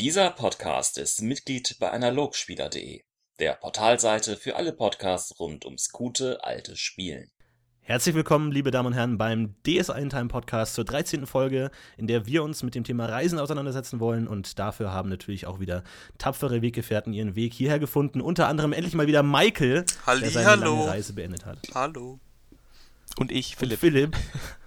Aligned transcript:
Dieser 0.00 0.30
Podcast 0.30 0.98
ist 0.98 1.22
Mitglied 1.22 1.76
bei 1.78 1.88
Analogspieler.de, 1.88 3.02
der 3.38 3.52
Portalseite 3.52 4.36
für 4.36 4.56
alle 4.56 4.72
Podcasts 4.72 5.38
rund 5.38 5.64
ums 5.64 5.90
gute 5.90 6.42
alte 6.42 6.74
Spielen. 6.74 7.30
Herzlich 7.78 8.16
willkommen, 8.16 8.50
liebe 8.50 8.72
Damen 8.72 8.88
und 8.88 8.94
Herren, 8.94 9.18
beim 9.18 9.54
DS 9.64 9.90
Ein 9.90 10.10
Time 10.10 10.26
Podcast 10.26 10.74
zur 10.74 10.84
13. 10.84 11.28
Folge, 11.28 11.70
in 11.96 12.08
der 12.08 12.26
wir 12.26 12.42
uns 12.42 12.64
mit 12.64 12.74
dem 12.74 12.82
Thema 12.82 13.06
Reisen 13.06 13.38
auseinandersetzen 13.38 14.00
wollen. 14.00 14.26
Und 14.26 14.58
dafür 14.58 14.90
haben 14.90 15.10
natürlich 15.10 15.46
auch 15.46 15.60
wieder 15.60 15.84
tapfere 16.18 16.60
Weggefährten 16.60 17.12
ihren 17.12 17.36
Weg 17.36 17.54
hierher 17.54 17.78
gefunden. 17.78 18.20
Unter 18.20 18.48
anderem 18.48 18.72
endlich 18.72 18.94
mal 18.94 19.06
wieder 19.06 19.22
Michael, 19.22 19.84
Halli, 20.06 20.22
der 20.22 20.30
seine 20.32 20.46
hallo. 20.46 20.76
lange 20.76 20.88
Reise 20.88 21.12
beendet 21.12 21.46
hat. 21.46 21.68
Hallo. 21.72 22.18
Und 23.16 23.30
ich, 23.30 23.54
Philipp. 23.54 23.78
Philipp. 23.78 24.16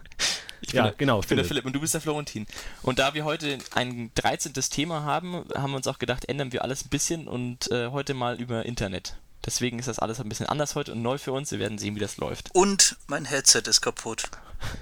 Ich 0.67 0.73
Ja, 0.73 0.83
bin 0.83 0.91
der, 0.91 0.97
genau, 0.97 1.19
Ich 1.21 1.27
bin 1.27 1.37
der 1.37 1.45
Philipp. 1.45 1.47
Philipp 1.63 1.65
und 1.65 1.73
du 1.73 1.79
bist 1.79 1.93
der 1.93 2.01
Florentin. 2.01 2.45
Und 2.83 2.99
da 2.99 3.13
wir 3.13 3.23
heute 3.25 3.57
ein 3.73 4.11
13. 4.15 4.53
Thema 4.53 5.03
haben, 5.03 5.45
haben 5.55 5.71
wir 5.71 5.77
uns 5.77 5.87
auch 5.87 5.99
gedacht, 5.99 6.25
ändern 6.25 6.51
wir 6.51 6.61
alles 6.63 6.85
ein 6.85 6.89
bisschen 6.89 7.27
und 7.27 7.71
äh, 7.71 7.87
heute 7.89 8.13
mal 8.13 8.39
über 8.39 8.65
Internet. 8.65 9.15
Deswegen 9.45 9.79
ist 9.79 9.87
das 9.87 9.99
alles 9.99 10.19
ein 10.19 10.27
bisschen 10.27 10.47
anders 10.47 10.75
heute 10.75 10.91
und 10.91 11.01
neu 11.01 11.17
für 11.17 11.31
uns. 11.31 11.51
Wir 11.51 11.59
werden 11.59 11.77
sehen, 11.77 11.95
wie 11.95 11.99
das 12.01 12.17
läuft. 12.17 12.49
Und 12.53 12.97
mein 13.07 13.23
Headset 13.25 13.61
ist 13.67 13.79
kaputt. 13.81 14.23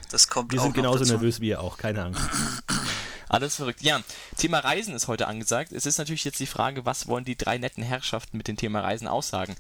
Das 0.10 0.27
kommt 0.27 0.52
Wir 0.52 0.60
auch 0.60 0.63
sind 0.63 0.72
noch 0.76 0.82
genauso 0.84 1.00
dazu. 1.00 1.12
nervös 1.13 1.40
wie 1.40 1.50
ihr 1.50 1.62
auch, 1.62 1.77
keine 1.77 2.04
Angst. 2.05 2.22
Alles 3.30 3.55
verrückt. 3.58 3.82
Ja, 3.82 4.02
Thema 4.38 4.60
Reisen 4.60 4.96
ist 4.96 5.08
heute 5.08 5.27
angesagt. 5.27 5.72
Es 5.72 5.86
ist 5.86 5.98
natürlich 5.98 6.24
jetzt 6.24 6.40
die 6.40 6.46
Frage, 6.46 6.86
was 6.86 7.08
wollen 7.08 7.26
die 7.26 7.36
drei 7.36 7.58
netten 7.58 7.84
Herrschaften 7.84 8.38
mit 8.38 8.48
dem 8.48 8.55
Thema 8.58 8.82
Reisen 8.82 9.08
aussagen? 9.08 9.55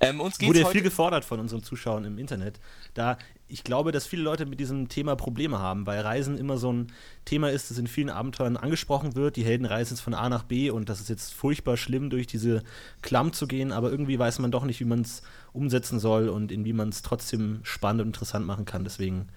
Ähm, 0.00 0.20
uns 0.20 0.38
geht's 0.38 0.48
Wurde 0.48 0.60
ja 0.60 0.64
heute 0.66 0.72
viel 0.72 0.82
gefordert 0.82 1.24
von 1.24 1.40
unseren 1.40 1.62
Zuschauern 1.62 2.04
im 2.04 2.18
Internet. 2.18 2.60
Da 2.94 3.18
ich 3.50 3.64
glaube, 3.64 3.92
dass 3.92 4.06
viele 4.06 4.22
Leute 4.22 4.46
mit 4.46 4.60
diesem 4.60 4.88
Thema 4.88 5.16
Probleme 5.16 5.58
haben, 5.58 5.86
weil 5.86 6.00
Reisen 6.00 6.38
immer 6.38 6.56
so 6.56 6.72
ein 6.72 6.92
Thema 7.24 7.50
ist, 7.50 7.70
das 7.70 7.78
in 7.78 7.86
vielen 7.86 8.10
Abenteuern 8.10 8.56
angesprochen 8.56 9.14
wird. 9.14 9.36
Die 9.36 9.44
Helden 9.44 9.66
reisen 9.66 9.94
jetzt 9.94 10.02
von 10.02 10.14
A 10.14 10.28
nach 10.28 10.44
B 10.44 10.70
und 10.70 10.88
das 10.88 11.00
ist 11.00 11.08
jetzt 11.08 11.34
furchtbar 11.34 11.76
schlimm, 11.76 12.10
durch 12.10 12.26
diese 12.26 12.62
Klamm 13.02 13.32
zu 13.32 13.46
gehen, 13.46 13.72
aber 13.72 13.90
irgendwie 13.90 14.18
weiß 14.18 14.38
man 14.38 14.50
doch 14.50 14.64
nicht, 14.64 14.80
wie 14.80 14.84
man 14.84 15.00
es 15.02 15.22
umsetzen 15.52 15.98
soll 15.98 16.28
und 16.28 16.52
in 16.52 16.64
wie 16.64 16.72
man 16.72 16.88
es 16.88 17.02
trotzdem 17.02 17.60
spannend 17.62 18.02
und 18.02 18.08
interessant 18.08 18.46
machen 18.46 18.64
kann. 18.64 18.84
Deswegen 18.84 19.28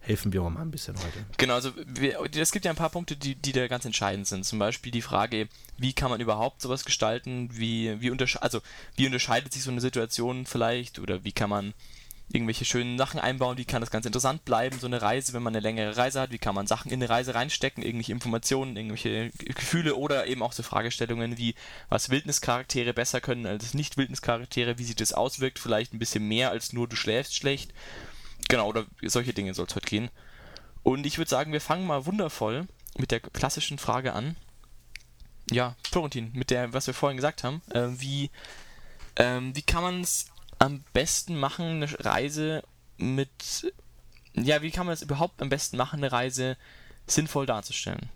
helfen 0.00 0.32
wir 0.32 0.42
auch 0.42 0.50
mal 0.50 0.62
ein 0.62 0.70
bisschen 0.70 0.96
heute. 0.96 1.26
Genau, 1.36 1.54
also 1.54 1.70
es 2.34 2.52
gibt 2.52 2.64
ja 2.64 2.70
ein 2.70 2.76
paar 2.76 2.90
Punkte, 2.90 3.16
die, 3.16 3.34
die 3.34 3.52
da 3.52 3.68
ganz 3.68 3.84
entscheidend 3.84 4.26
sind. 4.26 4.44
Zum 4.44 4.58
Beispiel 4.58 4.90
die 4.90 5.02
Frage, 5.02 5.48
wie 5.76 5.92
kann 5.92 6.10
man 6.10 6.20
überhaupt 6.20 6.62
sowas 6.62 6.84
gestalten? 6.84 7.50
Wie, 7.52 8.00
wie, 8.00 8.10
untersche 8.10 8.42
also, 8.42 8.60
wie 8.96 9.06
unterscheidet 9.06 9.52
sich 9.52 9.62
so 9.62 9.70
eine 9.70 9.80
Situation 9.80 10.46
vielleicht? 10.46 10.98
Oder 10.98 11.22
wie 11.24 11.32
kann 11.32 11.50
man 11.50 11.74
irgendwelche 12.32 12.64
schönen 12.64 12.96
Sachen 12.96 13.18
einbauen? 13.18 13.58
Wie 13.58 13.64
kann 13.64 13.80
das 13.80 13.90
ganz 13.90 14.06
interessant 14.06 14.44
bleiben, 14.44 14.78
so 14.78 14.86
eine 14.86 15.02
Reise, 15.02 15.32
wenn 15.32 15.42
man 15.42 15.54
eine 15.54 15.62
längere 15.62 15.96
Reise 15.96 16.20
hat? 16.20 16.30
Wie 16.30 16.38
kann 16.38 16.54
man 16.54 16.66
Sachen 16.66 16.90
in 16.90 17.00
eine 17.00 17.10
Reise 17.10 17.34
reinstecken? 17.34 17.82
Irgendwelche 17.82 18.12
Informationen, 18.12 18.76
irgendwelche 18.76 19.30
Gefühle 19.30 19.96
oder 19.96 20.26
eben 20.26 20.42
auch 20.42 20.52
so 20.52 20.62
Fragestellungen 20.62 21.38
wie, 21.38 21.54
was 21.88 22.10
Wildnischaraktere 22.10 22.94
besser 22.94 23.20
können 23.20 23.46
als 23.46 23.74
Nicht-Wildnischaraktere? 23.74 24.78
Wie 24.78 24.84
sich 24.84 24.96
das 24.96 25.12
auswirkt? 25.12 25.58
Vielleicht 25.58 25.92
ein 25.92 25.98
bisschen 25.98 26.26
mehr 26.26 26.50
als 26.50 26.72
nur 26.72 26.88
du 26.88 26.96
schläfst 26.96 27.34
schlecht? 27.34 27.72
Genau, 28.48 28.68
oder 28.68 28.86
solche 29.02 29.32
Dinge 29.32 29.54
soll 29.54 29.66
es 29.66 29.74
heute 29.74 29.86
gehen. 29.86 30.10
Und 30.82 31.06
ich 31.06 31.18
würde 31.18 31.28
sagen, 31.28 31.52
wir 31.52 31.60
fangen 31.60 31.86
mal 31.86 32.06
wundervoll 32.06 32.66
mit 32.96 33.10
der 33.10 33.20
klassischen 33.20 33.78
Frage 33.78 34.12
an. 34.12 34.36
Ja, 35.50 35.74
Florentin, 35.90 36.30
mit 36.32 36.50
der, 36.50 36.72
was 36.72 36.86
wir 36.86 36.94
vorhin 36.94 37.16
gesagt 37.16 37.42
haben. 37.42 37.60
Äh, 37.70 37.88
wie, 37.98 38.30
ähm, 39.16 39.54
wie 39.56 39.62
kann 39.62 39.82
man 39.82 40.00
es 40.02 40.26
am 40.60 40.84
besten 40.92 41.36
machen, 41.36 41.82
eine 41.82 42.04
Reise 42.04 42.62
mit. 42.96 43.72
Ja, 44.34 44.62
wie 44.62 44.70
kann 44.70 44.86
man 44.86 44.92
es 44.92 45.02
überhaupt 45.02 45.42
am 45.42 45.48
besten 45.48 45.76
machen, 45.76 45.96
eine 45.98 46.12
Reise 46.12 46.56
sinnvoll 47.06 47.46
darzustellen? 47.46 48.08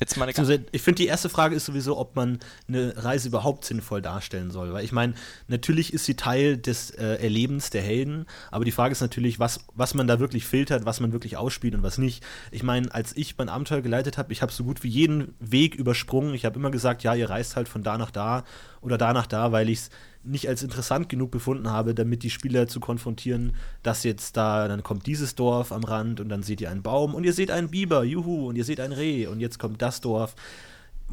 Jetzt 0.00 0.16
mal 0.16 0.28
eine 0.28 0.36
Also, 0.36 0.56
ich 0.72 0.82
finde, 0.82 0.96
die 0.96 1.06
erste 1.06 1.28
Frage 1.28 1.54
ist 1.54 1.64
sowieso, 1.64 1.96
ob 1.96 2.16
man 2.16 2.40
eine 2.66 2.92
Reise 2.96 3.28
überhaupt 3.28 3.64
sinnvoll 3.64 4.02
darstellen 4.02 4.50
soll. 4.50 4.72
Weil 4.72 4.84
ich 4.84 4.90
meine, 4.90 5.14
natürlich 5.46 5.92
ist 5.92 6.06
sie 6.06 6.16
Teil 6.16 6.56
des 6.56 6.90
äh, 6.90 7.22
Erlebens 7.22 7.70
der 7.70 7.82
Helden, 7.82 8.26
aber 8.50 8.64
die 8.64 8.72
Frage 8.72 8.90
ist 8.90 9.00
natürlich, 9.00 9.38
was, 9.38 9.60
was 9.74 9.94
man 9.94 10.08
da 10.08 10.18
wirklich 10.18 10.44
filtert, 10.44 10.84
was 10.84 10.98
man 10.98 11.12
wirklich 11.12 11.36
ausspielt 11.36 11.76
und 11.76 11.84
was 11.84 11.98
nicht. 11.98 12.24
Ich 12.50 12.64
meine, 12.64 12.92
als 12.92 13.16
ich 13.16 13.38
mein 13.38 13.48
Abenteuer 13.48 13.80
geleitet 13.80 14.18
habe, 14.18 14.32
ich 14.32 14.42
habe 14.42 14.50
so 14.50 14.64
gut 14.64 14.82
wie 14.82 14.88
jeden 14.88 15.36
Weg 15.38 15.76
übersprungen. 15.76 16.34
Ich 16.34 16.44
habe 16.46 16.58
immer 16.58 16.72
gesagt, 16.72 17.04
ja, 17.04 17.14
ihr 17.14 17.30
reist 17.30 17.54
halt 17.54 17.68
von 17.68 17.84
da 17.84 17.96
nach 17.96 18.10
da 18.10 18.42
oder 18.80 18.98
da 18.98 19.12
nach 19.12 19.28
da, 19.28 19.52
weil 19.52 19.68
ich 19.68 19.78
es 19.78 19.90
nicht 20.24 20.48
als 20.48 20.62
interessant 20.62 21.08
genug 21.08 21.30
befunden 21.30 21.70
habe, 21.70 21.94
damit 21.94 22.22
die 22.22 22.30
Spieler 22.30 22.68
zu 22.68 22.80
konfrontieren, 22.80 23.54
dass 23.82 24.04
jetzt 24.04 24.36
da, 24.36 24.68
dann 24.68 24.82
kommt 24.82 25.06
dieses 25.06 25.34
Dorf 25.34 25.72
am 25.72 25.84
Rand 25.84 26.20
und 26.20 26.28
dann 26.28 26.42
seht 26.42 26.60
ihr 26.60 26.70
einen 26.70 26.82
Baum 26.82 27.14
und 27.14 27.24
ihr 27.24 27.32
seht 27.32 27.50
einen 27.50 27.70
Biber, 27.70 28.04
juhu, 28.04 28.48
und 28.48 28.56
ihr 28.56 28.64
seht 28.64 28.80
ein 28.80 28.92
Reh 28.92 29.26
und 29.26 29.40
jetzt 29.40 29.58
kommt 29.58 29.82
das 29.82 30.00
Dorf, 30.00 30.34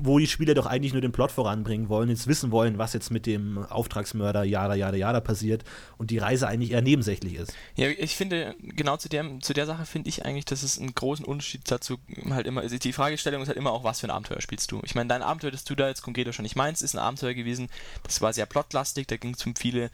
wo 0.02 0.20
die 0.20 0.28
Spieler 0.28 0.54
doch 0.54 0.66
eigentlich 0.66 0.94
nur 0.94 1.02
den 1.02 1.12
Plot 1.12 1.32
voranbringen 1.32 1.90
wollen, 1.90 2.10
jetzt 2.10 2.28
wissen 2.28 2.52
wollen, 2.52 2.78
was 2.78 2.94
jetzt 2.94 3.12
mit 3.12 3.26
dem 3.26 3.58
Auftragsmörder 3.58 4.44
jada 4.44 4.76
jada 4.76 4.98
jada 4.98 5.20
passiert 5.20 5.64
und 5.98 6.12
die 6.12 6.18
Reise 6.18 6.48
eigentlich 6.48 6.72
eher 6.72 6.82
nebensächlich 6.82 7.36
ist. 7.36 7.54
Ja, 7.76 7.88
ich 7.90 8.16
finde, 8.16 8.56
genau 8.62 8.98
zu 8.98 9.10
der, 9.10 9.26
zu 9.42 9.54
der 9.54 9.66
Sache 9.66 9.86
finde 9.86 10.10
ich 10.10 10.26
eigentlich, 10.26 10.46
dass 10.46 10.64
es 10.64 10.80
einen 10.80 10.94
großen 10.94 11.26
Unterschied 11.26 11.62
dazu 11.70 11.98
halt 12.30 12.48
immer, 12.48 12.62
also 12.62 12.78
die 12.78 12.94
Fragestellung 12.94 13.42
ist 13.42 13.48
halt 13.48 13.58
immer 13.58 13.72
auch, 13.72 13.84
was 13.84 14.00
für 14.00 14.08
ein 14.08 14.12
Abenteuer 14.12 14.42
spielst 14.42 14.72
du. 14.72 14.82
Ich 14.84 14.96
meine, 14.96 15.10
dein 15.10 15.22
Abenteuer, 15.22 15.52
das 15.52 15.64
du 15.64 15.76
da 15.76 15.88
jetzt 15.88 16.02
konkret 16.02 16.26
wahrscheinlich 16.26 16.56
meinst, 16.56 16.82
ist 16.82 16.96
ein 16.96 17.00
Abenteuer 17.00 17.34
gewesen, 17.34 17.70
das 18.04 18.22
war 18.22 18.34
sehr 18.34 18.46
plotlastig, 18.46 19.08
da 19.08 19.18
ging 19.18 19.34
es 19.34 19.46
um 19.46 19.56
viele, 19.56 19.90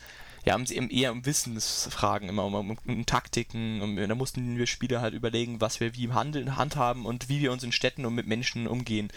ja, 0.46 0.56
um, 0.56 0.64
eben 0.66 0.90
eher 0.90 1.12
um 1.12 1.26
Wissensfragen, 1.26 2.30
immer 2.30 2.46
um, 2.46 2.54
um, 2.54 2.78
um 2.86 3.06
Taktiken, 3.06 3.82
um, 3.82 3.96
da 3.96 4.14
mussten 4.14 4.58
wir 4.58 4.68
Spieler 4.68 5.02
halt 5.02 5.16
überlegen, 5.16 5.60
was 5.60 5.80
wir 5.80 5.96
wie 5.96 6.04
im 6.04 6.14
Handeln 6.14 6.56
handhaben 6.56 7.06
und 7.06 7.30
wie 7.30 7.42
wir 7.42 7.52
uns 7.52 7.64
in 7.64 7.72
Städten 7.72 8.06
und 8.06 8.14
mit 8.14 8.28
Menschen 8.28 8.68
umgehen. 8.68 9.10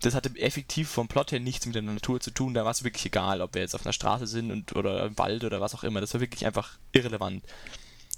Das 0.00 0.14
hatte 0.14 0.30
effektiv 0.38 0.90
vom 0.90 1.08
Plot 1.08 1.32
her 1.32 1.40
nichts 1.40 1.64
mit 1.64 1.74
der 1.74 1.82
Natur 1.82 2.20
zu 2.20 2.30
tun, 2.30 2.52
da 2.52 2.64
war 2.64 2.70
es 2.70 2.84
wirklich 2.84 3.06
egal, 3.06 3.40
ob 3.40 3.54
wir 3.54 3.62
jetzt 3.62 3.74
auf 3.74 3.86
einer 3.86 3.94
Straße 3.94 4.26
sind 4.26 4.50
und, 4.50 4.76
oder 4.76 5.06
im 5.06 5.16
Wald 5.16 5.44
oder 5.44 5.60
was 5.60 5.74
auch 5.74 5.84
immer, 5.84 6.02
das 6.02 6.12
war 6.12 6.20
wirklich 6.20 6.44
einfach 6.44 6.76
irrelevant 6.92 7.42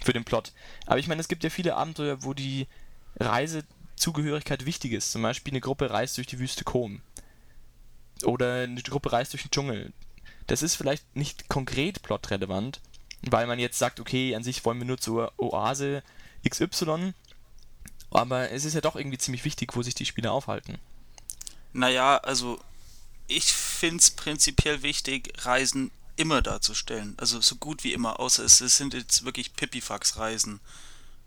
für 0.03 0.13
den 0.13 0.25
Plot. 0.25 0.53
Aber 0.87 0.99
ich 0.99 1.07
meine, 1.07 1.21
es 1.21 1.29
gibt 1.29 1.45
ja 1.45 1.51
viele 1.51 1.77
Abenteuer, 1.77 2.25
wo 2.25 2.35
die 2.35 2.67
Reisezugehörigkeit 3.19 4.67
wichtig 4.67 4.93
ist. 4.93 5.13
Zum 5.13 5.23
Beispiel 5.23 5.53
eine 5.53 5.61
Gruppe 5.61 5.91
reist 5.91 6.17
durch 6.17 6.27
die 6.27 6.39
Wüste 6.39 6.65
Kom. 6.65 7.01
Oder 8.25 8.63
eine 8.63 8.83
Gruppe 8.83 9.13
reist 9.13 9.33
durch 9.33 9.43
den 9.43 9.51
Dschungel. 9.51 9.93
Das 10.47 10.63
ist 10.63 10.77
vielleicht 10.77 11.17
nicht 11.17 11.49
konkret 11.49 12.03
plotrelevant, 12.03 12.81
weil 13.23 13.47
man 13.47 13.59
jetzt 13.59 13.79
sagt, 13.79 14.01
okay, 14.01 14.35
an 14.35 14.45
sich 14.45 14.65
wollen 14.65 14.79
wir 14.79 14.87
nur 14.87 14.99
zur 14.99 15.33
Oase 15.39 16.03
XY, 16.49 17.15
aber 18.11 18.51
es 18.51 18.65
ist 18.65 18.75
ja 18.75 18.81
doch 18.81 18.97
irgendwie 18.97 19.19
ziemlich 19.19 19.45
wichtig, 19.45 19.75
wo 19.75 19.83
sich 19.83 19.95
die 19.95 20.07
Spieler 20.07 20.33
aufhalten. 20.33 20.79
Naja, 21.73 22.19
also 22.19 22.61
ich 23.27 23.53
finde 23.53 23.99
es 23.99 24.11
prinzipiell 24.11 24.83
wichtig, 24.83 25.33
Reisen 25.39 25.91
immer 26.17 26.43
darzustellen. 26.43 27.15
Also 27.19 27.41
so 27.41 27.57
gut 27.57 27.85
wie 27.85 27.93
immer, 27.93 28.21
außer 28.21 28.45
es, 28.45 28.59
sind 28.59 28.95
jetzt 28.95 29.25
wirklich 29.25 29.55
Pipifax-Reisen, 29.55 30.61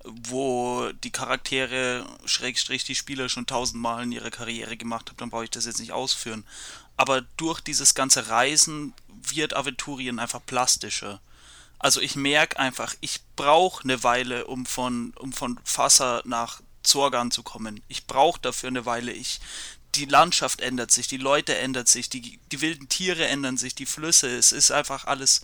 wo 0.03 0.91
die 1.03 1.11
Charaktere, 1.11 2.05
Schrägstrich, 2.25 2.85
die 2.85 2.95
Spieler 2.95 3.29
schon 3.29 3.45
tausendmal 3.45 4.03
in 4.03 4.11
ihrer 4.11 4.31
Karriere 4.31 4.77
gemacht 4.77 5.09
haben, 5.09 5.17
dann 5.17 5.29
brauche 5.29 5.43
ich 5.43 5.49
das 5.49 5.65
jetzt 5.65 5.79
nicht 5.79 5.91
ausführen. 5.91 6.45
Aber 6.97 7.21
durch 7.37 7.59
dieses 7.59 7.93
ganze 7.93 8.29
Reisen 8.29 8.93
wird 9.21 9.55
Aventurien 9.55 10.19
einfach 10.19 10.45
plastischer. 10.45 11.21
Also 11.79 12.01
ich 12.01 12.15
merke 12.15 12.59
einfach, 12.59 12.95
ich 12.99 13.21
brauche 13.35 13.83
eine 13.83 14.03
Weile, 14.03 14.47
um 14.47 14.65
von, 14.65 15.13
um 15.17 15.31
von 15.31 15.59
Fasser 15.63 16.21
nach 16.25 16.61
Zorgan 16.83 17.31
zu 17.31 17.43
kommen. 17.43 17.81
Ich 17.87 18.05
brauche 18.05 18.39
dafür 18.41 18.67
eine 18.67 18.85
Weile. 18.85 19.11
Ich, 19.11 19.39
die 19.95 20.05
Landschaft 20.05 20.61
ändert 20.61 20.91
sich, 20.91 21.07
die 21.07 21.17
Leute 21.17 21.57
ändern 21.57 21.85
sich, 21.85 22.09
die, 22.09 22.39
die 22.51 22.61
wilden 22.61 22.89
Tiere 22.89 23.27
ändern 23.27 23.57
sich, 23.57 23.75
die 23.75 23.85
Flüsse. 23.85 24.27
Es 24.27 24.51
ist 24.51 24.71
einfach 24.71 25.05
alles 25.05 25.41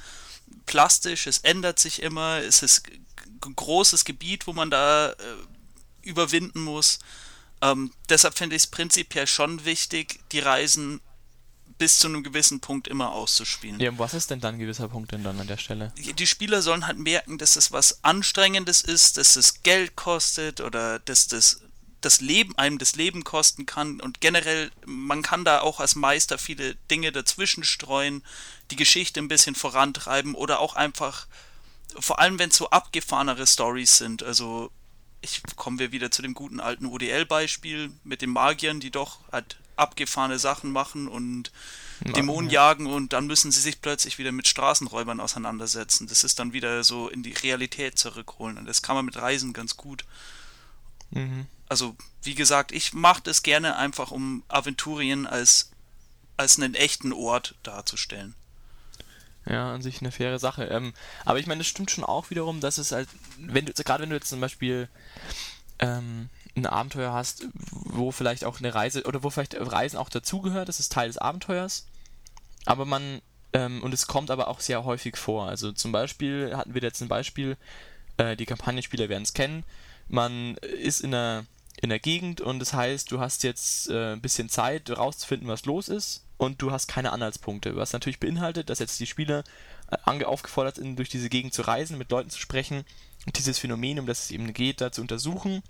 plastisch, 0.65 1.27
es 1.27 1.39
ändert 1.39 1.79
sich 1.79 2.01
immer. 2.01 2.39
Es 2.39 2.61
ist 2.61 2.83
ein 3.45 3.55
großes 3.55 4.05
Gebiet, 4.05 4.45
wo 4.47 4.53
man 4.53 4.69
da 4.69 5.11
äh, 5.11 5.15
überwinden 6.01 6.61
muss. 6.61 6.99
Ähm, 7.61 7.91
deshalb 8.09 8.37
finde 8.37 8.55
ich 8.55 8.63
es 8.63 8.67
prinzipiell 8.67 9.27
schon 9.27 9.63
wichtig, 9.65 10.19
die 10.31 10.39
Reisen 10.39 10.99
bis 11.77 11.97
zu 11.97 12.07
einem 12.07 12.23
gewissen 12.23 12.59
Punkt 12.59 12.87
immer 12.87 13.11
auszuspielen. 13.11 13.79
Ja, 13.79 13.97
was 13.97 14.13
ist 14.13 14.31
denn 14.31 14.39
dann 14.39 14.55
ein 14.55 14.59
gewisser 14.59 14.87
Punkt 14.87 15.11
denn 15.11 15.23
dann 15.23 15.39
an 15.39 15.47
der 15.47 15.57
Stelle? 15.57 15.91
Die 15.97 16.27
Spieler 16.27 16.61
sollen 16.61 16.87
halt 16.87 16.97
merken, 16.97 17.37
dass 17.37 17.55
es 17.55 17.71
was 17.71 18.03
Anstrengendes 18.03 18.81
ist, 18.81 19.17
dass 19.17 19.35
es 19.35 19.63
Geld 19.63 19.95
kostet 19.95 20.61
oder 20.61 20.99
dass 20.99 21.27
das 21.27 21.61
das 22.01 22.21
Leben 22.21 22.55
einem 22.57 22.77
das 22.77 22.95
Leben 22.95 23.23
kosten 23.23 23.65
kann 23.65 23.99
und 23.99 24.21
generell 24.21 24.69
man 24.85 25.23
kann 25.23 25.43
da 25.43 25.61
auch 25.61 25.79
als 25.79 25.95
Meister 25.95 26.37
viele 26.37 26.75
Dinge 26.91 27.11
dazwischen 27.11 27.63
streuen, 27.63 28.23
die 28.69 28.75
Geschichte 28.75 29.19
ein 29.19 29.27
bisschen 29.27 29.55
vorantreiben 29.55 30.35
oder 30.35 30.59
auch 30.59 30.75
einfach 30.75 31.25
vor 31.99 32.19
allem 32.19 32.37
wenn 32.37 32.49
es 32.51 32.57
so 32.57 32.69
abgefahrenere 32.69 33.47
Stories 33.47 33.97
sind, 33.97 34.21
also 34.21 34.69
ich 35.21 35.41
kommen 35.55 35.79
wir 35.79 35.91
wieder 35.91 36.11
zu 36.11 36.21
dem 36.21 36.35
guten 36.35 36.59
alten 36.59 36.85
ODL-Beispiel 36.85 37.91
mit 38.03 38.21
den 38.21 38.29
Magiern, 38.29 38.79
die 38.79 38.91
doch 38.91 39.19
halt 39.31 39.57
abgefahrene 39.75 40.39
Sachen 40.39 40.71
machen 40.71 41.07
und 41.07 41.51
Dämonen 42.01 42.49
jagen 42.49 42.87
und 42.87 43.13
dann 43.13 43.27
müssen 43.27 43.51
sie 43.51 43.61
sich 43.61 43.81
plötzlich 43.81 44.17
wieder 44.17 44.31
mit 44.31 44.47
Straßenräubern 44.47 45.19
auseinandersetzen. 45.19 46.07
Das 46.07 46.23
ist 46.23 46.39
dann 46.39 46.53
wieder 46.53 46.83
so 46.83 47.07
in 47.07 47.23
die 47.23 47.33
Realität 47.33 47.97
zurückholen 47.97 48.57
und 48.57 48.65
das 48.65 48.81
kann 48.81 48.95
man 48.95 49.05
mit 49.05 49.17
Reisen 49.17 49.53
ganz 49.53 49.77
gut. 49.77 50.05
Mhm. 51.11 51.47
Also, 51.69 51.95
wie 52.21 52.35
gesagt, 52.35 52.71
ich 52.71 52.93
mache 52.93 53.21
das 53.23 53.43
gerne 53.43 53.77
einfach, 53.77 54.11
um 54.11 54.43
Aventurien 54.49 55.25
als 55.25 55.71
als 56.37 56.59
einen 56.59 56.75
echten 56.75 57.13
Ort 57.13 57.55
darzustellen. 57.63 58.35
Ja, 59.45 59.73
an 59.73 59.81
sich 59.81 60.01
eine 60.01 60.11
faire 60.11 60.39
Sache. 60.39 60.65
Ähm, 60.65 60.93
aber 61.23 61.39
ich 61.39 61.47
meine, 61.47 61.61
es 61.61 61.67
stimmt 61.67 61.91
schon 61.91 62.03
auch 62.03 62.29
wiederum, 62.29 62.61
dass 62.61 62.77
es 62.77 62.91
halt, 62.91 63.07
wenn 63.37 63.65
du, 63.65 63.73
gerade 63.73 64.03
wenn 64.03 64.09
du 64.09 64.15
jetzt 64.15 64.29
zum 64.29 64.41
Beispiel 64.41 64.89
ähm, 65.79 66.29
ein 66.55 66.65
Abenteuer 66.65 67.11
hast, 67.11 67.47
wo 67.71 68.11
vielleicht 68.11 68.45
auch 68.45 68.59
eine 68.59 68.73
Reise 68.73 69.03
oder 69.03 69.23
wo 69.23 69.29
vielleicht 69.29 69.55
Reisen 69.59 69.97
auch 69.97 70.09
dazugehört, 70.09 70.69
das 70.69 70.79
ist 70.79 70.91
Teil 70.91 71.07
des 71.07 71.17
Abenteuers. 71.17 71.85
Aber 72.65 72.85
man, 72.85 73.21
ähm, 73.53 73.83
und 73.83 73.93
es 73.93 74.07
kommt 74.07 74.31
aber 74.31 74.47
auch 74.47 74.59
sehr 74.59 74.85
häufig 74.85 75.17
vor. 75.17 75.47
Also 75.47 75.71
zum 75.71 75.91
Beispiel 75.91 76.55
hatten 76.55 76.73
wir 76.73 76.81
jetzt 76.81 77.01
ein 77.01 77.07
Beispiel, 77.07 77.57
äh, 78.17 78.35
die 78.35 78.45
Kampagnenspieler 78.45 79.09
werden 79.09 79.23
es 79.23 79.33
kennen. 79.33 79.63
Man 80.07 80.55
ist 80.57 81.01
in 81.01 81.13
einer, 81.13 81.45
in 81.81 81.89
der 81.89 81.99
Gegend 81.99 82.39
und 82.41 82.59
das 82.59 82.73
heißt, 82.73 83.11
du 83.11 83.19
hast 83.19 83.43
jetzt 83.43 83.89
äh, 83.89 84.13
ein 84.13 84.21
bisschen 84.21 84.49
Zeit, 84.49 84.89
rauszufinden, 84.89 85.49
was 85.49 85.65
los 85.65 85.89
ist 85.89 86.23
und 86.37 86.61
du 86.61 86.71
hast 86.71 86.87
keine 86.87 87.11
Anhaltspunkte. 87.11 87.75
Was 87.75 87.91
natürlich 87.91 88.19
beinhaltet, 88.19 88.69
dass 88.69 88.79
jetzt 88.79 88.99
die 88.99 89.07
Spieler 89.07 89.43
äh, 89.91 90.23
aufgefordert 90.23 90.75
sind, 90.75 90.97
durch 90.97 91.09
diese 91.09 91.29
Gegend 91.29 91.53
zu 91.53 91.63
reisen, 91.63 91.97
mit 91.97 92.11
Leuten 92.11 92.29
zu 92.29 92.39
sprechen 92.39 92.85
und 93.25 93.37
dieses 93.37 93.59
Phänomen, 93.59 93.99
um 93.99 94.05
das 94.05 94.25
es 94.25 94.31
eben 94.31 94.53
geht, 94.53 94.79
da 94.79 94.91
zu 94.91 95.01
untersuchen 95.01 95.61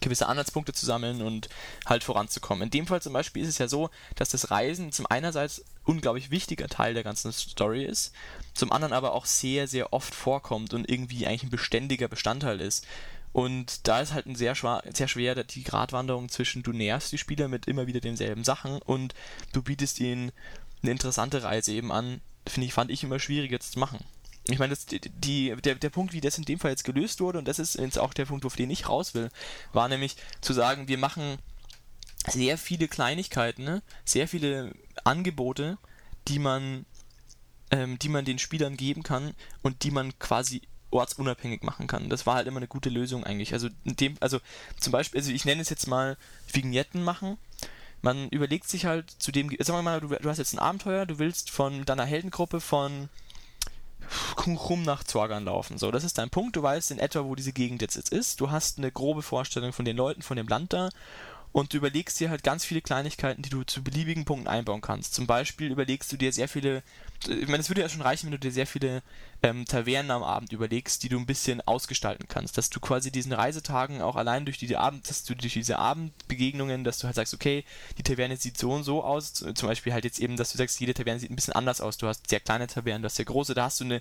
gewisse 0.00 0.26
Anhaltspunkte 0.26 0.72
zu 0.72 0.86
sammeln 0.86 1.22
und 1.22 1.48
halt 1.86 2.04
voranzukommen. 2.04 2.64
In 2.64 2.70
dem 2.70 2.86
Fall 2.86 3.02
zum 3.02 3.12
Beispiel 3.12 3.42
ist 3.42 3.48
es 3.48 3.58
ja 3.58 3.68
so, 3.68 3.90
dass 4.16 4.28
das 4.28 4.50
Reisen 4.50 4.92
zum 4.92 5.06
einerseits 5.06 5.64
unglaublich 5.84 6.30
wichtiger 6.30 6.68
Teil 6.68 6.94
der 6.94 7.04
ganzen 7.04 7.32
Story 7.32 7.84
ist, 7.84 8.12
zum 8.54 8.70
anderen 8.70 8.92
aber 8.92 9.12
auch 9.12 9.24
sehr, 9.24 9.66
sehr 9.66 9.92
oft 9.92 10.14
vorkommt 10.14 10.74
und 10.74 10.88
irgendwie 10.88 11.26
eigentlich 11.26 11.44
ein 11.44 11.50
beständiger 11.50 12.08
Bestandteil 12.08 12.60
ist. 12.60 12.86
Und 13.32 13.86
da 13.86 14.00
ist 14.00 14.12
halt 14.12 14.26
ein 14.26 14.36
sehr, 14.36 14.54
sehr 14.54 15.08
schwer 15.08 15.34
die 15.44 15.64
Gratwanderung 15.64 16.28
zwischen 16.28 16.62
du 16.62 16.72
nervst 16.72 17.12
die 17.12 17.18
Spieler 17.18 17.48
mit 17.48 17.66
immer 17.66 17.86
wieder 17.86 18.00
denselben 18.00 18.44
Sachen 18.44 18.80
und 18.82 19.14
du 19.52 19.62
bietest 19.62 20.00
ihnen 20.00 20.32
eine 20.82 20.92
interessante 20.92 21.42
Reise 21.42 21.72
eben 21.72 21.92
an, 21.92 22.20
finde 22.46 22.66
ich, 22.66 22.74
fand 22.74 22.90
ich 22.90 23.02
immer 23.02 23.18
schwierig 23.18 23.50
jetzt 23.50 23.72
zu 23.72 23.78
machen. 23.78 23.98
Ich 24.50 24.58
meine, 24.58 24.70
das, 24.70 24.86
die, 24.86 25.54
der, 25.56 25.74
der 25.74 25.90
Punkt, 25.90 26.12
wie 26.12 26.22
das 26.22 26.38
in 26.38 26.44
dem 26.44 26.58
Fall 26.58 26.70
jetzt 26.70 26.84
gelöst 26.84 27.20
wurde, 27.20 27.38
und 27.38 27.46
das 27.46 27.58
ist 27.58 27.74
jetzt 27.74 27.98
auch 27.98 28.14
der 28.14 28.24
Punkt, 28.24 28.46
auf 28.46 28.56
den 28.56 28.70
ich 28.70 28.88
raus 28.88 29.14
will, 29.14 29.28
war 29.72 29.88
nämlich 29.88 30.16
zu 30.40 30.54
sagen, 30.54 30.88
wir 30.88 30.98
machen 30.98 31.38
sehr 32.26 32.56
viele 32.58 32.88
Kleinigkeiten, 32.88 33.64
ne? 33.64 33.82
sehr 34.04 34.26
viele 34.26 34.72
Angebote, 35.04 35.78
die 36.28 36.38
man, 36.38 36.86
ähm, 37.70 37.98
die 37.98 38.08
man 38.08 38.24
den 38.24 38.38
Spielern 38.38 38.76
geben 38.76 39.02
kann 39.02 39.34
und 39.62 39.82
die 39.82 39.90
man 39.90 40.18
quasi 40.18 40.62
ortsunabhängig 40.90 41.62
machen 41.62 41.86
kann. 41.86 42.08
Das 42.08 42.26
war 42.26 42.36
halt 42.36 42.46
immer 42.46 42.58
eine 42.58 42.68
gute 42.68 42.88
Lösung 42.88 43.24
eigentlich. 43.24 43.52
Also 43.52 43.68
dem, 43.84 44.16
also 44.20 44.40
zum 44.78 44.92
Beispiel, 44.92 45.20
also 45.20 45.30
ich 45.30 45.44
nenne 45.44 45.60
es 45.60 45.68
jetzt 45.68 45.86
mal 45.86 46.16
Vignetten 46.50 47.02
machen. 47.02 47.36
Man 48.00 48.28
überlegt 48.28 48.68
sich 48.68 48.86
halt 48.86 49.10
zu 49.10 49.32
dem, 49.32 49.50
sagen 49.60 49.78
wir 49.78 49.82
mal, 49.82 50.00
du, 50.00 50.08
du 50.08 50.28
hast 50.28 50.38
jetzt 50.38 50.54
ein 50.54 50.58
Abenteuer, 50.58 51.04
du 51.04 51.18
willst 51.18 51.50
von 51.50 51.84
deiner 51.84 52.04
Heldengruppe 52.04 52.60
von 52.60 53.08
rum 54.46 54.82
nach 54.82 55.04
Zorgan 55.04 55.44
laufen. 55.44 55.78
So, 55.78 55.90
das 55.90 56.04
ist 56.04 56.18
dein 56.18 56.30
Punkt. 56.30 56.56
Du 56.56 56.62
weißt 56.62 56.90
in 56.90 56.98
etwa, 56.98 57.24
wo 57.24 57.34
diese 57.34 57.52
Gegend 57.52 57.82
jetzt 57.82 57.96
ist. 57.96 58.40
Du 58.40 58.50
hast 58.50 58.78
eine 58.78 58.92
grobe 58.92 59.22
Vorstellung 59.22 59.72
von 59.72 59.84
den 59.84 59.96
Leuten, 59.96 60.22
von 60.22 60.36
dem 60.36 60.48
Land 60.48 60.72
da 60.72 60.90
und 61.58 61.72
du 61.72 61.76
überlegst 61.78 62.20
dir 62.20 62.30
halt 62.30 62.44
ganz 62.44 62.64
viele 62.64 62.80
Kleinigkeiten, 62.80 63.42
die 63.42 63.50
du 63.50 63.64
zu 63.64 63.82
beliebigen 63.82 64.24
Punkten 64.24 64.46
einbauen 64.46 64.80
kannst. 64.80 65.12
Zum 65.12 65.26
Beispiel 65.26 65.72
überlegst 65.72 66.12
du 66.12 66.16
dir 66.16 66.32
sehr 66.32 66.46
viele, 66.46 66.84
ich 67.26 67.48
meine, 67.48 67.58
es 67.58 67.68
würde 67.68 67.80
ja 67.80 67.88
schon 67.88 68.00
reichen, 68.00 68.26
wenn 68.26 68.32
du 68.32 68.38
dir 68.38 68.52
sehr 68.52 68.66
viele 68.68 69.02
ähm, 69.42 69.64
Tavernen 69.64 70.12
am 70.12 70.22
Abend 70.22 70.52
überlegst, 70.52 71.02
die 71.02 71.08
du 71.08 71.18
ein 71.18 71.26
bisschen 71.26 71.60
ausgestalten 71.62 72.28
kannst, 72.28 72.58
dass 72.58 72.70
du 72.70 72.78
quasi 72.78 73.10
diesen 73.10 73.32
Reisetagen 73.32 74.02
auch 74.02 74.14
allein 74.14 74.44
durch 74.44 74.58
diese 74.58 74.78
Abend, 74.78 75.10
dass 75.10 75.24
du 75.24 75.34
durch 75.34 75.54
diese 75.54 75.80
Abendbegegnungen, 75.80 76.84
dass 76.84 77.00
du 77.00 77.06
halt 77.06 77.16
sagst, 77.16 77.34
okay, 77.34 77.64
die 77.98 78.04
Taverne 78.04 78.36
sieht 78.36 78.56
so 78.56 78.70
und 78.70 78.84
so 78.84 79.02
aus, 79.02 79.32
zum 79.32 79.68
Beispiel 79.68 79.92
halt 79.92 80.04
jetzt 80.04 80.20
eben, 80.20 80.36
dass 80.36 80.52
du 80.52 80.58
sagst, 80.58 80.78
jede 80.78 80.94
Taverne 80.94 81.18
sieht 81.18 81.32
ein 81.32 81.36
bisschen 81.36 81.54
anders 81.54 81.80
aus, 81.80 81.98
du 81.98 82.06
hast 82.06 82.30
sehr 82.30 82.38
kleine 82.38 82.68
Tavernen, 82.68 83.02
du 83.02 83.06
hast 83.06 83.16
sehr 83.16 83.24
große, 83.24 83.54
da 83.54 83.64
hast 83.64 83.80
du 83.80 83.84
eine 83.84 84.00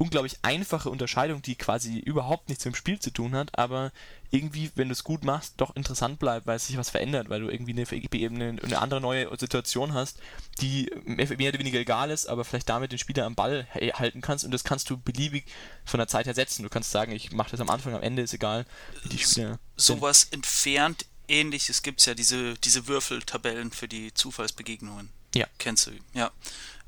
unglaublich 0.00 0.38
einfache 0.40 0.88
Unterscheidung, 0.88 1.42
die 1.42 1.56
quasi 1.56 1.98
überhaupt 1.98 2.48
nichts 2.48 2.64
mit 2.64 2.74
dem 2.74 2.78
Spiel 2.78 2.98
zu 2.98 3.10
tun 3.10 3.34
hat, 3.34 3.58
aber 3.58 3.92
irgendwie, 4.30 4.70
wenn 4.74 4.88
du 4.88 4.92
es 4.92 5.04
gut 5.04 5.24
machst, 5.24 5.54
doch 5.58 5.76
interessant 5.76 6.18
bleibt, 6.18 6.46
weil 6.46 6.58
sich 6.58 6.78
was 6.78 6.88
verändert, 6.88 7.28
weil 7.28 7.42
du 7.42 7.50
irgendwie 7.50 7.72
eine, 7.72 7.86
eine, 7.86 8.62
eine 8.62 8.78
andere 8.78 9.02
neue 9.02 9.28
Situation 9.36 9.92
hast, 9.92 10.18
die 10.62 10.90
mehr 11.04 11.50
oder 11.50 11.58
weniger 11.58 11.78
egal 11.78 12.10
ist, 12.10 12.28
aber 12.28 12.46
vielleicht 12.46 12.70
damit 12.70 12.92
den 12.92 12.98
Spieler 12.98 13.26
am 13.26 13.34
Ball 13.34 13.68
halten 13.74 14.22
kannst 14.22 14.46
und 14.46 14.52
das 14.52 14.64
kannst 14.64 14.88
du 14.88 14.96
beliebig 14.96 15.44
von 15.84 15.98
der 15.98 16.08
Zeit 16.08 16.24
her 16.24 16.34
setzen. 16.34 16.62
Du 16.62 16.70
kannst 16.70 16.92
sagen, 16.92 17.12
ich 17.12 17.32
mache 17.32 17.50
das 17.50 17.60
am 17.60 17.68
Anfang, 17.68 17.94
am 17.94 18.02
Ende 18.02 18.22
ist 18.22 18.32
egal, 18.32 18.64
wie 19.02 19.10
die 19.10 19.18
Spieler. 19.18 19.58
Sowas 19.76 20.28
entfernt 20.30 21.04
ähnliches 21.28 21.82
gibt 21.82 22.00
es 22.00 22.06
ja, 22.06 22.14
diese, 22.14 22.54
diese 22.54 22.86
Würfeltabellen 22.86 23.70
für 23.70 23.86
die 23.86 24.14
Zufallsbegegnungen. 24.14 25.10
Ja. 25.34 25.46
Kennst 25.58 25.88
du, 25.88 25.90
ja. 26.14 26.30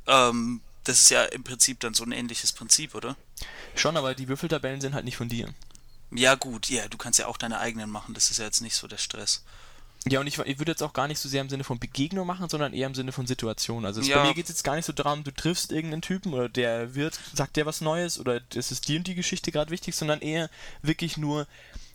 Ähm, 0.07 0.63
das 0.85 0.99
ist 0.99 1.11
ja 1.11 1.25
im 1.25 1.45
Prinzip 1.45 1.81
dann 1.81 1.95
so 1.95 2.05
ein 2.05 2.13
ähnliches 2.13 2.53
Prinzip, 2.53 2.95
oder? 2.95 3.17
Schon, 3.75 3.97
aber 3.97 4.15
die 4.15 4.29
Würfeltabellen 4.29 4.81
sind 4.81 4.95
halt 4.95 5.05
nicht 5.05 5.17
von 5.17 5.29
dir. 5.29 5.49
Ja, 6.11 6.35
gut, 6.35 6.69
ja, 6.69 6.89
du 6.89 6.99
kannst 6.99 7.19
ja 7.19 7.27
auch 7.27 7.39
deine 7.39 7.59
eigenen 7.59 7.91
machen, 7.91 8.15
das 8.15 8.31
ist 8.31 8.39
ja 8.39 8.45
jetzt 8.45 8.61
nicht 8.61 8.75
so 8.75 8.87
der 8.87 8.99
Stress. 8.99 9.43
Ja, 10.09 10.19
und 10.19 10.27
ich, 10.27 10.39
ich 10.39 10.59
würde 10.59 10.73
jetzt 10.73 10.83
auch 10.83 10.93
gar 10.93 11.07
nicht 11.07 11.21
so 11.21 11.29
sehr 11.29 11.41
im 11.41 11.49
Sinne 11.49 11.63
von 11.63 11.79
Begegnung 11.79 12.27
machen, 12.27 12.49
sondern 12.49 12.73
eher 12.73 12.89
im 12.89 12.95
Sinne 12.95 13.13
von 13.13 13.27
Situation. 13.27 13.87
Also 13.87 14.01
ja. 14.01 14.17
bei 14.17 14.29
mir 14.29 14.35
geht 14.35 14.47
es 14.47 14.51
jetzt 14.51 14.65
gar 14.65 14.75
nicht 14.75 14.85
so 14.85 14.93
darum, 14.93 15.23
du 15.23 15.31
triffst 15.31 15.71
irgendeinen 15.71 16.03
Typen 16.03 16.35
oder 16.35 16.49
der 16.49 16.97
wird, 16.97 17.19
sagt 17.33 17.57
dir 17.57 17.67
was 17.67 17.81
Neues 17.81 18.19
oder 18.19 18.41
es 18.55 18.73
ist 18.73 18.89
die 18.89 18.97
und 18.97 19.07
die 19.07 19.15
Geschichte 19.15 19.53
gerade 19.53 19.71
wichtig, 19.71 19.95
sondern 19.95 20.21
eher 20.21 20.51
wirklich 20.83 21.19
nur, 21.19 21.47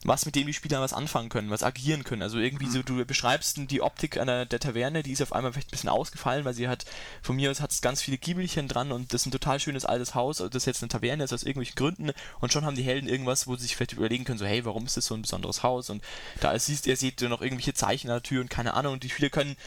was 0.08 0.26
mit 0.26 0.36
dem 0.36 0.48
die 0.48 0.54
Spieler 0.54 0.80
was 0.80 0.94
anfangen 0.94 1.28
können, 1.28 1.50
was 1.50 1.64
agieren 1.64 2.06
können. 2.06 2.22
Also 2.22 2.40
irgendwie 2.40 2.68
so, 2.68 2.82
du 2.82 3.04
beschreibst 3.06 3.60
die 3.70 3.82
Optik 3.82 4.18
einer 4.18 4.46
der 4.46 4.60
Taverne, 4.60 5.04
die 5.04 5.12
ist 5.12 5.22
auf 5.22 5.34
einmal 5.34 5.52
vielleicht 5.52 5.68
ein 5.68 5.72
bisschen 5.72 5.90
ausgefallen, 5.90 6.46
weil 6.46 6.54
sie 6.54 6.70
hat, 6.70 6.86
von 7.22 7.36
mir 7.36 7.52
aus 7.52 7.60
hat 7.60 7.72
es 7.72 7.82
ganz 7.82 8.02
viele 8.02 8.18
Giebelchen 8.18 8.70
dran 8.70 8.94
und 8.94 9.14
das 9.14 9.22
ist 9.22 9.26
ein 9.28 9.32
total 9.32 9.60
schönes 9.60 9.84
altes 9.84 10.16
Haus, 10.16 10.42
das 10.50 10.66
jetzt 10.66 10.82
eine 10.82 10.88
Taverne 10.88 11.26
ist 11.26 11.34
aus 11.34 11.44
irgendwelchen 11.44 11.76
Gründen 11.76 12.12
und 12.40 12.54
schon 12.54 12.66
haben 12.66 12.78
die 12.78 12.84
Helden 12.84 13.10
irgendwas, 13.10 13.48
wo 13.48 13.56
sie 13.56 13.64
sich 13.64 13.76
vielleicht 13.76 13.94
überlegen 13.94 14.24
können, 14.24 14.40
so 14.40 14.46
hey, 14.46 14.64
warum 14.64 14.86
ist 14.86 14.96
das 14.96 15.08
so 15.08 15.14
ein 15.14 15.24
besonderes 15.24 15.62
Haus 15.62 15.90
und 15.90 16.02
da 16.40 16.58
siehst 16.58 16.88
ihr 16.88 16.96
seht 16.96 17.22
noch 17.22 17.42
irgendwelche 17.42 17.74
Zeichen 17.74 18.10
an 18.10 18.16
der 18.16 18.24
Tür 18.24 18.42
und 18.42 18.50
keine 18.50 18.76
Ahnung 18.76 18.94
und 18.94 19.04
die 19.04 19.10
Spieler 19.10 19.30
können 19.30 19.58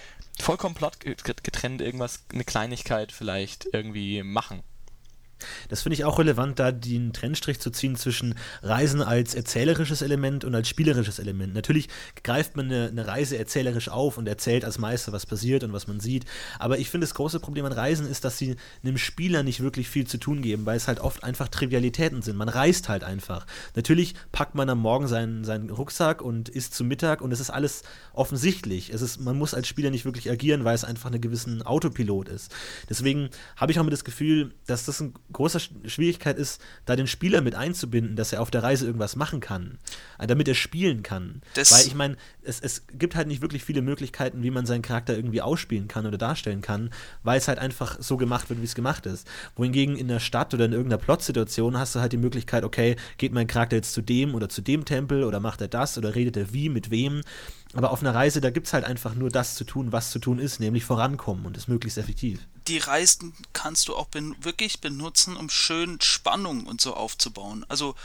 vollkommen 0.41 0.75
plot 0.75 1.01
getrennt 1.01 1.83
irgendwas, 1.83 2.25
eine 2.33 2.45
Kleinigkeit 2.45 3.13
vielleicht 3.13 3.69
irgendwie 3.73 4.23
machen. 4.23 4.63
Das 5.69 5.83
finde 5.83 5.95
ich 5.95 6.05
auch 6.05 6.19
relevant, 6.19 6.59
da 6.59 6.73
den 6.73 7.13
Trennstrich 7.13 7.61
zu 7.61 7.71
ziehen 7.71 7.97
zwischen 7.97 8.35
Reisen 8.63 9.03
als 9.03 9.35
erzählerisches 9.35 10.03
Element 10.03 10.45
und 10.45 10.55
als 10.55 10.69
spielerisches 10.69 11.19
Element. 11.19 11.55
Natürlich 11.55 11.89
greift 12.23 12.57
man 12.57 12.67
eine, 12.67 12.89
eine, 12.89 13.07
Reise 13.07 13.39
erzählerisch 13.39 13.89
auf 13.89 14.19
und 14.19 14.29
erzählt 14.29 14.65
als 14.65 14.79
Meister, 14.79 15.13
was 15.13 15.27
passiert 15.27 15.65
und 15.65 15.73
was 15.73 15.87
man 15.87 16.01
sieht. 16.01 16.25
Aber 16.59 16.79
ich 16.79 16.91
finde, 16.91 17.07
das 17.07 17.15
große 17.15 17.41
Problem 17.41 17.65
an 17.65 17.73
Reisen 17.73 18.07
ist, 18.09 18.25
dass 18.25 18.39
sie 18.39 18.57
einem 18.83 18.99
Spieler 18.99 19.43
nicht 19.43 19.61
wirklich 19.61 19.89
viel 19.89 20.07
zu 20.07 20.19
tun 20.19 20.43
geben, 20.43 20.67
weil 20.67 20.77
es 20.77 20.89
halt 20.89 21.01
oft 21.01 21.25
einfach 21.25 21.49
Trivialitäten 21.49 22.23
sind. 22.23 22.37
Man 22.37 22.49
reist 22.49 22.89
halt 22.89 23.05
einfach. 23.05 23.47
Natürlich 23.75 24.15
packt 24.33 24.55
man 24.55 24.69
am 24.69 24.79
Morgen 24.79 25.09
seinen, 25.09 25.45
seinen 25.45 25.71
Rucksack 25.71 26.23
und 26.23 26.49
isst 26.49 26.75
zu 26.75 26.85
Mittag 26.85 27.21
und 27.21 27.33
es 27.33 27.41
ist 27.41 27.51
alles 27.51 27.83
offensichtlich. 28.13 28.93
Es 28.93 29.03
ist, 29.03 29.21
man 29.21 29.39
muss 29.39 29.55
als 29.55 29.69
Spieler 29.69 29.91
nicht 29.91 30.05
wirklich 30.05 30.31
agieren, 30.31 30.65
weil 30.65 30.75
es 30.75 30.85
einfach 30.85 31.11
ein 31.11 31.21
gewissen 31.21 31.63
Autopilot 31.63 32.29
ist. 32.29 32.55
Deswegen 32.89 33.31
habe 33.57 33.73
ich 33.73 33.79
auch 33.79 33.83
immer 33.83 33.91
das 33.91 34.05
Gefühl, 34.05 34.55
dass 34.67 34.85
das 34.85 35.01
ein 35.01 35.15
große 35.33 35.61
Schwierigkeit 35.87 36.39
ist, 36.39 36.61
da 36.85 36.97
den 36.97 37.07
Spieler 37.07 37.41
mit 37.41 37.55
einzubinden, 37.55 38.17
dass 38.17 38.33
er 38.33 38.43
auf 38.43 38.51
der 38.51 38.63
Reise 38.63 38.87
irgendwas 38.87 39.17
machen 39.17 39.41
kann, 39.41 39.79
damit 40.19 40.49
er 40.49 40.55
spielen 40.55 41.03
kann. 41.03 41.43
Das 41.55 41.73
Weil 41.73 41.87
ich 41.87 41.95
meine, 41.95 42.17
es, 42.43 42.61
es 42.61 42.87
gibt 42.93 43.15
halt 43.15 43.29
nicht 43.29 43.43
wirklich 43.43 43.65
viele 43.65 43.83
Möglichkeiten, 43.83 44.43
wie 44.43 44.51
man 44.51 44.67
seinen 44.67 44.83
Charakter 44.83 45.15
irgendwie 45.15 45.43
ausspielen 45.43 45.89
kann 45.89 46.07
oder 46.07 46.19
darstellen 46.19 46.63
kann, 46.63 46.91
weil 47.23 47.39
es 47.39 47.49
halt 47.49 47.59
einfach 47.59 47.97
so 48.01 48.17
gemacht 48.17 48.51
wird, 48.51 48.61
wie 48.61 48.65
es 48.65 48.75
gemacht 48.75 49.07
ist. 49.07 49.27
Wohingegen 49.57 49.97
in 49.97 50.09
der 50.09 50.21
Stadt 50.21 50.55
oder 50.55 50.65
in 50.65 50.73
irgendeiner 50.73 51.03
Plotsituation 51.03 51.79
hast 51.79 51.95
du 51.95 52.01
halt 52.01 52.13
die 52.13 52.17
Möglichkeit, 52.17 52.65
okay, 52.65 52.97
geht 53.19 53.33
mein 53.33 53.47
Charakter 53.47 53.77
jetzt 53.77 53.93
zu 53.93 54.03
dem 54.03 54.35
oder 54.35 54.49
zu 54.49 54.63
dem 54.63 54.85
Tempel 54.85 55.25
oder 55.25 55.41
macht 55.41 55.61
er 55.61 55.69
das 55.69 55.99
oder 55.99 56.15
redet 56.15 56.37
er 56.37 56.53
wie, 56.53 56.69
mit 56.69 56.91
wem. 56.91 57.23
Aber 57.73 57.93
auf 57.93 58.01
einer 58.01 58.15
Reise, 58.15 58.41
da 58.41 58.51
gibt 58.51 58.67
es 58.67 58.73
halt 58.73 58.85
einfach 58.85 59.15
nur 59.15 59.31
das 59.31 59.55
zu 59.55 59.65
tun, 59.65 59.93
was 59.93 60.11
zu 60.11 60.19
tun 60.19 60.39
ist, 60.39 60.59
nämlich 60.59 60.85
vorankommen 60.85 61.47
und 61.47 61.57
ist 61.57 61.69
möglichst 61.69 61.99
effektiv 61.99 62.41
die 62.71 62.79
Reisen 62.79 63.35
kannst 63.53 63.89
du 63.89 63.97
auch 63.97 64.07
ben 64.07 64.37
wirklich 64.41 64.81
benutzen, 64.81 65.37
um 65.37 65.51
schön 65.51 66.01
Spannung 66.01 66.67
und 66.67 66.81
so 66.81 66.95
aufzubauen. 66.95 67.67
Also 67.69 67.97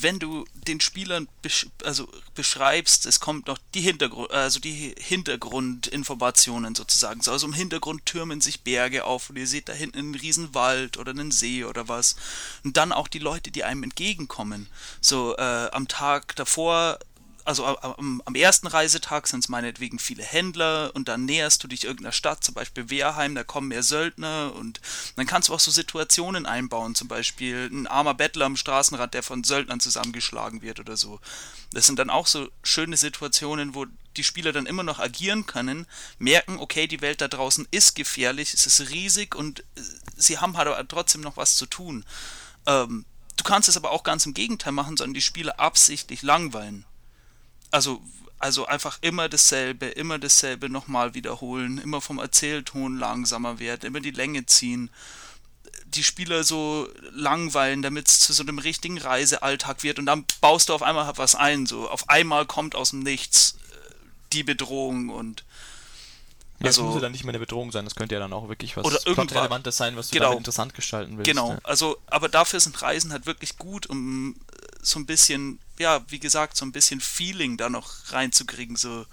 wenn 0.00 0.18
du 0.18 0.44
den 0.54 0.80
Spielern 0.80 1.28
besch 1.42 1.66
also 1.84 2.08
beschreibst, 2.34 3.06
es 3.06 3.20
kommt 3.20 3.46
noch 3.46 3.58
die 3.74 3.80
Hintergrund, 3.80 4.30
also 4.30 4.60
die 4.60 4.94
Hintergrundinformationen 4.98 6.74
sozusagen. 6.74 7.20
So, 7.20 7.32
also 7.32 7.46
im 7.46 7.52
Hintergrund 7.52 8.06
türmen 8.06 8.40
sich 8.40 8.60
Berge 8.60 9.04
auf 9.04 9.30
und 9.30 9.36
ihr 9.36 9.46
seht 9.46 9.68
da 9.68 9.72
hinten 9.72 9.98
einen 9.98 10.14
riesen 10.14 10.54
Wald 10.54 10.98
oder 10.98 11.10
einen 11.10 11.30
See 11.30 11.64
oder 11.64 11.88
was. 11.88 12.16
Und 12.64 12.76
dann 12.76 12.92
auch 12.92 13.08
die 13.08 13.18
Leute, 13.18 13.50
die 13.50 13.64
einem 13.64 13.82
entgegenkommen. 13.82 14.68
So 15.00 15.36
äh, 15.36 15.68
am 15.72 15.88
Tag 15.88 16.36
davor 16.36 16.98
also 17.48 17.64
am, 17.64 18.22
am 18.26 18.34
ersten 18.34 18.66
Reisetag 18.66 19.26
sind 19.26 19.40
es 19.40 19.48
meinetwegen 19.48 19.98
viele 19.98 20.22
Händler 20.22 20.90
und 20.94 21.08
dann 21.08 21.24
näherst 21.24 21.64
du 21.64 21.68
dich 21.68 21.84
irgendeiner 21.84 22.12
Stadt, 22.12 22.44
zum 22.44 22.54
Beispiel 22.54 22.90
Wehrheim, 22.90 23.34
da 23.34 23.42
kommen 23.42 23.68
mehr 23.68 23.82
Söldner 23.82 24.52
und 24.54 24.82
dann 25.16 25.26
kannst 25.26 25.48
du 25.48 25.54
auch 25.54 25.60
so 25.60 25.70
Situationen 25.70 26.44
einbauen, 26.44 26.94
zum 26.94 27.08
Beispiel 27.08 27.70
ein 27.72 27.86
armer 27.86 28.12
Bettler 28.12 28.44
am 28.44 28.58
Straßenrand, 28.58 29.14
der 29.14 29.22
von 29.22 29.44
Söldnern 29.44 29.80
zusammengeschlagen 29.80 30.60
wird 30.60 30.78
oder 30.78 30.98
so. 30.98 31.20
Das 31.72 31.86
sind 31.86 31.98
dann 31.98 32.10
auch 32.10 32.26
so 32.26 32.50
schöne 32.62 32.98
Situationen, 32.98 33.74
wo 33.74 33.86
die 34.18 34.24
Spieler 34.24 34.52
dann 34.52 34.66
immer 34.66 34.82
noch 34.82 34.98
agieren 34.98 35.46
können, 35.46 35.86
merken, 36.18 36.58
okay, 36.58 36.86
die 36.86 37.00
Welt 37.00 37.22
da 37.22 37.28
draußen 37.28 37.66
ist 37.70 37.94
gefährlich, 37.94 38.52
es 38.52 38.66
ist 38.66 38.90
riesig 38.90 39.34
und 39.34 39.60
äh, 39.60 39.80
sie 40.18 40.36
haben 40.36 40.58
halt 40.58 40.90
trotzdem 40.90 41.22
noch 41.22 41.38
was 41.38 41.56
zu 41.56 41.64
tun. 41.64 42.04
Ähm, 42.66 43.06
du 43.38 43.44
kannst 43.44 43.70
es 43.70 43.78
aber 43.78 43.90
auch 43.90 44.02
ganz 44.02 44.26
im 44.26 44.34
Gegenteil 44.34 44.72
machen, 44.72 44.98
sondern 44.98 45.14
die 45.14 45.22
Spieler 45.22 45.58
absichtlich 45.58 46.20
langweilen. 46.20 46.84
Also, 47.70 48.02
also 48.38 48.66
einfach 48.66 48.98
immer 49.00 49.28
dasselbe, 49.28 49.86
immer 49.86 50.18
dasselbe 50.18 50.68
nochmal 50.68 51.14
wiederholen, 51.14 51.78
immer 51.78 52.00
vom 52.00 52.18
Erzählton 52.18 52.98
langsamer 52.98 53.58
werden, 53.58 53.86
immer 53.86 54.00
die 54.00 54.10
Länge 54.10 54.46
ziehen 54.46 54.90
die 55.94 56.02
Spieler 56.02 56.44
so 56.44 56.88
langweilen, 57.12 57.82
damit 57.82 58.08
es 58.08 58.20
zu 58.20 58.32
so 58.32 58.42
einem 58.42 58.58
richtigen 58.58 58.98
Reisealltag 58.98 59.82
wird 59.82 59.98
und 59.98 60.06
dann 60.06 60.24
baust 60.40 60.68
du 60.68 60.74
auf 60.74 60.82
einmal 60.82 61.10
was 61.16 61.34
ein, 61.34 61.66
so 61.66 61.88
auf 61.88 62.08
einmal 62.08 62.46
kommt 62.46 62.74
aus 62.74 62.90
dem 62.90 63.00
Nichts 63.00 63.56
äh, 63.70 63.94
die 64.32 64.42
Bedrohung 64.42 65.08
und 65.08 65.44
ja, 66.60 66.66
also, 66.66 66.82
das 66.82 66.86
muss 66.86 66.94
ja 66.96 67.00
dann 67.02 67.12
nicht 67.12 67.24
mehr 67.24 67.30
eine 67.30 67.38
Bedrohung 67.38 67.70
sein, 67.70 67.84
das 67.84 67.94
könnte 67.94 68.16
ja 68.16 68.20
dann 68.20 68.32
auch 68.32 68.48
wirklich 68.48 68.76
was 68.76 68.84
oder 68.84 68.98
Relevantes 69.06 69.76
sein, 69.76 69.96
was 69.96 70.08
du 70.08 70.18
genau, 70.18 70.36
interessant 70.36 70.74
gestalten 70.74 71.16
willst. 71.16 71.28
Genau, 71.28 71.52
ja. 71.52 71.58
also, 71.62 71.98
aber 72.06 72.28
dafür 72.28 72.58
sind 72.58 72.82
Reisen 72.82 73.12
halt 73.12 73.26
wirklich 73.26 73.58
gut, 73.58 73.86
um 73.86 74.34
so 74.82 74.98
ein 74.98 75.06
bisschen, 75.06 75.60
ja, 75.78 76.04
wie 76.08 76.18
gesagt, 76.18 76.56
so 76.56 76.64
ein 76.64 76.72
bisschen 76.72 77.00
Feeling 77.00 77.56
da 77.56 77.68
noch 77.68 78.12
reinzukriegen, 78.12 78.76
so 78.76 79.06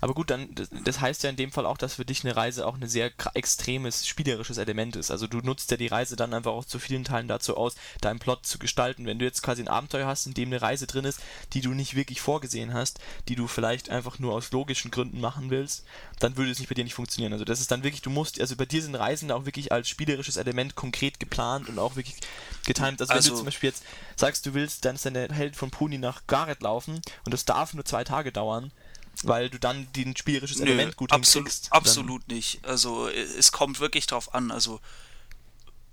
aber 0.00 0.14
gut, 0.14 0.30
dann, 0.30 0.48
das 0.84 1.00
heißt 1.00 1.22
ja 1.22 1.30
in 1.30 1.36
dem 1.36 1.52
Fall 1.52 1.66
auch, 1.66 1.78
dass 1.78 1.94
für 1.94 2.04
dich 2.04 2.24
eine 2.24 2.36
Reise 2.36 2.66
auch 2.66 2.74
ein 2.74 2.88
sehr 2.88 3.10
extremes 3.34 4.06
spielerisches 4.06 4.58
Element 4.58 4.96
ist. 4.96 5.10
Also 5.10 5.26
du 5.26 5.38
nutzt 5.38 5.70
ja 5.70 5.76
die 5.76 5.86
Reise 5.86 6.16
dann 6.16 6.34
einfach 6.34 6.52
auch 6.52 6.64
zu 6.64 6.78
vielen 6.78 7.04
Teilen 7.04 7.28
dazu 7.28 7.56
aus, 7.56 7.74
deinen 8.00 8.18
Plot 8.18 8.46
zu 8.46 8.58
gestalten. 8.58 9.06
Wenn 9.06 9.18
du 9.18 9.24
jetzt 9.24 9.42
quasi 9.42 9.62
ein 9.62 9.68
Abenteuer 9.68 10.06
hast, 10.06 10.26
in 10.26 10.34
dem 10.34 10.48
eine 10.48 10.62
Reise 10.62 10.86
drin 10.86 11.04
ist, 11.04 11.20
die 11.52 11.60
du 11.60 11.70
nicht 11.70 11.94
wirklich 11.94 12.20
vorgesehen 12.20 12.74
hast, 12.74 12.98
die 13.28 13.36
du 13.36 13.46
vielleicht 13.46 13.90
einfach 13.90 14.18
nur 14.18 14.34
aus 14.34 14.52
logischen 14.52 14.90
Gründen 14.90 15.20
machen 15.20 15.50
willst, 15.50 15.84
dann 16.18 16.36
würde 16.36 16.50
es 16.50 16.58
nicht 16.58 16.68
bei 16.68 16.74
dir 16.74 16.84
nicht 16.84 16.94
funktionieren. 16.94 17.32
Also 17.32 17.44
das 17.44 17.60
ist 17.60 17.70
dann 17.70 17.82
wirklich, 17.82 18.02
du 18.02 18.10
musst, 18.10 18.40
also 18.40 18.56
bei 18.56 18.66
dir 18.66 18.82
sind 18.82 18.94
Reisen 18.94 19.30
auch 19.30 19.44
wirklich 19.44 19.72
als 19.72 19.88
spielerisches 19.88 20.36
Element 20.36 20.74
konkret 20.74 21.20
geplant 21.20 21.68
und 21.68 21.78
auch 21.78 21.96
wirklich 21.96 22.16
getimt. 22.64 23.00
Also, 23.00 23.12
also 23.12 23.14
wenn 23.14 23.22
du 23.22 23.30
also 23.30 23.36
zum 23.36 23.44
Beispiel 23.46 23.70
jetzt 23.70 23.84
sagst, 24.16 24.46
du 24.46 24.54
willst, 24.54 24.84
dann 24.84 24.96
ist 24.96 25.06
deine 25.06 25.28
Held 25.30 25.56
von 25.56 25.70
Puni 25.70 25.98
nach 25.98 26.26
Gareth 26.26 26.62
laufen 26.62 27.00
und 27.24 27.34
das 27.34 27.44
darf 27.44 27.74
nur 27.74 27.84
zwei 27.84 28.04
Tage 28.04 28.32
dauern, 28.32 28.72
weil 29.24 29.50
du 29.50 29.58
dann 29.58 29.90
den 29.92 30.16
spielerisches 30.16 30.58
Nö, 30.58 30.66
Element 30.66 30.96
gut 30.96 31.12
absolut, 31.12 31.48
hinkriegst. 31.48 31.72
Absolut 31.72 32.28
nicht. 32.28 32.64
Also 32.64 33.08
es 33.08 33.52
kommt 33.52 33.80
wirklich 33.80 34.06
drauf 34.06 34.34
an. 34.34 34.50
Also 34.50 34.80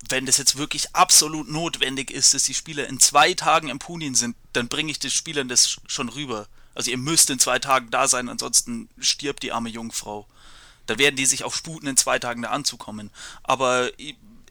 wenn 0.08 0.26
das 0.26 0.36
jetzt 0.36 0.56
wirklich 0.56 0.94
absolut 0.94 1.48
notwendig 1.48 2.10
ist, 2.10 2.34
dass 2.34 2.44
die 2.44 2.54
Spieler 2.54 2.86
in 2.86 3.00
zwei 3.00 3.34
Tagen 3.34 3.68
im 3.68 3.78
Punin 3.78 4.14
sind, 4.14 4.36
dann 4.52 4.68
bringe 4.68 4.90
ich 4.90 4.98
den 4.98 5.10
Spielern 5.10 5.48
das 5.48 5.80
schon 5.86 6.08
rüber. 6.08 6.48
Also 6.74 6.90
ihr 6.90 6.98
müsst 6.98 7.30
in 7.30 7.38
zwei 7.38 7.58
Tagen 7.58 7.90
da 7.90 8.08
sein, 8.08 8.28
ansonsten 8.28 8.88
stirbt 8.98 9.42
die 9.42 9.52
arme 9.52 9.70
Jungfrau. 9.70 10.26
Da 10.86 10.98
werden 10.98 11.16
die 11.16 11.26
sich 11.26 11.44
auch 11.44 11.54
sputen, 11.54 11.88
in 11.88 11.96
zwei 11.96 12.18
Tagen 12.18 12.42
da 12.42 12.50
anzukommen. 12.50 13.10
Aber 13.42 13.90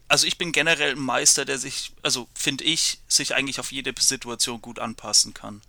also 0.08 0.26
ich 0.26 0.38
bin 0.38 0.52
generell 0.52 0.92
ein 0.92 1.00
Meister, 1.00 1.44
der 1.44 1.58
sich, 1.58 1.92
also 2.02 2.28
finde 2.34 2.64
ich, 2.64 2.98
sich 3.08 3.34
eigentlich 3.34 3.60
auf 3.60 3.72
jede 3.72 3.94
Situation 3.98 4.60
gut 4.60 4.78
anpassen 4.78 5.34
kann. 5.34 5.62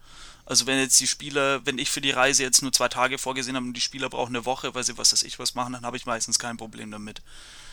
Also 0.46 0.68
wenn 0.68 0.78
jetzt 0.78 1.00
die 1.00 1.08
Spieler, 1.08 1.66
wenn 1.66 1.80
ich 1.80 1.90
für 1.90 2.02
die 2.02 2.12
Reise 2.12 2.44
jetzt 2.44 2.62
nur 2.62 2.72
zwei 2.72 2.88
Tage 2.88 3.18
vorgesehen 3.18 3.56
habe 3.56 3.66
und 3.66 3.74
die 3.74 3.82
Spieler 3.82 4.10
brauchen 4.10 4.36
eine 4.36 4.46
Woche, 4.46 4.76
weil 4.76 4.84
sie 4.84 4.98
was 4.98 5.12
weiß 5.12 5.24
ich 5.24 5.40
was 5.40 5.56
machen, 5.56 5.74
dann 5.74 5.86
habe 5.86 5.98
ich 5.98 6.06
meistens 6.06 6.38
kein 6.38 6.58
Problem 6.58 6.92
damit. 6.92 7.24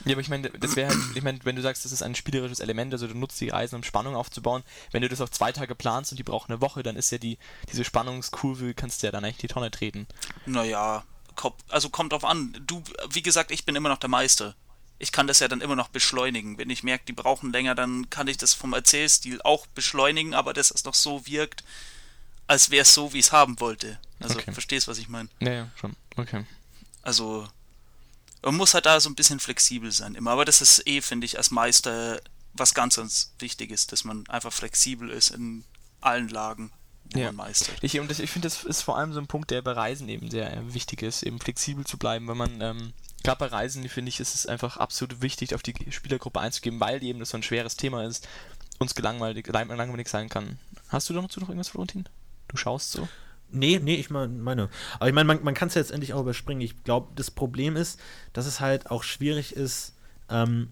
Ja, 0.07 0.13
aber 0.13 0.23
ich 0.23 0.31
meine, 0.31 0.49
das 0.49 0.75
wäre 0.75 0.89
halt, 0.89 0.99
ich 1.15 1.23
meine, 1.23 1.39
wenn 1.45 1.55
du 1.55 1.63
sagst, 1.63 1.85
das 1.85 1.93
ist 1.93 2.03
ein 2.03 2.15
spielerisches 2.15 2.61
Element, 2.61 2.93
also 2.95 3.07
du 3.07 3.15
nutzt 3.15 3.41
die 3.41 3.51
Reisen, 3.51 3.77
um 3.77 3.85
Spannung 3.85 4.17
aufzubauen, 4.17 4.63
wenn 4.91 5.03
du 5.03 5.09
das 5.09 5.21
auf 5.21 5.31
zwei 5.31 5.53
Tage 5.53 5.75
planst 5.75 6.13
und 6.13 6.19
die 6.19 6.23
brauchen 6.23 6.51
eine 6.51 6.63
Woche, 6.63 6.83
dann 6.83 6.97
ist 6.97 7.13
ja 7.13 7.19
die, 7.19 7.39
diese 7.71 7.85
Spannungskurve, 7.85 8.73
kannst 8.73 9.03
du 9.03 9.07
ja 9.07 9.13
dann 9.13 9.25
eigentlich 9.25 9.37
die 9.37 9.49
Tonne 9.49 9.71
treten. 9.71 10.07
Naja, 10.47 11.05
also 11.69 11.91
kommt 11.91 12.13
drauf 12.13 12.25
an. 12.25 12.59
Du, 12.67 12.83
wie 13.11 13.23
gesagt, 13.23 13.51
ich 13.51 13.65
bin 13.65 13.77
immer 13.77 13.91
noch 13.91 13.99
der 13.99 14.11
Meister. 14.11 14.55
Ich 14.99 15.13
kann 15.13 15.27
das 15.27 15.41
ja 15.41 15.49
dann 15.49 15.61
immer 15.61 15.77
noch 15.77 15.89
beschleunigen. 15.89 16.59
Wenn 16.59 16.71
ich 16.71 16.83
merke, 16.83 17.05
die 17.07 17.13
brauchen 17.13 17.53
länger, 17.53 17.75
dann 17.75 18.09
kann 18.09 18.29
ich 18.29 18.39
das 18.39 18.55
vom 18.55 18.73
Erzählstil 18.73 19.43
auch 19.43 19.67
beschleunigen, 19.67 20.33
aber 20.33 20.53
dass 20.53 20.71
es 20.71 20.85
noch 20.85 20.95
so 20.95 21.27
wirkt, 21.27 21.65
als 22.47 22.71
wäre 22.71 22.83
es 22.83 22.95
so, 22.95 23.13
wie 23.13 23.19
ich 23.19 23.27
es 23.27 23.33
haben 23.33 23.59
wollte. 23.61 23.99
Also 24.21 24.39
okay. 24.39 24.53
verstehst, 24.53 24.89
was 24.89 24.99
ich 24.99 25.09
meine? 25.09 25.29
Ja, 25.41 25.53
ja, 25.53 25.71
schon. 25.77 25.97
Okay. 26.17 26.45
Also 27.03 27.49
man 28.43 28.57
muss 28.57 28.75
halt 28.75 28.87
da 28.87 29.01
so 29.01 29.09
ein 29.09 29.15
bisschen 29.15 29.41
flexibel 29.41 29.93
sein 29.93 30.15
immer. 30.15 30.33
Aber 30.33 30.45
das 30.45 30.61
ist 30.61 30.87
eh, 30.87 31.01
finde 31.01 31.25
ich, 31.25 31.39
als 31.39 31.51
Meister 31.51 32.21
was 32.55 32.75
ganz, 32.75 32.97
ganz 32.97 33.33
wichtig 33.39 33.71
ist, 33.71 33.93
dass 33.93 34.05
man 34.05 34.27
einfach 34.29 34.53
flexibel 34.53 35.09
ist 35.09 35.31
in 35.31 35.65
allen 36.01 36.29
Lagen, 36.29 36.71
wo 37.13 37.19
ja. 37.19 37.27
man 37.27 37.37
meistert. 37.37 37.77
Ich, 37.83 37.99
und 37.99 38.11
ich 38.11 38.31
finde, 38.31 38.47
das 38.47 38.65
ist 38.65 38.83
vor 38.83 38.99
allem 38.99 39.13
so 39.13 39.21
ein 39.21 39.27
Punkt, 39.27 39.51
der 39.51 39.63
bei 39.63 39.73
Reisen 39.73 40.09
eben 40.09 40.31
sehr 40.31 40.63
wichtig 40.75 41.03
ist, 41.03 41.23
eben 41.23 41.41
flexibel 41.41 41.87
zu 41.87 41.97
bleiben, 41.97 42.29
wenn 42.29 42.37
man 42.37 42.61
ähm, 42.61 42.93
gerade 43.23 43.39
bei 43.39 43.47
Reisen, 43.47 43.89
finde 43.89 44.11
ich, 44.11 44.21
ist 44.21 44.35
es 44.35 44.47
einfach 44.47 44.77
absolut 44.77 45.23
wichtig, 45.23 45.55
auf 45.55 45.63
die 45.63 45.75
Spielergruppe 45.91 46.41
einzugeben, 46.41 46.81
weil 46.81 47.03
eben 47.03 47.21
das 47.21 47.31
so 47.31 47.39
ein 47.39 47.43
schweres 47.43 47.77
Thema 47.77 48.05
ist, 48.05 48.29
uns 48.79 48.95
gelangweilig, 48.95 49.47
langweilig 49.47 50.09
sein 50.09 50.29
kann. 50.29 50.59
Hast 50.89 51.09
du 51.09 51.15
dazu 51.15 51.41
noch 51.41 51.49
irgendwas, 51.49 51.69
Florentin? 51.69 52.07
Du 52.53 52.57
schaust 52.57 52.93
so? 52.93 53.09
Nee, 53.51 53.81
nee, 53.83 53.97
ich 53.97 54.09
meine. 54.09 54.69
Aber 54.95 55.09
ich 55.09 55.15
meine, 55.15 55.27
man, 55.27 55.45
man 55.45 55.55
kann 55.55 55.69
es 55.69 55.75
ja 55.75 55.81
jetzt 55.81 55.91
endlich 55.91 56.15
auch 56.15 56.21
überspringen. 56.21 56.63
Ich 56.63 56.85
glaube, 56.85 57.09
das 57.17 57.31
Problem 57.31 57.77
ist, 57.77 58.01
dass 58.33 58.47
es 58.47 58.61
halt 58.61 58.91
auch 58.91 59.03
schwierig 59.03 59.55
ist. 59.55 59.95
Ähm, 60.31 60.69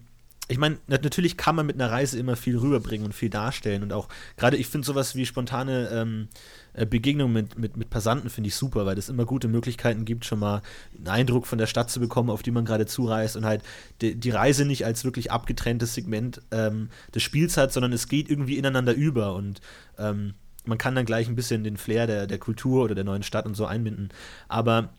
ich 0.47 0.57
meine, 0.57 0.79
natürlich 0.87 1.37
kann 1.37 1.55
man 1.55 1.65
mit 1.65 1.75
einer 1.75 1.91
Reise 1.91 2.19
immer 2.19 2.35
viel 2.35 2.57
rüberbringen 2.57 3.05
und 3.05 3.13
viel 3.13 3.29
darstellen. 3.29 3.83
Und 3.83 3.93
auch 3.93 4.09
gerade, 4.35 4.57
ich 4.57 4.67
finde 4.67 4.85
sowas 4.85 5.15
wie 5.15 5.25
spontane 5.25 5.89
ähm, 5.93 6.27
äh, 6.73 6.85
Begegnungen 6.85 7.31
mit, 7.31 7.57
mit, 7.57 7.77
mit 7.77 7.89
Passanten 7.89 8.29
finde 8.29 8.49
ich 8.49 8.55
super, 8.55 8.85
weil 8.85 8.97
es 8.97 9.07
immer 9.07 9.25
gute 9.25 9.47
Möglichkeiten 9.47 10.03
gibt, 10.03 10.25
schon 10.25 10.39
mal 10.39 10.61
einen 10.97 11.07
Eindruck 11.07 11.47
von 11.47 11.57
der 11.57 11.67
Stadt 11.67 11.89
zu 11.89 12.01
bekommen, 12.01 12.29
auf 12.29 12.43
die 12.43 12.51
man 12.51 12.65
gerade 12.65 12.85
zureist 12.85 13.37
und 13.37 13.45
halt 13.45 13.63
die, 14.01 14.15
die, 14.15 14.31
Reise 14.31 14.65
nicht 14.65 14.85
als 14.85 15.05
wirklich 15.05 15.31
abgetrenntes 15.31 15.93
Segment 15.93 16.41
ähm, 16.51 16.89
des 17.15 17.23
Spiels 17.23 17.55
hat, 17.55 17.71
sondern 17.71 17.93
es 17.93 18.09
geht 18.09 18.29
irgendwie 18.29 18.57
ineinander 18.57 18.93
über. 18.93 19.35
Und 19.35 19.61
ähm, 19.97 20.33
man 20.63 20.77
kann 20.77 20.95
dann 20.95 21.05
gleich 21.05 21.27
ein 21.27 21.35
bisschen 21.35 21.63
den 21.63 21.77
Flair 21.77 22.07
der, 22.07 22.27
der 22.27 22.37
Kultur 22.37 22.83
oder 22.83 22.95
der 22.95 23.03
neuen 23.03 23.23
Stadt 23.23 23.45
und 23.45 23.55
so 23.55 23.65
einbinden. 23.65 24.09
Aber 24.47 24.89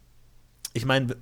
ich 0.73 0.85
meine, 0.85 1.17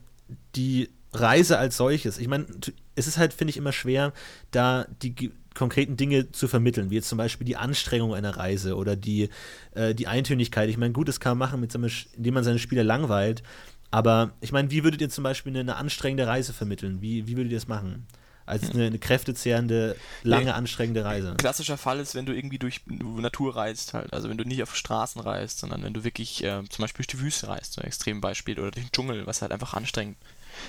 die 0.55 0.89
Reise 1.13 1.59
als 1.59 1.77
solches, 1.77 2.19
ich 2.19 2.29
meine, 2.29 2.47
es 2.95 3.07
ist 3.07 3.19
halt, 3.19 3.33
finde 3.33 3.51
ich, 3.51 3.57
immer 3.57 3.73
schwer, 3.73 4.13
da 4.51 4.87
die 5.03 5.33
konkreten 5.55 5.97
Dinge 5.97 6.31
zu 6.31 6.47
vermitteln, 6.47 6.91
wie 6.91 6.95
jetzt 6.95 7.09
zum 7.09 7.19
Beispiel 7.19 7.45
die 7.45 7.57
Anstrengung 7.57 8.15
einer 8.15 8.37
Reise 8.37 8.77
oder 8.77 8.95
die, 8.95 9.29
äh, 9.73 9.95
die 9.95 10.07
Eintönigkeit. 10.07 10.69
Ich 10.71 10.79
meine, 10.79 10.93
gut, 10.93 11.09
das 11.09 11.19
kann 11.19 11.37
man 11.37 11.49
machen, 11.49 11.61
mit 11.61 11.73
seinem, 11.73 11.91
indem 12.17 12.35
man 12.35 12.45
seine 12.45 12.61
Spieler 12.61 12.85
langweilt, 12.85 13.43
aber 13.91 14.33
ich 14.41 14.53
meine, 14.53 14.71
wie 14.71 14.85
würdet 14.85 15.01
ihr 15.01 15.11
zum 15.11 15.25
Beispiel 15.25 15.51
eine, 15.51 15.61
eine 15.61 15.77
anstrengende 15.77 16.27
Reise 16.27 16.53
vermitteln? 16.53 17.01
Wie, 17.01 17.27
wie 17.27 17.37
würdet 17.37 17.53
ihr 17.53 17.59
das 17.59 17.69
machen? 17.69 18.07
Als 18.51 18.71
eine, 18.71 18.87
eine 18.87 18.99
kräftezehrende, 18.99 19.97
lange, 20.23 20.47
nee, 20.47 20.51
anstrengende 20.51 21.05
Reise. 21.05 21.35
Klassischer 21.39 21.79
Fall 21.79 22.01
ist, 22.01 22.15
wenn 22.15 22.27
du 22.27 22.35
irgendwie 22.35 22.59
durch 22.59 22.83
Natur 22.87 23.57
reist 23.57 23.95
halt. 23.95 24.13
Also 24.13 24.29
wenn 24.29 24.39
du 24.39 24.45
nicht 24.45 24.63
auf 24.63 24.77
Straßen 24.77 25.21
reist, 25.21 25.61
sondern 25.61 25.83
wenn 25.83 25.95
du 25.95 26.05
wirklich 26.05 26.45
äh, 26.45 26.63
zum 26.69 26.83
Beispiel 26.83 27.05
durch 27.05 27.19
die 27.19 27.21
Wüste 27.21 27.49
reist, 27.49 27.75
so 27.75 27.81
ein 27.81 27.87
Extrembeispiel, 27.87 28.59
oder 28.59 28.71
durch 28.71 28.87
den 28.87 28.93
Dschungel, 28.93 29.27
was 29.27 29.43
halt 29.43 29.53
einfach 29.53 29.75
anstrengend 29.75 30.17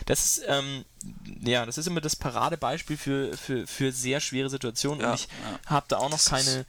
das 0.06 0.26
ist, 0.38 0.44
ähm, 0.48 0.86
ja, 1.42 1.66
das 1.66 1.78
ist 1.78 1.88
immer 1.88 2.02
das 2.02 2.16
Paradebeispiel 2.16 2.98
für, 2.98 3.38
für, 3.38 3.68
für 3.68 3.92
sehr 3.92 4.20
schwere 4.20 4.50
Situationen 4.50 5.02
ja, 5.02 5.10
und 5.10 5.16
ich 5.16 5.28
ja. 5.28 5.72
habe 5.72 5.86
da 5.90 5.98
auch 5.98 6.10
noch 6.10 6.24
keine, 6.24 6.66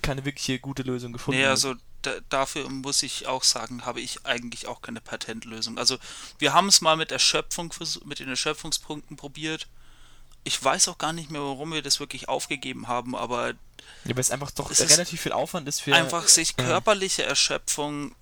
keine 0.00 0.24
wirkliche 0.24 0.58
gute 0.58 0.82
Lösung 0.82 1.12
gefunden. 1.12 1.40
Nee, 1.40 1.46
also 1.46 1.74
da, 2.02 2.12
dafür 2.28 2.68
muss 2.68 3.02
ich 3.02 3.26
auch 3.26 3.44
sagen, 3.44 3.86
habe 3.86 4.00
ich 4.00 4.26
eigentlich 4.26 4.66
auch 4.66 4.82
keine 4.82 5.00
Patentlösung. 5.00 5.78
Also 5.78 5.98
wir 6.38 6.52
haben 6.52 6.68
es 6.68 6.80
mal 6.80 6.96
mit 6.96 7.12
Erschöpfung, 7.12 7.72
mit 8.04 8.18
den 8.18 8.28
Erschöpfungspunkten 8.28 9.16
probiert 9.16 9.68
ich 10.44 10.62
weiß 10.62 10.88
auch 10.88 10.98
gar 10.98 11.12
nicht 11.12 11.30
mehr, 11.30 11.40
warum 11.40 11.72
wir 11.72 11.82
das 11.82 12.00
wirklich 12.00 12.28
aufgegeben 12.28 12.88
haben, 12.88 13.14
aber. 13.14 13.54
Ja, 14.04 14.14
weil 14.14 14.20
es 14.20 14.30
einfach 14.30 14.50
doch 14.50 14.70
es 14.70 14.80
relativ 14.80 15.20
viel 15.20 15.32
Aufwand 15.32 15.68
ist 15.68 15.80
für. 15.80 15.94
Einfach 15.94 16.28
sich 16.28 16.56
körperliche 16.56 17.22
Erschöpfung 17.22 18.14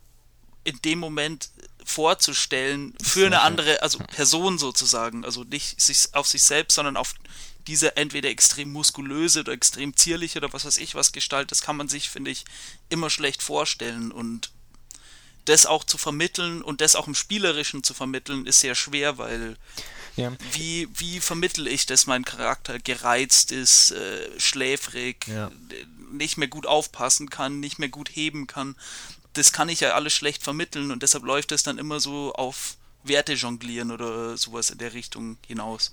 in 0.64 0.80
dem 0.82 0.98
Moment 0.98 1.50
vorzustellen 1.84 2.94
für 3.02 3.26
eine 3.26 3.40
andere, 3.40 3.82
also 3.82 3.98
Person 3.98 4.58
sozusagen, 4.58 5.24
also 5.24 5.44
nicht 5.44 5.80
sich, 5.80 6.08
auf 6.12 6.26
sich 6.26 6.42
selbst, 6.42 6.74
sondern 6.74 6.96
auf 6.96 7.14
diese 7.66 7.96
entweder 7.96 8.28
extrem 8.28 8.72
muskulöse 8.72 9.40
oder 9.40 9.52
extrem 9.52 9.96
zierliche 9.96 10.38
oder 10.38 10.52
was 10.52 10.64
weiß 10.64 10.76
ich 10.78 10.94
was 10.94 11.12
Gestalt, 11.12 11.50
das 11.50 11.62
kann 11.62 11.76
man 11.76 11.88
sich, 11.88 12.10
finde 12.10 12.30
ich, 12.30 12.44
immer 12.88 13.10
schlecht 13.10 13.42
vorstellen 13.42 14.12
und 14.12 14.50
das 15.46 15.66
auch 15.66 15.84
zu 15.84 15.98
vermitteln 15.98 16.62
und 16.62 16.80
das 16.80 16.96
auch 16.96 17.06
im 17.06 17.14
Spielerischen 17.14 17.82
zu 17.82 17.94
vermitteln, 17.94 18.46
ist 18.46 18.60
sehr 18.60 18.74
schwer, 18.74 19.18
weil 19.18 19.56
ja. 20.16 20.32
Wie, 20.52 20.88
wie 20.94 21.20
vermittel 21.20 21.66
ich, 21.66 21.86
dass 21.86 22.06
mein 22.06 22.24
Charakter 22.24 22.78
gereizt 22.78 23.52
ist, 23.52 23.92
äh, 23.92 24.38
schläfrig, 24.38 25.26
ja. 25.28 25.50
nicht 26.12 26.36
mehr 26.36 26.48
gut 26.48 26.66
aufpassen 26.66 27.30
kann, 27.30 27.60
nicht 27.60 27.78
mehr 27.78 27.88
gut 27.88 28.08
heben 28.08 28.46
kann? 28.46 28.74
das 29.34 29.52
kann 29.52 29.68
ich 29.68 29.80
ja 29.80 29.94
alles 29.94 30.12
schlecht 30.12 30.42
vermitteln 30.42 30.90
und 30.90 31.02
deshalb 31.02 31.24
läuft 31.24 31.52
es 31.52 31.62
dann 31.62 31.78
immer 31.78 32.00
so 32.00 32.32
auf 32.32 32.76
Werte 33.04 33.34
jonglieren 33.34 33.90
oder 33.90 34.36
sowas 34.36 34.70
in 34.70 34.78
der 34.78 34.92
Richtung 34.92 35.38
hinaus. 35.46 35.92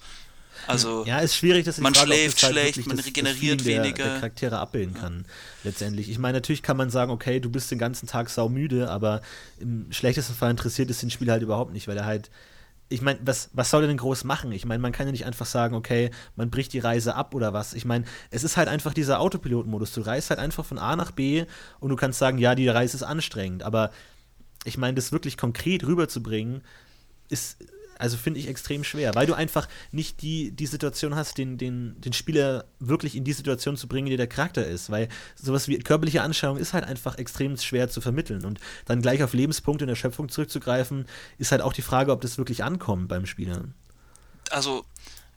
Also 0.66 1.06
ja, 1.06 1.20
ist 1.20 1.36
schwierig, 1.36 1.66
dass 1.66 1.78
man 1.78 1.94
Frage, 1.94 2.08
schläft 2.08 2.42
halt 2.42 2.54
schlecht, 2.54 2.88
man 2.88 2.98
das, 2.98 3.06
regeneriert 3.06 3.60
das 3.60 3.68
der, 3.68 3.84
weniger. 3.84 4.04
Der 4.04 4.14
Charaktere 4.16 4.58
abbilden 4.58 4.96
kann, 4.96 5.26
letztendlich. 5.64 6.10
Ich 6.10 6.18
meine, 6.18 6.40
natürlich 6.40 6.64
kann 6.64 6.78
man 6.78 6.90
sagen, 6.90 7.12
okay, 7.12 7.40
du 7.40 7.52
bist 7.52 7.70
den 7.70 7.78
ganzen 7.78 8.08
Tag 8.08 8.30
saumüde, 8.30 8.90
aber 8.90 9.22
im 9.60 9.92
schlechtesten 9.92 10.34
Fall 10.34 10.50
interessiert 10.50 10.90
es 10.90 11.00
den 11.00 11.12
Spieler 11.12 11.34
halt 11.34 11.44
überhaupt 11.44 11.74
nicht, 11.74 11.88
weil 11.88 11.98
er 11.98 12.06
halt 12.06 12.32
ich 12.90 13.02
meine, 13.02 13.20
was, 13.24 13.50
was 13.54 13.70
soll 13.70 13.84
er 13.84 13.88
denn 13.88 13.98
groß 13.98 14.24
machen? 14.24 14.52
Ich 14.52 14.66
meine, 14.66 14.82
man 14.82 14.92
kann 14.92 15.08
ja 15.08 15.12
nicht 15.12 15.26
einfach 15.26 15.46
sagen, 15.46 15.76
okay, 15.76 16.12
man 16.36 16.50
bricht 16.50 16.72
die 16.74 16.80
Reise 16.80 17.16
ab 17.16 17.36
oder 17.36 17.54
was. 17.54 17.74
Ich 17.74 17.86
meine, 17.86 18.06
es 18.32 18.44
ist 18.44 18.56
halt 18.56 18.70
einfach 18.70 18.94
dieser 18.94 19.20
Autopilot-Modus. 19.20 19.94
Du 19.94 20.02
reist 20.02 20.30
halt 20.30 20.40
einfach 20.40 20.66
von 20.66 20.80
A 20.80 20.96
nach 20.96 21.12
B 21.12 21.46
und 21.80 21.90
du 21.90 21.96
kannst 21.96 22.20
sagen, 22.20 22.38
ja, 22.38 22.56
die 22.56 22.70
Reise 22.70 22.96
ist 22.98 23.04
anstrengend. 23.04 23.64
Aber 23.64 23.92
ich 24.64 24.78
meine, 24.78 24.96
das 24.96 25.12
wirklich 25.12 25.38
konkret 25.38 25.86
rüberzubringen, 25.86 26.62
ist, 27.30 27.58
also 27.98 28.18
finde 28.18 28.40
ich 28.40 28.48
extrem 28.48 28.84
schwer, 28.84 29.16
weil 29.16 29.26
du 29.26 29.34
einfach 29.34 29.68
nicht 29.92 30.22
die, 30.22 30.52
die 30.52 30.68
Situation 30.68 31.16
hast, 31.16 31.38
den, 31.38 31.58
den, 31.58 32.00
den 32.02 32.14
Spieler 32.14 32.66
wirklich 32.80 33.16
in 33.16 33.24
die 33.24 33.34
Situation 33.34 33.78
zu 33.78 33.88
bringen, 33.88 34.08
in 34.08 34.18
der 34.18 34.28
der 34.28 34.36
Charakter 34.36 34.66
ist. 34.66 34.92
Weil 34.92 35.10
sowas 35.36 35.68
wie 35.68 35.80
körperliche 35.80 36.22
Anschauung 36.22 36.58
ist 36.58 36.74
halt 36.74 36.84
einfach 36.84 37.18
extrem 37.18 37.58
schwer 37.58 37.90
zu 37.90 38.02
vermitteln. 38.02 38.46
Und 38.46 38.60
dann 38.86 39.02
gleich 39.02 39.24
auf 39.24 39.34
Lebenspunkte 39.34 39.86
in 39.86 39.90
der 39.90 39.96
Schöpfung 39.96 40.30
zurückzugreifen, 40.30 41.08
ist 41.38 41.52
halt 41.52 41.62
auch 41.62 41.74
die 41.74 41.82
Frage, 41.82 42.12
ob 42.12 42.22
das 42.22 42.38
wirklich 42.38 42.64
ankommt 42.64 43.08
beim 43.08 43.26
Spieler. 43.26 43.66
Also, 44.50 44.86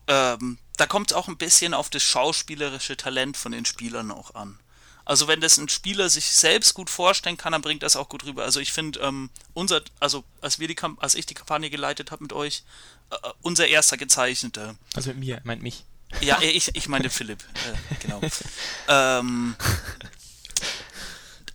ähm, 0.06 0.58
da 0.76 0.86
kommt 0.86 1.10
es 1.10 1.16
auch 1.16 1.28
ein 1.28 1.36
bisschen 1.36 1.74
auf 1.74 1.90
das 1.90 2.02
schauspielerische 2.02 2.96
Talent 2.96 3.36
von 3.36 3.52
den 3.52 3.64
Spielern 3.64 4.10
auch 4.10 4.34
an. 4.34 4.58
Also 5.04 5.28
wenn 5.28 5.40
das 5.40 5.56
ein 5.56 5.68
Spieler 5.68 6.08
sich 6.08 6.26
selbst 6.26 6.74
gut 6.74 6.90
vorstellen 6.90 7.36
kann, 7.36 7.52
dann 7.52 7.62
bringt 7.62 7.82
das 7.82 7.96
auch 7.96 8.08
gut 8.08 8.24
rüber. 8.24 8.44
Also 8.44 8.60
ich 8.60 8.72
finde, 8.72 9.00
ähm, 9.00 9.30
unser, 9.54 9.82
also 9.98 10.24
als 10.40 10.58
wir 10.58 10.68
die 10.68 10.74
Kamp 10.74 11.02
als 11.02 11.14
ich 11.14 11.26
die 11.26 11.34
Kampagne 11.34 11.70
geleitet 11.70 12.10
habe 12.10 12.22
mit 12.22 12.32
euch, 12.32 12.64
äh, 13.10 13.16
unser 13.40 13.66
erster 13.66 13.96
gezeichneter. 13.96 14.76
Also 14.94 15.10
mit 15.10 15.18
mir, 15.18 15.40
meint 15.44 15.62
mich. 15.62 15.84
Ja, 16.20 16.40
ich, 16.42 16.74
ich 16.74 16.88
meine 16.88 17.08
Philipp, 17.08 17.42
äh, 17.54 17.94
genau. 18.00 18.20
ähm, 18.88 19.54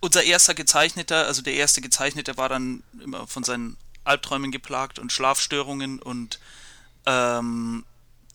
unser 0.00 0.22
erster 0.22 0.54
gezeichneter, 0.54 1.26
also 1.26 1.42
der 1.42 1.54
erste 1.54 1.80
gezeichneter 1.80 2.36
war 2.36 2.48
dann 2.48 2.82
immer 3.02 3.26
von 3.26 3.44
seinen 3.44 3.76
Albträumen 4.04 4.52
geplagt 4.52 4.98
und 4.98 5.12
Schlafstörungen 5.12 6.00
und 6.00 6.40
ähm, 7.06 7.84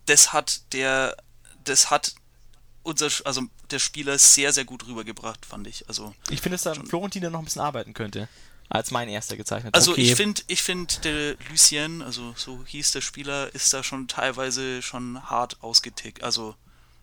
das 0.06 0.34
hat 0.34 0.74
der, 0.74 1.18
das 1.64 1.90
hat 1.90 2.16
unser, 2.84 3.10
also 3.26 3.44
der 3.70 3.80
Spieler 3.80 4.18
sehr, 4.18 4.54
sehr 4.54 4.66
gut 4.66 4.88
rübergebracht, 4.88 5.46
fand 5.46 5.68
ich. 5.68 5.88
Also, 5.88 6.14
ich 6.30 6.42
finde, 6.42 6.58
dass 6.58 6.64
da 6.64 6.74
Florentin 6.74 7.24
noch 7.32 7.40
ein 7.40 7.46
bisschen 7.46 7.62
arbeiten 7.62 7.94
könnte. 7.94 8.28
Als 8.70 8.90
mein 8.90 9.10
erster 9.10 9.36
gezeichnet. 9.36 9.76
Also 9.76 9.92
okay. 9.92 10.02
ich 10.02 10.16
finde, 10.16 10.44
ich 10.48 10.64
finde, 10.64 10.94
der 11.04 11.36
Lucien, 11.50 12.02
also 12.02 12.34
so 12.38 12.64
hieß 12.66 12.92
der 12.92 13.02
Spieler, 13.02 13.54
ist 13.54 13.74
da 13.74 13.84
schon 13.84 14.08
teilweise 14.08 14.82
schon 14.82 15.22
hart 15.30 15.62
ausgetickt. 15.62 16.24
Also 16.24 16.56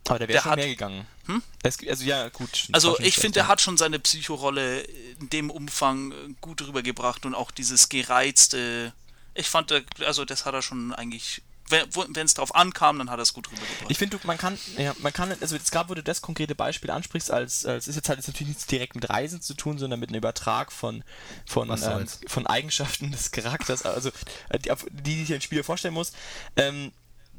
aber 0.09 0.19
der 0.19 0.29
wäre 0.29 0.43
schon 0.43 0.53
hat, 0.53 0.59
mehr 0.59 0.69
gegangen. 0.69 1.07
Hm? 1.27 1.43
Es, 1.63 1.77
also 1.87 2.05
ja, 2.05 2.31
gut. 2.31 2.69
Also 2.73 2.99
ich 3.01 3.17
finde, 3.17 3.33
der 3.33 3.49
hat 3.49 3.61
schon 3.61 3.77
seine 3.77 3.99
Psychorolle 3.99 4.81
in 4.81 5.29
dem 5.29 5.51
Umfang 5.51 6.37
gut 6.41 6.67
rübergebracht 6.67 7.27
und 7.27 7.35
auch 7.35 7.51
dieses 7.51 7.91
gereizte. 7.91 8.95
Ich 9.35 9.51
fand, 9.51 9.71
also 10.01 10.25
das 10.25 10.47
hat 10.47 10.55
er 10.55 10.63
schon 10.63 10.95
eigentlich 10.95 11.43
wenn 11.71 12.27
es 12.27 12.35
drauf 12.35 12.55
ankam, 12.55 12.99
dann 12.99 13.11
hat 13.11 13.19
er 13.19 13.23
es 13.23 13.33
gut 13.33 13.49
rübergebracht. 13.49 13.91
Ich 13.91 13.99
finde, 13.99 14.19
man 14.25 14.39
kann, 14.39 14.59
ja, 14.77 14.95
man 14.99 15.13
kann, 15.13 15.35
also 15.41 15.57
jetzt 15.57 15.73
gerade, 15.73 15.89
wo 15.89 15.95
du 15.95 16.03
das 16.03 16.23
konkrete 16.23 16.55
Beispiel 16.55 16.91
ansprichst, 16.91 17.31
als, 17.31 17.67
als 17.67 17.89
ist 17.89 17.97
jetzt 17.97 18.09
halt 18.09 18.19
jetzt 18.19 18.29
natürlich 18.29 18.49
nichts 18.49 18.67
direkt 18.67 18.95
mit 18.95 19.09
Reisen 19.09 19.41
zu 19.41 19.55
tun, 19.55 19.79
sondern 19.79 20.01
mit 20.01 20.11
einem 20.11 20.19
Übertrag 20.19 20.73
von, 20.73 21.05
von, 21.47 21.71
ähm, 21.71 22.07
von 22.27 22.47
Eigenschaften 22.47 23.11
des 23.13 23.31
Charakters, 23.31 23.83
also 23.83 24.11
die, 24.53 24.71
die 24.91 25.25
sich 25.25 25.35
ein 25.35 25.41
Spieler 25.41 25.65
vorstellen 25.65 25.95
muss. 25.95 26.13
Ähm, 26.57 26.93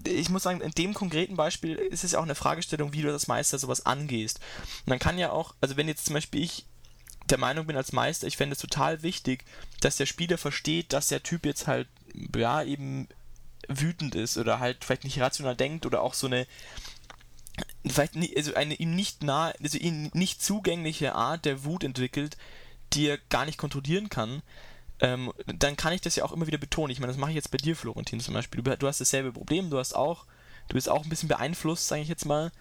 ich 0.06 0.30
muss 0.30 0.44
sagen, 0.44 0.62
in 0.62 0.72
dem 0.72 0.94
konkreten 0.94 1.36
Beispiel 1.36 1.76
ist 1.76 2.04
es 2.04 2.14
ja 2.14 2.20
auch 2.20 2.24
eine 2.24 2.36
Fragestellung, 2.36 2.94
wie 2.94 3.02
du 3.02 3.12
das 3.12 3.28
Meister 3.28 3.60
sowas 3.60 3.86
angehst. 3.86 4.40
Und 4.86 4.92
dann 4.92 5.00
kann 5.00 5.18
ja 5.18 5.32
auch, 5.32 5.56
also 5.62 5.78
wenn 5.78 5.88
jetzt 5.88 6.06
zum 6.06 6.14
Beispiel 6.14 6.44
ich 6.44 6.66
der 7.30 7.38
Meinung 7.38 7.68
bin 7.68 7.78
als 7.78 7.92
Meister, 7.92 8.28
ich 8.28 8.38
fände 8.38 8.54
es 8.54 8.60
total 8.60 9.04
wichtig, 9.04 9.44
dass 9.82 9.98
der 9.98 10.06
Spieler 10.06 10.38
versteht, 10.38 10.94
dass 10.94 11.10
der 11.10 11.22
Typ 11.22 11.46
jetzt 11.46 11.68
halt, 11.68 11.88
ja, 12.36 12.64
eben 12.64 13.08
wütend 13.70 14.16
ist 14.16 14.38
oder 14.38 14.60
halt 14.60 14.84
vielleicht 14.84 15.04
nicht 15.04 15.20
rational 15.22 15.56
denkt 15.56 15.86
oder 15.86 16.02
auch 16.02 16.14
so 16.14 16.28
eine 16.28 16.46
vielleicht 17.86 18.16
nie, 18.16 18.36
also 18.36 18.54
eine 18.56 18.76
ihm 18.76 18.96
nicht 18.96 19.24
nah, 19.24 19.54
also 19.62 19.78
ihm 19.78 20.10
nicht 20.14 20.44
zugängliche 20.44 21.16
Art 21.16 21.46
der 21.46 21.64
Wut 21.64 21.84
entwickelt, 21.84 22.38
die 22.94 23.08
er 23.08 23.18
gar 23.30 23.46
nicht 23.46 23.58
kontrollieren 23.58 24.10
kann, 24.10 24.42
ähm, 25.00 25.32
dann 25.46 25.78
kann 25.78 25.94
ich 25.94 26.02
das 26.02 26.16
ja 26.16 26.26
auch 26.26 26.32
immer 26.32 26.48
wieder 26.48 26.58
betonen. 26.58 26.92
Ich 26.92 27.00
meine, 27.00 27.12
das 27.12 27.20
mache 27.20 27.32
ich 27.32 27.36
jetzt 27.36 27.52
bei 27.52 27.58
dir, 27.58 27.76
Florentin, 27.76 28.20
zum 28.20 28.34
Beispiel. 28.34 28.62
Du, 28.62 28.78
du 28.78 28.88
hast 28.88 29.00
dasselbe 29.00 29.32
Problem, 29.32 29.70
du 29.70 29.78
hast 29.78 29.96
auch, 29.96 30.26
du 30.68 30.74
bist 30.74 30.90
auch 30.90 31.04
ein 31.04 31.10
bisschen 31.10 31.30
beeinflusst, 31.30 31.88
sage 31.88 32.02
ich 32.02 32.10
jetzt 32.10 32.26
mal, 32.26 32.52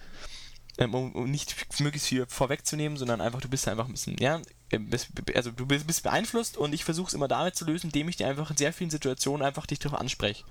ähm, 0.79 0.95
um, 0.95 1.13
um, 1.13 1.31
nicht 1.31 1.57
möglichst 1.81 2.09
viel 2.09 2.27
vorwegzunehmen, 2.27 2.97
sondern 2.97 3.21
einfach, 3.21 3.41
du 3.41 3.49
bist 3.49 3.67
einfach 3.67 3.87
ein 3.87 3.93
bisschen, 3.93 4.17
ja, 4.19 4.41
ähm, 4.71 4.91
also 5.35 5.51
du 5.51 5.67
bist, 5.67 5.87
bist 5.87 6.03
beeinflusst 6.05 6.57
und 6.57 6.73
ich 6.73 6.85
versuche 6.85 7.09
es 7.09 7.15
immer 7.15 7.29
damit 7.29 7.57
zu 7.57 7.65
lösen, 7.65 7.89
indem 7.89 8.09
ich 8.09 8.17
dir 8.17 8.29
einfach 8.29 8.51
in 8.51 8.57
sehr 8.57 8.73
vielen 8.73 8.91
Situationen 8.91 9.45
einfach 9.45 9.67
dich 9.67 9.81
darauf 9.81 9.99
anspreche 9.99 10.45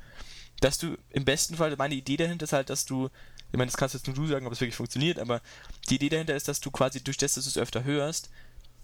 dass 0.60 0.78
du 0.78 0.98
im 1.10 1.26
besten 1.26 1.56
Fall, 1.56 1.76
meine 1.78 1.96
Idee 1.96 2.18
dahinter 2.18 2.46
ist 2.46 2.54
halt, 2.54 2.70
dass 2.70 2.86
du, 2.86 3.10
ich 3.52 3.58
meine, 3.58 3.68
das 3.68 3.78
kannst 3.78 3.96
jetzt 3.96 4.08
nur 4.08 4.16
du 4.16 4.28
sagen, 4.28 4.48
ob 4.48 4.54
es 4.54 4.62
wirklich 4.62 4.76
funktioniert, 4.76 5.20
aber 5.20 5.42
die 5.90 5.96
Idee 5.96 6.10
dahinter 6.10 6.36
ist, 6.36 6.48
dass 6.48 6.60
du 6.60 6.72
quasi 6.72 7.04
durch 7.04 7.18
das, 7.18 7.34
dass 7.34 7.44
du 7.46 7.50
es 7.50 7.58
öfter 7.58 7.84
hörst, 7.84 8.30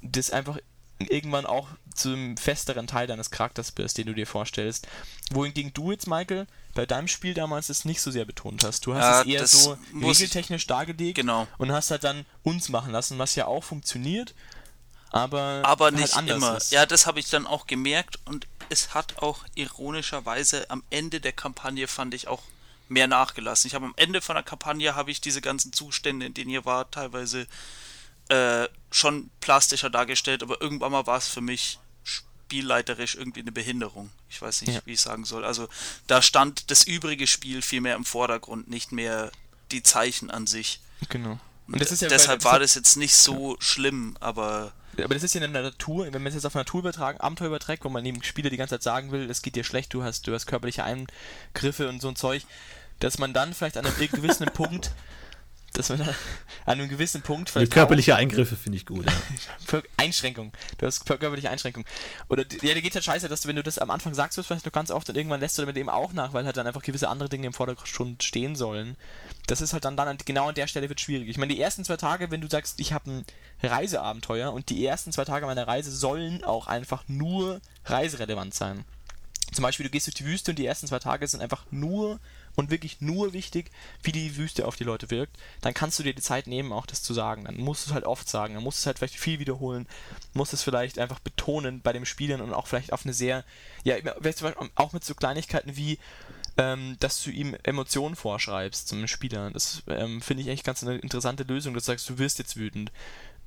das 0.01 0.31
einfach 0.31 0.57
irgendwann 0.99 1.45
auch 1.45 1.67
zum 1.95 2.37
festeren 2.37 2.87
Teil 2.87 3.07
deines 3.07 3.31
Charakters 3.31 3.71
bist, 3.71 3.97
den 3.97 4.07
du 4.07 4.13
dir 4.13 4.27
vorstellst. 4.27 4.87
Wohingegen 5.31 5.73
du 5.73 5.91
jetzt, 5.91 6.07
Michael, 6.07 6.47
bei 6.75 6.85
deinem 6.85 7.07
Spiel 7.07 7.33
damals 7.33 7.69
es 7.69 7.85
nicht 7.85 8.01
so 8.01 8.11
sehr 8.11 8.25
betont 8.25 8.63
hast. 8.63 8.85
Du 8.85 8.93
hast 8.93 9.25
ja, 9.25 9.41
es 9.41 9.53
eher 9.53 9.59
so 9.59 9.77
regeltechnisch 10.01 10.67
dargelegt 10.67 11.15
genau. 11.15 11.47
und 11.57 11.71
hast 11.71 11.91
halt 11.91 12.03
dann 12.03 12.25
uns 12.43 12.69
machen 12.69 12.91
lassen, 12.91 13.17
was 13.17 13.35
ja 13.35 13.47
auch 13.47 13.63
funktioniert, 13.63 14.33
aber, 15.11 15.61
aber 15.63 15.85
halt 15.85 15.95
nicht 15.95 16.17
immer. 16.27 16.57
Ist. 16.57 16.71
Ja, 16.71 16.85
das 16.85 17.05
habe 17.05 17.19
ich 17.19 17.29
dann 17.29 17.45
auch 17.45 17.67
gemerkt 17.67 18.19
und 18.25 18.47
es 18.73 18.93
hat 18.93 19.19
auch 19.19 19.45
ironischerweise 19.55 20.69
am 20.69 20.83
Ende 20.89 21.21
der 21.21 21.31
Kampagne 21.31 21.87
fand 21.87 22.13
ich 22.13 22.27
auch 22.27 22.41
mehr 22.89 23.07
nachgelassen. 23.07 23.67
Ich 23.67 23.75
habe 23.75 23.85
am 23.85 23.93
Ende 23.95 24.19
von 24.19 24.35
der 24.35 24.43
Kampagne 24.43 24.95
habe 24.95 25.11
ich 25.11 25.21
diese 25.21 25.41
ganzen 25.41 25.71
Zustände, 25.71 26.25
in 26.25 26.33
denen 26.33 26.49
ihr 26.49 26.65
wart, 26.65 26.93
teilweise 26.93 27.47
äh, 28.29 28.67
schon 28.91 29.29
plastischer 29.39 29.89
dargestellt, 29.89 30.43
aber 30.43 30.59
irgendwann 30.61 30.91
mal 30.91 31.07
war 31.07 31.17
es 31.17 31.27
für 31.27 31.41
mich 31.41 31.79
spielleiterisch 32.03 33.15
irgendwie 33.15 33.41
eine 33.41 33.51
Behinderung. 33.51 34.09
Ich 34.29 34.41
weiß 34.41 34.61
nicht, 34.61 34.75
ja. 34.75 34.81
wie 34.85 34.93
ich 34.93 35.01
sagen 35.01 35.23
soll. 35.23 35.45
Also 35.45 35.69
da 36.07 36.21
stand 36.21 36.71
das 36.71 36.83
übrige 36.83 37.27
Spiel 37.27 37.61
viel 37.61 37.81
mehr 37.81 37.95
im 37.95 38.05
Vordergrund, 38.05 38.67
nicht 38.69 38.91
mehr 38.91 39.31
die 39.71 39.83
Zeichen 39.83 40.31
an 40.31 40.47
sich. 40.47 40.79
Genau. 41.09 41.39
Und, 41.67 41.79
Und 41.79 42.01
ja 42.01 42.07
deshalb 42.09 42.43
war 42.43 42.59
das 42.59 42.75
jetzt 42.75 42.97
nicht 42.97 43.15
so 43.15 43.53
ja. 43.53 43.61
schlimm, 43.61 44.17
aber 44.19 44.73
aber 44.97 45.13
das 45.13 45.23
ist 45.23 45.33
ja 45.33 45.41
in 45.41 45.53
der 45.53 45.63
Natur, 45.63 46.05
wenn 46.05 46.21
man 46.21 46.27
es 46.27 46.35
jetzt 46.35 46.45
auf 46.45 46.55
Natur 46.55 46.81
übertragen, 46.81 47.19
Abenteuer 47.19 47.47
überträgt, 47.47 47.83
wo 47.85 47.89
man 47.89 48.03
dem 48.03 48.21
Spieler 48.23 48.49
die 48.49 48.57
ganze 48.57 48.75
Zeit 48.75 48.83
sagen 48.83 49.11
will, 49.11 49.29
es 49.29 49.41
geht 49.41 49.55
dir 49.55 49.63
schlecht, 49.63 49.93
du 49.93 50.03
hast, 50.03 50.27
du 50.27 50.33
hast 50.33 50.45
körperliche 50.45 50.83
Eingriffe 50.83 51.89
und 51.89 52.01
so 52.01 52.09
ein 52.09 52.15
Zeug, 52.15 52.43
dass 52.99 53.17
man 53.17 53.33
dann 53.33 53.53
vielleicht 53.53 53.77
an 53.77 53.85
einem 53.85 53.95
gewissen 53.95 54.45
Punkt 54.53 54.91
dass 55.73 55.89
man 55.89 56.01
an 56.01 56.15
einem 56.65 56.89
gewissen 56.89 57.21
Punkt. 57.21 57.53
Die 57.55 57.67
körperliche 57.67 58.15
Eingriffe 58.15 58.55
finde 58.55 58.77
ich 58.77 58.85
gut. 58.85 59.05
Ja. 59.05 59.81
Einschränkung. 59.97 60.51
Du 60.77 60.85
hast 60.85 61.05
körperliche 61.05 61.49
Einschränkung. 61.49 61.83
Oder 62.29 62.45
ja, 62.61 62.73
dir 62.73 62.81
geht 62.81 62.93
halt 62.95 63.03
scheiße, 63.03 63.27
dass 63.27 63.41
du, 63.41 63.47
wenn 63.49 63.55
du 63.55 63.63
das 63.63 63.79
am 63.79 63.89
Anfang 63.89 64.13
sagst, 64.13 64.37
wirst 64.37 64.47
vielleicht 64.47 64.65
noch 64.65 64.71
ganz 64.71 64.91
oft 64.91 65.09
und 65.09 65.17
irgendwann 65.17 65.39
lässt 65.39 65.57
du 65.57 65.63
damit 65.63 65.77
eben 65.77 65.89
auch 65.89 66.13
nach, 66.13 66.33
weil 66.33 66.45
halt 66.45 66.57
dann 66.57 66.67
einfach 66.67 66.83
gewisse 66.83 67.09
andere 67.09 67.29
Dinge 67.29 67.47
im 67.47 67.53
Vordergrund 67.53 68.23
stehen 68.23 68.55
sollen. 68.55 68.95
Das 69.47 69.61
ist 69.61 69.73
halt 69.73 69.85
dann, 69.85 69.97
dann 69.97 70.17
genau 70.25 70.49
an 70.49 70.55
der 70.55 70.67
Stelle 70.67 70.89
wird 70.89 71.01
schwierig. 71.01 71.27
Ich 71.27 71.37
meine, 71.37 71.53
die 71.53 71.59
ersten 71.59 71.83
zwei 71.83 71.97
Tage, 71.97 72.31
wenn 72.31 72.41
du 72.41 72.49
sagst, 72.49 72.79
ich 72.79 72.93
habe 72.93 73.09
ein 73.09 73.25
Reiseabenteuer 73.61 74.53
und 74.53 74.69
die 74.69 74.85
ersten 74.85 75.11
zwei 75.11 75.25
Tage 75.25 75.45
meiner 75.45 75.67
Reise 75.67 75.91
sollen 75.91 76.43
auch 76.43 76.67
einfach 76.67 77.03
nur 77.07 77.61
reiserelevant 77.85 78.53
sein. 78.53 78.85
Zum 79.51 79.63
Beispiel, 79.63 79.85
du 79.85 79.91
gehst 79.91 80.07
durch 80.07 80.15
die 80.15 80.25
Wüste 80.25 80.51
und 80.51 80.59
die 80.59 80.65
ersten 80.65 80.87
zwei 80.87 80.99
Tage 80.99 81.27
sind 81.27 81.41
einfach 81.41 81.65
nur 81.69 82.19
und 82.55 82.69
wirklich 82.69 83.01
nur 83.01 83.33
wichtig, 83.33 83.71
wie 84.03 84.11
die 84.11 84.35
Wüste 84.37 84.67
auf 84.67 84.75
die 84.75 84.83
Leute 84.83 85.09
wirkt, 85.09 85.37
dann 85.61 85.73
kannst 85.73 85.99
du 85.99 86.03
dir 86.03 86.13
die 86.13 86.21
Zeit 86.21 86.47
nehmen, 86.47 86.71
auch 86.71 86.85
das 86.85 87.03
zu 87.03 87.13
sagen. 87.13 87.45
Dann 87.45 87.57
musst 87.57 87.85
du 87.85 87.89
es 87.89 87.93
halt 87.93 88.05
oft 88.05 88.29
sagen, 88.29 88.53
dann 88.53 88.63
musst 88.63 88.79
du 88.79 88.81
es 88.81 88.85
halt 88.85 88.99
vielleicht 88.99 89.17
viel 89.17 89.39
wiederholen, 89.39 89.87
musst 90.33 90.53
es 90.53 90.63
vielleicht 90.63 90.99
einfach 90.99 91.19
betonen 91.19 91.81
bei 91.81 91.93
dem 91.93 92.05
Spielen 92.05 92.41
und 92.41 92.53
auch 92.53 92.67
vielleicht 92.67 92.93
auf 92.93 93.05
eine 93.05 93.13
sehr, 93.13 93.43
ja, 93.83 93.95
auch 94.75 94.93
mit 94.93 95.03
so 95.03 95.15
Kleinigkeiten 95.15 95.75
wie, 95.75 95.97
ähm, 96.57 96.97
dass 96.99 97.23
du 97.23 97.31
ihm 97.31 97.55
Emotionen 97.63 98.15
vorschreibst 98.15 98.87
zum 98.87 99.07
Spieler. 99.07 99.49
Das 99.51 99.83
ähm, 99.87 100.21
finde 100.21 100.43
ich 100.43 100.49
echt 100.49 100.63
ganz 100.63 100.83
eine 100.83 100.97
interessante 100.97 101.43
Lösung, 101.43 101.73
dass 101.73 101.85
du 101.85 101.91
sagst, 101.91 102.09
du 102.09 102.17
wirst 102.19 102.39
jetzt 102.39 102.57
wütend. 102.57 102.91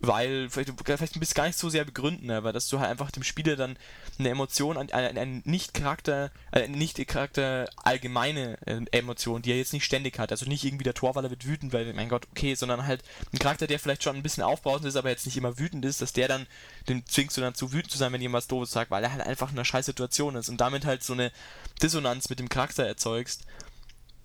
Weil, 0.01 0.51
vielleicht, 0.51 0.73
vielleicht 0.85 1.19
bist 1.19 1.35
gar 1.35 1.47
nicht 1.47 1.59
so 1.59 1.71
sehr 1.71 1.85
begründen, 1.85 2.31
aber 2.31 2.53
dass 2.53 2.69
du 2.69 2.79
halt 2.79 2.91
einfach 2.91 3.11
dem 3.11 3.23
Spieler 3.23 3.57
dann 3.57 3.79
eine 4.19 4.29
Emotion, 4.29 4.77
einen, 4.77 4.91
einen 4.93 5.43
Nicht-Charakter, 5.45 6.31
äh, 6.53 6.65
eine 6.65 6.77
Nicht-Charakter 6.77 7.69
allgemeine 7.83 8.59
äh, 8.67 8.81
Emotion, 8.93 9.43
die 9.43 9.53
er 9.53 9.57
jetzt 9.57 9.73
nicht 9.73 9.85
ständig 9.85 10.19
hat. 10.19 10.31
Also 10.31 10.47
nicht 10.47 10.65
irgendwie 10.65 10.85
der 10.85 10.95
Torwaller 10.95 11.31
wird 11.31 11.47
wütend, 11.47 11.73
weil, 11.73 11.93
mein 11.95 12.09
Gott, 12.09 12.27
okay, 12.31 12.55
sondern 12.55 12.87
halt 12.87 13.03
ein 13.33 13.39
Charakter, 13.39 13.67
der 13.67 13.79
vielleicht 13.79 14.03
schon 14.03 14.17
ein 14.17 14.23
bisschen 14.23 14.43
aufbrausend 14.43 14.87
ist, 14.87 14.97
aber 14.97 15.11
jetzt 15.11 15.27
nicht 15.27 15.37
immer 15.37 15.59
wütend 15.59 15.85
ist, 15.85 16.03
dass 16.03 16.13
der 16.13 16.29
dann, 16.29 16.47
den 16.89 17.07
zwingst 17.07 17.37
du 17.37 17.41
dann 17.41 17.55
zu 17.55 17.73
wütend 17.73 17.91
zu 17.91 17.99
sein, 17.99 18.13
wenn 18.13 18.21
jemand 18.21 18.37
was 18.37 18.49
Doofes 18.49 18.71
sagt, 18.71 18.91
weil 18.91 19.03
er 19.03 19.13
halt 19.13 19.23
einfach 19.23 19.51
in 19.51 19.57
einer 19.57 19.65
scheiß 19.65 19.87
Situation 19.87 20.37
ist 20.37 20.49
und 20.51 20.61
damit 20.61 20.85
halt 20.85 21.03
so 21.03 21.15
eine 21.15 21.33
Dissonanz 21.83 22.29
mit 22.29 22.39
dem 22.39 22.49
Charakter 22.49 22.85
erzeugst 22.85 23.45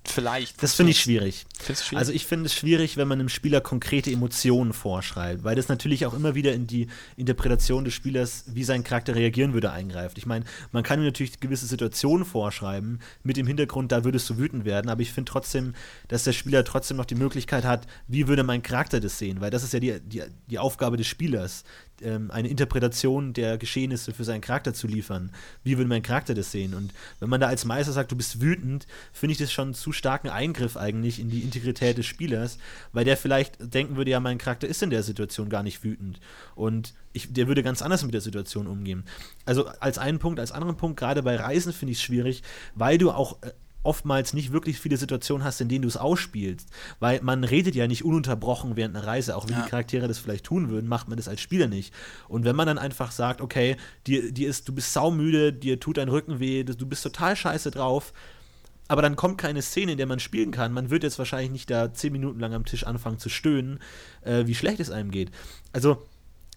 Vielleicht. 0.03 0.61
Das 0.63 0.73
finde 0.73 0.91
ich 0.91 0.99
schwierig. 0.99 1.45
schwierig. 1.63 1.97
Also 1.97 2.11
ich 2.11 2.25
finde 2.25 2.47
es 2.47 2.55
schwierig, 2.55 2.97
wenn 2.97 3.07
man 3.07 3.19
einem 3.19 3.29
Spieler 3.29 3.61
konkrete 3.61 4.11
Emotionen 4.11 4.73
vorschreibt, 4.73 5.43
weil 5.43 5.55
das 5.55 5.67
natürlich 5.67 6.05
auch 6.07 6.13
immer 6.13 6.33
wieder 6.33 6.53
in 6.53 6.65
die 6.65 6.87
Interpretation 7.17 7.85
des 7.85 7.93
Spielers, 7.93 8.45
wie 8.47 8.63
sein 8.63 8.83
Charakter 8.83 9.15
reagieren 9.15 9.53
würde, 9.53 9.71
eingreift. 9.71 10.17
Ich 10.17 10.25
meine, 10.25 10.45
man 10.71 10.83
kann 10.83 10.99
ihm 10.99 11.05
natürlich 11.05 11.39
gewisse 11.39 11.67
Situationen 11.67 12.25
vorschreiben, 12.25 12.99
mit 13.23 13.37
dem 13.37 13.45
Hintergrund, 13.45 13.91
da 13.91 14.03
würdest 14.03 14.27
du 14.29 14.37
wütend 14.37 14.65
werden, 14.65 14.89
aber 14.89 15.01
ich 15.01 15.13
finde 15.13 15.31
trotzdem, 15.31 15.75
dass 16.07 16.23
der 16.23 16.33
Spieler 16.33 16.63
trotzdem 16.63 16.97
noch 16.97 17.05
die 17.05 17.15
Möglichkeit 17.15 17.63
hat, 17.63 17.85
wie 18.07 18.27
würde 18.27 18.43
mein 18.43 18.63
Charakter 18.63 18.99
das 18.99 19.19
sehen, 19.19 19.39
weil 19.39 19.51
das 19.51 19.63
ist 19.63 19.73
ja 19.73 19.79
die, 19.79 19.99
die, 20.01 20.23
die 20.47 20.59
Aufgabe 20.59 20.97
des 20.97 21.07
Spielers, 21.07 21.63
ähm, 22.03 22.31
eine 22.31 22.47
Interpretation 22.47 23.33
der 23.33 23.57
Geschehnisse 23.57 24.13
für 24.13 24.23
seinen 24.23 24.41
Charakter 24.41 24.73
zu 24.73 24.87
liefern. 24.87 25.31
Wie 25.63 25.77
würde 25.77 25.89
mein 25.89 26.03
Charakter 26.03 26.33
das 26.33 26.51
sehen? 26.51 26.73
Und 26.73 26.93
wenn 27.19 27.29
man 27.29 27.41
da 27.41 27.47
als 27.47 27.65
Meister 27.65 27.91
sagt, 27.91 28.11
du 28.11 28.15
bist 28.15 28.41
wütend, 28.41 28.87
finde 29.13 29.33
ich 29.33 29.37
das 29.37 29.51
schon 29.51 29.73
zu 29.73 29.91
starken 29.91 30.29
Eingriff 30.29 30.77
eigentlich 30.77 31.19
in 31.19 31.29
die 31.29 31.41
Integrität 31.41 31.97
des 31.97 32.05
Spielers, 32.05 32.57
weil 32.93 33.05
der 33.05 33.17
vielleicht 33.17 33.55
denken 33.73 33.95
würde, 33.95 34.11
ja, 34.11 34.19
mein 34.19 34.37
Charakter 34.37 34.67
ist 34.67 34.83
in 34.83 34.89
der 34.89 35.03
Situation 35.03 35.49
gar 35.49 35.63
nicht 35.63 35.83
wütend. 35.83 36.19
Und 36.55 36.93
ich, 37.13 37.31
der 37.33 37.47
würde 37.47 37.63
ganz 37.63 37.81
anders 37.81 38.03
mit 38.03 38.13
der 38.13 38.21
Situation 38.21 38.67
umgehen. 38.67 39.03
Also 39.45 39.67
als 39.79 39.97
einen 39.97 40.19
Punkt, 40.19 40.39
als 40.39 40.51
anderen 40.51 40.77
Punkt, 40.77 40.97
gerade 40.99 41.23
bei 41.23 41.35
Reisen 41.35 41.73
finde 41.73 41.91
ich 41.91 41.97
es 41.97 42.03
schwierig, 42.03 42.43
weil 42.75 42.97
du 42.97 43.11
auch 43.11 43.41
äh, 43.41 43.51
oftmals 43.84 44.34
nicht 44.34 44.52
wirklich 44.52 44.80
viele 44.80 44.98
Situationen 44.98 45.44
hast, 45.44 45.62
in 45.62 45.70
denen 45.70 45.82
du 45.84 45.88
es 45.88 45.98
ausspielst. 45.98 46.70
Weil 47.00 47.22
man 47.22 47.44
redet 47.44 47.76
ja 47.76 47.88
nicht 47.88 48.06
ununterbrochen 48.06 48.76
während 48.76 48.96
einer 48.96 49.06
Reise. 49.06 49.36
Auch 49.36 49.48
wenn 49.48 49.56
ja. 49.56 49.63
die 49.63 49.70
Charaktere 49.70 50.08
das 50.08 50.20
vielleicht 50.20 50.46
tun 50.46 50.70
würden, 50.70 50.88
macht 50.88 51.08
man 51.08 51.17
das 51.17 51.28
als 51.28 51.41
Spieler 51.41 51.67
nicht. 51.67 51.94
Und 52.28 52.46
wenn 52.46 52.56
man 52.56 52.67
dann 52.67 52.78
einfach 52.78 53.12
sagt, 53.12 53.41
okay, 53.41 53.78
dir, 54.08 54.32
dir 54.32 54.50
ist, 54.50 54.67
du 54.67 54.74
bist 54.74 54.94
saumüde, 54.94 55.54
dir 55.54 55.80
tut 55.80 55.98
dein 55.98 56.10
Rücken 56.10 56.39
weh, 56.39 56.63
du 56.63 56.86
bist 56.86 57.04
total 57.04 57.36
scheiße 57.36 57.72
drauf, 57.72 58.13
aber 58.88 59.02
dann 59.02 59.15
kommt 59.15 59.38
keine 59.38 59.62
Szene, 59.62 59.94
in 59.94 59.98
der 59.98 60.06
man 60.06 60.20
spielen 60.20 60.52
kann. 60.52 60.74
Man 60.74 60.89
wird 60.89 61.04
jetzt 61.04 61.17
wahrscheinlich 61.17 61.52
nicht 61.52 61.70
da 61.70 61.94
zehn 61.94 62.12
Minuten 62.12 62.39
lang 62.39 62.54
am 62.54 62.65
Tisch 62.65 62.86
anfangen 62.86 63.20
zu 63.20 63.30
stöhnen, 63.30 63.80
äh, 64.22 64.48
wie 64.48 64.56
schlecht 64.56 64.82
es 64.82 64.91
einem 64.91 65.12
geht. 65.12 65.32
Also, 65.72 66.06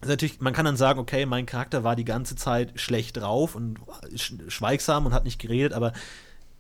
natürlich, 0.05 0.41
man 0.41 0.53
kann 0.53 0.65
dann 0.65 0.77
sagen, 0.77 0.99
okay, 0.99 1.27
mein 1.27 1.47
Charakter 1.47 1.85
war 1.85 1.95
die 1.95 2.05
ganze 2.05 2.35
Zeit 2.35 2.73
schlecht 2.81 3.19
drauf 3.19 3.55
und 3.55 3.79
schweigsam 4.49 5.07
und 5.07 5.13
hat 5.13 5.25
nicht 5.25 5.39
geredet, 5.39 5.73
aber 5.73 5.93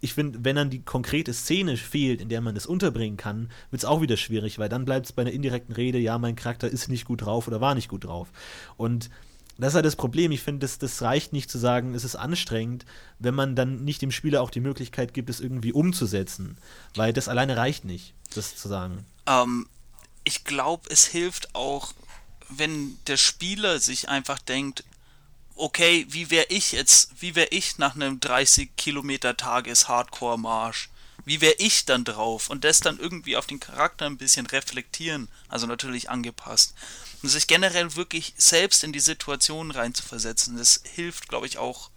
ich 0.04 0.12
finde, 0.12 0.44
wenn 0.44 0.54
dann 0.54 0.68
die 0.68 0.82
konkrete 0.82 1.32
Szene 1.32 1.78
fehlt, 1.78 2.20
in 2.20 2.28
der 2.28 2.42
man 2.42 2.54
das 2.54 2.66
unterbringen 2.66 3.16
kann, 3.16 3.50
wird 3.70 3.80
es 3.80 3.86
auch 3.86 4.02
wieder 4.02 4.18
schwierig, 4.18 4.58
weil 4.58 4.68
dann 4.68 4.84
bleibt 4.84 5.06
es 5.06 5.12
bei 5.12 5.22
einer 5.22 5.32
indirekten 5.32 5.74
Rede, 5.74 5.98
ja, 5.98 6.18
mein 6.18 6.36
Charakter 6.36 6.68
ist 6.68 6.88
nicht 6.88 7.06
gut 7.06 7.22
drauf 7.22 7.48
oder 7.48 7.62
war 7.62 7.74
nicht 7.74 7.88
gut 7.88 8.04
drauf. 8.04 8.28
Und 8.76 9.08
das 9.56 9.68
ist 9.68 9.74
halt 9.76 9.86
das 9.86 9.96
Problem. 9.96 10.30
Ich 10.30 10.42
finde, 10.42 10.60
das, 10.60 10.78
das 10.78 11.00
reicht 11.00 11.32
nicht 11.32 11.50
zu 11.50 11.56
sagen, 11.56 11.94
es 11.94 12.04
ist 12.04 12.16
anstrengend, 12.16 12.84
wenn 13.18 13.34
man 13.34 13.56
dann 13.56 13.82
nicht 13.82 14.02
dem 14.02 14.10
Spieler 14.10 14.42
auch 14.42 14.50
die 14.50 14.60
Möglichkeit 14.60 15.14
gibt, 15.14 15.30
es 15.30 15.40
irgendwie 15.40 15.72
umzusetzen. 15.72 16.58
Weil 16.94 17.14
das 17.14 17.28
alleine 17.28 17.56
reicht 17.56 17.86
nicht, 17.86 18.12
das 18.34 18.56
zu 18.56 18.68
sagen. 18.68 19.06
Ähm, 19.26 19.66
ich 20.24 20.44
glaube, 20.44 20.90
es 20.90 21.06
hilft 21.06 21.54
auch, 21.54 21.94
wenn 22.50 22.98
der 23.06 23.16
Spieler 23.16 23.78
sich 23.78 24.10
einfach 24.10 24.38
denkt, 24.38 24.84
okay, 25.56 26.06
wie 26.08 26.30
wäre 26.30 26.46
ich 26.48 26.72
jetzt, 26.72 27.10
wie 27.20 27.34
wäre 27.34 27.48
ich 27.50 27.78
nach 27.78 27.94
einem 27.94 28.20
30 28.20 28.76
Kilometer 28.76 29.36
Tages 29.36 29.88
Hardcore 29.88 30.38
Marsch? 30.38 30.88
Wie 31.24 31.40
wäre 31.40 31.54
ich 31.58 31.86
dann 31.86 32.04
drauf? 32.04 32.50
Und 32.50 32.64
das 32.64 32.80
dann 32.80 32.98
irgendwie 32.98 33.36
auf 33.36 33.46
den 33.46 33.60
Charakter 33.60 34.06
ein 34.06 34.18
bisschen 34.18 34.46
reflektieren, 34.46 35.28
also 35.48 35.66
natürlich 35.66 36.10
angepasst. 36.10 36.74
Und 37.22 37.28
sich 37.30 37.46
generell 37.46 37.96
wirklich 37.96 38.34
selbst 38.36 38.84
in 38.84 38.92
die 38.92 39.00
Situation 39.00 39.70
reinzuversetzen, 39.70 40.58
das 40.58 40.82
hilft, 40.84 41.28
glaube 41.28 41.46
ich, 41.46 41.56
auch 41.56 41.90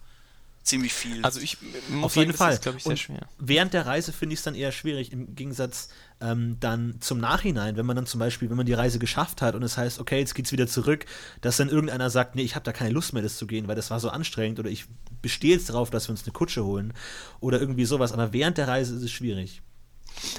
ziemlich 0.62 0.94
viel. 0.94 1.24
Also 1.24 1.40
ich 1.40 1.58
auf 2.02 2.16
jeden 2.16 2.34
sagen, 2.34 2.60
Fall. 2.60 2.74
Ist, 2.74 2.76
ich, 2.76 2.84
sehr 2.84 2.96
schwer. 2.96 3.28
Während 3.38 3.74
der 3.74 3.86
Reise 3.86 4.12
finde 4.12 4.34
ich 4.34 4.40
es 4.40 4.44
dann 4.44 4.54
eher 4.54 4.72
schwierig, 4.72 5.12
im 5.12 5.34
Gegensatz 5.34 5.88
ähm, 6.20 6.56
dann 6.60 7.00
zum 7.00 7.18
Nachhinein, 7.18 7.76
wenn 7.76 7.86
man 7.86 7.96
dann 7.96 8.06
zum 8.06 8.20
Beispiel, 8.20 8.50
wenn 8.50 8.56
man 8.56 8.66
die 8.66 8.72
Reise 8.72 8.98
geschafft 8.98 9.42
hat 9.42 9.54
und 9.54 9.62
es 9.62 9.76
heißt, 9.76 10.00
okay, 10.00 10.18
jetzt 10.18 10.34
geht's 10.34 10.52
wieder 10.52 10.66
zurück, 10.66 11.06
dass 11.40 11.56
dann 11.56 11.68
irgendeiner 11.68 12.10
sagt, 12.10 12.34
nee, 12.34 12.42
ich 12.42 12.54
habe 12.54 12.64
da 12.64 12.72
keine 12.72 12.90
Lust 12.90 13.12
mehr, 13.12 13.22
das 13.22 13.36
zu 13.36 13.46
gehen, 13.46 13.68
weil 13.68 13.76
das 13.76 13.90
war 13.90 14.00
so 14.00 14.10
anstrengend 14.10 14.58
oder 14.58 14.70
ich 14.70 14.86
bestehe 15.22 15.54
jetzt 15.54 15.70
darauf, 15.70 15.90
dass 15.90 16.08
wir 16.08 16.12
uns 16.12 16.24
eine 16.24 16.32
Kutsche 16.32 16.64
holen 16.64 16.92
oder 17.40 17.60
irgendwie 17.60 17.84
sowas. 17.84 18.12
Aber 18.12 18.32
während 18.32 18.58
der 18.58 18.68
Reise 18.68 18.96
ist 18.96 19.02
es 19.02 19.12
schwierig. 19.12 19.62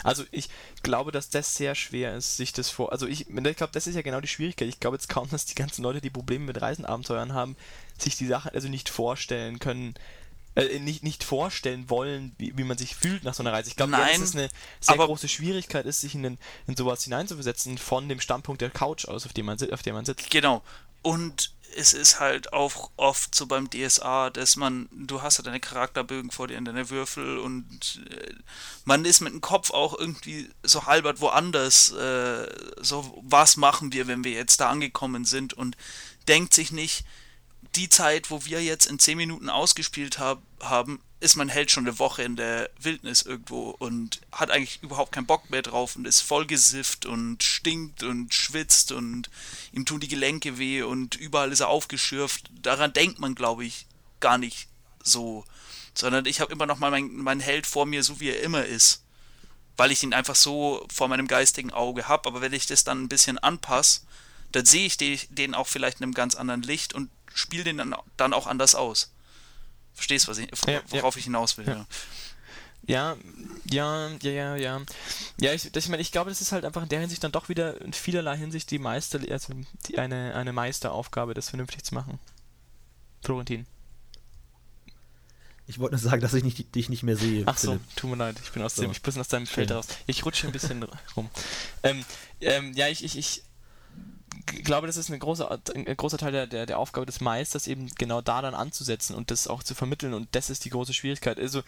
Also 0.04 0.24
ich 0.32 0.50
glaube, 0.84 1.12
dass 1.12 1.30
das 1.30 1.56
sehr 1.56 1.76
schwer 1.76 2.16
ist, 2.16 2.38
sich 2.38 2.52
das 2.54 2.70
vor. 2.70 2.92
Also 2.92 3.08
ich, 3.08 3.30
ich 3.30 3.56
glaube, 3.56 3.72
das 3.72 3.88
ist 3.88 3.96
ja 3.96 4.02
genau 4.02 4.20
die 4.20 4.28
Schwierigkeit. 4.28 4.68
Ich 4.68 4.80
glaube 4.80 4.98
jetzt 4.98 5.10
kaum, 5.10 5.30
dass 5.30 5.46
die 5.46 5.56
ganzen 5.56 5.84
Leute, 5.84 6.02
die 6.02 6.10
Probleme 6.10 6.46
mit 6.46 6.62
Reisenabenteuern 6.62 7.34
haben, 7.34 7.56
sich 7.98 8.18
die 8.18 8.28
Sache 8.28 8.54
also 8.54 8.68
nicht 8.68 8.90
vorstellen 8.90 9.60
können, 9.60 9.94
äh, 10.62 10.80
nicht, 10.80 11.04
nicht 11.04 11.24
vorstellen 11.24 11.90
wollen, 11.90 12.34
wie, 12.38 12.58
wie 12.58 12.64
man 12.64 12.78
sich 12.78 12.96
fühlt 12.96 13.24
nach 13.24 13.34
so 13.34 13.44
einer 13.44 13.54
Reise. 13.54 13.70
Ich 13.70 13.76
glaube, 13.76 13.92
dass 13.92 14.20
es 14.20 14.36
eine 14.36 14.50
sehr 14.80 14.98
große 14.98 15.28
Schwierigkeit 15.28 15.86
ist, 15.86 16.02
sich 16.02 16.16
in, 16.16 16.24
den, 16.24 16.38
in 16.68 16.76
sowas 16.76 17.04
hineinzuversetzen 17.04 17.78
von 17.78 18.10
dem 18.10 18.20
Standpunkt 18.20 18.62
der 18.62 18.70
Couch 18.70 19.06
aus, 19.06 19.26
auf 19.26 19.34
dem 19.34 19.46
man, 19.46 19.58
auf 19.72 19.82
dem 19.82 19.96
man 19.96 20.06
sitzt. 20.06 20.30
Genau. 20.30 20.64
Und 21.02 21.54
es 21.76 21.94
ist 21.94 22.20
halt 22.20 22.54
auch 22.54 22.92
oft 22.98 23.34
so 23.36 23.46
beim 23.46 23.70
DSA, 23.70 24.30
dass 24.32 24.56
man, 24.56 24.90
du 24.92 25.22
hast 25.22 25.38
ja 25.38 25.44
deine 25.44 25.60
Charakterbögen 25.60 26.32
vor 26.32 26.48
dir 26.48 26.58
und 26.58 26.66
deine 26.66 26.90
Würfel 26.90 27.38
und 27.38 28.02
äh, 28.10 28.34
man 28.86 29.06
ist 29.06 29.22
mit 29.22 29.34
dem 29.34 29.42
Kopf 29.42 29.72
auch 29.72 29.98
irgendwie 29.98 30.50
so 30.64 30.86
halbert 30.86 31.22
woanders. 31.22 31.92
Äh, 31.92 32.48
so, 32.82 33.22
was 33.24 33.58
machen 33.58 33.94
wir, 33.94 34.08
wenn 34.08 34.24
wir 34.24 34.32
jetzt 34.32 34.60
da 34.60 34.70
angekommen 34.70 35.26
sind 35.26 35.54
und 35.54 35.78
denkt 36.28 36.54
sich 36.54 36.72
nicht, 36.72 37.06
die 37.76 37.90
Zeit, 37.90 38.32
wo 38.32 38.46
wir 38.46 38.64
jetzt 38.64 38.86
in 38.88 39.00
10 39.00 39.18
Minuten 39.18 39.50
ausgespielt 39.50 40.20
hab, 40.20 40.42
haben, 40.62 41.02
ist 41.20 41.36
mein 41.36 41.50
Held 41.50 41.70
schon 41.70 41.86
eine 41.86 42.00
Woche 42.00 42.24
in 42.24 42.36
der 42.36 42.70
Wildnis 42.80 43.24
irgendwo 43.24 43.72
und 43.72 44.22
hat 44.32 44.52
eigentlich 44.52 44.82
überhaupt 44.82 45.12
keinen 45.12 45.26
Bock 45.26 45.50
mehr 45.50 45.62
drauf 45.62 45.96
und 45.96 46.08
ist 46.08 46.22
vollgesifft 46.22 47.06
und 47.06 47.44
stinkt 47.44 48.04
und 48.04 48.34
schwitzt 48.34 48.92
und 48.94 49.30
ihm 49.74 49.86
tun 49.86 50.00
die 50.00 50.08
Gelenke 50.08 50.58
weh 50.58 50.82
und 50.82 51.16
überall 51.16 51.52
ist 51.52 51.60
er 51.60 51.68
aufgeschürft. 51.68 52.50
Daran 52.62 52.94
denkt 52.94 53.20
man, 53.20 53.36
glaube 53.36 53.66
ich, 53.66 53.86
gar 54.22 54.38
nicht 54.38 54.70
so. 55.04 55.44
Sondern 55.94 56.26
ich 56.26 56.40
habe 56.40 56.54
immer 56.54 56.66
noch 56.66 56.80
mal 56.80 56.92
meinen 56.92 57.18
mein 57.18 57.42
Held 57.42 57.68
vor 57.68 57.86
mir, 57.86 58.04
so 58.04 58.22
wie 58.22 58.30
er 58.30 58.42
immer 58.42 58.66
ist. 58.66 59.04
Weil 59.76 59.92
ich 59.92 60.04
ihn 60.04 60.14
einfach 60.14 60.36
so 60.36 60.86
vor 60.94 61.10
meinem 61.10 61.28
geistigen 61.28 61.72
Auge 61.72 62.08
habe. 62.08 62.28
Aber 62.30 62.42
wenn 62.42 62.54
ich 62.54 62.66
das 62.66 62.86
dann 62.86 63.04
ein 63.04 63.10
bisschen 63.10 63.38
anpasse, 63.38 64.02
dann 64.52 64.66
sehe 64.66 64.86
ich 64.86 65.28
den 65.30 65.54
auch 65.54 65.68
vielleicht 65.68 66.00
in 66.00 66.04
einem 66.04 66.14
ganz 66.14 66.36
anderen 66.36 66.62
Licht 66.62 66.94
und 66.94 67.10
spiele 67.40 67.64
den 67.64 67.78
dann, 67.78 67.96
dann 68.18 68.34
auch 68.34 68.48
anders 68.48 68.76
aus. 68.76 69.12
Verstehst, 69.94 70.28
was 70.28 70.38
ich, 70.38 70.50
worauf 70.92 71.16
ja. 71.16 71.20
ich 71.20 71.26
hinaus 71.26 71.58
will. 71.58 71.68
Ja. 71.68 71.86
Ja, 72.88 73.18
ja, 73.70 74.10
ja, 74.22 74.32
ja, 74.32 74.56
ja. 74.56 74.82
Ja, 75.40 75.54
ich, 75.54 75.72
das, 75.72 75.84
ich 75.84 75.90
meine, 75.90 76.02
ich 76.02 76.12
glaube, 76.12 76.32
das 76.32 76.42
ist 76.42 76.52
halt 76.52 76.66
einfach 76.66 76.82
in 76.82 76.90
der 76.90 77.02
Hinsicht 77.02 77.24
dann 77.24 77.32
doch 77.32 77.48
wieder 77.48 77.80
in 77.82 77.94
vielerlei 77.94 78.36
Hinsicht 78.36 78.72
die 78.72 78.80
Meister, 78.80 79.20
also 79.30 79.54
die, 79.88 80.00
eine, 80.00 80.34
eine 80.34 80.54
Meisteraufgabe, 80.54 81.36
das 81.36 81.50
vernünftig 81.50 81.84
zu 81.84 81.94
machen. 81.94 82.20
Florentin. 83.22 83.68
Ich 85.68 85.78
wollte 85.78 85.96
nur 85.96 86.02
sagen, 86.02 86.22
dass 86.22 86.34
ich 86.34 86.44
nicht, 86.44 86.74
dich 86.74 86.90
nicht 86.90 87.04
mehr 87.04 87.16
sehe. 87.16 87.44
Ach 87.46 87.58
so, 87.58 87.78
tut 87.96 88.10
mir 88.10 88.16
leid, 88.16 88.38
ich 88.44 88.52
bin 88.52 88.64
aus 88.64 88.76
so. 88.76 88.82
dem, 88.82 88.90
ich 88.90 89.04
bin 89.04 89.20
aus 89.20 89.28
deinem 89.28 89.46
Feld 89.46 89.72
raus. 89.72 89.88
Ich 90.08 90.26
rutsche 90.26 90.48
ein 90.48 90.54
bisschen 90.54 90.82
rum. 91.16 91.30
Ähm, 91.84 92.04
ähm, 92.42 92.74
ja, 92.74 92.88
ich, 92.88 93.04
ich, 93.04 93.16
ich 93.16 93.44
glaube, 94.64 94.88
das 94.88 94.98
ist 94.98 95.10
eine 95.10 95.20
große, 95.20 95.48
ein 95.76 95.86
großer 95.98 96.18
Teil 96.18 96.32
der, 96.32 96.48
der, 96.48 96.66
der 96.66 96.80
Aufgabe 96.80 97.06
des 97.06 97.22
Meisters, 97.22 97.68
eben 97.68 97.88
genau 97.96 98.22
da 98.22 98.42
dann 98.42 98.56
anzusetzen 98.56 99.16
und 99.16 99.32
das 99.32 99.48
auch 99.48 99.64
zu 99.64 99.76
vermitteln. 99.76 100.14
Und 100.14 100.30
das 100.34 100.50
ist 100.50 100.66
die 100.66 100.70
große 100.70 100.94
Schwierigkeit. 100.94 101.40
Also, 101.40 101.64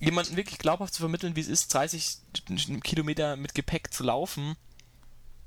jemanden 0.00 0.36
wirklich 0.36 0.58
glaubhaft 0.58 0.94
zu 0.94 1.00
vermitteln, 1.00 1.36
wie 1.36 1.40
es 1.40 1.48
ist, 1.48 1.72
30 1.72 2.18
Kilometer 2.82 3.36
mit 3.36 3.54
Gepäck 3.54 3.92
zu 3.92 4.04
laufen, 4.04 4.56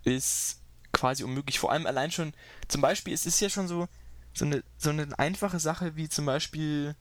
ist 0.04 0.60
quasi 0.94 1.24
unmöglich. 1.24 1.60
Vor 1.60 1.72
allem 1.72 1.86
allein 1.86 2.12
schon, 2.12 2.34
zum 2.68 2.82
Beispiel, 2.82 3.14
es 3.14 3.26
ist 3.26 3.40
ja 3.40 3.50
schon 3.50 3.68
so, 3.68 3.88
so 4.34 4.46
eine, 4.46 4.64
so 4.78 4.90
eine 4.90 5.18
einfache 5.20 5.60
Sache 5.60 5.96
wie 5.96 6.10
zum 6.10 6.26
Beispiel 6.26 6.96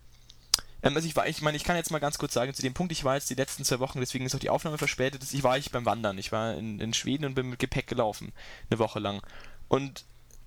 also 0.94 1.08
ich 1.08 1.16
war, 1.16 1.26
ich 1.26 1.42
meine, 1.42 1.56
ich 1.56 1.64
kann 1.64 1.76
jetzt 1.76 1.90
mal 1.90 1.98
ganz 1.98 2.18
kurz 2.18 2.34
sagen, 2.34 2.52
zu 2.54 2.62
dem 2.62 2.74
Punkt, 2.74 2.92
ich 2.92 3.04
war 3.04 3.14
jetzt 3.14 3.30
die 3.30 3.34
letzten 3.34 3.64
zwei 3.64 3.80
Wochen, 3.80 4.00
deswegen 4.00 4.26
ist 4.26 4.34
auch 4.34 4.40
die 4.40 4.50
Aufnahme 4.50 4.78
verspätet, 4.78 5.22
ich 5.32 5.42
war 5.42 5.56
ich 5.56 5.70
beim 5.70 5.86
Wandern. 5.86 6.18
Ich 6.18 6.32
war 6.32 6.54
in, 6.54 6.78
in 6.80 6.94
Schweden 6.94 7.24
und 7.24 7.34
bin 7.34 7.50
mit 7.50 7.58
Gepäck 7.58 7.86
gelaufen, 7.86 8.32
eine 8.70 8.78
Woche 8.78 8.98
lang. 8.98 9.22
Und 9.68 10.04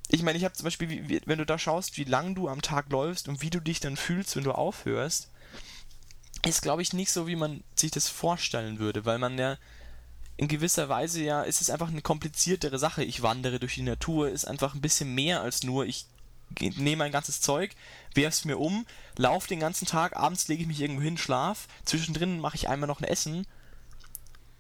ich 0.08 0.24
meine, 0.24 0.38
ich 0.38 0.44
habe 0.44 0.54
zum 0.54 0.66
Beispiel, 0.66 0.90
wie, 0.90 1.10
wie, 1.10 1.22
wenn 1.26 1.40
du 1.40 1.46
da 1.46 1.58
schaust, 1.58 1.98
wie 1.98 2.04
lang 2.04 2.36
du 2.36 2.48
am 2.48 2.62
Tag 2.62 2.90
läufst 2.90 3.28
und 3.28 3.42
wie 3.42 3.50
du 3.50 3.60
dich 3.60 3.80
dann 3.80 3.98
fühlst, 3.98 4.36
wenn 4.36 4.44
du 4.44 4.52
aufhörst, 4.52 5.30
ist, 6.46 6.62
glaube 6.62 6.82
ich, 6.82 6.94
nicht 6.94 7.12
so, 7.12 7.28
wie 7.28 7.36
man 7.36 7.64
sich 7.76 7.92
das 7.92 8.08
vorstellen 8.08 8.80
würde, 8.80 9.06
weil 9.06 9.20
man 9.20 9.38
ja 9.38 9.58
in 10.38 10.48
gewisser 10.48 10.88
Weise 10.88 11.22
ja, 11.22 11.42
ist 11.42 11.60
es 11.62 11.70
einfach 11.70 11.90
eine 11.90 12.02
kompliziertere 12.02 12.80
Sache. 12.80 13.04
Ich 13.04 13.22
wandere 13.22 13.60
durch 13.60 13.76
die 13.76 13.82
Natur, 13.82 14.30
ist 14.30 14.46
einfach 14.46 14.74
ein 14.74 14.82
bisschen 14.82 15.14
mehr 15.14 15.42
als 15.42 15.64
nur, 15.64 15.86
ich 15.86 16.06
nehme 16.60 16.96
mein 16.96 17.12
ganzes 17.12 17.42
Zeug, 17.42 17.72
werf's 18.14 18.46
mir 18.46 18.58
um, 18.58 18.86
laufe 19.18 19.48
den 19.48 19.60
ganzen 19.60 19.86
Tag, 19.86 20.16
abends 20.16 20.48
lege 20.48 20.62
ich 20.62 20.68
mich 20.68 20.82
irgendwo 20.82 21.02
hin, 21.02 21.18
schlaf, 21.18 21.68
zwischendrin 21.86 22.40
mache 22.40 22.56
ich 22.56 22.70
einmal 22.70 22.88
noch 22.88 23.02
ein 23.02 23.08
Essen 23.08 23.46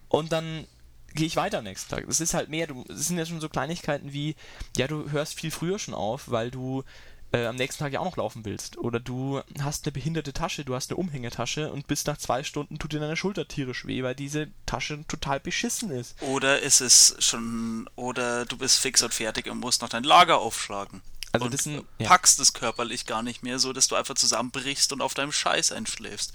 und 0.08 0.32
dann 0.32 0.68
gehe 1.14 1.28
ich 1.28 1.36
weiter 1.36 1.60
am 1.60 1.64
nächsten 1.64 1.90
Tag. 1.90 2.06
Das 2.08 2.20
ist 2.20 2.34
halt 2.34 2.50
mehr, 2.50 2.68
das 2.68 3.08
sind 3.08 3.18
ja 3.18 3.26
schon 3.26 3.42
so 3.42 3.50
Kleinigkeiten 3.50 4.14
wie, 4.14 4.36
ja, 4.78 4.88
du 4.88 5.10
hörst 5.12 5.34
viel 5.40 5.52
früher 5.52 5.80
schon 5.80 5.94
auf, 5.94 6.30
weil 6.30 6.52
du 6.52 6.84
äh, 7.32 7.46
am 7.46 7.56
nächsten 7.56 7.84
Tag 7.84 7.94
ja 7.94 8.00
auch 8.00 8.06
noch 8.06 8.18
laufen 8.18 8.46
willst. 8.46 8.78
Oder 8.78 9.00
du 9.00 9.42
hast 9.62 9.86
eine 9.86 9.92
behinderte 9.92 10.34
Tasche, 10.34 10.66
du 10.66 10.76
hast 10.76 10.92
eine 10.92 10.98
Umhängetasche 10.98 11.72
und 11.72 11.88
bis 11.88 12.06
nach 12.06 12.18
zwei 12.18 12.44
Stunden 12.44 12.80
tut 12.80 12.94
dir 12.94 13.00
deine 13.00 13.18
Schulter 13.18 13.48
tierisch 13.48 13.86
weh, 13.86 14.04
weil 14.04 14.16
diese 14.16 14.50
Tasche 14.66 15.04
total 15.08 15.40
beschissen 15.40 15.92
ist. 15.92 16.22
Oder 16.22 16.62
ist 16.62 16.82
es 16.82 17.16
schon, 17.20 17.90
oder 17.96 18.46
du 18.46 18.58
bist 18.58 18.80
fix 18.80 19.02
und 19.04 19.14
fertig 19.14 19.50
und 19.50 19.60
musst 19.60 19.82
noch 19.82 19.90
dein 19.90 20.04
Lager 20.04 20.40
aufschlagen. 20.40 21.02
Also 21.32 21.46
und 21.46 21.54
das 21.54 21.64
sind, 21.64 21.86
ja. 22.00 22.08
packst 22.08 22.40
es 22.40 22.54
körperlich 22.54 23.06
gar 23.06 23.22
nicht 23.22 23.44
mehr, 23.44 23.60
so 23.60 23.72
dass 23.72 23.88
du 23.88 23.96
einfach 23.96 24.16
zusammenbrichst 24.16 24.92
und 24.94 25.02
auf 25.02 25.14
deinem 25.14 25.32
Scheiß 25.32 25.72
einschläfst. 25.72 26.34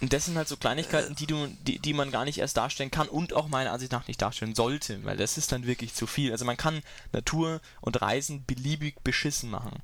Und 0.00 0.12
das 0.12 0.26
sind 0.26 0.36
halt 0.36 0.48
so 0.48 0.56
Kleinigkeiten, 0.56 1.14
die, 1.14 1.26
du, 1.26 1.46
die, 1.62 1.78
die 1.78 1.94
man 1.94 2.10
gar 2.10 2.26
nicht 2.26 2.38
erst 2.38 2.56
darstellen 2.56 2.90
kann 2.90 3.08
und 3.08 3.32
auch 3.32 3.48
meiner 3.48 3.72
Ansicht 3.72 3.92
nach 3.92 4.06
nicht 4.06 4.20
darstellen 4.20 4.54
sollte, 4.54 5.02
weil 5.04 5.16
das 5.16 5.38
ist 5.38 5.50
dann 5.52 5.66
wirklich 5.66 5.94
zu 5.94 6.06
viel. 6.06 6.30
Also 6.30 6.44
man 6.44 6.58
kann 6.58 6.82
Natur 7.12 7.60
und 7.80 8.02
Reisen 8.02 8.44
beliebig 8.44 9.02
beschissen 9.02 9.50
machen. 9.50 9.82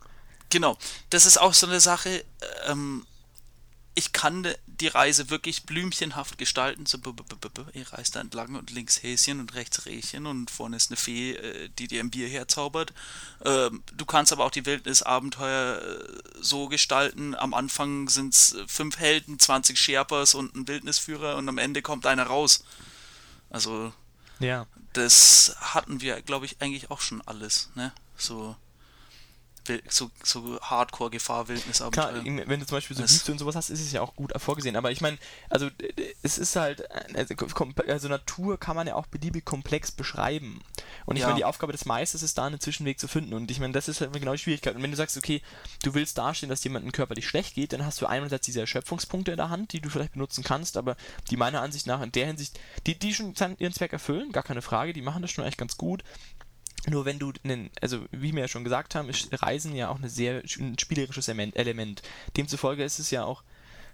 Genau, 0.51 0.77
das 1.11 1.27
ist 1.27 1.39
auch 1.39 1.55
so 1.55 1.67
eine 1.67 1.81
Sache, 1.81 2.25
ähm, 2.67 3.07
ich 3.95 4.13
kann 4.13 4.47
die 4.67 4.89
Reise 4.89 5.31
wirklich 5.31 5.65
blümchenhaft 5.65 6.39
gestalten. 6.39 6.87
So, 6.87 6.99
b 6.99 7.11
-b 7.11 7.23
-b 7.23 7.75
ihr 7.75 7.93
reist 7.93 8.17
da 8.17 8.21
entlang 8.21 8.55
und 8.55 8.71
links 8.71 9.03
Häschen 9.03 9.41
und 9.41 9.55
rechts 9.55 9.85
Rehchen 9.87 10.27
und 10.27 10.51
vorne 10.51 10.77
ist 10.77 10.91
eine 10.91 10.97
Fee, 10.97 11.33
äh, 11.33 11.69
die 11.79 11.89
dir 11.89 12.01
ein 12.01 12.11
Bier 12.11 12.29
herzaubert. 12.29 12.93
Ähm, 13.45 13.83
du 13.93 14.05
kannst 14.05 14.33
aber 14.33 14.45
auch 14.45 14.51
die 14.51 14.65
Wildnisabenteuer 14.65 15.83
äh, 15.83 16.23
so 16.41 16.69
gestalten. 16.69 17.35
Am 17.35 17.53
Anfang 17.53 18.09
sind 18.09 18.35
es 18.35 18.57
fünf 18.67 18.99
Helden, 18.99 19.39
20 19.39 19.79
Sherpas 19.79 20.35
und 20.35 20.55
ein 20.55 20.69
Wildnisführer 20.69 21.37
und 21.37 21.49
am 21.49 21.59
Ende 21.59 21.83
kommt 21.83 22.07
einer 22.07 22.25
raus. 22.25 22.65
Also, 23.51 23.93
ja. 24.39 24.67
das 24.93 25.57
hatten 25.61 26.01
wir, 26.01 26.23
glaube 26.23 26.47
ich, 26.47 26.63
eigentlich 26.63 26.91
auch 26.91 27.01
schon 27.01 27.21
alles. 27.23 27.71
Ne? 27.75 27.93
So 28.17 28.57
so, 29.89 30.11
so 30.23 30.61
Hardcore-Gefahr, 30.61 31.49
Wildnisabenteuer. 31.49 32.23
Klar, 32.23 32.25
wenn 32.25 32.61
du 32.61 32.67
zum 32.67 32.77
Beispiel 32.77 32.97
so 32.97 33.03
Wüste 33.03 33.33
und 33.33 33.39
sowas 33.39 33.57
hast, 33.57 33.71
ist 33.71 33.81
es 33.81 33.93
ja 33.93 34.01
auch 34.01 34.15
gut 34.17 34.33
vorgesehen. 34.37 34.77
Aber 34.77 34.91
ich 34.91 35.01
meine, 35.01 35.19
also 35.49 35.69
es 36.23 36.39
ist 36.39 36.57
halt, 36.57 36.85
also, 37.15 37.35
also, 37.89 38.09
Natur 38.09 38.59
kann 38.59 38.77
man 38.77 38.87
ja 38.87 38.95
auch 38.95 39.07
beliebig 39.07 39.45
komplex 39.45 39.91
beschreiben. 39.91 40.61
Und 41.07 41.17
ich 41.17 41.23
ja. 41.23 41.29
meine, 41.29 41.39
die 41.39 41.45
Aufgabe 41.45 41.73
des 41.73 41.85
Meisters 41.85 42.23
ist 42.23 42.39
da, 42.39 42.47
einen 42.47 42.61
Zwischenweg 42.61 42.99
zu 42.99 43.09
finden. 43.09 43.35
Und 43.35 43.51
ich 43.51 43.61
meine, 43.61 43.73
das 43.73 43.89
ist 43.89 44.01
halt 44.01 44.13
genau 44.13 44.33
die 44.33 44.39
Schwierigkeit. 44.39 44.75
Und 44.75 44.83
wenn 44.83 44.91
du 44.91 44.97
sagst, 44.97 45.17
okay, 45.17 45.43
du 45.83 45.95
willst 45.95 46.19
darstellen, 46.19 46.51
dass 46.51 46.65
jemandem 46.65 46.93
körperlich 46.93 47.27
schlecht 47.27 47.55
geht, 47.55 47.73
dann 47.73 47.85
hast 47.85 48.01
du 48.01 48.07
einerseits 48.07 48.47
diese 48.47 48.61
Erschöpfungspunkte 48.61 49.31
in 49.33 49.37
der 49.37 49.51
Hand, 49.51 49.73
die 49.73 49.81
du 49.81 49.91
vielleicht 49.91 50.13
benutzen 50.13 50.45
kannst, 50.45 50.77
aber 50.77 50.97
die 51.31 51.37
meiner 51.37 51.63
Ansicht 51.63 51.87
nach 51.87 52.03
in 52.03 52.13
der 52.13 52.27
Hinsicht, 52.27 52.59
die, 52.87 52.99
die 52.99 53.15
schon 53.15 53.35
ihren 53.59 53.73
Zweck 53.73 53.93
erfüllen, 53.93 54.33
gar 54.33 54.43
keine 54.43 54.63
Frage, 54.63 54.93
die 54.93 55.03
machen 55.03 55.23
das 55.23 55.31
schon 55.31 55.45
echt 55.45 55.59
ganz 55.59 55.77
gut. 55.77 56.03
Nur 56.89 57.05
wenn 57.05 57.19
du, 57.19 57.33
einen, 57.45 57.71
also 57.81 58.05
wie 58.11 58.33
wir 58.33 58.41
ja 58.41 58.49
schon 58.49 58.65
gesagt 58.65 58.95
haben, 58.95 59.09
ist 59.09 59.29
Reisen 59.43 59.75
ja 59.75 59.91
auch 59.91 60.01
ein 60.01 60.09
sehr 60.09 60.43
ein 60.59 60.79
spielerisches 60.79 61.29
Element. 61.29 62.03
Demzufolge 62.37 62.85
ist 62.85 62.99
es 62.99 63.11
ja 63.11 63.25
auch 63.25 63.43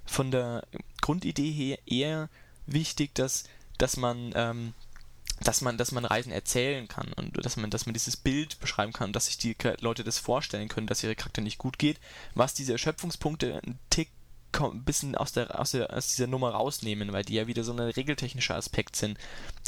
von 0.05 0.31
der 0.31 0.65
Grundidee 1.01 1.51
her 1.51 1.79
eher 1.87 2.29
wichtig, 2.67 3.15
dass, 3.15 3.45
dass 3.79 3.97
man 3.97 4.33
ähm, 4.35 4.75
dass 5.41 5.61
man, 5.61 5.77
dass 5.77 5.93
man 5.93 6.05
Reisen 6.05 6.33
erzählen 6.33 6.89
kann 6.89 7.13
und 7.13 7.45
dass 7.45 7.57
man, 7.57 7.71
dass 7.71 7.87
man 7.87 7.93
dieses 7.93 8.17
Bild 8.17 8.59
beschreiben 8.59 8.93
kann, 8.93 9.13
dass 9.13 9.27
sich 9.27 9.37
die 9.37 9.55
Leute 9.81 10.03
das 10.03 10.19
vorstellen 10.19 10.69
können, 10.69 10.87
dass 10.87 11.03
ihre 11.03 11.15
Charakter 11.15 11.43
nicht 11.43 11.59
gut 11.59 11.79
geht, 11.79 12.01
was 12.35 12.55
diese 12.55 12.73
Erschöpfungspunkte 12.73 13.61
ein 13.63 13.79
Tick 13.91 14.11
ein 14.59 14.85
bisschen 14.85 15.15
aus, 15.15 15.33
der, 15.33 15.61
aus, 15.61 15.73
der, 15.73 15.93
aus 15.93 16.09
dieser 16.09 16.27
Nummer 16.27 16.51
rausnehmen, 16.51 17.13
weil 17.13 17.25
die 17.25 17.35
ja 17.35 17.47
wieder 17.47 17.63
so 17.63 17.73
ein 17.73 17.79
regeltechnischer 17.79 18.57
Aspekt 18.57 18.97
sind, 18.97 19.19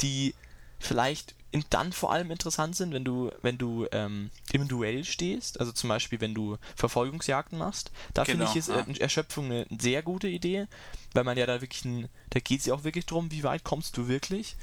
die 0.01 0.33
vielleicht 0.79 1.35
dann 1.69 1.93
vor 1.93 2.11
allem 2.11 2.31
interessant 2.31 2.75
sind, 2.75 2.93
wenn 2.93 3.03
du, 3.03 3.31
wenn 3.41 3.57
du 3.57 3.87
ähm, 3.91 4.29
im 4.51 4.67
Duell 4.67 5.03
stehst, 5.03 5.59
also 5.59 5.71
zum 5.71 5.89
Beispiel, 5.89 6.21
wenn 6.21 6.33
du 6.35 6.57
Verfolgungsjagden 6.75 7.57
machst. 7.57 7.91
Da 8.13 8.23
genau, 8.23 8.45
finde 8.45 8.51
ich 8.51 8.55
ist 8.55 8.69
äh, 8.69 9.01
Erschöpfung 9.01 9.45
eine 9.45 9.65
sehr 9.79 10.03
gute 10.03 10.27
Idee, 10.27 10.67
weil 11.13 11.23
man 11.23 11.37
ja 11.37 11.45
da 11.45 11.61
wirklich, 11.61 11.85
ein, 11.85 12.07
da 12.29 12.39
geht 12.39 12.59
es 12.59 12.67
ja 12.67 12.73
auch 12.73 12.83
wirklich 12.83 13.05
darum, 13.07 13.31
wie 13.31 13.43
weit 13.43 13.63
kommst 13.63 13.97
du 13.97 14.07
wirklich. 14.07 14.55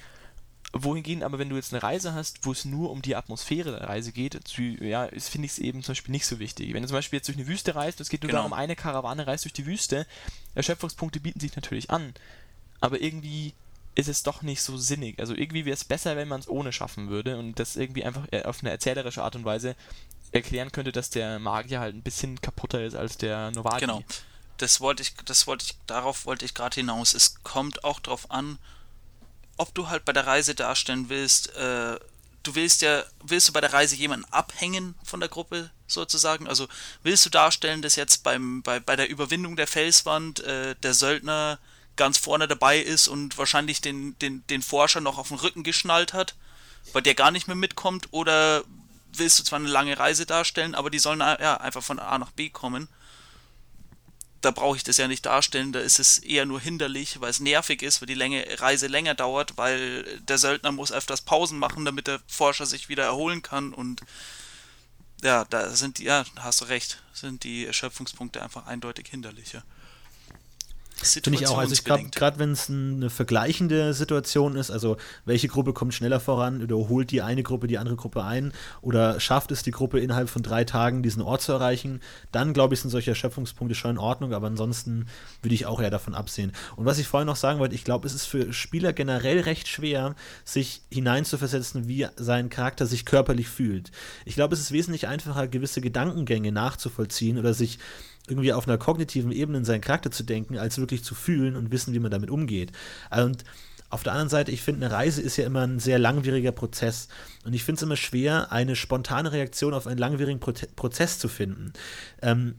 Wohingegen, 0.72 1.22
aber 1.22 1.38
wenn 1.38 1.48
du 1.48 1.56
jetzt 1.56 1.72
eine 1.72 1.82
Reise 1.82 2.12
hast, 2.12 2.44
wo 2.44 2.52
es 2.52 2.64
nur 2.64 2.90
um 2.90 3.00
die 3.00 3.16
Atmosphäre 3.16 3.70
der 3.70 3.88
Reise 3.88 4.12
geht, 4.12 4.34
ja, 4.58 5.08
finde 5.08 5.46
ich 5.46 5.52
es 5.52 5.58
eben 5.58 5.82
zum 5.82 5.92
Beispiel 5.92 6.12
nicht 6.12 6.26
so 6.26 6.38
wichtig. 6.38 6.74
Wenn 6.74 6.82
du 6.82 6.88
zum 6.88 6.96
Beispiel 6.96 7.18
jetzt 7.18 7.28
durch 7.28 7.38
eine 7.38 7.46
Wüste 7.46 7.74
reist, 7.74 8.00
es 8.00 8.10
geht 8.10 8.22
nur 8.22 8.28
genau. 8.28 8.40
darum, 8.40 8.52
eine 8.52 8.76
Karawane 8.76 9.26
reist 9.26 9.44
durch 9.44 9.52
die 9.54 9.64
Wüste, 9.64 10.06
Erschöpfungspunkte 10.54 11.20
bieten 11.20 11.40
sich 11.40 11.54
natürlich 11.56 11.90
an, 11.90 12.12
aber 12.80 13.00
irgendwie 13.00 13.54
ist 13.96 14.08
es 14.08 14.22
doch 14.22 14.42
nicht 14.42 14.62
so 14.62 14.76
sinnig. 14.76 15.18
Also 15.18 15.34
irgendwie 15.34 15.64
wäre 15.64 15.74
es 15.74 15.84
besser, 15.84 16.16
wenn 16.16 16.28
man 16.28 16.40
es 16.40 16.48
ohne 16.48 16.72
schaffen 16.72 17.08
würde 17.08 17.38
und 17.38 17.58
das 17.58 17.76
irgendwie 17.76 18.04
einfach 18.04 18.26
äh, 18.30 18.42
auf 18.42 18.60
eine 18.60 18.70
erzählerische 18.70 19.22
Art 19.22 19.34
und 19.34 19.44
Weise 19.44 19.74
erklären 20.32 20.70
könnte, 20.70 20.92
dass 20.92 21.10
der 21.10 21.38
Magier 21.38 21.80
halt 21.80 21.94
ein 21.94 22.02
bisschen 22.02 22.40
kaputter 22.40 22.84
ist 22.84 22.94
als 22.94 23.16
der 23.16 23.50
Novadi. 23.52 23.80
Genau. 23.80 24.02
Das 24.58 24.80
wollte 24.80 25.02
ich, 25.02 25.14
das 25.24 25.46
wollte 25.46 25.64
ich, 25.64 25.76
darauf 25.86 26.26
wollte 26.26 26.44
ich 26.44 26.54
gerade 26.54 26.74
hinaus. 26.74 27.14
Es 27.14 27.42
kommt 27.42 27.84
auch 27.84 27.98
darauf 27.98 28.30
an, 28.30 28.58
ob 29.56 29.74
du 29.74 29.88
halt 29.88 30.04
bei 30.04 30.12
der 30.12 30.26
Reise 30.26 30.54
darstellen 30.54 31.08
willst, 31.08 31.54
äh, 31.56 31.98
du 32.42 32.54
willst 32.54 32.82
ja, 32.82 33.02
willst 33.22 33.48
du 33.48 33.52
bei 33.52 33.60
der 33.60 33.72
Reise 33.72 33.96
jemanden 33.96 34.30
abhängen 34.30 34.94
von 35.02 35.20
der 35.20 35.28
Gruppe 35.30 35.70
sozusagen? 35.86 36.46
Also 36.46 36.68
willst 37.02 37.24
du 37.24 37.30
darstellen, 37.30 37.82
dass 37.82 37.96
jetzt 37.96 38.22
beim, 38.22 38.62
bei, 38.62 38.78
bei 38.78 38.94
der 38.96 39.08
Überwindung 39.08 39.56
der 39.56 39.66
Felswand 39.66 40.40
äh, 40.40 40.74
der 40.76 40.94
Söldner 40.94 41.58
ganz 41.96 42.18
vorne 42.18 42.46
dabei 42.48 42.78
ist 42.78 43.08
und 43.08 43.38
wahrscheinlich 43.38 43.80
den, 43.80 44.18
den, 44.18 44.46
den 44.48 44.62
Forscher 44.62 45.00
noch 45.00 45.18
auf 45.18 45.28
den 45.28 45.38
Rücken 45.38 45.62
geschnallt 45.62 46.12
hat, 46.12 46.34
weil 46.92 47.02
der 47.02 47.14
gar 47.14 47.30
nicht 47.30 47.46
mehr 47.46 47.56
mitkommt, 47.56 48.08
oder 48.10 48.64
willst 49.12 49.38
du 49.38 49.44
zwar 49.44 49.58
eine 49.58 49.68
lange 49.68 49.98
Reise 49.98 50.26
darstellen, 50.26 50.74
aber 50.74 50.90
die 50.90 50.98
sollen 50.98 51.20
ja 51.20 51.56
einfach 51.56 51.82
von 51.82 51.98
A 51.98 52.18
nach 52.18 52.32
B 52.32 52.50
kommen. 52.50 52.88
Da 54.42 54.50
brauche 54.50 54.76
ich 54.76 54.84
das 54.84 54.98
ja 54.98 55.08
nicht 55.08 55.26
darstellen, 55.26 55.72
da 55.72 55.80
ist 55.80 55.98
es 55.98 56.18
eher 56.18 56.46
nur 56.46 56.60
hinderlich, 56.60 57.20
weil 57.20 57.30
es 57.30 57.40
nervig 57.40 57.82
ist, 57.82 58.00
weil 58.00 58.06
die 58.06 58.14
Länge, 58.14 58.44
Reise 58.58 58.86
länger 58.86 59.14
dauert, 59.14 59.56
weil 59.56 60.20
der 60.20 60.38
Söldner 60.38 60.72
muss 60.72 60.92
öfters 60.92 61.22
Pausen 61.22 61.58
machen, 61.58 61.84
damit 61.84 62.06
der 62.06 62.20
Forscher 62.28 62.66
sich 62.66 62.88
wieder 62.88 63.04
erholen 63.04 63.42
kann 63.42 63.72
und 63.72 64.02
ja, 65.22 65.46
da 65.46 65.70
sind 65.70 65.98
die, 65.98 66.04
ja, 66.04 66.24
hast 66.36 66.60
du 66.60 66.66
recht, 66.66 67.02
sind 67.14 67.42
die 67.44 67.66
Erschöpfungspunkte 67.66 68.42
einfach 68.42 68.66
eindeutig 68.66 69.08
hinderlicher. 69.08 69.64
Finde 71.02 71.38
ich 71.38 71.46
auch. 71.46 71.58
Also 71.58 71.74
ich 71.74 71.84
glaube, 71.84 72.04
gerade 72.14 72.38
wenn 72.38 72.52
es 72.52 72.70
eine 72.70 73.10
vergleichende 73.10 73.92
Situation 73.92 74.56
ist, 74.56 74.70
also 74.70 74.96
welche 75.26 75.46
Gruppe 75.46 75.74
kommt 75.74 75.92
schneller 75.92 76.20
voran, 76.20 76.60
überholt 76.60 77.10
die 77.10 77.20
eine 77.20 77.42
Gruppe 77.42 77.66
die 77.66 77.76
andere 77.76 77.96
Gruppe 77.96 78.24
ein 78.24 78.52
oder 78.80 79.20
schafft 79.20 79.50
es 79.50 79.62
die 79.62 79.72
Gruppe 79.72 80.00
innerhalb 80.00 80.30
von 80.30 80.42
drei 80.42 80.64
Tagen 80.64 81.02
diesen 81.02 81.20
Ort 81.22 81.42
zu 81.42 81.52
erreichen, 81.52 82.00
dann 82.32 82.54
glaube 82.54 82.74
ich, 82.74 82.80
sind 82.80 82.90
solche 82.90 83.10
Erschöpfungspunkte 83.10 83.74
schon 83.74 83.92
in 83.92 83.98
Ordnung, 83.98 84.32
aber 84.32 84.46
ansonsten 84.46 85.06
würde 85.42 85.54
ich 85.54 85.66
auch 85.66 85.80
eher 85.80 85.90
davon 85.90 86.14
absehen. 86.14 86.52
Und 86.76 86.86
was 86.86 86.98
ich 86.98 87.06
vorhin 87.06 87.26
noch 87.26 87.36
sagen 87.36 87.58
wollte, 87.58 87.74
ich 87.74 87.84
glaube, 87.84 88.06
es 88.06 88.14
ist 88.14 88.26
für 88.26 88.52
Spieler 88.52 88.92
generell 88.94 89.40
recht 89.40 89.68
schwer, 89.68 90.14
sich 90.44 90.80
hineinzuversetzen, 90.90 91.88
wie 91.88 92.06
sein 92.16 92.48
Charakter 92.48 92.86
sich 92.86 93.04
körperlich 93.04 93.48
fühlt. 93.48 93.90
Ich 94.24 94.34
glaube, 94.34 94.54
es 94.54 94.60
ist 94.60 94.72
wesentlich 94.72 95.08
einfacher, 95.08 95.46
gewisse 95.46 95.82
Gedankengänge 95.82 96.52
nachzuvollziehen 96.52 97.38
oder 97.38 97.52
sich 97.52 97.78
irgendwie 98.28 98.52
auf 98.52 98.66
einer 98.66 98.78
kognitiven 98.78 99.32
Ebene 99.32 99.58
in 99.58 99.64
seinen 99.64 99.80
Charakter 99.80 100.10
zu 100.10 100.22
denken, 100.22 100.58
als 100.58 100.78
wirklich 100.78 101.04
zu 101.04 101.14
fühlen 101.14 101.56
und 101.56 101.70
wissen, 101.70 101.94
wie 101.94 101.98
man 101.98 102.10
damit 102.10 102.30
umgeht. 102.30 102.72
Und 103.10 103.44
auf 103.88 104.02
der 104.02 104.12
anderen 104.12 104.28
Seite, 104.28 104.50
ich 104.50 104.62
finde, 104.62 104.86
eine 104.86 104.94
Reise 104.94 105.22
ist 105.22 105.36
ja 105.36 105.46
immer 105.46 105.66
ein 105.66 105.78
sehr 105.78 105.98
langwieriger 105.98 106.52
Prozess. 106.52 107.08
Und 107.44 107.54
ich 107.54 107.62
finde 107.62 107.78
es 107.78 107.82
immer 107.82 107.96
schwer, 107.96 108.50
eine 108.50 108.74
spontane 108.74 109.32
Reaktion 109.32 109.74
auf 109.74 109.86
einen 109.86 109.98
langwierigen 109.98 110.40
Pro 110.40 110.52
Prozess 110.74 111.18
zu 111.18 111.28
finden. 111.28 111.72
Ähm, 112.20 112.56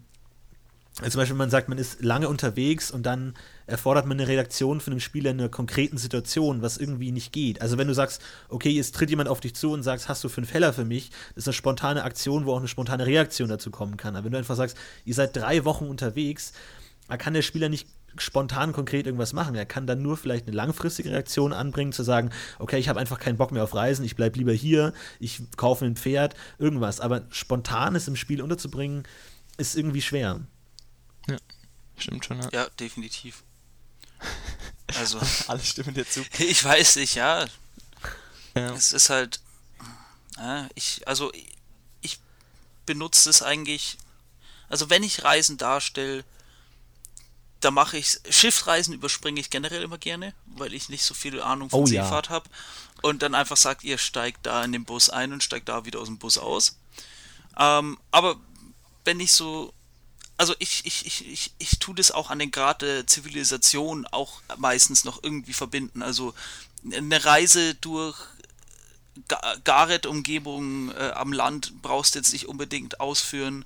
zum 0.96 1.20
Beispiel, 1.20 1.38
man 1.38 1.50
sagt, 1.50 1.70
man 1.70 1.78
ist 1.78 2.02
lange 2.02 2.30
unterwegs 2.30 2.90
und 2.90 3.06
dann 3.06 3.34
erfordert 3.68 4.06
man 4.06 4.20
eine 4.20 4.28
Reaktion 4.28 4.80
von 4.80 4.92
dem 4.92 5.00
Spieler 5.00 5.32
in 5.32 5.40
einer 5.40 5.50
konkreten 5.50 5.98
Situation, 5.98 6.62
was 6.62 6.78
irgendwie 6.78 7.12
nicht 7.12 7.32
geht. 7.32 7.62
Also 7.62 7.78
wenn 7.78 7.88
du 7.88 7.94
sagst, 7.94 8.22
okay, 8.50 8.70
jetzt 8.70 8.96
tritt 8.96 9.10
jemand 9.10 9.30
auf 9.30 9.42
dich 9.42 9.56
zu 9.56 9.72
und 9.72 9.84
sagst, 9.84 10.10
hast 10.10 10.24
du 10.24 10.30
fünf 10.30 10.54
Heller 10.54 10.74
für 10.74 10.86
mich, 10.86 11.12
das 11.36 11.44
ist 11.44 11.48
eine 11.50 11.54
spontane 11.54 12.04
Aktion, 12.04 12.46
wo 12.46 12.54
auch 12.54 12.60
eine 12.60 12.68
spontane 12.68 13.06
Reaktion 13.06 13.50
dazu 13.50 13.70
kommen 13.70 13.98
kann. 13.98 14.16
Aber 14.16 14.26
wenn 14.26 14.32
du 14.32 14.38
einfach 14.38 14.56
sagst, 14.56 14.78
ihr 15.06 15.14
seid 15.14 15.36
drei 15.36 15.66
Wochen 15.66 15.86
unterwegs, 15.86 16.54
da 17.08 17.18
kann 17.18 17.34
der 17.34 17.42
Spieler 17.42 17.70
nicht 17.70 17.88
spontan 18.18 18.74
konkret 18.74 19.06
irgendwas 19.06 19.34
machen. 19.34 19.56
Er 19.56 19.66
kann 19.66 19.86
dann 19.86 20.02
nur 20.02 20.18
vielleicht 20.18 20.48
eine 20.48 20.56
langfristige 20.56 21.12
Reaktion 21.12 21.54
anbringen, 21.54 21.92
zu 21.92 22.04
sagen, 22.04 22.32
okay, 22.60 22.78
ich 22.78 22.90
habe 22.90 23.00
einfach 23.00 23.20
keinen 23.20 23.38
Bock 23.38 23.52
mehr 23.52 23.64
auf 23.64 23.76
Reisen, 23.76 24.06
ich 24.06 24.16
bleibe 24.16 24.38
lieber 24.38 24.54
hier, 24.54 24.94
ich 25.20 25.42
kaufe 25.56 25.86
ein 25.86 25.96
Pferd, 25.96 26.36
irgendwas. 26.58 27.00
Aber 27.00 27.24
spontanes 27.30 28.08
im 28.08 28.16
Spiel 28.16 28.42
unterzubringen, 28.42 29.04
ist 29.58 29.76
irgendwie 29.76 30.02
schwer. 30.02 30.42
Ja, 31.28 31.38
stimmt 31.98 32.26
schon. 32.26 32.40
Ja, 32.42 32.50
ja 32.52 32.68
definitiv. 32.80 33.44
Also. 34.96 35.20
Alles 35.48 35.70
stimmen 35.70 35.94
dir 35.94 36.08
zu. 36.08 36.24
Ich 36.40 36.64
weiß 36.64 36.98
nicht, 36.98 37.16
ja. 37.16 37.46
Ja. 38.56 38.74
Es 38.74 38.92
ist 38.92 39.10
halt, 39.10 39.40
ja, 40.38 40.68
ich, 40.76 41.08
also 41.08 41.32
ich 42.02 42.20
benutze 42.86 43.30
es 43.30 43.42
eigentlich, 43.42 43.98
also 44.70 44.90
wenn 44.90 45.04
ich 45.04 45.24
Reisen 45.24 45.58
darstelle, 45.58 46.24
da 47.60 47.72
mache 47.72 47.98
ich 47.98 48.20
Schiffsreisen 48.30 48.94
überspringe 48.94 49.40
ich 49.40 49.50
generell 49.50 49.82
immer 49.82 49.98
gerne, 49.98 50.34
weil 50.46 50.74
ich 50.74 50.90
nicht 50.90 51.04
so 51.04 51.14
viel 51.14 51.42
Ahnung 51.42 51.70
von 51.70 51.82
oh, 51.82 51.86
Seefahrt 51.86 52.28
ja. 52.28 52.34
habe. 52.34 52.50
Und 53.02 53.22
dann 53.22 53.36
einfach 53.36 53.58
sagt, 53.58 53.84
ihr 53.84 53.98
steigt 53.98 54.46
da 54.46 54.64
in 54.64 54.72
den 54.72 54.86
Bus 54.86 55.10
ein 55.10 55.34
und 55.34 55.44
steigt 55.44 55.70
da 55.70 55.86
wieder 55.86 56.00
aus 56.00 56.08
dem 56.08 56.18
Bus 56.18 56.38
aus. 56.38 56.78
Ähm, 57.58 57.98
aber 58.12 58.38
wenn 59.06 59.20
ich 59.20 59.32
so, 59.32 59.74
also 60.38 60.54
ich, 60.60 60.86
ich, 60.86 61.06
ich, 61.06 61.28
ich, 61.28 61.52
ich 61.58 61.80
tue 61.80 61.96
das 61.96 62.12
auch 62.12 62.30
an 62.30 62.40
den 62.40 62.52
Grad 62.52 62.82
der 62.84 63.08
Zivilisation 63.08 64.06
auch 64.06 64.42
meistens 64.58 65.04
noch 65.04 65.24
irgendwie 65.24 65.54
verbinden. 65.54 66.04
Also 66.04 66.34
eine 66.92 67.26
Reise 67.26 67.74
durch 67.76 68.18
Gareth-Umgebung 69.64 70.92
äh, 70.92 71.12
am 71.16 71.34
Land 71.34 71.82
brauchst 71.82 72.14
du 72.14 72.20
jetzt 72.20 72.34
nicht 72.34 72.48
unbedingt 72.48 73.00
ausführen. 73.00 73.66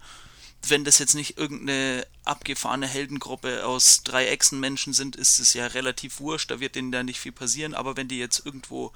Wenn 0.65 0.85
das 0.85 0.99
jetzt 0.99 1.15
nicht 1.15 1.37
irgendeine 1.37 2.07
abgefahrene 2.23 2.87
Heldengruppe 2.87 3.65
aus 3.65 4.03
drei 4.03 4.27
Echsenmenschen 4.27 4.93
sind, 4.93 5.15
ist 5.15 5.39
es 5.39 5.53
ja 5.53 5.67
relativ 5.67 6.19
wurscht, 6.19 6.51
da 6.51 6.59
wird 6.59 6.75
denen 6.75 6.91
da 6.91 7.03
nicht 7.03 7.19
viel 7.19 7.31
passieren, 7.31 7.73
aber 7.73 7.97
wenn 7.97 8.07
die 8.07 8.19
jetzt 8.19 8.45
irgendwo 8.45 8.93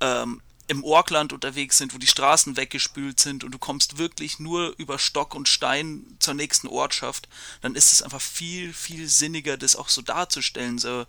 ähm, 0.00 0.40
im 0.72 0.84
Orkland 0.84 1.34
unterwegs 1.34 1.76
sind, 1.76 1.92
wo 1.92 1.98
die 1.98 2.06
Straßen 2.06 2.56
weggespült 2.56 3.20
sind 3.20 3.44
und 3.44 3.52
du 3.52 3.58
kommst 3.58 3.98
wirklich 3.98 4.38
nur 4.38 4.74
über 4.78 4.98
Stock 4.98 5.34
und 5.34 5.46
Stein 5.46 6.16
zur 6.18 6.32
nächsten 6.32 6.66
Ortschaft, 6.66 7.28
dann 7.60 7.74
ist 7.74 7.92
es 7.92 8.02
einfach 8.02 8.22
viel, 8.22 8.72
viel 8.72 9.06
sinniger, 9.06 9.58
das 9.58 9.76
auch 9.76 9.90
so 9.90 10.00
darzustellen. 10.00 10.78
So, 10.78 11.04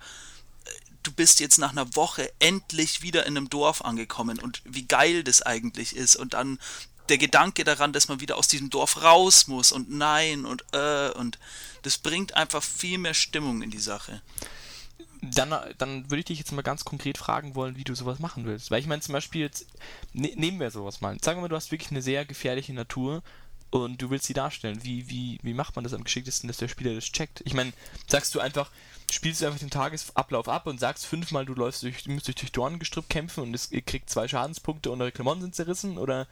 du 1.02 1.12
bist 1.13 1.39
jetzt 1.39 1.60
nach 1.60 1.71
einer 1.71 1.95
Woche 1.95 2.30
endlich 2.39 3.02
wieder 3.02 3.26
in 3.26 3.38
einem 3.38 3.49
Dorf 3.49 3.82
angekommen 3.82 4.38
und 4.38 4.62
wie 4.65 4.86
geil 4.86 5.23
das 5.23 5.41
eigentlich 5.41 5.95
ist 5.95 6.17
und 6.17 6.34
dann 6.34 6.60
der 7.08 7.17
Gedanke 7.17 7.63
daran, 7.63 7.93
dass 7.93 8.10
man 8.10 8.19
wieder 8.19 8.38
aus 8.38 8.49
diesem 8.49 8.69
Dorf 8.69 9.02
raus 9.02 9.47
muss 9.47 9.71
und 9.71 9.89
nein 9.89 10.45
und 10.45 10.65
äh 10.73 11.10
und 11.12 11.39
das 11.84 11.97
bringt 11.97 12.36
einfach 12.36 12.63
viel 12.63 12.97
mehr 12.97 13.13
Stimmung 13.13 13.62
in 13.62 13.71
die 13.71 13.80
Sache. 13.80 14.21
Dann, 15.31 15.55
dann 15.77 16.09
würde 16.09 16.19
ich 16.19 16.25
dich 16.25 16.39
jetzt 16.39 16.51
mal 16.51 16.63
ganz 16.63 16.83
konkret 16.83 17.17
fragen 17.17 17.55
wollen, 17.55 17.77
wie 17.77 17.83
du 17.83 17.95
sowas 17.95 18.19
machen 18.19 18.45
willst. 18.45 18.71
Weil 18.71 18.79
ich 18.79 18.88
meine 18.88 19.01
zum 19.01 19.13
Beispiel 19.13 19.41
jetzt, 19.41 19.67
ne, 20.13 20.33
nehmen 20.36 20.59
wir 20.59 20.69
sowas 20.69 21.01
mal. 21.01 21.17
Sagen 21.21 21.38
wir 21.38 21.43
mal, 21.43 21.47
du 21.47 21.55
hast 21.55 21.71
wirklich 21.71 21.91
eine 21.91 22.01
sehr 22.01 22.25
gefährliche 22.25 22.73
Natur 22.73 23.23
und 23.69 24.01
du 24.01 24.09
willst 24.09 24.25
sie 24.27 24.33
darstellen. 24.33 24.83
Wie, 24.83 25.09
wie, 25.09 25.39
wie 25.41 25.53
macht 25.53 25.75
man 25.75 25.83
das 25.83 25.93
am 25.93 26.03
geschicktesten, 26.03 26.47
dass 26.47 26.57
der 26.57 26.67
Spieler 26.67 26.93
das 26.93 27.05
checkt? 27.05 27.41
Ich 27.45 27.53
meine, 27.53 27.73
sagst 28.07 28.36
du 28.36 28.39
einfach, 28.39 28.69
spielst 29.12 29.41
du 29.41 29.45
einfach 29.45 29.59
den 29.59 29.69
Tagesablauf 29.69 30.47
ab 30.47 30.67
und 30.67 30.79
sagst 30.79 31.05
fünfmal, 31.05 31.45
du 31.45 31.53
läufst 31.53 31.83
durch, 31.83 32.03
du 32.03 32.12
musst 32.12 32.27
durch 32.27 32.51
Dornengestrüpp 32.51 33.09
kämpfen 33.09 33.43
und 33.43 33.53
es, 33.53 33.71
kriegt 33.86 34.09
zwei 34.09 34.27
Schadenspunkte 34.27 34.91
und 34.91 35.01
eure 35.01 35.12
Klamotten 35.12 35.41
sind 35.41 35.55
zerrissen 35.55 35.97
oder 35.97 36.27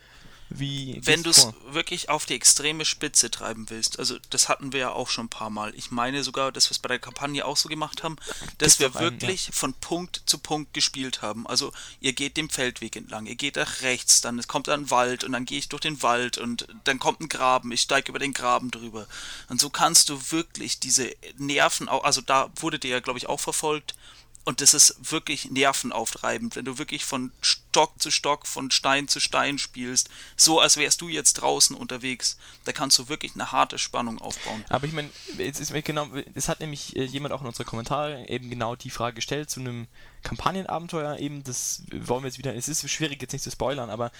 wie 0.53 0.99
Wenn 1.03 1.23
du 1.23 1.29
es 1.29 1.47
wirklich 1.69 2.09
auf 2.09 2.25
die 2.25 2.35
extreme 2.35 2.85
Spitze 2.85 3.31
treiben 3.31 3.69
willst, 3.69 3.99
also 3.99 4.17
das 4.29 4.49
hatten 4.49 4.73
wir 4.73 4.79
ja 4.79 4.91
auch 4.91 5.09
schon 5.09 5.25
ein 5.25 5.29
paar 5.29 5.49
Mal. 5.49 5.73
Ich 5.75 5.91
meine 5.91 6.23
sogar, 6.23 6.51
dass 6.51 6.69
wir 6.69 6.71
es 6.71 6.79
bei 6.79 6.89
der 6.89 6.99
Kampagne 6.99 7.45
auch 7.45 7.57
so 7.57 7.69
gemacht 7.69 8.03
haben, 8.03 8.17
dass 8.57 8.79
wir 8.79 8.93
wirklich 8.95 9.47
einen, 9.47 9.53
ja. 9.53 9.59
von 9.59 9.73
Punkt 9.73 10.23
zu 10.25 10.37
Punkt 10.37 10.73
gespielt 10.73 11.21
haben. 11.21 11.47
Also 11.47 11.71
ihr 12.01 12.13
geht 12.13 12.37
den 12.37 12.49
Feldweg 12.49 12.95
entlang, 12.95 13.25
ihr 13.25 13.35
geht 13.35 13.55
nach 13.55 13.81
rechts, 13.81 14.21
dann 14.21 14.41
kommt 14.47 14.67
ein 14.69 14.91
Wald 14.91 15.23
und 15.23 15.31
dann 15.31 15.45
gehe 15.45 15.57
ich 15.59 15.69
durch 15.69 15.81
den 15.81 16.01
Wald 16.03 16.37
und 16.37 16.67
dann 16.83 16.99
kommt 16.99 17.21
ein 17.21 17.29
Graben, 17.29 17.71
ich 17.71 17.81
steige 17.81 18.09
über 18.09 18.19
den 18.19 18.33
Graben 18.33 18.71
drüber. 18.71 19.07
Und 19.47 19.61
so 19.61 19.69
kannst 19.69 20.09
du 20.09 20.19
wirklich 20.31 20.79
diese 20.79 21.11
Nerven, 21.37 21.87
also 21.87 22.21
da 22.21 22.49
wurde 22.57 22.79
dir 22.79 22.91
ja 22.91 22.99
glaube 22.99 23.19
ich 23.19 23.27
auch 23.27 23.39
verfolgt, 23.39 23.95
und 24.43 24.61
das 24.61 24.73
ist 24.73 25.11
wirklich 25.11 25.51
nervenauftreibend, 25.51 26.55
wenn 26.55 26.65
du 26.65 26.79
wirklich 26.79 27.05
von 27.05 27.31
Stock 27.41 28.01
zu 28.01 28.09
Stock, 28.09 28.47
von 28.47 28.71
Stein 28.71 29.07
zu 29.07 29.19
Stein 29.19 29.59
spielst, 29.59 30.09
so 30.35 30.59
als 30.59 30.77
wärst 30.77 31.01
du 31.01 31.09
jetzt 31.09 31.33
draußen 31.33 31.75
unterwegs. 31.75 32.37
Da 32.65 32.71
kannst 32.71 32.97
du 32.97 33.07
wirklich 33.07 33.35
eine 33.35 33.51
harte 33.51 33.77
Spannung 33.77 34.19
aufbauen. 34.19 34.65
Aber 34.69 34.87
ich 34.87 34.93
meine, 34.93 35.09
es 35.37 35.59
ist 35.59 35.73
genau, 35.85 36.07
es 36.33 36.49
hat 36.49 36.59
nämlich 36.59 36.95
äh, 36.95 37.03
jemand 37.03 37.33
auch 37.33 37.41
in 37.41 37.47
unsere 37.47 37.65
Kommentare 37.65 38.27
eben 38.29 38.49
genau 38.49 38.75
die 38.75 38.89
Frage 38.89 39.15
gestellt 39.15 39.51
zu 39.51 39.59
einem 39.59 39.87
Kampagnenabenteuer. 40.23 41.19
Eben, 41.19 41.43
das 41.43 41.83
wollen 41.91 42.23
wir 42.23 42.29
jetzt 42.29 42.39
wieder. 42.39 42.55
Es 42.55 42.67
ist 42.67 42.89
schwierig 42.89 43.21
jetzt 43.21 43.33
nicht 43.33 43.43
zu 43.43 43.51
spoilern, 43.51 43.91
aber 43.91 44.11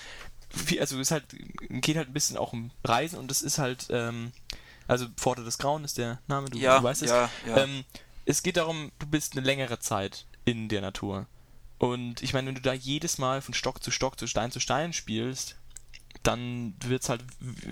wie, 0.53 0.79
also 0.79 0.99
es 0.99 1.11
halt 1.11 1.25
geht 1.69 1.97
halt 1.97 2.09
ein 2.09 2.13
bisschen 2.13 2.37
auch 2.37 2.53
um 2.53 2.71
Reisen 2.83 3.17
und 3.17 3.29
das 3.31 3.41
ist 3.41 3.57
halt, 3.57 3.87
ähm, 3.89 4.33
also 4.87 5.07
Pforte 5.15 5.43
des 5.43 5.57
Grauen 5.57 5.83
ist 5.83 5.97
der 5.97 6.19
Name, 6.27 6.49
du, 6.49 6.59
ja, 6.59 6.77
du 6.77 6.83
weißt 6.83 7.01
es. 7.03 7.09
Ja, 7.09 7.29
ja. 7.47 7.57
Ähm, 7.57 7.85
es 8.31 8.43
geht 8.43 8.57
darum, 8.57 8.91
du 8.99 9.07
bist 9.07 9.33
eine 9.35 9.45
längere 9.45 9.79
Zeit 9.79 10.25
in 10.45 10.69
der 10.69 10.81
Natur. 10.81 11.27
Und 11.77 12.21
ich 12.21 12.33
meine, 12.33 12.47
wenn 12.47 12.55
du 12.55 12.61
da 12.61 12.73
jedes 12.73 13.17
Mal 13.17 13.41
von 13.41 13.53
Stock 13.53 13.83
zu 13.83 13.91
Stock, 13.91 14.17
zu 14.17 14.27
Stein 14.27 14.51
zu 14.51 14.59
Stein 14.59 14.93
spielst, 14.93 15.57
dann 16.23 16.75
wird 16.85 17.03
es 17.03 17.09
halt 17.09 17.23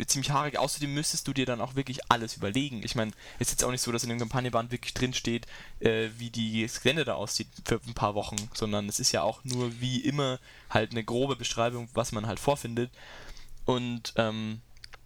ziemlich 0.08 0.32
haarig. 0.32 0.58
Außerdem 0.58 0.94
müsstest 0.94 1.28
du 1.28 1.34
dir 1.34 1.46
dann 1.46 1.62
auch 1.62 1.76
wirklich 1.76 2.00
alles 2.10 2.36
überlegen. 2.36 2.82
Ich 2.84 2.96
meine, 2.96 3.12
es 3.38 3.48
ist 3.48 3.52
jetzt 3.52 3.64
auch 3.64 3.72
nicht 3.72 3.82
so, 3.82 3.92
dass 3.92 4.04
in 4.04 4.10
dem 4.10 4.20
Kampagnenband 4.20 4.72
wirklich 4.72 4.94
drin 4.94 5.14
steht, 5.14 5.46
äh, 5.80 6.10
wie 6.18 6.30
die 6.30 6.68
Gelände 6.82 7.06
da 7.06 7.14
aussieht 7.14 7.48
für 7.66 7.80
ein 7.88 7.94
paar 7.94 8.16
Wochen, 8.16 8.38
sondern 8.54 8.90
es 8.90 9.00
ist 9.00 9.12
ja 9.12 9.22
auch 9.22 9.44
nur 9.44 9.80
wie 9.80 10.00
immer 10.00 10.40
halt 10.70 10.92
eine 10.92 11.04
grobe 11.04 11.36
Beschreibung, 11.36 11.90
was 11.94 12.12
man 12.12 12.26
halt 12.28 12.40
vorfindet. 12.40 12.92
Und 13.66 14.14
ähm, 14.16 14.62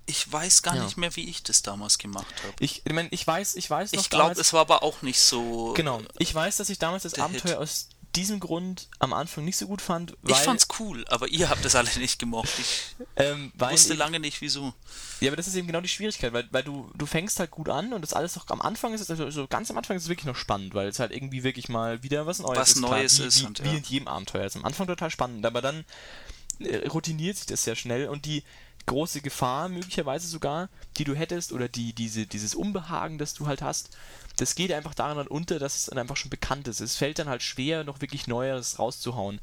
ich 0.06 0.32
weiß 0.32 0.64
gar 0.64 0.76
ja. 0.76 0.84
nicht 0.84 0.98
mehr, 0.98 1.16
wie 1.16 1.30
ich 1.30 1.44
das 1.44 1.62
damals 1.62 1.98
gemacht 1.98 2.34
habe. 2.44 2.54
Ich, 2.60 2.82
ich 2.86 2.94
meine, 2.94 3.10
ich 3.12 3.26
weiß, 3.26 3.56
ich 3.56 3.70
weiß 3.70 3.94
noch 3.94 4.02
Ich 4.02 4.10
glaube, 4.10 4.40
es 4.40 4.54
war 4.54 4.62
aber 4.62 4.84
auch 4.84 5.02
nicht 5.02 5.20
so. 5.20 5.74
Genau. 5.74 6.02
Ich 6.20 6.34
weiß, 6.34 6.58
dass 6.58 6.70
ich 6.70 6.80
damals 6.80 7.04
das 7.04 7.16
Abenteuer 7.16 7.52
Hit. 7.52 7.60
aus 7.60 7.90
diesem 8.16 8.40
Grund 8.40 8.90
am 9.00 9.12
Anfang 9.12 9.44
nicht 9.44 9.58
so 9.58 9.66
gut 9.66 9.82
fand. 9.82 10.16
ich 10.28 10.36
fand's 10.36 10.68
cool, 10.80 11.04
aber 11.08 11.28
ihr 11.30 11.50
habt 11.50 11.66
das 11.66 11.76
alle 11.76 11.90
nicht 11.98 12.20
gemocht. 12.20 12.50
Ich 12.60 12.96
ähm, 13.16 13.52
wusste 13.58 13.94
ich, 13.94 14.00
lange 14.00 14.20
nicht, 14.20 14.40
wieso. 14.42 14.74
Ja, 15.20 15.30
aber 15.30 15.36
das 15.36 15.48
ist 15.48 15.56
eben 15.56 15.68
genau 15.68 15.82
die 15.82 15.88
Schwierigkeit, 15.88 16.32
weil, 16.32 16.48
weil 16.52 16.64
du, 16.64 16.92
du 16.96 17.06
fängst 17.06 17.40
halt 17.40 17.50
gut 17.50 17.70
an 17.70 17.92
und 17.92 18.02
das 18.02 18.14
alles 18.14 18.36
noch 18.36 18.48
am 18.50 18.62
Anfang 18.62 18.94
ist, 18.94 19.10
also 19.10 19.32
so 19.32 19.48
ganz 19.48 19.72
am 19.72 19.78
Anfang 19.78 19.98
ist 19.98 20.04
es 20.04 20.10
wirklich 20.10 20.28
noch 20.28 20.36
spannend, 20.36 20.76
weil 20.76 20.88
es 20.88 21.00
halt 21.00 21.12
irgendwie 21.12 21.44
wirklich 21.44 21.70
mal 21.70 22.04
wieder 22.04 22.28
was 22.28 22.40
Neues 22.40 22.58
was 22.58 22.70
ist. 22.70 22.82
Neues 22.82 23.16
klar, 23.16 23.28
ist. 23.28 23.42
Wie, 23.42 23.46
und, 23.46 23.64
wie 23.64 23.70
ja. 23.70 23.74
in 23.74 23.84
jedem 23.84 24.08
Abenteuer. 24.08 24.46
ist 24.46 24.56
am 24.56 24.66
Anfang 24.66 24.86
total 24.86 25.10
spannend, 25.10 25.46
aber 25.46 25.62
dann 25.62 25.84
äh, 26.60 26.88
routiniert 26.88 27.38
sich 27.38 27.48
das 27.48 27.64
sehr 27.64 27.76
schnell 27.76 28.08
und 28.10 28.26
die, 28.26 28.44
große 28.86 29.22
Gefahr 29.22 29.70
möglicherweise 29.70 30.28
sogar, 30.28 30.70
die 30.98 31.04
du 31.04 31.16
hättest 31.16 31.54
oder 31.54 31.70
die, 31.70 31.94
diese, 31.94 32.26
dieses 32.26 32.56
Unbehagen, 32.56 33.18
das 33.18 33.34
du 33.34 33.48
halt 33.48 33.62
hast, 33.62 33.96
das 34.38 34.56
geht 34.56 34.72
einfach 34.72 34.94
daran 34.94 35.18
dann 35.18 35.28
unter, 35.28 35.60
dass 35.60 35.76
es 35.76 35.86
dann 35.86 36.00
einfach 36.00 36.18
schon 36.18 36.32
bekannt 36.32 36.68
ist. 36.68 36.80
Es 36.80 36.96
fällt 36.96 37.20
dann 37.20 37.30
halt 37.30 37.44
schwer, 37.44 37.84
noch 37.84 38.02
wirklich 38.02 38.28
Neues 38.28 38.80
rauszuhauen. 38.80 39.40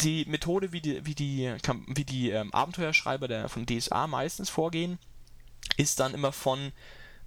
Die 0.00 0.24
Methode, 0.24 0.72
wie 0.72 0.80
die, 0.80 1.04
wie 1.04 1.14
die, 1.14 1.54
wie 1.88 2.04
die 2.04 2.30
ähm, 2.30 2.52
Abenteuerschreiber 2.52 3.28
der, 3.28 3.48
von 3.48 3.66
DSA 3.66 4.06
meistens 4.06 4.48
vorgehen, 4.48 4.98
ist 5.76 6.00
dann 6.00 6.14
immer 6.14 6.32
von, 6.32 6.72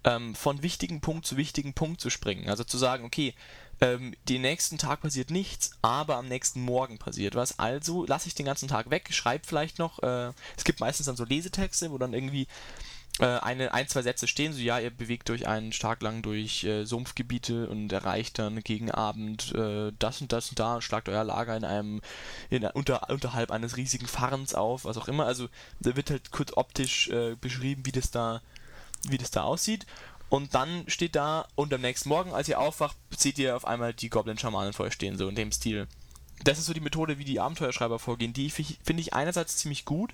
ähm, 0.03 0.35
von 0.35 0.63
wichtigen 0.63 1.01
Punkt 1.01 1.25
zu 1.25 1.37
wichtigen 1.37 1.73
Punkt 1.73 2.01
zu 2.01 2.09
springen. 2.09 2.49
Also 2.49 2.63
zu 2.63 2.77
sagen, 2.77 3.05
okay, 3.05 3.35
ähm, 3.79 4.15
den 4.27 4.41
nächsten 4.41 4.77
Tag 4.77 5.01
passiert 5.01 5.29
nichts, 5.29 5.71
aber 5.81 6.17
am 6.17 6.27
nächsten 6.27 6.61
Morgen 6.61 6.97
passiert 6.97 7.35
was. 7.35 7.59
Also 7.59 8.05
lasse 8.05 8.27
ich 8.27 8.35
den 8.35 8.45
ganzen 8.45 8.67
Tag 8.67 8.89
weg, 8.89 9.09
schreibe 9.11 9.45
vielleicht 9.45 9.79
noch. 9.79 10.01
Äh, 10.01 10.31
es 10.55 10.63
gibt 10.63 10.79
meistens 10.79 11.05
dann 11.05 11.15
so 11.15 11.25
Lesetexte, 11.25 11.91
wo 11.91 11.97
dann 11.97 12.13
irgendwie 12.13 12.47
äh, 13.19 13.25
eine, 13.25 13.73
ein, 13.73 13.87
zwei 13.87 14.01
Sätze 14.01 14.27
stehen, 14.27 14.53
so 14.53 14.59
ja, 14.59 14.79
ihr 14.79 14.91
bewegt 14.91 15.29
euch 15.29 15.47
einen 15.47 15.71
Tag 15.71 16.01
lang 16.01 16.21
durch 16.21 16.63
äh, 16.63 16.85
Sumpfgebiete 16.85 17.67
und 17.67 17.91
erreicht 17.91 18.39
dann 18.39 18.61
gegen 18.61 18.91
Abend 18.91 19.53
äh, 19.55 19.91
das 19.97 20.21
und 20.21 20.31
das 20.31 20.49
und 20.49 20.59
da 20.59 20.75
und 20.75 20.83
schlagt 20.83 21.09
euer 21.09 21.23
Lager 21.23 21.55
in 21.55 21.63
einem, 21.63 22.01
in, 22.49 22.63
unter, 22.65 23.09
unterhalb 23.09 23.51
eines 23.51 23.77
riesigen 23.77 24.07
Fahrens 24.07 24.53
auf, 24.53 24.85
was 24.85 24.97
auch 24.97 25.07
immer. 25.07 25.25
Also 25.25 25.49
da 25.79 25.95
wird 25.95 26.11
halt 26.11 26.31
kurz 26.31 26.53
optisch 26.55 27.09
äh, 27.09 27.35
beschrieben, 27.35 27.85
wie 27.85 27.91
das 27.91 28.11
da, 28.11 28.41
wie 29.07 29.17
das 29.17 29.31
da 29.31 29.43
aussieht. 29.43 29.85
Und 30.29 30.53
dann 30.53 30.83
steht 30.87 31.15
da, 31.15 31.47
und 31.55 31.73
am 31.73 31.81
nächsten 31.81 32.09
Morgen, 32.09 32.33
als 32.33 32.49
ihr 32.49 32.59
aufwacht, 32.59 32.97
seht 33.15 33.37
ihr 33.37 33.55
auf 33.55 33.65
einmal 33.65 33.93
die 33.93 34.09
Goblin-Schamanen 34.09 34.73
vor 34.73 34.85
euch 34.85 34.93
stehen, 34.93 35.17
so 35.17 35.29
in 35.29 35.35
dem 35.35 35.51
Stil. 35.51 35.87
Das 36.43 36.59
ist 36.59 36.65
so 36.65 36.73
die 36.73 36.81
Methode, 36.81 37.17
wie 37.17 37.25
die 37.25 37.39
Abenteuerschreiber 37.39 37.97
vorgehen. 37.97 38.33
Die 38.33 38.49
finde 38.49 39.01
ich 39.01 39.13
einerseits 39.13 39.57
ziemlich 39.57 39.85
gut, 39.85 40.13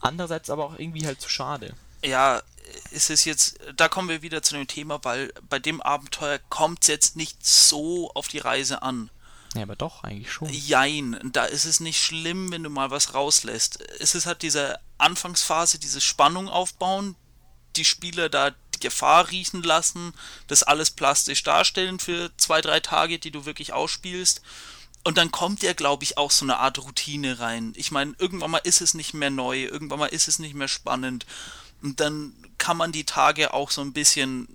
andererseits 0.00 0.50
aber 0.50 0.64
auch 0.64 0.78
irgendwie 0.78 1.06
halt 1.06 1.20
zu 1.20 1.28
schade. 1.28 1.74
Ja, 2.04 2.42
ist 2.90 3.10
es 3.10 3.24
jetzt, 3.24 3.58
da 3.76 3.88
kommen 3.88 4.08
wir 4.08 4.22
wieder 4.22 4.42
zu 4.42 4.54
dem 4.54 4.66
Thema, 4.66 5.02
weil 5.04 5.32
bei 5.48 5.58
dem 5.58 5.80
Abenteuer 5.80 6.38
kommt 6.50 6.82
es 6.82 6.88
jetzt 6.88 7.16
nicht 7.16 7.46
so 7.46 8.10
auf 8.12 8.28
die 8.28 8.38
Reise 8.38 8.82
an. 8.82 9.10
Ja, 9.54 9.62
aber 9.62 9.76
doch, 9.76 10.04
eigentlich 10.04 10.30
schon. 10.30 10.50
Jein, 10.50 11.18
da 11.32 11.44
ist 11.44 11.64
es 11.64 11.80
nicht 11.80 12.02
schlimm, 12.02 12.52
wenn 12.52 12.62
du 12.62 12.68
mal 12.68 12.90
was 12.90 13.14
rauslässt. 13.14 13.80
Es 14.00 14.14
ist 14.14 14.26
halt 14.26 14.42
diese 14.42 14.78
Anfangsphase, 14.98 15.78
diese 15.78 16.00
Spannung 16.00 16.48
aufbauen, 16.48 17.16
die 17.76 17.84
Spieler 17.84 18.28
da 18.28 18.50
Gefahr 18.80 19.30
riechen 19.30 19.62
lassen, 19.62 20.12
das 20.46 20.62
alles 20.62 20.90
plastisch 20.90 21.42
darstellen 21.42 21.98
für 21.98 22.30
zwei, 22.36 22.60
drei 22.60 22.80
Tage, 22.80 23.18
die 23.18 23.30
du 23.30 23.44
wirklich 23.44 23.72
ausspielst. 23.72 24.42
Und 25.04 25.18
dann 25.18 25.30
kommt 25.30 25.62
ja, 25.62 25.72
glaube 25.72 26.02
ich, 26.02 26.18
auch 26.18 26.32
so 26.32 26.44
eine 26.44 26.58
Art 26.58 26.78
Routine 26.78 27.38
rein. 27.38 27.72
Ich 27.76 27.92
meine, 27.92 28.14
irgendwann 28.18 28.50
mal 28.50 28.58
ist 28.58 28.80
es 28.80 28.94
nicht 28.94 29.14
mehr 29.14 29.30
neu, 29.30 29.64
irgendwann 29.64 30.00
mal 30.00 30.06
ist 30.06 30.26
es 30.26 30.40
nicht 30.40 30.54
mehr 30.54 30.68
spannend. 30.68 31.26
Und 31.80 32.00
dann 32.00 32.32
kann 32.58 32.76
man 32.76 32.90
die 32.90 33.04
Tage 33.04 33.54
auch 33.54 33.70
so 33.70 33.82
ein 33.82 33.92
bisschen 33.92 34.48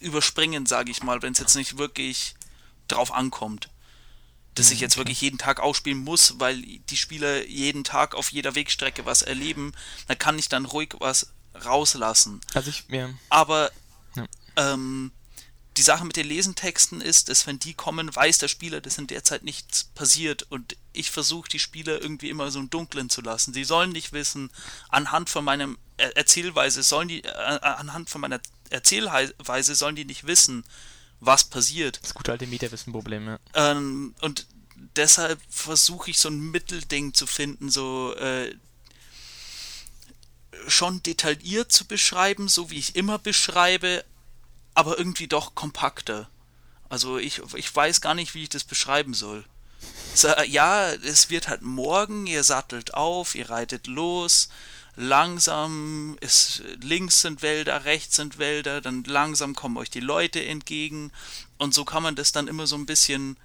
überspringen, 0.00 0.66
sage 0.66 0.90
ich 0.90 1.02
mal, 1.02 1.20
wenn 1.20 1.32
es 1.32 1.38
jetzt 1.38 1.54
nicht 1.54 1.76
wirklich 1.76 2.34
drauf 2.88 3.12
ankommt. 3.12 3.68
das 4.54 4.70
ich 4.70 4.80
jetzt 4.80 4.98
wirklich 4.98 5.20
jeden 5.20 5.38
Tag 5.38 5.60
ausspielen 5.60 5.98
muss, 5.98 6.38
weil 6.38 6.60
die 6.60 6.96
Spieler 6.96 7.46
jeden 7.46 7.84
Tag 7.84 8.14
auf 8.14 8.32
jeder 8.32 8.54
Wegstrecke 8.54 9.06
was 9.06 9.22
erleben, 9.22 9.72
dann 10.08 10.18
kann 10.18 10.38
ich 10.38 10.48
dann 10.48 10.66
ruhig 10.66 10.90
was 10.98 11.32
rauslassen. 11.54 12.40
Also 12.54 12.70
ich, 12.70 12.84
ja. 12.88 13.10
Aber 13.28 13.70
Ja. 14.14 14.26
ähm, 14.56 15.12
die 15.78 15.82
Sache 15.82 16.04
mit 16.04 16.16
den 16.16 16.26
Lesentexten 16.28 17.00
ist, 17.00 17.30
dass 17.30 17.46
wenn 17.46 17.58
die 17.58 17.72
kommen, 17.72 18.14
weiß 18.14 18.38
der 18.38 18.48
Spieler, 18.48 18.82
dass 18.82 18.98
in 18.98 19.06
der 19.06 19.24
Zeit 19.24 19.42
nichts 19.42 19.84
passiert 19.84 20.42
und 20.50 20.76
ich 20.92 21.10
versuche 21.10 21.48
die 21.48 21.58
Spieler 21.58 22.00
irgendwie 22.00 22.28
immer 22.28 22.50
so 22.50 22.60
im 22.60 22.68
Dunkeln 22.68 23.08
zu 23.08 23.22
lassen. 23.22 23.54
Sie 23.54 23.64
sollen 23.64 23.90
nicht 23.90 24.12
wissen, 24.12 24.50
anhand 24.90 25.30
von 25.30 25.44
meinem 25.44 25.78
er 25.96 26.16
Erzählweise 26.16 26.82
sollen 26.82 27.08
die, 27.08 27.24
äh, 27.24 27.28
anhand 27.30 28.10
von 28.10 28.20
meiner 28.20 28.40
Erzählweise 28.70 29.74
sollen 29.74 29.96
die 29.96 30.04
nicht 30.04 30.26
wissen, 30.26 30.64
was 31.20 31.44
passiert. 31.44 32.00
Das 32.02 32.14
gute 32.14 32.32
alte 32.32 32.46
Metawissen-Problem, 32.46 33.26
ja. 33.26 33.38
Ähm, 33.54 34.14
und 34.20 34.46
deshalb 34.96 35.40
versuche 35.48 36.10
ich 36.10 36.18
so 36.18 36.28
ein 36.28 36.50
Mittelding 36.50 37.14
zu 37.14 37.26
finden, 37.26 37.70
so 37.70 38.14
äh, 38.16 38.54
schon 40.68 41.02
detailliert 41.02 41.72
zu 41.72 41.86
beschreiben, 41.86 42.48
so 42.48 42.70
wie 42.70 42.78
ich 42.78 42.96
immer 42.96 43.18
beschreibe, 43.18 44.04
aber 44.74 44.98
irgendwie 44.98 45.28
doch 45.28 45.54
kompakter. 45.54 46.28
Also 46.88 47.18
ich, 47.18 47.40
ich 47.54 47.74
weiß 47.74 48.00
gar 48.00 48.14
nicht, 48.14 48.34
wie 48.34 48.44
ich 48.44 48.48
das 48.48 48.64
beschreiben 48.64 49.14
soll. 49.14 49.44
So, 50.14 50.28
äh, 50.28 50.46
ja, 50.46 50.90
es 50.92 51.30
wird 51.30 51.48
halt 51.48 51.62
morgen, 51.62 52.26
ihr 52.26 52.44
sattelt 52.44 52.94
auf, 52.94 53.34
ihr 53.34 53.50
reitet 53.50 53.86
los, 53.86 54.48
langsam 54.94 56.18
ist 56.20 56.62
links 56.82 57.22
sind 57.22 57.42
Wälder, 57.42 57.84
rechts 57.84 58.16
sind 58.16 58.38
Wälder, 58.38 58.80
dann 58.80 59.04
langsam 59.04 59.54
kommen 59.54 59.78
euch 59.78 59.90
die 59.90 60.00
Leute 60.00 60.44
entgegen 60.44 61.12
und 61.56 61.72
so 61.72 61.84
kann 61.84 62.02
man 62.02 62.14
das 62.14 62.32
dann 62.32 62.46
immer 62.46 62.66
so 62.66 62.76
ein 62.76 62.86
bisschen 62.86 63.38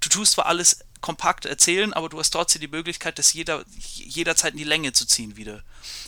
du 0.00 0.08
tust 0.08 0.32
zwar 0.32 0.46
alles 0.46 0.83
kompakt 1.04 1.44
erzählen, 1.44 1.92
aber 1.92 2.08
du 2.08 2.18
hast 2.18 2.30
trotzdem 2.30 2.62
die 2.62 2.68
Möglichkeit, 2.68 3.18
das 3.18 3.34
jeder, 3.34 3.62
jederzeit 3.92 4.52
in 4.52 4.58
die 4.58 4.64
Länge 4.64 4.94
zu 4.94 5.06
ziehen 5.06 5.36
wieder. 5.36 5.62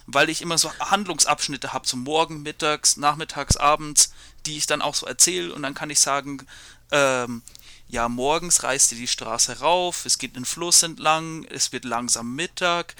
Weil 0.06 0.30
ich 0.30 0.40
immer 0.40 0.56
so 0.56 0.72
Handlungsabschnitte 0.78 1.74
habe, 1.74 1.86
so 1.86 1.98
morgen, 1.98 2.40
mittags, 2.40 2.96
nachmittags, 2.96 3.58
abends, 3.58 4.14
die 4.46 4.56
ich 4.56 4.64
dann 4.64 4.80
auch 4.80 4.94
so 4.94 5.04
erzähle 5.04 5.52
und 5.52 5.62
dann 5.62 5.74
kann 5.74 5.90
ich 5.90 6.00
sagen, 6.00 6.46
ähm, 6.92 7.42
ja, 7.88 8.08
morgens 8.08 8.62
reist 8.62 8.90
ihr 8.92 8.96
die 8.96 9.06
Straße 9.06 9.60
rauf, 9.60 10.06
es 10.06 10.16
geht 10.16 10.34
den 10.34 10.46
Fluss 10.46 10.82
entlang, 10.82 11.44
es 11.50 11.72
wird 11.72 11.84
langsam 11.84 12.34
Mittag, 12.34 12.94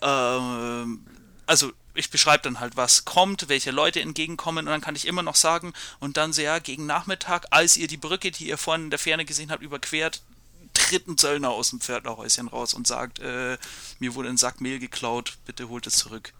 ähm, 0.00 1.04
also 1.46 1.72
ich 1.94 2.10
beschreibe 2.10 2.44
dann 2.44 2.60
halt, 2.60 2.76
was 2.76 3.04
kommt, 3.04 3.48
welche 3.48 3.72
Leute 3.72 4.00
entgegenkommen 4.00 4.68
und 4.68 4.70
dann 4.70 4.80
kann 4.80 4.94
ich 4.94 5.08
immer 5.08 5.24
noch 5.24 5.34
sagen 5.34 5.72
und 5.98 6.16
dann 6.16 6.32
sehr 6.32 6.60
gegen 6.60 6.86
Nachmittag, 6.86 7.46
als 7.50 7.76
ihr 7.76 7.88
die 7.88 7.96
Brücke, 7.96 8.30
die 8.30 8.46
ihr 8.46 8.58
vorhin 8.58 8.84
in 8.84 8.90
der 8.90 9.00
Ferne 9.00 9.24
gesehen 9.24 9.50
habt, 9.50 9.64
überquert, 9.64 10.22
tritt 10.74 11.08
ein 11.08 11.18
Zöllner 11.18 11.50
aus 11.50 11.70
dem 11.70 11.80
Pferdlerhäuschen 11.80 12.48
raus 12.48 12.74
und 12.74 12.86
sagt, 12.86 13.18
äh, 13.20 13.58
mir 13.98 14.14
wurde 14.14 14.28
ein 14.28 14.36
Sack 14.36 14.60
Mehl 14.60 14.78
geklaut, 14.78 15.38
bitte 15.46 15.68
holt 15.68 15.86
es 15.86 15.96
zurück. 15.96 16.32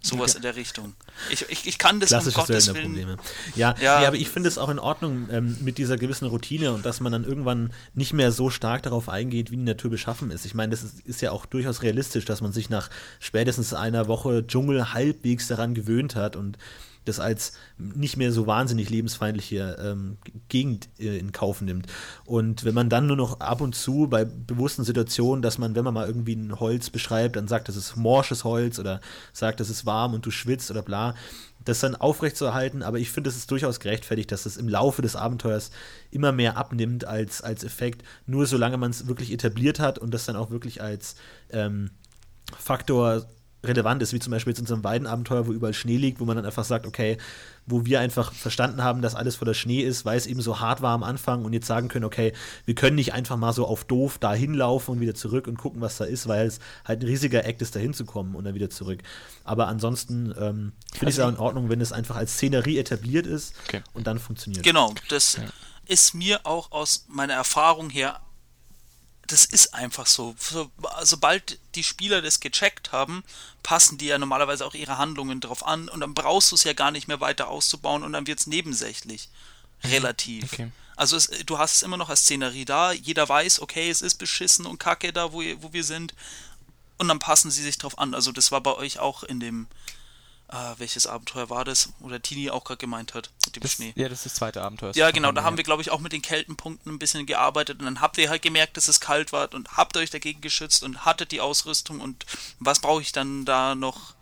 Sowas 0.00 0.30
Okay. 0.30 0.36
in 0.36 0.42
der 0.42 0.54
Richtung. 0.54 0.94
Ich, 1.28 1.44
ich, 1.48 1.66
ich 1.66 1.76
kann 1.76 1.98
das 1.98 2.12
um 2.12 2.32
Gottes 2.32 2.72
Willen. 2.72 3.18
Ja, 3.56 3.74
Ja. 3.80 3.98
Nee, 3.98 4.06
aber 4.06 4.14
ich 4.16 4.28
finde 4.28 4.48
es 4.48 4.56
auch 4.56 4.68
in 4.68 4.78
Ordnung 4.78 5.28
ähm, 5.32 5.56
mit 5.60 5.76
dieser 5.76 5.96
gewissen 5.96 6.26
Routine 6.26 6.72
und 6.72 6.86
dass 6.86 7.00
man 7.00 7.10
dann 7.10 7.24
irgendwann 7.24 7.72
nicht 7.94 8.12
mehr 8.12 8.30
so 8.30 8.48
stark 8.48 8.84
darauf 8.84 9.08
eingeht, 9.08 9.50
wie 9.50 9.56
die 9.56 9.62
Natur 9.64 9.90
beschaffen 9.90 10.30
ist. 10.30 10.44
Ich 10.44 10.54
meine, 10.54 10.70
das 10.70 10.84
ist, 10.84 11.00
ist 11.00 11.20
ja 11.20 11.32
auch 11.32 11.46
durchaus 11.46 11.82
realistisch, 11.82 12.24
dass 12.26 12.40
man 12.40 12.52
sich 12.52 12.70
nach 12.70 12.90
spätestens 13.18 13.74
einer 13.74 14.06
Woche 14.06 14.46
Dschungel 14.46 14.92
halbwegs 14.92 15.48
daran 15.48 15.74
gewöhnt 15.74 16.14
hat 16.14 16.36
und 16.36 16.58
das 17.04 17.20
als 17.20 17.52
nicht 17.78 18.16
mehr 18.16 18.32
so 18.32 18.46
wahnsinnig 18.46 18.90
lebensfeindliche 18.90 19.76
ähm, 19.80 20.18
Gegend 20.48 20.88
äh, 20.98 21.18
in 21.18 21.32
Kauf 21.32 21.60
nimmt. 21.60 21.86
Und 22.24 22.64
wenn 22.64 22.74
man 22.74 22.88
dann 22.88 23.06
nur 23.06 23.16
noch 23.16 23.40
ab 23.40 23.60
und 23.60 23.74
zu 23.74 24.08
bei 24.08 24.24
bewussten 24.24 24.84
Situationen, 24.84 25.42
dass 25.42 25.58
man, 25.58 25.74
wenn 25.74 25.84
man 25.84 25.94
mal 25.94 26.06
irgendwie 26.06 26.36
ein 26.36 26.60
Holz 26.60 26.90
beschreibt, 26.90 27.36
dann 27.36 27.48
sagt, 27.48 27.68
das 27.68 27.76
ist 27.76 27.96
morsches 27.96 28.44
Holz 28.44 28.78
oder 28.78 29.00
sagt, 29.32 29.60
das 29.60 29.70
ist 29.70 29.86
warm 29.86 30.14
und 30.14 30.26
du 30.26 30.30
schwitzt 30.30 30.70
oder 30.70 30.82
bla, 30.82 31.14
das 31.64 31.80
dann 31.80 31.96
aufrechtzuerhalten, 31.96 32.82
aber 32.82 32.98
ich 32.98 33.10
finde, 33.10 33.28
es 33.28 33.36
ist 33.36 33.50
durchaus 33.50 33.80
gerechtfertigt, 33.80 34.32
dass 34.32 34.46
es 34.46 34.56
im 34.56 34.68
Laufe 34.68 35.02
des 35.02 35.16
Abenteuers 35.16 35.70
immer 36.10 36.32
mehr 36.32 36.56
abnimmt 36.56 37.04
als, 37.04 37.42
als 37.42 37.64
Effekt, 37.64 38.02
nur 38.26 38.46
solange 38.46 38.78
man 38.78 38.90
es 38.90 39.06
wirklich 39.06 39.32
etabliert 39.32 39.78
hat 39.78 39.98
und 39.98 40.12
das 40.12 40.24
dann 40.24 40.36
auch 40.36 40.50
wirklich 40.50 40.80
als 40.82 41.16
ähm, 41.50 41.90
Faktor 42.56 43.26
relevant 43.64 44.02
ist, 44.02 44.12
wie 44.12 44.20
zum 44.20 44.30
Beispiel 44.30 44.52
jetzt 44.52 44.58
in 44.60 44.64
unserem 44.64 44.84
Weidenabenteuer, 44.84 45.46
wo 45.48 45.52
überall 45.52 45.74
Schnee 45.74 45.96
liegt, 45.96 46.20
wo 46.20 46.24
man 46.24 46.36
dann 46.36 46.46
einfach 46.46 46.64
sagt, 46.64 46.86
okay, 46.86 47.18
wo 47.66 47.84
wir 47.84 48.00
einfach 48.00 48.32
verstanden 48.32 48.82
haben, 48.84 49.02
dass 49.02 49.14
alles 49.14 49.36
voller 49.36 49.52
Schnee 49.52 49.80
ist, 49.82 50.04
weil 50.04 50.16
es 50.16 50.26
eben 50.26 50.40
so 50.40 50.60
hart 50.60 50.80
war 50.80 50.92
am 50.94 51.02
Anfang 51.02 51.44
und 51.44 51.52
jetzt 51.52 51.66
sagen 51.66 51.88
können, 51.88 52.04
okay, 52.04 52.32
wir 52.66 52.74
können 52.74 52.94
nicht 52.96 53.12
einfach 53.12 53.36
mal 53.36 53.52
so 53.52 53.66
auf 53.66 53.84
doof 53.84 54.18
da 54.18 54.32
hinlaufen 54.32 54.94
und 54.94 55.00
wieder 55.00 55.14
zurück 55.14 55.48
und 55.48 55.58
gucken, 55.58 55.80
was 55.80 55.96
da 55.98 56.04
ist, 56.04 56.28
weil 56.28 56.46
es 56.46 56.60
halt 56.84 57.02
ein 57.02 57.06
riesiger 57.08 57.44
Act 57.44 57.60
ist, 57.60 57.74
da 57.74 57.80
hinzukommen 57.80 58.36
und 58.36 58.44
dann 58.44 58.54
wieder 58.54 58.70
zurück. 58.70 59.00
Aber 59.44 59.66
ansonsten 59.66 60.26
ähm, 60.38 60.72
finde 60.92 61.10
ich 61.10 61.16
es 61.16 61.18
Also- 61.18 61.22
auch 61.24 61.28
in 61.28 61.36
Ordnung, 61.38 61.68
wenn 61.68 61.80
es 61.80 61.92
einfach 61.92 62.16
als 62.16 62.34
Szenerie 62.34 62.78
etabliert 62.78 63.26
ist 63.26 63.54
Okay. 63.66 63.82
und 63.92 64.06
dann 64.06 64.18
funktioniert. 64.18 64.64
Genau, 64.64 64.94
das 65.08 65.38
ist 65.86 66.14
mir 66.14 66.40
auch 66.46 66.70
aus 66.70 67.06
meiner 67.08 67.34
Erfahrung 67.34 67.90
her, 67.90 68.20
das 69.28 69.44
ist 69.44 69.74
einfach 69.74 70.06
so. 70.06 70.34
so. 70.38 70.70
Sobald 71.02 71.60
die 71.74 71.84
Spieler 71.84 72.20
das 72.22 72.40
gecheckt 72.40 72.92
haben, 72.92 73.22
passen 73.62 73.98
die 73.98 74.06
ja 74.06 74.18
normalerweise 74.18 74.66
auch 74.66 74.74
ihre 74.74 74.98
Handlungen 74.98 75.40
drauf 75.40 75.64
an 75.64 75.88
und 75.88 76.00
dann 76.00 76.14
brauchst 76.14 76.50
du 76.50 76.56
es 76.56 76.64
ja 76.64 76.72
gar 76.72 76.90
nicht 76.90 77.08
mehr 77.08 77.20
weiter 77.20 77.48
auszubauen 77.48 78.02
und 78.02 78.12
dann 78.12 78.26
wird 78.26 78.40
es 78.40 78.46
nebensächlich. 78.46 79.28
Relativ. 79.84 80.52
Okay. 80.52 80.72
Also 80.96 81.16
es, 81.16 81.30
du 81.46 81.58
hast 81.58 81.74
es 81.74 81.82
immer 81.82 81.96
noch 81.96 82.08
als 82.08 82.22
Szenerie 82.22 82.64
da, 82.64 82.90
jeder 82.90 83.28
weiß, 83.28 83.60
okay, 83.60 83.88
es 83.88 84.02
ist 84.02 84.16
beschissen 84.16 84.66
und 84.66 84.80
kacke 84.80 85.12
da, 85.12 85.32
wo, 85.32 85.42
wo 85.60 85.72
wir 85.72 85.84
sind 85.84 86.14
und 86.96 87.06
dann 87.06 87.20
passen 87.20 87.50
sie 87.50 87.62
sich 87.62 87.78
drauf 87.78 87.98
an. 87.98 88.14
Also 88.14 88.32
das 88.32 88.50
war 88.50 88.60
bei 88.60 88.74
euch 88.74 88.98
auch 88.98 89.22
in 89.22 89.38
dem, 89.38 89.68
äh, 90.50 90.74
welches 90.78 91.06
Abenteuer 91.06 91.50
war 91.50 91.64
das? 91.64 91.90
Oder 92.00 92.20
Tini 92.22 92.50
auch 92.50 92.64
gerade 92.64 92.78
gemeint 92.78 93.14
hat, 93.14 93.30
mit 93.46 93.56
dem 93.56 93.62
Das, 93.62 93.72
Schnee. 93.72 93.92
ja, 93.96 94.08
das 94.08 94.20
ist 94.20 94.26
das 94.26 94.34
zweite 94.34 94.62
Abenteuer. 94.62 94.94
Ja, 94.96 95.10
genau, 95.10 95.30
da 95.32 95.42
haben 95.42 95.56
wir, 95.56 95.64
glaube 95.64 95.82
ich, 95.82 95.90
auch 95.90 96.00
mit 96.00 96.12
den 96.12 96.22
Kältenpunkten 96.22 96.92
ein 96.92 96.98
bisschen 96.98 97.26
gearbeitet 97.26 97.78
und 97.80 97.84
dann 97.84 98.00
habt 98.00 98.16
ihr 98.18 98.30
halt 98.30 98.42
gemerkt, 98.42 98.76
dass 98.76 98.88
es 98.88 99.00
kalt 99.00 99.32
war 99.32 99.52
und 99.54 99.76
habt 99.76 99.96
euch 99.96 100.10
dagegen 100.10 100.40
geschützt 100.40 100.82
und 100.84 101.04
hattet 101.04 101.32
die 101.32 101.40
Ausrüstung 101.40 102.00
und 102.00 102.24
was 102.60 102.80
brauche 102.80 103.02
ich 103.02 103.12
dann 103.12 103.44
da 103.44 103.74
noch 103.74 104.14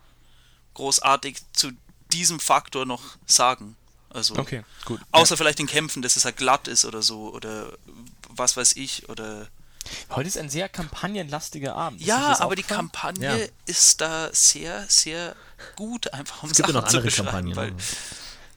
großartig 0.73 1.37
zu 1.53 1.71
diesem 2.11 2.39
Faktor 2.39 2.85
noch 2.85 3.03
sagen? 3.25 3.75
Also, 4.09 4.35
Okay, 4.37 4.63
gut. 4.85 5.01
außer 5.11 5.37
vielleicht 5.37 5.59
in 5.59 5.67
Kämpfen, 5.67 6.01
dass 6.01 6.15
es 6.15 6.25
halt 6.25 6.37
glatt 6.37 6.67
ist 6.67 6.85
oder 6.85 7.01
so 7.01 7.29
oder 7.33 7.71
was 8.29 8.55
weiß 8.57 8.75
ich 8.77 9.09
oder. 9.09 9.47
Ja. 10.09 10.15
Heute 10.15 10.27
ist 10.27 10.37
ein 10.37 10.49
sehr 10.49 10.69
kampagnenlastiger 10.69 11.75
Abend. 11.75 12.01
Ist 12.01 12.07
Ja, 12.07 12.39
aber 12.39 12.55
die? 12.55 12.63
Kampagne 12.63 13.39
Ja. 13.41 13.45
ist 13.65 14.01
da 14.01 14.29
sehr, 14.33 14.85
sehr 14.87 15.35
gut, 15.75 16.13
einfach 16.13 16.43
um 16.43 16.49
Es 16.51 16.57
gibt 16.57 16.69
ja 16.69 16.73
Sachen 16.73 16.83
noch 16.83 16.89
zu 16.89 16.97
andere 16.97 17.09
beschreiben. 17.09 17.27
Kampagnen. 17.29 17.55
Weil, 17.55 17.73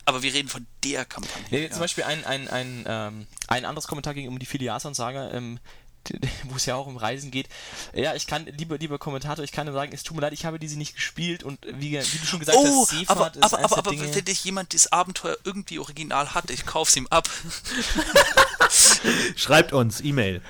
aber- 0.05 0.23
wir 0.23 0.33
reden 0.35 0.49
von 0.49 0.67
der 0.85 1.05
Kampagne. 1.05 1.45
Nee, 1.51 1.65
ja. 1.65 1.71
Zum 1.71 1.81
Beispiel 1.81 2.05
ein, 2.05 2.25
ein, 2.25 2.49
ein, 2.49 2.85
ähm, 2.87 3.27
ein 3.49 3.65
anderes 3.65 3.87
Kommentar 3.87 4.15
ging 4.15 4.29
um 4.29 4.39
die 4.39 4.47
Filiason-Saga, 4.47 5.31
ähm, 5.33 5.61
wo 6.45 6.57
es 6.57 6.65
ja 6.65 6.77
auch 6.77 6.87
um 6.87 6.97
Reisen 6.97 7.31
geht. 7.31 7.47
Ja, 7.93 8.15
ich 8.15 8.27
kann, 8.27 8.47
lieber, 8.47 8.79
lieber 8.79 8.99
Kommentator, 8.99 9.45
ich 9.45 9.53
kann 9.53 9.67
nur 9.67 9.75
sagen, 9.75 9.93
es 9.93 10.03
tut 10.03 10.17
mir 10.17 10.23
leid, 10.23 10.33
ich 10.33 10.47
habe 10.47 10.59
diese 10.59 10.79
nicht 10.79 10.95
gespielt 10.95 11.43
und 11.45 11.59
wie, 11.67 11.93
wie 11.93 12.19
du 12.19 12.27
schon 12.27 12.41
gesagt 12.41 12.57
Oh, 12.59 12.83
hast, 12.83 12.91
Seefahrt 12.91 13.19
aber, 13.19 13.35
ist 13.35 13.43
aber, 13.43 13.65
aber, 13.65 13.79
aber 13.79 13.91
Dinge. 13.91 14.15
wenn 14.15 14.25
dich 14.25 14.43
jemand 14.43 14.73
das 14.73 14.91
Abenteuer 14.93 15.37
irgendwie 15.45 15.79
original 15.79 16.33
hat, 16.33 16.49
ich 16.51 16.65
kauf's 16.65 16.97
ihm 16.97 17.07
ab. 17.09 17.29
Schreibt 19.37 19.73
uns, 19.73 20.01
E-Mail. 20.01 20.41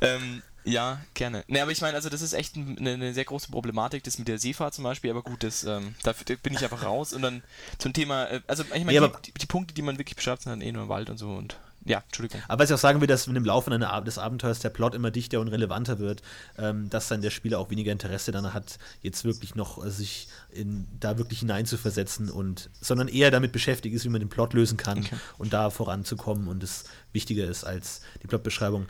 Ähm, 0.00 0.42
ja, 0.64 1.00
gerne. 1.12 1.44
Ne, 1.46 1.60
aber 1.60 1.72
ich 1.72 1.80
meine, 1.82 1.94
also 1.94 2.08
das 2.08 2.22
ist 2.22 2.32
echt 2.32 2.56
ein- 2.56 2.78
eine, 2.78 2.94
eine 2.94 3.12
sehr 3.14 3.24
große 3.24 3.50
Problematik, 3.50 4.02
das 4.04 4.18
mit 4.18 4.28
der 4.28 4.38
Seefahrt 4.38 4.72
zum 4.74 4.84
Beispiel, 4.84 5.10
aber 5.10 5.22
gut, 5.22 5.42
das, 5.42 5.64
ähm, 5.64 5.94
dafür 6.02 6.36
bin 6.36 6.54
ich 6.54 6.62
einfach 6.62 6.82
raus 6.84 7.12
und 7.12 7.20
dann 7.22 7.42
zum 7.78 7.92
Thema, 7.92 8.24
äh, 8.30 8.40
also 8.46 8.62
ich 8.74 8.84
meine, 8.84 8.98
Nee, 9.00 9.12
die, 9.26 9.32
die 9.32 9.46
Punkte, 9.46 9.74
die 9.74 9.82
man 9.82 9.98
wirklich 9.98 10.16
beschreibt, 10.16 10.42
sind 10.42 10.50
dann 10.50 10.62
eh 10.62 10.72
nur 10.72 10.84
im 10.84 10.88
Wald 10.88 11.10
und 11.10 11.18
so 11.18 11.34
und 11.34 11.58
ja, 11.84 12.02
Entschuldigung. 12.06 12.42
Aber 12.48 12.62
was 12.62 12.70
ich 12.70 12.74
auch 12.74 12.78
sagen 12.78 13.00
will, 13.00 13.06
dass 13.06 13.28
wenn 13.28 13.36
im 13.36 13.44
Laufe 13.44 13.70
einer 13.70 13.92
Ab 13.92 14.04
des 14.04 14.18
Abenteuers 14.18 14.58
der 14.60 14.70
Plot 14.70 14.94
immer 14.94 15.10
dichter 15.10 15.40
und 15.40 15.48
relevanter 15.48 15.98
wird, 15.98 16.22
ähm, 16.58 16.88
dass 16.90 17.08
dann 17.08 17.20
der 17.20 17.30
Spieler 17.30 17.58
auch 17.58 17.70
weniger 17.70 17.92
Interesse 17.92 18.32
daran 18.32 18.54
hat, 18.54 18.78
jetzt 19.02 19.24
wirklich 19.24 19.54
noch 19.54 19.84
äh, 19.84 19.90
sich 19.90 20.28
in, 20.50 20.86
da 20.98 21.18
wirklich 21.18 21.40
hineinzuversetzen 21.40 22.30
und 22.30 22.70
sondern 22.80 23.08
eher 23.08 23.30
damit 23.30 23.52
beschäftigt 23.52 23.94
ist, 23.94 24.04
wie 24.04 24.08
man 24.08 24.20
den 24.20 24.30
Plot 24.30 24.54
lösen 24.54 24.76
kann 24.76 24.98
Okay. 24.98 25.16
und 25.38 25.52
da 25.52 25.70
voranzukommen 25.70 26.48
und 26.48 26.62
es 26.62 26.84
wichtiger 27.12 27.44
ist 27.46 27.64
als 27.64 28.00
die 28.22 28.26
Plotbeschreibung. 28.26 28.86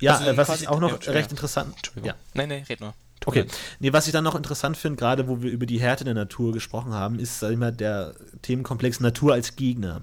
Ja, 0.00 0.16
Also 0.18 0.30
äh, 0.30 0.36
was 0.36 0.60
ich 0.60 0.68
auch 0.68 0.80
noch 0.80 1.02
ja, 1.02 1.12
recht 1.12 1.30
interessant. 1.30 1.74
Entschuldigung. 1.76 2.08
Ja. 2.08 2.14
Nee, 2.34 2.46
nee, 2.46 2.64
red 2.68 2.80
nur. 2.80 2.94
Okay. 3.24 3.46
Nee, 3.80 3.92
was 3.92 4.06
ich 4.06 4.12
dann 4.12 4.24
noch 4.24 4.34
interessant 4.34 4.76
finde, 4.76 4.96
gerade 4.98 5.26
wo 5.26 5.42
wir 5.42 5.50
über 5.50 5.66
die 5.66 5.80
Härte 5.80 6.04
der 6.04 6.14
Natur 6.14 6.52
gesprochen 6.52 6.92
haben, 6.92 7.18
ist 7.18 7.42
mal, 7.42 7.72
der 7.72 8.14
Themenkomplex 8.42 9.00
Natur 9.00 9.32
als 9.32 9.56
Gegner. 9.56 10.02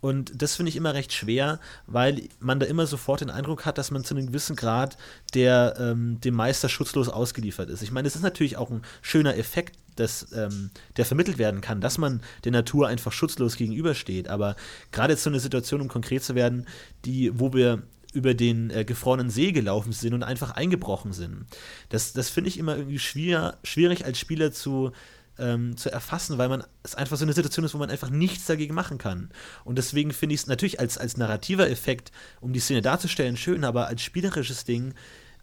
Und 0.00 0.40
das 0.40 0.56
finde 0.56 0.70
ich 0.70 0.76
immer 0.76 0.94
recht 0.94 1.12
schwer, 1.12 1.58
weil 1.86 2.28
man 2.38 2.60
da 2.60 2.66
immer 2.66 2.86
sofort 2.86 3.20
den 3.20 3.30
Eindruck 3.30 3.66
hat, 3.66 3.78
dass 3.78 3.90
man 3.90 4.04
zu 4.04 4.14
einem 4.14 4.28
gewissen 4.28 4.56
Grad 4.56 4.96
der, 5.34 5.76
ähm, 5.78 6.20
dem 6.20 6.34
Meister 6.34 6.68
schutzlos 6.68 7.08
ausgeliefert 7.08 7.68
ist. 7.68 7.82
Ich 7.82 7.90
meine, 7.90 8.06
es 8.06 8.16
ist 8.16 8.22
natürlich 8.22 8.56
auch 8.56 8.70
ein 8.70 8.82
schöner 9.02 9.36
Effekt, 9.36 9.76
dass, 9.96 10.30
ähm, 10.32 10.70
der 10.96 11.04
vermittelt 11.04 11.38
werden 11.38 11.60
kann, 11.60 11.80
dass 11.80 11.98
man 11.98 12.22
der 12.44 12.52
Natur 12.52 12.86
einfach 12.86 13.12
schutzlos 13.12 13.56
gegenübersteht. 13.56 14.28
Aber 14.28 14.54
gerade 14.92 15.14
jetzt 15.14 15.24
so 15.24 15.30
eine 15.30 15.40
Situation, 15.40 15.80
um 15.80 15.88
konkret 15.88 16.22
zu 16.22 16.34
werden, 16.34 16.66
die, 17.04 17.32
wo 17.38 17.52
wir 17.52 17.82
über 18.12 18.34
den 18.34 18.70
äh, 18.70 18.84
gefrorenen 18.84 19.30
See 19.30 19.52
gelaufen 19.52 19.92
sind 19.92 20.14
und 20.14 20.22
einfach 20.22 20.52
eingebrochen 20.52 21.12
sind. 21.12 21.46
Das, 21.88 22.12
das 22.12 22.30
finde 22.30 22.48
ich 22.48 22.58
immer 22.58 22.76
irgendwie 22.76 22.98
schwer, 22.98 23.58
schwierig 23.64 24.04
als 24.04 24.18
Spieler 24.18 24.50
zu, 24.52 24.92
ähm, 25.38 25.76
zu 25.76 25.90
erfassen, 25.90 26.38
weil 26.38 26.48
man 26.48 26.64
es 26.82 26.94
einfach 26.94 27.16
so 27.16 27.24
eine 27.24 27.32
Situation 27.32 27.64
ist, 27.64 27.74
wo 27.74 27.78
man 27.78 27.90
einfach 27.90 28.10
nichts 28.10 28.46
dagegen 28.46 28.74
machen 28.74 28.98
kann. 28.98 29.30
Und 29.64 29.78
deswegen 29.78 30.12
finde 30.12 30.34
ich 30.34 30.42
es 30.42 30.46
natürlich 30.46 30.80
als, 30.80 30.98
als 30.98 31.16
narrativer 31.16 31.70
Effekt, 31.70 32.12
um 32.40 32.52
die 32.52 32.60
Szene 32.60 32.82
darzustellen, 32.82 33.36
schön, 33.36 33.64
aber 33.64 33.86
als 33.86 34.02
spielerisches 34.02 34.64
Ding 34.64 34.94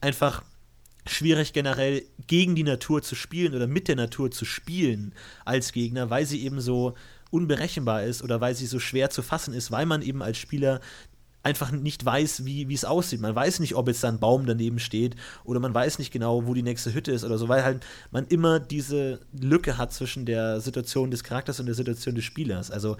einfach 0.01 0.43
schwierig 1.07 1.53
generell 1.53 2.03
gegen 2.27 2.55
die 2.55 2.63
Natur 2.63 3.01
zu 3.01 3.15
spielen 3.15 3.53
oder 3.53 3.67
mit 3.67 3.87
der 3.87 3.95
Natur 3.95 4.31
zu 4.31 4.45
spielen 4.45 5.13
als 5.45 5.71
Gegner, 5.71 6.09
weil 6.09 6.25
sie 6.25 6.43
eben 6.43 6.59
so 6.61 6.95
unberechenbar 7.29 8.03
ist 8.03 8.23
oder 8.23 8.41
weil 8.41 8.55
sie 8.55 8.65
so 8.65 8.79
schwer 8.79 9.09
zu 9.09 9.21
fassen 9.21 9.53
ist, 9.53 9.71
weil 9.71 9.85
man 9.85 10.01
eben 10.01 10.23
als 10.23 10.37
Spieler 10.37 10.79
einfach 11.45 11.71
nicht 11.71 12.03
weiß, 12.03 12.43
wie, 12.45 12.73
es 12.73 12.85
aussieht. 12.85 13.21
Man 13.21 13.35
weiß 13.35 13.59
nicht, 13.59 13.75
ob 13.75 13.87
jetzt 13.87 14.03
da 14.03 14.09
ein 14.09 14.19
Baum 14.19 14.47
daneben 14.47 14.79
steht 14.79 15.15
oder 15.43 15.59
man 15.59 15.73
weiß 15.73 15.99
nicht 15.99 16.11
genau, 16.11 16.47
wo 16.47 16.55
die 16.55 16.63
nächste 16.63 16.93
Hütte 16.93 17.11
ist 17.11 17.23
oder 17.23 17.37
so, 17.37 17.47
weil 17.47 17.63
halt 17.63 17.85
man 18.09 18.25
immer 18.25 18.59
diese 18.59 19.19
Lücke 19.31 19.77
hat 19.77 19.93
zwischen 19.93 20.25
der 20.25 20.59
Situation 20.59 21.11
des 21.11 21.23
Charakters 21.23 21.59
und 21.59 21.67
der 21.67 21.75
Situation 21.75 22.15
des 22.15 22.25
Spielers. 22.25 22.71
Also 22.71 22.97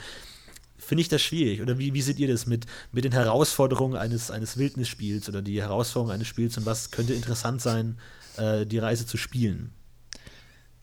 finde 0.78 1.02
ich 1.02 1.10
das 1.10 1.24
schwierig. 1.24 1.62
Oder 1.62 1.80
wie, 1.80 1.96
wie 1.96 2.02
seht 2.04 2.20
ihr 2.20 2.28
das 2.28 2.46
mit, 2.46 2.68
mit 2.92 3.04
den 3.04 3.14
Herausforderungen 3.14 3.98
eines, 3.98 4.30
eines 4.30 4.58
Wildnisspiels 4.58 5.28
oder 5.28 5.42
die 5.42 5.60
Herausforderungen 5.60 6.14
eines 6.14 6.28
Spiels 6.28 6.56
und 6.58 6.68
was 6.68 6.92
könnte 6.92 7.14
interessant 7.14 7.64
sein, 7.64 7.98
äh, 8.38 8.68
die 8.68 8.78
Reise 8.78 9.08
zu 9.08 9.18
spielen? 9.18 9.74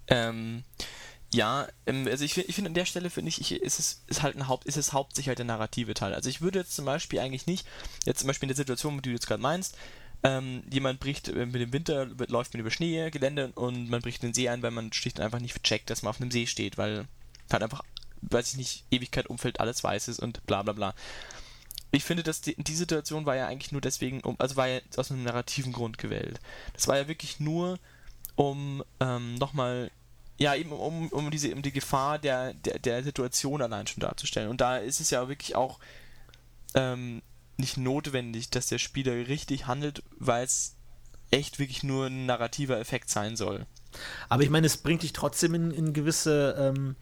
Ähm, 0.08 0.64
ja, 1.35 1.66
ähm, 1.87 2.07
also 2.09 2.24
ich, 2.24 2.37
ich 2.37 2.55
finde 2.55 2.68
an 2.68 2.74
der 2.74 2.85
Stelle 2.85 3.09
finde 3.09 3.30
ich, 3.30 3.41
ich, 3.41 3.53
ist 3.53 3.78
es 3.78 4.03
ist 4.07 4.22
halt 4.22 4.37
ein 4.37 4.49
Haupt, 4.49 4.66
ist 4.66 4.76
es 4.76 4.93
hauptsächlich 4.93 5.28
halt 5.28 5.39
der 5.39 5.47
narrative 5.47 5.95
Teil. 5.95 6.14
Also 6.14 6.28
ich 6.28 6.43
würde 6.43 6.59
jetzt 6.61 6.76
zum 6.76 6.85
Beispiel 6.85 7.20
eigentlich 7.20 7.47
nicht, 7.47 7.66
jetzt 8.05 8.20
zum 8.20 8.26
Beispiel 8.26 8.47
in 8.47 8.55
der 8.55 8.57
Situation, 8.57 8.97
die 8.97 9.03
du 9.03 9.11
jetzt 9.11 9.26
gerade 9.26 9.43
meinst, 9.43 9.76
ähm, 10.22 10.62
jemand 10.70 11.01
bricht 11.01 11.28
äh, 11.28 11.47
mit 11.47 11.57
dem 11.57 11.72
Winter, 11.72 12.07
läuft 12.28 12.53
mit 12.53 12.61
über 12.61 12.70
Schneegelände 12.70 13.53
und 13.55 13.89
man 13.89 14.03
bricht 14.03 14.22
den 14.22 14.35
See 14.35 14.49
ein, 14.49 14.62
weil 14.62 14.70
man 14.70 14.93
schlicht 14.93 15.20
einfach 15.20 15.41
nicht 15.41 15.62
checkt, 15.64 15.91
dass 15.91 16.03
man 16.03 16.11
auf 16.11 16.20
einem 16.20 16.30
See 16.30 16.47
steht, 16.47 16.76
weil 16.78 17.07
halt 17.51 17.62
einfach, 17.62 17.83
weiß 18.20 18.51
ich 18.51 18.57
nicht, 18.57 18.85
Ewigkeit 18.91 19.26
umfällt, 19.26 19.59
alles 19.59 19.83
weiß 19.83 20.09
ist 20.09 20.20
und 20.20 20.45
bla 20.47 20.62
bla 20.62 20.74
bla. 20.74 20.95
Ich 21.93 22.05
finde, 22.05 22.22
dass 22.22 22.41
die, 22.43 22.57
die 22.57 22.74
Situation 22.74 23.26
war 23.26 23.37
ja 23.37 23.49
eigentlich 23.49 23.72
nur 23.72 23.80
deswegen, 23.80 24.20
um, 24.20 24.37
also 24.39 24.57
war 24.57 24.68
ja 24.68 24.80
aus 24.97 25.11
einem 25.11 25.24
narrativen 25.24 25.72
Grund 25.72 25.99
gewählt. 25.99 26.41
Das 26.74 26.89
war 26.89 26.97
ja 26.97 27.09
wirklich 27.09 27.41
nur, 27.41 27.78
um 28.37 28.83
ähm, 29.01 29.35
nochmal 29.35 29.91
ja, 30.39 30.55
eben 30.55 30.72
um, 30.72 31.09
um 31.09 31.30
diese 31.30 31.55
um 31.55 31.62
die 31.62 31.72
Gefahr 31.72 32.18
der, 32.18 32.55
der, 32.55 32.78
der 32.78 33.03
Situation 33.03 33.62
allein 33.62 33.87
schon 33.87 34.01
darzustellen. 34.01 34.49
Und 34.49 34.61
da 34.61 34.78
ist 34.78 35.01
es 35.01 35.11
ja 35.11 35.28
wirklich 35.28 35.55
auch 35.55 35.78
ähm, 36.74 37.22
nicht 37.57 37.76
notwendig, 37.76 38.51
dass 38.51 38.66
der 38.66 38.78
Spieler 38.78 39.12
richtig 39.28 39.66
handelt, 39.66 40.03
weil 40.18 40.45
es 40.45 40.74
echt 41.30 41.59
wirklich 41.59 41.83
nur 41.83 42.07
ein 42.07 42.26
narrativer 42.26 42.78
Effekt 42.78 43.11
sein 43.11 43.37
soll. 43.37 43.66
Aber 44.28 44.43
ich 44.43 44.51
meine, 44.51 44.66
es 44.66 44.76
bringt 44.76 45.03
dich 45.03 45.12
trotzdem 45.12 45.55
in, 45.55 45.70
in 45.70 45.93
gewisse 45.93 46.57
ähm, 46.59 46.97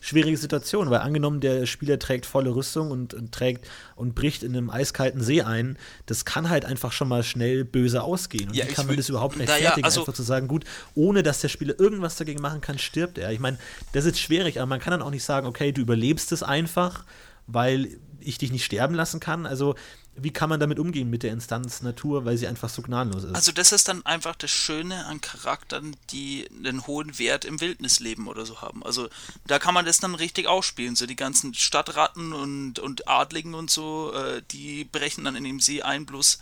schwierige 0.00 0.36
Situation, 0.36 0.90
weil 0.90 1.00
angenommen, 1.00 1.40
der 1.40 1.66
Spieler 1.66 1.98
trägt 1.98 2.26
volle 2.26 2.54
Rüstung 2.54 2.90
und, 2.90 3.14
und, 3.14 3.32
trägt 3.32 3.66
und 3.96 4.14
bricht 4.14 4.42
in 4.42 4.56
einem 4.56 4.70
eiskalten 4.70 5.22
See 5.22 5.42
ein, 5.42 5.78
das 6.06 6.24
kann 6.24 6.50
halt 6.50 6.64
einfach 6.64 6.92
schon 6.92 7.08
mal 7.08 7.22
schnell 7.22 7.64
böse 7.64 8.02
ausgehen. 8.02 8.50
Und 8.50 8.56
ja, 8.56 8.68
wie 8.68 8.72
kann 8.72 8.86
man 8.86 8.96
das 8.96 9.08
überhaupt 9.08 9.38
rechtfertigen, 9.38 9.80
ja, 9.80 9.84
also 9.84 10.00
einfach 10.00 10.12
zu 10.12 10.22
sagen, 10.22 10.48
gut, 10.48 10.64
ohne 10.94 11.22
dass 11.22 11.40
der 11.40 11.48
Spieler 11.48 11.78
irgendwas 11.78 12.16
dagegen 12.16 12.42
machen 12.42 12.60
kann, 12.60 12.78
stirbt 12.78 13.18
er. 13.18 13.32
Ich 13.32 13.40
meine, 13.40 13.58
das 13.92 14.04
ist 14.04 14.18
schwierig, 14.18 14.58
aber 14.58 14.66
man 14.66 14.80
kann 14.80 14.90
dann 14.90 15.02
auch 15.02 15.10
nicht 15.10 15.24
sagen, 15.24 15.46
okay, 15.46 15.72
du 15.72 15.80
überlebst 15.80 16.32
es 16.32 16.42
einfach, 16.42 17.04
weil 17.46 17.88
ich 18.20 18.38
dich 18.38 18.52
nicht 18.52 18.64
sterben 18.64 18.94
lassen 18.94 19.20
kann. 19.20 19.46
Also 19.46 19.74
wie 20.16 20.30
kann 20.30 20.48
man 20.48 20.60
damit 20.60 20.78
umgehen 20.78 21.10
mit 21.10 21.22
der 21.22 21.32
Instanz 21.32 21.82
Natur, 21.82 22.24
weil 22.24 22.36
sie 22.36 22.46
einfach 22.46 22.68
so 22.68 22.82
gnadenlos 22.82 23.24
ist? 23.24 23.34
Also 23.34 23.52
das 23.52 23.72
ist 23.72 23.88
dann 23.88 24.04
einfach 24.06 24.36
das 24.36 24.50
Schöne 24.50 25.06
an 25.06 25.20
Charakteren, 25.20 25.96
die 26.10 26.48
einen 26.64 26.86
hohen 26.86 27.18
Wert 27.18 27.44
im 27.44 27.60
Wildnisleben 27.60 28.28
oder 28.28 28.46
so 28.46 28.60
haben. 28.60 28.84
Also 28.84 29.08
da 29.46 29.58
kann 29.58 29.74
man 29.74 29.84
das 29.84 29.98
dann 29.98 30.14
richtig 30.14 30.46
ausspielen. 30.46 30.94
So 30.94 31.06
die 31.06 31.16
ganzen 31.16 31.54
Stadtratten 31.54 32.32
und, 32.32 32.78
und 32.78 33.08
Adligen 33.08 33.54
und 33.54 33.70
so, 33.70 34.12
äh, 34.12 34.42
die 34.50 34.84
brechen 34.84 35.24
dann 35.24 35.36
in 35.36 35.44
dem 35.44 35.60
See 35.60 35.82
ein, 35.82 36.06
bloß 36.06 36.38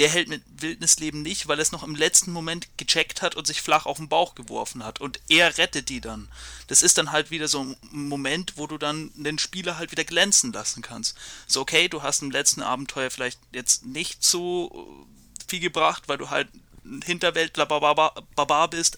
der 0.00 0.08
hält 0.08 0.28
mit 0.28 0.42
Wildnisleben 0.62 1.20
nicht, 1.20 1.46
weil 1.46 1.58
er 1.58 1.62
es 1.62 1.72
noch 1.72 1.82
im 1.82 1.94
letzten 1.94 2.32
Moment 2.32 2.68
gecheckt 2.78 3.20
hat 3.20 3.34
und 3.34 3.46
sich 3.46 3.60
flach 3.60 3.84
auf 3.84 3.98
den 3.98 4.08
Bauch 4.08 4.34
geworfen 4.34 4.82
hat. 4.82 4.98
Und 4.98 5.20
er 5.28 5.58
rettet 5.58 5.90
die 5.90 6.00
dann. 6.00 6.28
Das 6.68 6.82
ist 6.82 6.96
dann 6.96 7.12
halt 7.12 7.30
wieder 7.30 7.48
so 7.48 7.60
ein 7.60 7.76
Moment, 7.90 8.54
wo 8.56 8.66
du 8.66 8.78
dann 8.78 9.10
den 9.14 9.38
Spieler 9.38 9.76
halt 9.76 9.90
wieder 9.90 10.04
glänzen 10.04 10.54
lassen 10.54 10.80
kannst. 10.80 11.18
So, 11.46 11.60
okay, 11.60 11.86
du 11.88 12.02
hast 12.02 12.22
im 12.22 12.30
letzten 12.30 12.62
Abenteuer 12.62 13.10
vielleicht 13.10 13.40
jetzt 13.52 13.84
nicht 13.84 14.24
so 14.24 15.06
viel 15.46 15.60
gebracht, 15.60 16.04
weil 16.06 16.16
du 16.16 16.30
halt 16.30 16.48
ein 16.82 17.02
Hinterwäldler 17.02 17.66
Barbar 17.66 18.70
bist. 18.70 18.96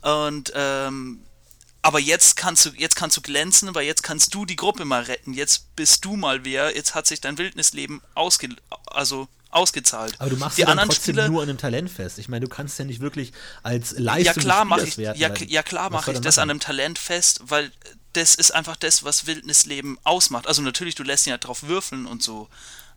Und 0.00 0.52
ähm, 0.56 1.22
aber 1.80 2.00
jetzt 2.00 2.36
kannst 2.36 2.66
du, 2.66 2.70
jetzt 2.70 2.96
kannst 2.96 3.16
du 3.18 3.20
glänzen, 3.20 3.72
weil 3.72 3.86
jetzt 3.86 4.02
kannst 4.02 4.34
du 4.34 4.46
die 4.46 4.56
Gruppe 4.56 4.84
mal 4.84 5.04
retten. 5.04 5.32
Jetzt 5.32 5.76
bist 5.76 6.04
du 6.04 6.16
mal 6.16 6.44
wer. 6.44 6.74
Jetzt 6.74 6.96
hat 6.96 7.06
sich 7.06 7.20
dein 7.20 7.38
Wildnisleben 7.38 8.02
ausge, 8.16 8.48
also 8.86 9.28
ausgezahlt. 9.52 10.14
Aber 10.18 10.30
du 10.30 10.36
machst 10.36 10.58
die 10.58 10.62
ja 10.62 10.68
anderen 10.68 10.88
trotzdem 10.88 11.14
Spieler, 11.14 11.28
nur 11.28 11.42
an 11.42 11.48
einem 11.48 11.58
Talent 11.58 11.90
fest. 11.90 12.18
Ich 12.18 12.28
meine, 12.28 12.44
du 12.44 12.50
kannst 12.50 12.78
ja 12.78 12.84
nicht 12.84 13.00
wirklich 13.00 13.32
als 13.62 13.92
Leistung 13.98 14.24
ja, 14.24 14.40
klar 14.40 14.64
mache 14.64 14.86
ich, 14.86 14.96
ja, 14.96 15.14
ja, 15.14 15.62
klar 15.62 15.90
mache 15.90 16.12
ich 16.12 16.20
das 16.20 16.36
machen? 16.36 16.42
an 16.42 16.50
einem 16.50 16.60
Talent 16.60 16.98
fest, 16.98 17.40
weil 17.44 17.70
das 18.14 18.34
ist 18.34 18.52
einfach 18.52 18.76
das, 18.76 19.04
was 19.04 19.26
Wildnisleben 19.26 19.98
ausmacht. 20.04 20.46
Also 20.46 20.62
natürlich, 20.62 20.94
du 20.94 21.02
lässt 21.02 21.26
ihn 21.26 21.30
ja 21.30 21.38
drauf 21.38 21.62
würfeln 21.62 22.06
und 22.06 22.22
so. 22.22 22.48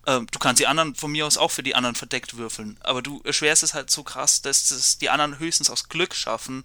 Ähm, 0.07 0.27
du 0.31 0.39
kannst 0.39 0.59
die 0.59 0.67
anderen 0.67 0.95
von 0.95 1.11
mir 1.11 1.25
aus 1.25 1.37
auch 1.37 1.51
für 1.51 1.63
die 1.63 1.75
anderen 1.75 1.95
verdeckt 1.95 2.37
würfeln, 2.37 2.77
aber 2.81 3.01
du 3.01 3.21
erschwerst 3.23 3.63
es 3.63 3.73
halt 3.73 3.89
so 3.89 4.03
krass, 4.03 4.41
dass 4.41 4.69
es 4.71 4.97
die 4.97 5.09
anderen 5.09 5.39
höchstens 5.39 5.69
aus 5.69 5.89
Glück 5.89 6.13
schaffen 6.13 6.63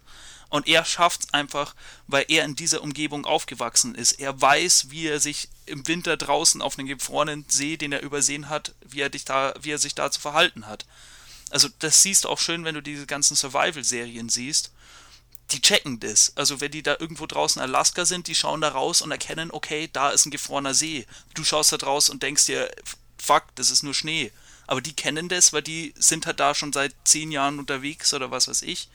und 0.51 0.67
er 0.67 0.83
schafft 0.83 1.21
es 1.21 1.33
einfach, 1.33 1.75
weil 2.07 2.25
er 2.27 2.43
in 2.43 2.57
dieser 2.57 2.81
Umgebung 2.81 3.25
aufgewachsen 3.25 3.95
ist. 3.95 4.19
Er 4.19 4.39
weiß, 4.39 4.87
wie 4.89 5.07
er 5.07 5.21
sich 5.21 5.47
im 5.65 5.87
Winter 5.87 6.17
draußen 6.17 6.61
auf 6.61 6.77
einem 6.77 6.89
gefrorenen 6.89 7.45
See, 7.47 7.77
den 7.77 7.93
er 7.93 8.01
übersehen 8.01 8.49
hat, 8.49 8.75
wie 8.85 8.99
er, 8.99 9.09
dich 9.09 9.23
da, 9.23 9.53
wie 9.61 9.71
er 9.71 9.77
sich 9.77 9.95
da 9.95 10.11
zu 10.11 10.19
verhalten 10.19 10.67
hat. 10.67 10.85
Also 11.51 11.69
das 11.79 12.03
siehst 12.03 12.25
du 12.25 12.29
auch 12.29 12.37
schön, 12.37 12.65
wenn 12.65 12.75
du 12.75 12.81
diese 12.81 13.07
ganzen 13.07 13.37
Survival-Serien 13.37 14.27
siehst. 14.27 14.71
Die 15.51 15.61
checken 15.61 16.01
das. 16.01 16.33
Also 16.35 16.59
wenn 16.59 16.71
die 16.71 16.83
da 16.83 16.97
irgendwo 16.99 17.27
draußen 17.27 17.61
in 17.61 17.69
Alaska 17.69 18.03
sind, 18.03 18.27
die 18.27 18.35
schauen 18.35 18.59
da 18.59 18.69
raus 18.69 19.01
und 19.01 19.11
erkennen, 19.11 19.51
okay, 19.51 19.89
da 19.93 20.09
ist 20.09 20.25
ein 20.25 20.31
gefrorener 20.31 20.73
See. 20.73 21.05
Du 21.33 21.45
schaust 21.45 21.71
da 21.71 21.77
draus 21.77 22.09
und 22.09 22.23
denkst 22.23 22.47
dir, 22.47 22.69
fuck, 23.21 23.43
das 23.55 23.71
ist 23.71 23.83
nur 23.83 23.93
Schnee. 23.93 24.31
Aber 24.67 24.81
die 24.81 24.93
kennen 24.93 25.29
das, 25.29 25.53
weil 25.53 25.61
die 25.61 25.93
sind 25.97 26.25
halt 26.25 26.39
da 26.39 26.55
schon 26.55 26.73
seit 26.73 26.93
zehn 27.03 27.31
Jahren 27.31 27.59
unterwegs 27.59 28.13
oder 28.13 28.31
was 28.31 28.47
weiß 28.47 28.61
ich. 28.63 28.89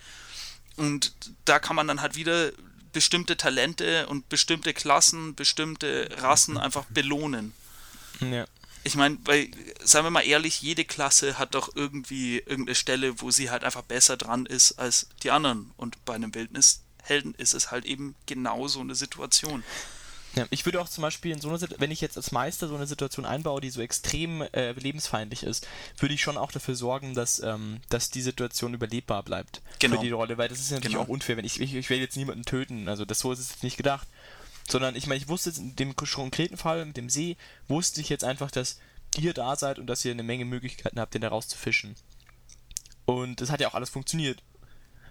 Und 0.77 1.12
da 1.45 1.59
kann 1.59 1.77
man 1.77 1.87
dann 1.87 2.01
halt 2.01 2.16
wieder 2.16 2.53
bestimmte 2.93 3.37
Talente 3.37 4.07
und 4.07 4.29
bestimmte 4.29 4.72
Klassen, 4.72 5.35
bestimmte 5.35 6.09
Rassen 6.18 6.57
einfach 6.57 6.85
belohnen. 6.87 7.53
Ja. 8.20 8.47
Ich 8.85 8.95
meine, 8.95 9.18
weil, 9.24 9.51
sagen 9.83 10.07
wir 10.07 10.11
mal 10.11 10.20
ehrlich, 10.20 10.62
jede 10.62 10.85
Klasse 10.85 11.39
hat 11.39 11.55
doch 11.55 11.74
irgendwie 11.74 12.39
irgendeine 12.39 12.77
Stelle, 12.77 13.20
wo 13.20 13.31
sie 13.31 13.51
halt 13.51 13.64
einfach 13.64 13.83
besser 13.83 14.16
dran 14.16 14.47
ist 14.47 14.79
als 14.79 15.09
die 15.22 15.31
anderen. 15.31 15.72
Und 15.77 16.03
bei 16.05 16.14
einem 16.14 16.35
Wildnishelden 16.35 17.35
ist 17.37 17.53
es 17.53 17.70
halt 17.70 17.85
eben 17.85 18.14
genau 18.27 18.68
so 18.68 18.81
eine 18.81 18.95
Situation. 18.95 19.64
Ja, 20.37 20.47
ich 20.51 20.66
würde 20.66 20.80
auch 20.80 20.89
zum 20.89 21.03
Beispiel 21.03 21.32
in 21.32 21.41
so 21.41 21.49
einer 21.49 21.59
wenn 21.78 21.91
ich 21.91 22.03
jetzt 22.03 22.18
als 22.18 22.30
Meister 22.30 22.68
so 22.68 22.74
eine 22.76 22.87
Situation 22.87 23.24
einbaue, 23.24 23.62
die 23.62 23.70
so 23.70 23.80
extrem 23.80 24.43
äh, 24.43 24.72
lebensfeindlich 24.72 25.43
ist, 25.43 25.66
würde 25.99 26.14
ich 26.14 26.20
schon 26.20 26.37
auch 26.37 26.53
dafür 26.53 26.74
sorgen, 26.74 27.14
dass, 27.14 27.39
ähm, 27.39 27.80
dass 27.89 28.11
die 28.11 28.20
Situation 28.20 28.74
überlebbar 28.74 29.22
bleibt 29.22 29.62
genau. 29.78 29.97
für 29.97 30.05
die 30.05 30.11
Rolle, 30.11 30.37
weil 30.37 30.49
das 30.49 30.61
ist 30.61 30.70
natürlich 30.70 30.93
genau. 30.93 31.05
auch 31.05 31.09
unfair, 31.09 31.39
wenn 31.39 31.47
ich, 31.47 31.61
ich, 31.61 31.74
ich 31.74 31.89
will 31.89 31.99
jetzt 31.99 32.16
niemanden 32.16 32.45
töten, 32.45 32.89
also 32.89 33.07
das 33.07 33.20
so 33.20 33.32
ist 33.32 33.39
es 33.39 33.51
jetzt 33.51 33.62
nicht 33.62 33.78
gedacht. 33.78 34.07
Sondern 34.68 34.97
ich 34.97 35.07
meine, 35.07 35.18
ich 35.18 35.28
wusste 35.28 35.51
jetzt 35.51 35.61
in 35.61 35.76
dem 35.76 35.95
konkreten 35.95 36.57
Fall 36.57 36.84
mit 36.84 36.97
dem 36.97 37.09
See, 37.09 37.37
wusste 37.68 38.01
ich 38.01 38.09
jetzt 38.09 38.24
einfach, 38.24 38.51
dass 38.51 38.80
ihr 39.16 39.32
da 39.32 39.55
seid 39.55 39.78
und 39.78 39.87
dass 39.87 40.05
ihr 40.05 40.11
eine 40.11 40.24
Menge 40.24 40.45
Möglichkeiten 40.45 40.99
habt, 40.99 41.14
den 41.14 41.22
da 41.22 41.28
rauszufischen. 41.28 41.95
Und 43.05 43.41
das 43.41 43.51
hat 43.51 43.61
ja 43.61 43.68
auch 43.68 43.74
alles 43.74 43.91
funktioniert. 43.91 44.43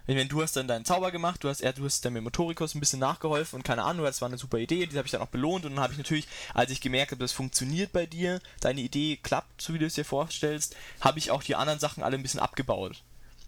Ich 0.08 0.14
meine, 0.14 0.28
du 0.28 0.40
hast 0.40 0.54
dann 0.54 0.68
deinen 0.68 0.84
Zauber 0.84 1.10
gemacht, 1.10 1.42
du 1.42 1.48
hast, 1.48 1.62
ja, 1.62 1.72
du 1.72 1.84
hast 1.84 2.04
dann 2.04 2.12
mit 2.12 2.22
Motorikos 2.22 2.74
ein 2.74 2.80
bisschen 2.80 3.00
nachgeholfen 3.00 3.56
und 3.56 3.62
keine 3.64 3.82
Ahnung, 3.82 4.04
das 4.04 4.20
war 4.20 4.28
eine 4.28 4.38
super 4.38 4.58
Idee, 4.58 4.86
die 4.86 4.96
habe 4.96 5.06
ich 5.06 5.12
dann 5.12 5.20
auch 5.20 5.26
belohnt 5.26 5.64
und 5.64 5.72
dann 5.72 5.82
habe 5.82 5.94
ich 5.94 5.98
natürlich, 5.98 6.28
als 6.54 6.70
ich 6.70 6.80
gemerkt 6.80 7.10
habe, 7.10 7.24
das 7.24 7.32
funktioniert 7.32 7.92
bei 7.92 8.06
dir, 8.06 8.40
deine 8.60 8.82
Idee 8.82 9.18
klappt, 9.20 9.60
so 9.60 9.74
wie 9.74 9.78
du 9.80 9.86
es 9.86 9.94
dir 9.94 10.04
vorstellst, 10.04 10.76
habe 11.00 11.18
ich 11.18 11.32
auch 11.32 11.42
die 11.42 11.56
anderen 11.56 11.80
Sachen 11.80 12.04
alle 12.04 12.16
ein 12.16 12.22
bisschen 12.22 12.40
abgebaut. 12.40 13.02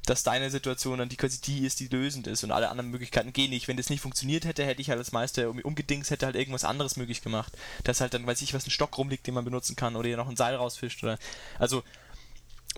Dass 0.06 0.22
deine 0.22 0.50
Situation 0.50 0.98
dann 0.98 1.10
die 1.10 1.16
quasi 1.16 1.40
die 1.40 1.66
ist, 1.66 1.80
die 1.80 1.88
lösend 1.88 2.26
ist 2.26 2.42
und 2.42 2.50
alle 2.50 2.70
anderen 2.70 2.90
Möglichkeiten 2.90 3.34
gehen 3.34 3.50
nicht. 3.50 3.68
Wenn 3.68 3.76
das 3.76 3.90
nicht 3.90 4.00
funktioniert 4.00 4.46
hätte, 4.46 4.64
hätte 4.64 4.80
ich 4.80 4.88
halt 4.88 5.12
Meister 5.12 5.42
irgendwie 5.42 5.64
umgedings, 5.64 6.10
hätte 6.10 6.24
halt 6.24 6.34
irgendwas 6.34 6.64
anderes 6.64 6.96
möglich 6.96 7.20
gemacht. 7.20 7.52
Dass 7.84 8.00
halt 8.00 8.14
dann, 8.14 8.26
weiß 8.26 8.40
ich, 8.40 8.54
was 8.54 8.66
ein 8.66 8.70
Stock 8.70 8.96
rumliegt, 8.96 9.26
den 9.26 9.34
man 9.34 9.44
benutzen 9.44 9.76
kann 9.76 9.96
oder 9.96 10.08
ihr 10.08 10.16
noch 10.16 10.30
ein 10.30 10.36
Seil 10.36 10.54
rausfischt 10.54 11.04
oder. 11.04 11.18
Also, 11.58 11.82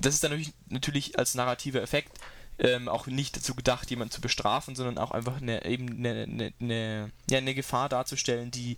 das 0.01 0.15
ist 0.15 0.25
dann 0.25 0.33
natürlich, 0.33 0.53
natürlich 0.69 1.19
als 1.21 1.37
narrativer 1.37 1.83
Effekt 1.83 2.19
ähm, 2.61 2.89
auch 2.89 3.07
nicht 3.07 3.37
dazu 3.37 3.55
gedacht, 3.55 3.91
jemanden 3.91 4.13
zu 4.13 4.21
bestrafen, 4.21 4.77
sondern 4.77 4.99
auch 4.99 5.11
einfach 5.11 5.41
eine, 5.41 5.65
eben 5.65 5.89
eine, 5.99 6.23
eine, 6.25 6.53
eine, 6.61 7.11
ja, 7.31 7.39
eine 7.39 7.55
Gefahr 7.55 7.89
darzustellen, 7.89 8.51
die 8.51 8.77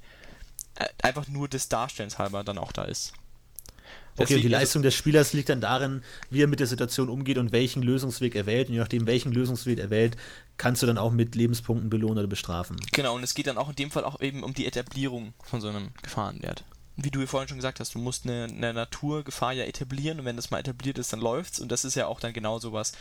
äh, 0.77 0.87
einfach 1.03 1.27
nur 1.29 1.49
des 1.49 1.69
Darstellens 1.69 2.19
halber 2.19 2.45
dann 2.45 2.59
auch 2.59 2.73
da 2.73 2.85
ist. 2.85 3.13
Okay, 4.15 4.21
und 4.23 4.29
die 4.29 4.35
Deswegen- 4.35 4.51
Leistung 4.51 4.83
des 4.83 4.95
Spielers 4.95 5.33
liegt 5.33 5.49
dann 5.49 5.61
darin, 5.63 6.03
wie 6.31 6.43
er 6.43 6.47
mit 6.47 6.61
der 6.61 6.67
Situation 6.67 7.09
umgeht 7.09 7.39
und 7.39 7.51
welchen 7.51 7.83
Lösungsweg 7.83 8.35
er 8.35 8.45
wählt. 8.47 8.69
Und 8.69 8.75
je 8.75 8.81
nachdem, 8.81 9.07
welchen 9.07 9.33
Lösungsweg 9.33 9.79
er 9.79 9.91
wählt, 9.91 10.17
kannst 10.59 10.83
du 10.83 10.87
dann 10.87 10.99
auch 10.99 11.11
mit 11.13 11.35
Lebenspunkten 11.35 11.89
belohnen 11.91 12.19
oder 12.19 12.27
bestrafen. 12.29 12.77
Genau, 12.93 13.15
und 13.17 13.23
es 13.25 13.35
geht 13.35 13.47
dann 13.47 13.57
auch 13.59 13.71
in 13.71 13.75
dem 13.77 13.91
Fall 13.91 14.05
auch 14.05 14.21
eben 14.21 14.43
um 14.45 14.53
die 14.55 14.67
Etablierung 14.67 15.33
von 15.43 15.61
so 15.63 15.69
einem 15.69 15.93
Gefahrenwert. 16.03 16.63
Wie 16.97 17.11
du 17.11 17.27
vorhin 17.27 17.49
schon 17.49 17.57
gesagt 17.59 17.81
hast, 17.81 17.95
du 17.95 17.99
musst 17.99 18.27
eine, 18.27 18.45
eine 18.45 18.75
Naturgefahr 18.75 19.53
ja 19.53 19.65
etablieren 19.65 20.21
und 20.21 20.27
wenn 20.27 20.37
das 20.37 20.51
mal 20.51 20.59
etabliert 20.59 20.99
ist, 20.99 21.13
dann 21.13 21.21
läuft's 21.21 21.59
und 21.59 21.73
das 21.73 21.87
ist 21.87 21.95
ja 21.95 22.07
auch 22.07 22.21
dann 22.21 22.35
genau 22.35 22.59
sowas, 22.59 22.93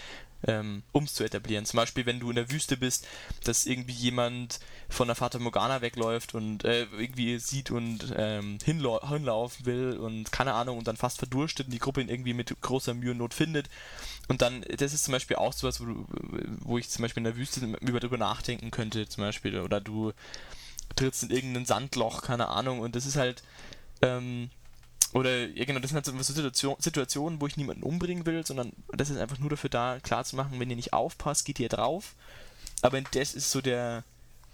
ähm, 0.48 0.84
um 0.94 1.04
es 1.04 1.14
zu 1.14 1.26
etablieren. 1.26 1.66
Zum 1.66 1.78
Beispiel, 1.78 2.06
wenn 2.06 2.20
du 2.20 2.30
in 2.30 2.38
der 2.38 2.50
Wüste 2.52 2.78
bist, 2.78 3.06
dass 3.44 3.66
irgendwie 3.66 3.94
jemand 3.94 4.60
von 4.90 5.08
der 5.08 5.16
Fata 5.16 5.40
Morgana 5.40 5.82
wegläuft 5.82 6.36
und 6.36 6.64
äh, 6.64 6.84
irgendwie 6.98 7.38
sieht 7.40 7.70
und 7.70 8.14
ähm, 8.16 8.60
hinlau 8.64 9.06
hinlaufen 9.08 9.66
will 9.66 9.98
und 9.98 10.32
keine 10.32 10.54
Ahnung 10.54 10.78
und 10.78 10.88
dann 10.88 10.98
fast 10.98 11.18
verdurstet 11.18 11.68
und 11.68 11.74
die 11.74 11.80
Gruppe 11.80 12.02
ihn 12.02 12.10
irgendwie 12.10 12.34
mit 12.34 12.56
großer 12.62 12.94
Mühe 12.94 13.12
und 13.12 13.18
Not 13.18 13.34
findet. 13.34 13.70
Und 14.30 14.42
dann, 14.42 14.64
das 14.78 14.94
ist 14.94 15.04
zum 15.04 15.12
Beispiel 15.12 15.36
auch 15.36 15.52
sowas, 15.52 15.82
wo, 15.82 15.86
du, 15.86 16.06
wo 16.62 16.78
ich 16.78 16.90
zum 16.90 17.02
Beispiel 17.02 17.22
in 17.22 17.26
der 17.26 17.36
Wüste 17.36 17.60
über 17.82 18.00
drüber 18.00 18.18
nachdenken 18.18 18.72
könnte, 18.72 19.10
zum 19.10 19.24
Beispiel, 19.24 19.60
oder 19.60 19.82
du 19.82 20.14
trittst 20.96 21.24
in 21.24 21.32
irgendein 21.32 21.66
Sandloch, 21.66 22.22
keine 22.22 22.48
Ahnung, 22.48 22.80
und 22.80 22.96
das 22.96 23.06
ist 23.06 23.16
halt, 23.16 23.44
ähm, 24.02 24.50
oder, 25.14 25.48
ja 25.48 25.66
genau, 25.66 25.80
das 25.80 25.90
sind 25.92 25.96
halt 25.96 26.06
so 26.06 26.34
Situation, 26.34 26.76
Situationen, 26.80 27.42
wo 27.42 27.48
ich 27.48 27.58
niemanden 27.58 27.84
umbringen 27.84 28.26
will, 28.26 28.46
sondern 28.46 28.72
das 28.94 29.10
ist 29.10 29.18
einfach 29.18 29.40
nur 29.40 29.50
dafür 29.50 29.70
da, 29.70 30.00
klarzumachen, 30.02 30.60
wenn 30.60 30.70
ihr 30.70 30.76
nicht 30.78 30.94
aufpasst, 30.94 31.44
geht 31.46 31.60
ihr 31.60 31.70
drauf. 31.70 32.16
Aber 32.82 33.02
das 33.02 33.34
ist 33.34 33.52
so 33.52 33.60
der 33.62 34.04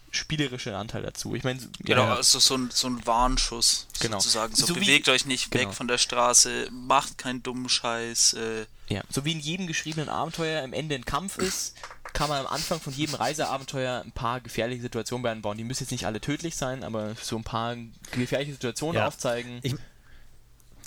spielerische 0.09 0.75
Anteil 0.75 1.03
dazu. 1.03 1.35
Ich 1.35 1.43
meine, 1.43 1.59
Genau, 1.79 2.03
ja, 2.05 2.15
also 2.15 2.39
so 2.39 2.55
ein, 2.55 2.69
so 2.71 2.87
ein 2.87 3.05
Warnschuss 3.05 3.87
Genau. 3.99 4.19
sozusagen. 4.19 4.55
So, 4.55 4.65
So 4.65 4.75
wie- 4.75 4.79
bewegt 4.79 5.09
euch 5.09 5.25
nicht 5.25 5.51
genau. 5.51 5.67
weg 5.69 5.75
von 5.75 5.87
der 5.87 5.97
Straße, 5.97 6.69
macht 6.71 7.17
keinen 7.17 7.43
dummen 7.43 7.69
Scheiß. 7.69 8.33
Äh, 8.33 8.65
Ja, 8.89 9.03
so 9.09 9.25
wie 9.25 9.33
in 9.33 9.39
jedem 9.39 9.67
geschriebenen 9.67 10.07
Abenteuer 10.09 10.63
am 10.63 10.71
Ende 10.73 10.95
ein 10.95 11.03
Kampf 11.05 11.37
ist, 11.37 11.75
kann 12.13 12.29
man 12.29 12.39
am 12.45 12.47
Anfang 12.47 12.79
von 12.79 12.93
jedem 12.93 13.15
Reiseabenteuer 13.15 14.01
ein 14.05 14.11
paar 14.11 14.41
gefährliche 14.41 14.81
Situationen 14.81 15.25
einbauen. 15.25 15.57
Die 15.57 15.63
müssen 15.63 15.83
jetzt 15.83 15.91
nicht 15.91 16.05
alle 16.05 16.19
tödlich 16.21 16.55
sein, 16.55 16.83
aber 16.83 17.13
so 17.21 17.35
ein 17.37 17.43
paar 17.43 17.75
gefährliche 18.11 18.53
Situationen 18.53 18.95
Ja. 18.97 19.07
aufzeigen. 19.07 19.59
Ich, 19.61 19.75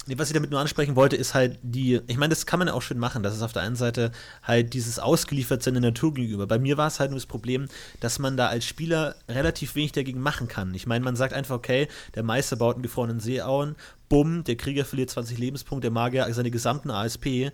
nee, 0.07 0.19
was 0.19 0.29
ich 0.29 0.35
damit 0.35 0.51
nur 0.51 0.59
ansprechen 0.61 0.97
wollte, 0.97 1.17
ist 1.17 1.35
halt 1.35 1.59
die, 1.63 2.01
ich 2.07 2.17
meine, 2.17 2.31
das 2.31 2.47
kann 2.47 2.59
man 2.59 2.69
ja 2.69 2.75
auch 2.75 2.83
schön 2.83 2.99
machen. 2.99 3.23
Das 3.23 3.35
ist 3.35 3.43
auf 3.43 3.53
der 3.53 3.63
einen 3.63 3.77
Seite 3.77 4.11
halt 4.43 4.75
dieses 4.75 4.99
Ausgeliefertsein 4.99 5.75
der 5.75 5.83
Natur 5.83 6.15
gegenüber. 6.15 6.47
Bei 6.47 6.59
mir 6.59 6.77
war 6.77 6.89
es 6.89 6.99
halt 7.01 7.11
nur 7.11 7.19
das 7.19 7.27
Problem, 7.27 7.69
dass 8.01 8.19
man 8.19 8.37
da 8.37 8.49
als 8.49 8.65
Spieler 8.65 9.15
relativ 9.29 9.75
wenig 9.75 9.93
dagegen 9.93 10.21
machen 10.21 10.49
kann. 10.49 10.75
Ich 10.75 10.87
meine, 10.87 11.05
man 11.05 11.17
sagt 11.17 11.33
einfach, 11.33 11.55
okay, 11.57 11.89
der 12.15 12.23
Meister 12.23 12.57
baut 12.57 12.75
einen 12.77 12.83
gefrorenen 12.83 13.21
Seeauen, 13.21 13.77
bumm, 14.09 14.43
der 14.45 14.57
Krieger 14.57 14.85
verliert 14.85 15.11
20 15.11 15.39
Lebenspunkte, 15.39 15.87
der 15.87 15.93
Magier 15.93 16.33
seine 16.35 16.51
gesamten 16.51 16.91
ASP. 16.91 17.53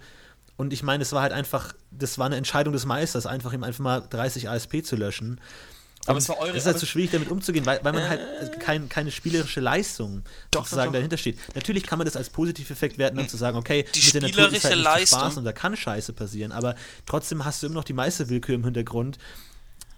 Und 0.57 0.72
ich 0.72 0.82
meine, 0.82 1.02
es 1.02 1.12
war 1.12 1.22
halt 1.22 1.32
einfach, 1.32 1.74
das 1.90 2.18
war 2.18 2.26
eine 2.26 2.36
Entscheidung 2.36 2.72
des 2.72 2.86
Meisters, 2.86 3.26
einfach 3.26 3.52
ihm 3.52 3.62
einfach 3.64 3.80
mal 3.84 4.00
30 4.00 4.48
ASP 4.48 4.82
zu 4.84 4.96
löschen. 4.96 5.40
Aber 6.07 6.12
Und 6.16 6.18
es 6.22 6.28
war 6.28 6.38
eure- 6.38 6.50
Es 6.52 6.59
ist 6.59 6.66
halt 6.66 6.78
so 6.78 6.86
schwierig, 6.86 7.11
damit 7.11 7.30
umzugehen, 7.30 7.66
weil, 7.66 7.80
weil 7.82 7.92
man 7.92 8.09
halt 8.09 8.61
kein, 8.61 8.88
keine 8.88 9.11
spielerische 9.11 9.59
Leistung 9.61 10.22
Doch, 10.52 10.61
sozusagen 10.64 10.86
doch, 10.86 10.92
doch. 10.92 10.98
dahinter 10.98 11.16
steht. 11.18 11.38
Natürlich 11.57 11.82
kann 11.84 11.98
man 11.98 12.07
das 12.07 12.16
als 12.16 12.30
Positiveffekt 12.30 12.96
werten, 12.96 13.16
dann 13.16 13.28
zu 13.28 13.36
sagen, 13.36 13.59
okay, 13.59 13.84
Die 13.94 14.00
mit 14.04 14.14
der 14.14 14.22
Natur 14.22 14.52
ist 14.52 14.64
halt 14.64 14.76
Leistung- 14.76 15.18
Spaß 15.18 15.36
und 15.38 15.44
da 15.44 15.52
kann 15.52 15.76
Scheiße 15.76 16.12
passieren, 16.12 16.52
aber 16.52 16.76
trotzdem 17.07 17.44
hast 17.44 17.62
du 17.62 17.66
immer 17.66 17.74
noch 17.74 17.84
die 17.84 17.92
meiste 17.92 18.28
Willkür 18.28 18.54
im 18.54 18.64
Hintergrund, 18.64 19.18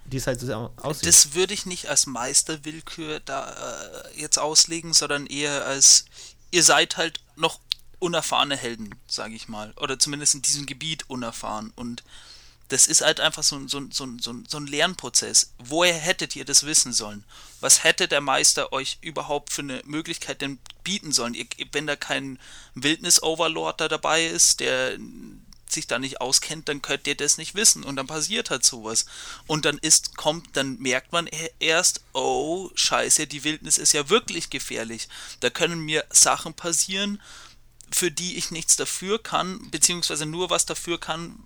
die 0.07 0.17
es 0.17 0.27
halt 0.27 0.41
so 0.41 0.71
aussieht. 0.77 1.07
das 1.07 1.35
würde 1.35 1.53
ich 1.53 1.67
nicht 1.67 1.89
als 1.89 2.07
Meisterwillkür 2.07 3.21
da 3.27 3.51
äh, 4.17 4.21
jetzt 4.21 4.39
auslegen, 4.39 4.95
sondern 4.95 5.27
eher 5.27 5.67
als 5.67 6.07
ihr 6.51 6.63
seid 6.63 6.97
halt 6.97 7.21
noch 7.37 7.61
unerfahrene 7.99 8.57
Helden, 8.57 8.95
sage 9.09 9.35
ich 9.35 9.49
mal. 9.49 9.73
Oder 9.77 9.99
zumindest 9.99 10.35
in 10.35 10.43
diesem 10.43 10.67
Gebiet 10.67 11.09
unerfahren. 11.09 11.73
Und 11.77 12.03
das 12.69 12.87
ist 12.87 13.01
halt 13.01 13.19
einfach 13.21 13.43
so, 13.43 13.57
ein- 13.57 13.69
so, 13.69 13.81
so, 13.91 14.07
so 14.21 14.57
ein 14.59 14.67
Lernprozess. 14.67 15.53
Woher 15.59 15.95
hättet 15.95 16.37
ihr 16.37 16.45
das 16.45 16.65
wissen 16.67 16.93
sollen? 16.93 17.25
Was 17.61 17.83
hätte 17.83 18.09
der 18.09 18.21
Meister 18.21 18.73
euch 18.73 18.99
überhaupt 19.01 19.53
für 19.53 19.63
eine 19.63 19.81
Möglichkeit 19.85 20.43
denn 20.43 20.59
bieten 20.85 21.13
sollen? 21.13 21.35
Ihr, 21.35 21.47
wenn 21.73 21.87
da 21.87 21.97
kein 21.97 22.39
Wildnis-Overlord 22.75 23.81
da 23.81 23.89
dabei 23.89 24.27
ist, 24.27 24.61
der 24.61 24.99
sich 25.71 25.87
da 25.87 25.99
nicht 25.99 26.21
auskennt, 26.23 26.69
dann 26.69 26.81
könnt 26.81 27.07
ihr 27.07 27.15
das 27.15 27.37
nicht 27.37 27.55
wissen 27.55 27.85
und 27.85 27.97
dann 27.97 28.07
passiert 28.07 28.49
halt 28.51 28.65
sowas. 28.65 29.05
Und 29.47 29.65
dann 29.67 29.77
ist, 29.79 30.17
kommt, 30.17 30.57
dann 30.57 30.79
merkt 30.79 31.13
man 31.13 31.27
e- 31.27 31.51
erst, 31.61 32.01
oh, 32.15 32.71
scheiße, 32.75 33.27
die 33.27 33.45
Wildnis 33.45 33.77
ist 33.77 33.93
ja 33.93 34.09
wirklich 34.09 34.49
gefährlich. 34.49 35.09
Da 35.41 35.51
können 35.51 35.81
mir 35.81 36.07
Sachen 36.11 36.55
passieren, 36.55 37.21
für 37.91 38.11
die 38.11 38.37
ich 38.37 38.51
nichts 38.51 38.77
dafür 38.77 39.23
kann, 39.23 39.71
beziehungsweise 39.71 40.27
nur 40.27 40.51
was 40.51 40.67
dafür 40.67 40.99
kann, 40.99 41.37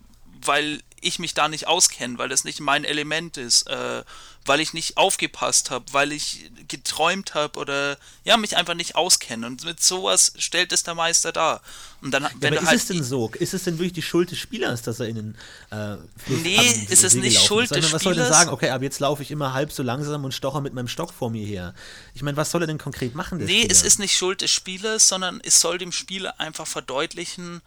weil 0.44 0.82
ich 1.02 1.18
mich 1.18 1.34
da 1.34 1.48
nicht 1.48 1.66
auskenne, 1.66 2.16
weil 2.18 2.28
das 2.28 2.44
nicht 2.44 2.60
mein 2.60 2.84
Element 2.84 3.36
ist, 3.36 3.66
äh, 3.68 4.04
weil 4.44 4.60
ich 4.60 4.72
nicht 4.72 4.96
aufgepasst 4.96 5.70
habe, 5.70 5.84
weil 5.92 6.12
ich 6.12 6.50
geträumt 6.68 7.34
habe 7.34 7.58
oder 7.58 7.96
ja, 8.24 8.36
mich 8.36 8.56
einfach 8.56 8.74
nicht 8.74 8.94
auskenne. 8.96 9.46
Und 9.46 9.64
mit 9.64 9.82
sowas 9.82 10.32
stellt 10.38 10.72
es 10.72 10.82
der 10.82 10.94
Meister 10.94 11.32
dar. 11.32 11.60
Und 12.00 12.12
dann, 12.12 12.22
ja, 12.24 12.30
wenn 12.40 12.52
aber 12.52 12.56
du 12.56 12.62
ist 12.62 12.68
halt 12.68 12.80
es 12.80 12.86
denn 12.86 13.04
so? 13.04 13.30
Ist 13.30 13.54
es 13.54 13.64
denn 13.64 13.78
wirklich 13.78 13.92
die 13.92 14.02
Schuld 14.02 14.30
des 14.30 14.38
Spielers, 14.38 14.82
dass 14.82 15.00
er 15.00 15.08
in 15.08 15.16
den 15.16 15.34
äh, 15.70 15.96
Fluss 16.16 16.40
Nee, 16.42 16.86
ist 16.88 17.04
es 17.04 17.14
nicht 17.14 17.40
Schuld 17.40 17.70
ist? 17.70 17.76
Des 17.76 17.92
Was 17.92 18.02
soll 18.02 18.12
er 18.12 18.16
denn 18.16 18.24
Spielers? 18.24 18.38
sagen? 18.38 18.50
Okay, 18.50 18.70
aber 18.70 18.84
jetzt 18.84 19.00
laufe 19.00 19.22
ich 19.22 19.30
immer 19.30 19.52
halb 19.52 19.72
so 19.72 19.82
langsam 19.82 20.24
und 20.24 20.32
stoche 20.32 20.60
mit 20.60 20.72
meinem 20.72 20.88
Stock 20.88 21.12
vor 21.12 21.30
mir 21.30 21.46
her. 21.46 21.74
Ich 22.14 22.22
meine, 22.22 22.36
was 22.36 22.50
soll 22.50 22.62
er 22.62 22.66
denn 22.66 22.78
konkret 22.78 23.14
machen? 23.14 23.38
Nee, 23.38 23.60
Spieler? 23.60 23.72
es 23.72 23.82
ist 23.82 23.98
nicht 23.98 24.16
Schuld 24.16 24.40
des 24.40 24.50
Spielers, 24.50 25.08
sondern 25.08 25.40
es 25.44 25.60
soll 25.60 25.78
dem 25.78 25.92
Spieler 25.92 26.38
einfach 26.40 26.66
verdeutlichen, 26.66 27.60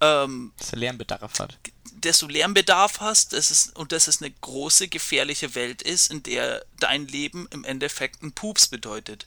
ähm, 0.00 0.52
dass 0.58 0.72
er 0.72 0.78
Lernbedarf 0.78 1.38
hat. 1.38 1.58
Dass 2.00 2.18
du 2.18 2.28
Lernbedarf 2.28 3.00
hast 3.00 3.32
dass 3.32 3.50
es, 3.50 3.68
und 3.74 3.92
dass 3.92 4.08
es 4.08 4.22
eine 4.22 4.30
große, 4.30 4.88
gefährliche 4.88 5.54
Welt 5.54 5.82
ist, 5.82 6.10
in 6.10 6.22
der 6.22 6.64
dein 6.80 7.06
Leben 7.06 7.48
im 7.50 7.64
Endeffekt 7.64 8.22
ein 8.22 8.32
Pups 8.32 8.68
bedeutet. 8.68 9.26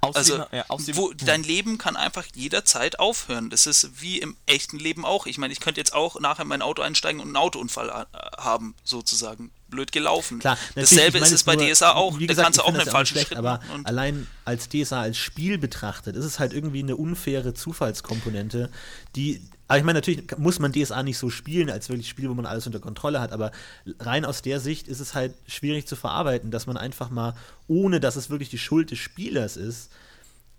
Aus 0.00 0.16
Also, 0.16 0.38
dem, 0.38 0.46
ja, 0.50 0.64
dem, 0.64 0.96
wo, 0.96 1.12
dein 1.12 1.44
Leben 1.44 1.78
kann 1.78 1.96
einfach 1.96 2.26
jederzeit 2.34 2.98
aufhören. 2.98 3.50
Das 3.50 3.66
ist 3.66 4.00
wie 4.00 4.18
im 4.18 4.36
echten 4.46 4.78
Leben 4.78 5.04
auch. 5.04 5.26
Ich 5.26 5.38
meine, 5.38 5.52
ich 5.52 5.60
könnte 5.60 5.80
jetzt 5.80 5.94
auch 5.94 6.18
nachher 6.18 6.42
in 6.42 6.48
mein 6.48 6.60
Auto 6.60 6.82
einsteigen 6.82 7.20
und 7.20 7.28
einen 7.28 7.36
Autounfall 7.36 8.06
haben, 8.36 8.74
sozusagen. 8.82 9.52
Blöd 9.72 9.90
gelaufen. 9.90 10.38
Klar, 10.38 10.56
Dasselbe 10.76 11.18
ist 11.18 11.32
es 11.32 11.42
bei 11.42 11.56
nur, 11.56 11.66
DSA 11.66 11.92
auch. 11.92 12.18
Wie 12.18 12.26
da 12.26 12.32
gesagt, 12.32 12.46
kannst 12.46 12.58
du 12.60 12.62
auch 12.62 12.72
einen 12.72 12.86
falschen 12.86 13.14
schlecht, 13.14 13.28
Schritt 13.28 13.38
aber 13.38 13.60
allein 13.82 14.28
als 14.44 14.68
DSA 14.68 15.00
als 15.00 15.18
Spiel 15.18 15.58
betrachtet, 15.58 16.14
ist 16.14 16.24
es 16.24 16.38
halt 16.38 16.52
irgendwie 16.52 16.82
eine 16.82 16.94
unfaire 16.94 17.54
Zufallskomponente, 17.54 18.70
die 19.16 19.42
aber 19.68 19.78
ich 19.78 19.84
meine, 19.84 19.98
natürlich 20.00 20.36
muss 20.36 20.58
man 20.58 20.72
DSA 20.72 21.02
nicht 21.02 21.16
so 21.16 21.30
spielen, 21.30 21.70
als 21.70 21.88
wirklich 21.88 22.06
Spiel, 22.06 22.28
wo 22.28 22.34
man 22.34 22.44
alles 22.44 22.66
unter 22.66 22.78
Kontrolle 22.78 23.22
hat, 23.22 23.32
aber 23.32 23.52
rein 24.00 24.26
aus 24.26 24.42
der 24.42 24.60
Sicht 24.60 24.86
ist 24.86 25.00
es 25.00 25.14
halt 25.14 25.34
schwierig 25.46 25.86
zu 25.86 25.96
verarbeiten, 25.96 26.50
dass 26.50 26.66
man 26.66 26.76
einfach 26.76 27.08
mal, 27.08 27.34
ohne 27.68 27.98
dass 27.98 28.16
es 28.16 28.28
wirklich 28.28 28.50
die 28.50 28.58
Schuld 28.58 28.90
des 28.90 28.98
Spielers 28.98 29.56
ist, 29.56 29.90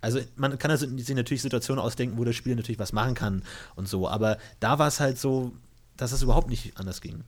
also 0.02 0.20
man 0.36 0.58
kann 0.58 0.72
also 0.72 0.86
sich 0.98 1.16
natürlich 1.16 1.44
Situationen 1.44 1.82
ausdenken, 1.82 2.18
wo 2.18 2.26
der 2.26 2.34
Spieler 2.34 2.56
natürlich 2.56 2.80
was 2.80 2.92
machen 2.92 3.14
kann 3.14 3.44
und 3.76 3.88
so, 3.88 4.10
aber 4.10 4.38
da 4.60 4.80
war 4.80 4.88
es 4.88 5.00
halt 5.00 5.20
so, 5.20 5.54
dass 5.98 6.12
es 6.12 6.22
überhaupt 6.22 6.50
nicht 6.50 6.78
anders 6.78 7.02
ging. 7.02 7.24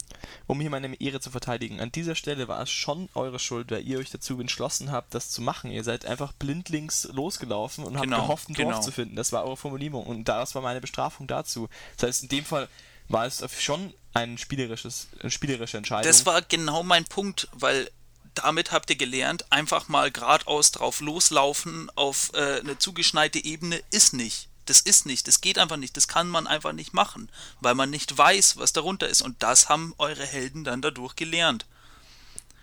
um 0.48 0.60
hier 0.60 0.70
meine 0.70 0.94
Ehre 1.00 1.20
zu 1.20 1.30
verteidigen. 1.30 1.80
An 1.80 1.92
dieser 1.92 2.16
Stelle 2.16 2.48
war 2.48 2.62
es 2.62 2.70
schon 2.72 3.10
eure 3.14 3.40
Schuld, 3.40 3.70
weil 3.72 3.86
ihr 3.88 4.00
euch 4.00 4.10
dazu 4.10 4.40
entschlossen 4.40 4.92
habt, 4.92 5.14
das 5.14 5.30
zu 5.30 5.42
machen. 5.42 5.72
Ihr 5.72 5.84
seid 5.84 6.06
einfach 6.06 6.34
blindlings 6.34 7.08
losgelaufen 7.12 7.84
und 7.84 8.00
Genau, 8.00 8.18
habt 8.18 8.26
gehofft, 8.28 8.50
ein 8.50 8.54
Dorf 8.56 8.66
genau. 8.74 8.82
zu 8.82 8.92
finden. 8.92 9.16
Das 9.16 9.32
war 9.32 9.44
eure 9.46 9.58
Formulierung 9.58 10.06
und 10.06 10.26
das 10.26 10.56
war 10.56 10.62
meine 10.62 10.82
Bestrafung 10.82 11.28
dazu. 11.28 11.70
Das 11.98 12.08
heißt, 12.10 12.24
in 12.24 12.30
dem 12.30 12.46
Fall 12.46 12.68
war 13.08 13.26
es 13.26 13.44
schon 13.62 13.94
ein 14.14 14.38
spielerisches, 14.38 15.10
eine 15.20 15.30
spielerische 15.30 15.78
Entscheidung. 15.78 16.08
Das 16.08 16.26
war 16.26 16.42
genau 16.42 16.82
mein 16.84 17.06
Punkt, 17.06 17.48
weil 17.54 17.90
damit 18.34 18.72
habt 18.72 18.90
ihr 18.90 18.96
gelernt, 18.98 19.46
einfach 19.52 19.88
mal 19.88 20.12
geradeaus 20.12 20.72
drauf 20.72 21.02
loslaufen 21.02 21.90
auf 21.96 22.32
äh, 22.34 22.60
eine 22.60 22.78
zugeschneite 22.78 23.44
Ebene 23.44 23.80
ist 23.92 24.14
nicht. 24.14 24.50
Das 24.66 24.82
ist 24.82 25.06
nicht, 25.06 25.28
das 25.28 25.42
geht 25.42 25.58
einfach 25.58 25.78
nicht, 25.78 25.96
das 25.96 26.08
kann 26.08 26.28
man 26.28 26.48
einfach 26.48 26.74
nicht 26.74 26.94
machen, 26.94 27.30
weil 27.62 27.76
man 27.76 27.90
nicht 27.90 28.18
weiß, 28.18 28.58
was 28.58 28.74
darunter 28.74 29.08
ist. 29.08 29.22
Und 29.22 29.42
das 29.44 29.70
haben 29.70 29.94
eure 29.98 30.26
Helden 30.26 30.64
dann 30.64 30.82
dadurch 30.82 31.16
gelernt. 31.16 31.66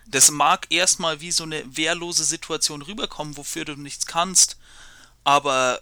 Das 0.05 0.31
mag 0.31 0.67
erstmal 0.69 1.21
wie 1.21 1.31
so 1.31 1.43
eine 1.43 1.63
wehrlose 1.75 2.23
Situation 2.23 2.81
rüberkommen, 2.81 3.37
wofür 3.37 3.65
du 3.65 3.75
nichts 3.75 4.05
kannst, 4.05 4.57
aber 5.23 5.81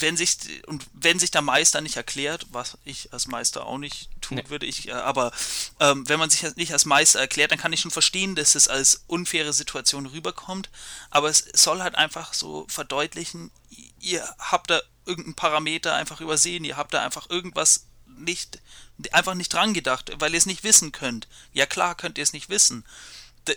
wenn 0.00 0.16
sich 0.16 0.36
und 0.66 0.86
wenn 0.92 1.18
sich 1.18 1.30
der 1.30 1.42
Meister 1.42 1.80
nicht 1.80 1.96
erklärt, 1.96 2.46
was 2.50 2.78
ich 2.84 3.12
als 3.12 3.26
Meister 3.26 3.66
auch 3.66 3.78
nicht 3.78 4.08
tun 4.20 4.36
Nee. 4.36 4.44
würde, 4.48 4.66
ich, 4.66 4.88
äh, 4.88 4.92
aber 4.92 5.32
ähm, 5.80 6.08
wenn 6.08 6.18
man 6.18 6.30
sich 6.30 6.42
nicht 6.56 6.72
als 6.72 6.84
Meister 6.84 7.18
erklärt, 7.20 7.50
dann 7.50 7.58
kann 7.58 7.72
ich 7.72 7.80
schon 7.80 7.90
verstehen, 7.90 8.34
dass 8.34 8.54
es 8.54 8.68
als 8.68 9.02
unfaire 9.06 9.52
Situation 9.52 10.06
rüberkommt. 10.06 10.68
Aber 11.10 11.28
es 11.28 11.44
soll 11.54 11.82
halt 11.82 11.94
einfach 11.94 12.34
so 12.34 12.66
verdeutlichen, 12.68 13.50
ihr 13.98 14.22
habt 14.38 14.70
da 14.70 14.80
irgendeinen 15.08 15.34
Parameter 15.34 15.94
einfach 15.94 16.20
übersehen, 16.20 16.64
ihr 16.64 16.76
habt 16.76 16.94
da 16.94 17.02
einfach 17.04 17.28
irgendwas 17.30 17.86
nicht, 18.06 18.60
einfach 19.12 19.34
nicht 19.34 19.52
dran 19.52 19.74
gedacht, 19.74 20.12
weil 20.18 20.32
ihr 20.32 20.38
es 20.38 20.46
nicht 20.46 20.64
wissen 20.64 20.92
könnt. 20.92 21.26
Ja 21.52 21.66
klar 21.66 21.94
könnt 21.94 22.18
ihr 22.18 22.22
es 22.24 22.32
nicht 22.32 22.48
wissen. 22.48 22.84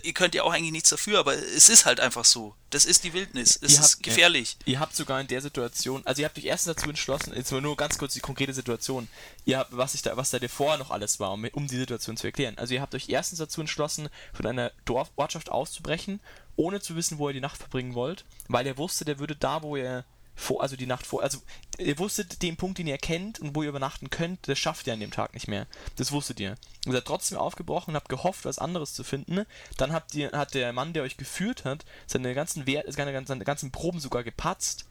ihr 0.04 0.14
könnt 0.14 0.34
ja 0.34 0.42
auch 0.44 0.52
eigentlich 0.52 0.72
nichts 0.72 0.88
dafür, 0.90 1.18
aber 1.18 1.34
es 1.34 1.68
ist 1.68 1.84
halt 1.84 2.00
einfach 2.00 2.24
so. 2.24 2.54
Das 2.70 2.86
ist 2.86 3.04
die 3.04 3.12
Wildnis. 3.12 3.58
Es 3.60 3.72
Ihr 3.74 3.80
ist 3.80 3.92
habt- 3.94 4.02
gefährlich. 4.04 4.56
Ihr 4.64 4.80
habt 4.80 4.96
sogar 4.96 5.20
in 5.20 5.26
der 5.26 5.42
Situation, 5.42 6.00
also 6.06 6.22
ihr 6.22 6.26
habt 6.28 6.38
euch 6.38 6.44
erstens 6.46 6.74
dazu 6.76 6.88
entschlossen, 6.88 7.34
jetzt 7.34 7.52
mal 7.52 7.60
nur 7.60 7.76
ganz 7.76 7.98
kurz 7.98 8.14
die 8.14 8.20
konkrete 8.20 8.54
Situation, 8.54 9.08
ihr 9.44 9.58
habt, 9.58 9.76
was 9.76 9.94
ich 9.94 10.00
da, 10.02 10.16
was 10.16 10.30
da 10.30 10.38
davor 10.38 10.78
noch 10.78 10.90
alles 10.90 11.20
war, 11.20 11.32
um, 11.32 11.44
um 11.52 11.66
die 11.68 11.76
Situation 11.76 12.16
zu 12.16 12.26
erklären. 12.26 12.56
Also 12.56 12.72
ihr 12.72 12.80
habt 12.80 12.94
euch 12.94 13.08
erstens 13.10 13.38
dazu 13.40 13.60
entschlossen, 13.60 14.08
von 14.32 14.46
einer 14.46 14.72
Dorfortschaft 14.86 15.50
auszubrechen, 15.50 16.20
ohne 16.56 16.80
zu 16.80 16.96
wissen, 16.96 17.18
wo 17.18 17.28
ihr 17.28 17.34
die 17.34 17.40
Nacht 17.40 17.58
verbringen 17.58 17.94
wollt, 17.94 18.24
weil 18.48 18.66
ihr 18.66 18.78
wusstet, 18.78 19.08
der 19.08 19.18
würde 19.18 19.36
da, 19.36 19.62
wo 19.62 19.76
ihr 19.76 20.04
vor, 20.42 20.62
also 20.62 20.76
die 20.76 20.86
Nacht 20.86 21.06
vor, 21.06 21.22
also 21.22 21.38
ihr 21.78 21.98
wusstet 21.98 22.42
den 22.42 22.56
Punkt, 22.56 22.78
den 22.78 22.86
ihr 22.86 22.98
kennt 22.98 23.40
und 23.40 23.54
wo 23.54 23.62
ihr 23.62 23.68
übernachten 23.68 24.10
könnt, 24.10 24.48
das 24.48 24.58
schafft 24.58 24.86
ihr 24.86 24.92
an 24.92 25.00
dem 25.00 25.10
Tag 25.10 25.34
nicht 25.34 25.48
mehr. 25.48 25.66
Das 25.96 26.12
wusstet 26.12 26.40
ihr. 26.40 26.56
Ihr 26.84 26.92
seid 26.92 27.04
trotzdem 27.04 27.38
aufgebrochen 27.38 27.92
und 27.92 27.96
habt 27.96 28.08
gehofft, 28.08 28.44
was 28.44 28.58
anderes 28.58 28.92
zu 28.92 29.04
finden. 29.04 29.46
Dann 29.76 29.92
habt 29.92 30.14
ihr, 30.14 30.32
hat 30.32 30.54
der 30.54 30.72
Mann, 30.72 30.92
der 30.92 31.04
euch 31.04 31.16
geführt 31.16 31.64
hat, 31.64 31.84
seine 32.06 32.34
ganzen 32.34 32.66
Wert, 32.66 32.92
seine, 32.92 33.26
seine 33.26 33.44
ganzen 33.44 33.70
Proben 33.70 34.00
sogar 34.00 34.24
gepatzt. 34.24 34.86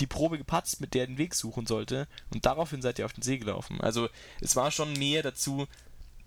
Die 0.00 0.06
Probe 0.06 0.38
gepatzt, 0.38 0.80
mit 0.80 0.94
der 0.94 1.02
er 1.02 1.06
den 1.06 1.18
Weg 1.18 1.34
suchen 1.34 1.66
sollte. 1.66 2.08
Und 2.30 2.44
daraufhin 2.44 2.82
seid 2.82 2.98
ihr 2.98 3.06
auf 3.06 3.12
den 3.12 3.22
See 3.22 3.38
gelaufen. 3.38 3.80
Also 3.80 4.08
es 4.40 4.56
war 4.56 4.70
schon 4.70 4.92
mehr 4.94 5.22
dazu, 5.22 5.66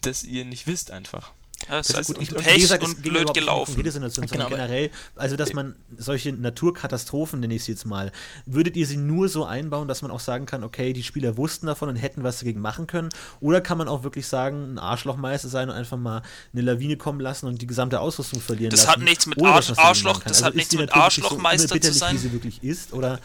dass 0.01 0.23
ihr 0.23 0.45
nicht 0.45 0.67
wisst 0.67 0.91
einfach. 0.91 1.33
Ja, 1.67 1.79
es 1.79 1.87
Das 1.87 1.99
ist 2.01 2.07
gut, 2.07 2.17
und- 2.19 2.29
und, 2.29 2.37
und 2.37 2.45
wie 2.45 2.49
Pech 2.49 2.61
gesagt, 2.61 2.83
es 2.83 2.89
und 2.89 3.01
blöd 3.01 3.33
gelaufen. 3.33 3.73
konkrete 3.75 3.91
Situation, 3.91 4.25
Genau, 4.27 4.47
generell, 4.47 4.91
also 5.15 5.35
dass 5.35 5.51
man 5.53 5.75
solche 5.97 6.31
Naturkatastrophen, 6.31 7.39
nenne 7.41 7.53
ich 7.55 7.63
sie 7.65 7.73
jetzt 7.73 7.85
mal, 7.85 8.11
würdet 8.45 8.77
ihr 8.77 8.87
sie 8.87 8.95
nur 8.97 9.27
so 9.27 9.43
einbauen, 9.45 9.87
dass 9.87 10.01
man 10.01 10.09
auch 10.11 10.19
sagen 10.21 10.45
kann, 10.45 10.63
okay, 10.63 10.93
die 10.93 11.03
Spieler 11.03 11.35
wussten 11.37 11.65
davon 11.67 11.89
und 11.89 11.97
hätten 11.97 12.23
was 12.23 12.39
dagegen 12.39 12.61
machen 12.61 12.87
können? 12.87 13.09
Oder 13.41 13.59
kann 13.61 13.77
man 13.77 13.87
auch 13.87 14.03
wirklich 14.03 14.25
sagen, 14.27 14.73
ein 14.75 14.79
Arschlochmeister 14.79 15.49
sein 15.49 15.69
und 15.69 15.75
einfach 15.75 15.97
mal 15.97 16.21
eine 16.53 16.61
Lawine 16.61 16.95
kommen 16.97 17.19
lassen 17.19 17.45
und 17.47 17.61
die 17.61 17.67
gesamte 17.67 17.99
Ausrüstung 17.99 18.39
verlieren 18.41 18.71
Das 18.71 18.85
lassen? 18.85 18.91
hat 18.91 18.99
nichts 19.01 19.25
mit 19.25 19.39
Arsch- 19.39 19.73
Arschloch- 19.77 20.23
das 20.23 20.41
hat 20.43 20.53
ist 20.53 20.57
nichts 20.57 20.75
mit 20.75 20.93
Arschlochmeister 20.93 21.67
zu 21.67 21.73
unerbittlich, 21.73 21.97
sein? 21.99 22.15
wie 22.15 22.19
sie 22.19 22.31
wirklich 22.31 22.63
ist? 22.63 22.93
Oder 22.93 23.19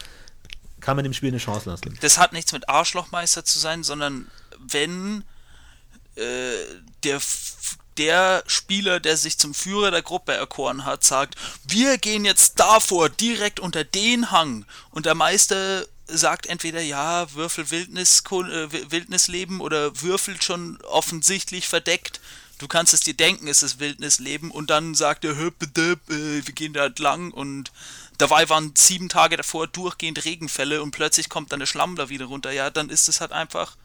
kann 0.81 0.97
man 0.97 1.03
dem 1.03 1.13
Spiel 1.13 1.29
eine 1.29 1.37
Chance 1.37 1.69
lassen? 1.69 1.97
Das 2.01 2.17
hat 2.17 2.33
nichts 2.33 2.51
mit 2.51 2.67
Arschlochmeister 2.69 3.43
zu 3.45 3.57
sein, 3.59 3.83
sondern 3.83 4.27
wenn 4.59 5.23
äh, 6.15 6.21
der, 7.03 7.19
der 7.97 8.43
Spieler, 8.47 8.99
der 8.99 9.17
sich 9.17 9.37
zum 9.37 9.53
Führer 9.53 9.91
der 9.91 10.01
Gruppe 10.01 10.33
erkoren 10.33 10.85
hat, 10.85 11.03
sagt, 11.03 11.35
wir 11.67 11.97
gehen 11.97 12.25
jetzt 12.25 12.59
davor, 12.59 13.09
direkt 13.09 13.59
unter 13.59 13.83
den 13.83 14.31
Hang. 14.31 14.65
Und 14.91 15.05
der 15.05 15.15
Meister 15.15 15.85
sagt 16.07 16.45
entweder, 16.45 16.81
ja, 16.81 17.33
Würfel 17.33 17.71
Wildnis, 17.71 18.23
äh, 18.29 18.71
Wi- 18.71 18.91
Wildnisleben 18.91 19.59
oder 19.59 20.01
würfelt 20.01 20.43
schon 20.43 20.79
offensichtlich 20.83 21.67
verdeckt. 21.67 22.19
Du 22.59 22.67
kannst 22.67 22.93
es 22.93 23.01
dir 23.01 23.15
denken, 23.15 23.47
es 23.47 23.63
ist 23.63 23.79
Wildnisleben 23.79 24.49
und 24.51 24.69
dann 24.69 24.95
sagt 24.95 25.25
er, 25.25 25.35
"Hö, 25.35 25.51
bitte, 25.51 25.99
äh, 26.09 26.45
wir 26.45 26.53
gehen 26.53 26.73
da 26.73 26.85
entlang 26.85 27.31
und 27.31 27.71
dabei 28.17 28.47
waren 28.47 28.73
sieben 28.77 29.09
Tage 29.09 29.35
davor 29.35 29.67
durchgehend 29.67 30.23
Regenfälle 30.23 30.81
und 30.81 30.91
plötzlich 30.91 31.27
kommt 31.27 31.51
dann 31.51 31.59
der 31.59 31.65
Schlamm 31.67 31.95
da 31.97 32.07
wieder 32.07 32.25
runter. 32.25 32.51
Ja, 32.51 32.69
dann 32.69 32.89
ist 32.89 33.09
es 33.09 33.19
halt 33.19 33.33
einfach 33.33 33.75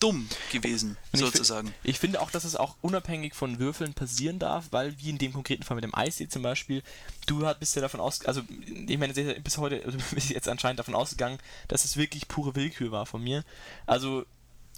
dumm 0.00 0.28
gewesen, 0.52 0.96
Und 1.12 1.20
ich 1.20 1.20
sozusagen. 1.20 1.74
Ich 1.82 1.98
finde 1.98 2.20
auch, 2.20 2.30
dass 2.30 2.44
es 2.44 2.56
auch 2.56 2.76
unabhängig 2.80 3.34
von 3.34 3.58
Würfeln 3.58 3.94
passieren 3.94 4.38
darf, 4.38 4.66
weil 4.70 4.98
wie 4.98 5.10
in 5.10 5.18
dem 5.18 5.32
konkreten 5.32 5.62
Fall 5.64 5.74
mit 5.74 5.84
dem 5.84 5.94
Eissee 5.94 6.28
zum 6.28 6.42
Beispiel, 6.42 6.82
du 7.26 7.44
bist 7.58 7.74
ja 7.76 7.82
davon 7.82 8.00
aus, 8.00 8.24
also 8.24 8.42
ich 8.86 8.98
meine, 8.98 9.12
bis 9.12 9.58
heute, 9.58 9.82
also 9.84 9.98
bis 10.12 10.28
jetzt 10.28 10.48
anscheinend 10.48 10.78
davon 10.78 10.94
ausgegangen, 10.94 11.38
dass 11.68 11.84
es 11.84 11.96
wirklich 11.96 12.28
pure 12.28 12.54
Willkür 12.54 12.90
war 12.92 13.06
von 13.06 13.22
mir. 13.22 13.44
Also 13.86 14.24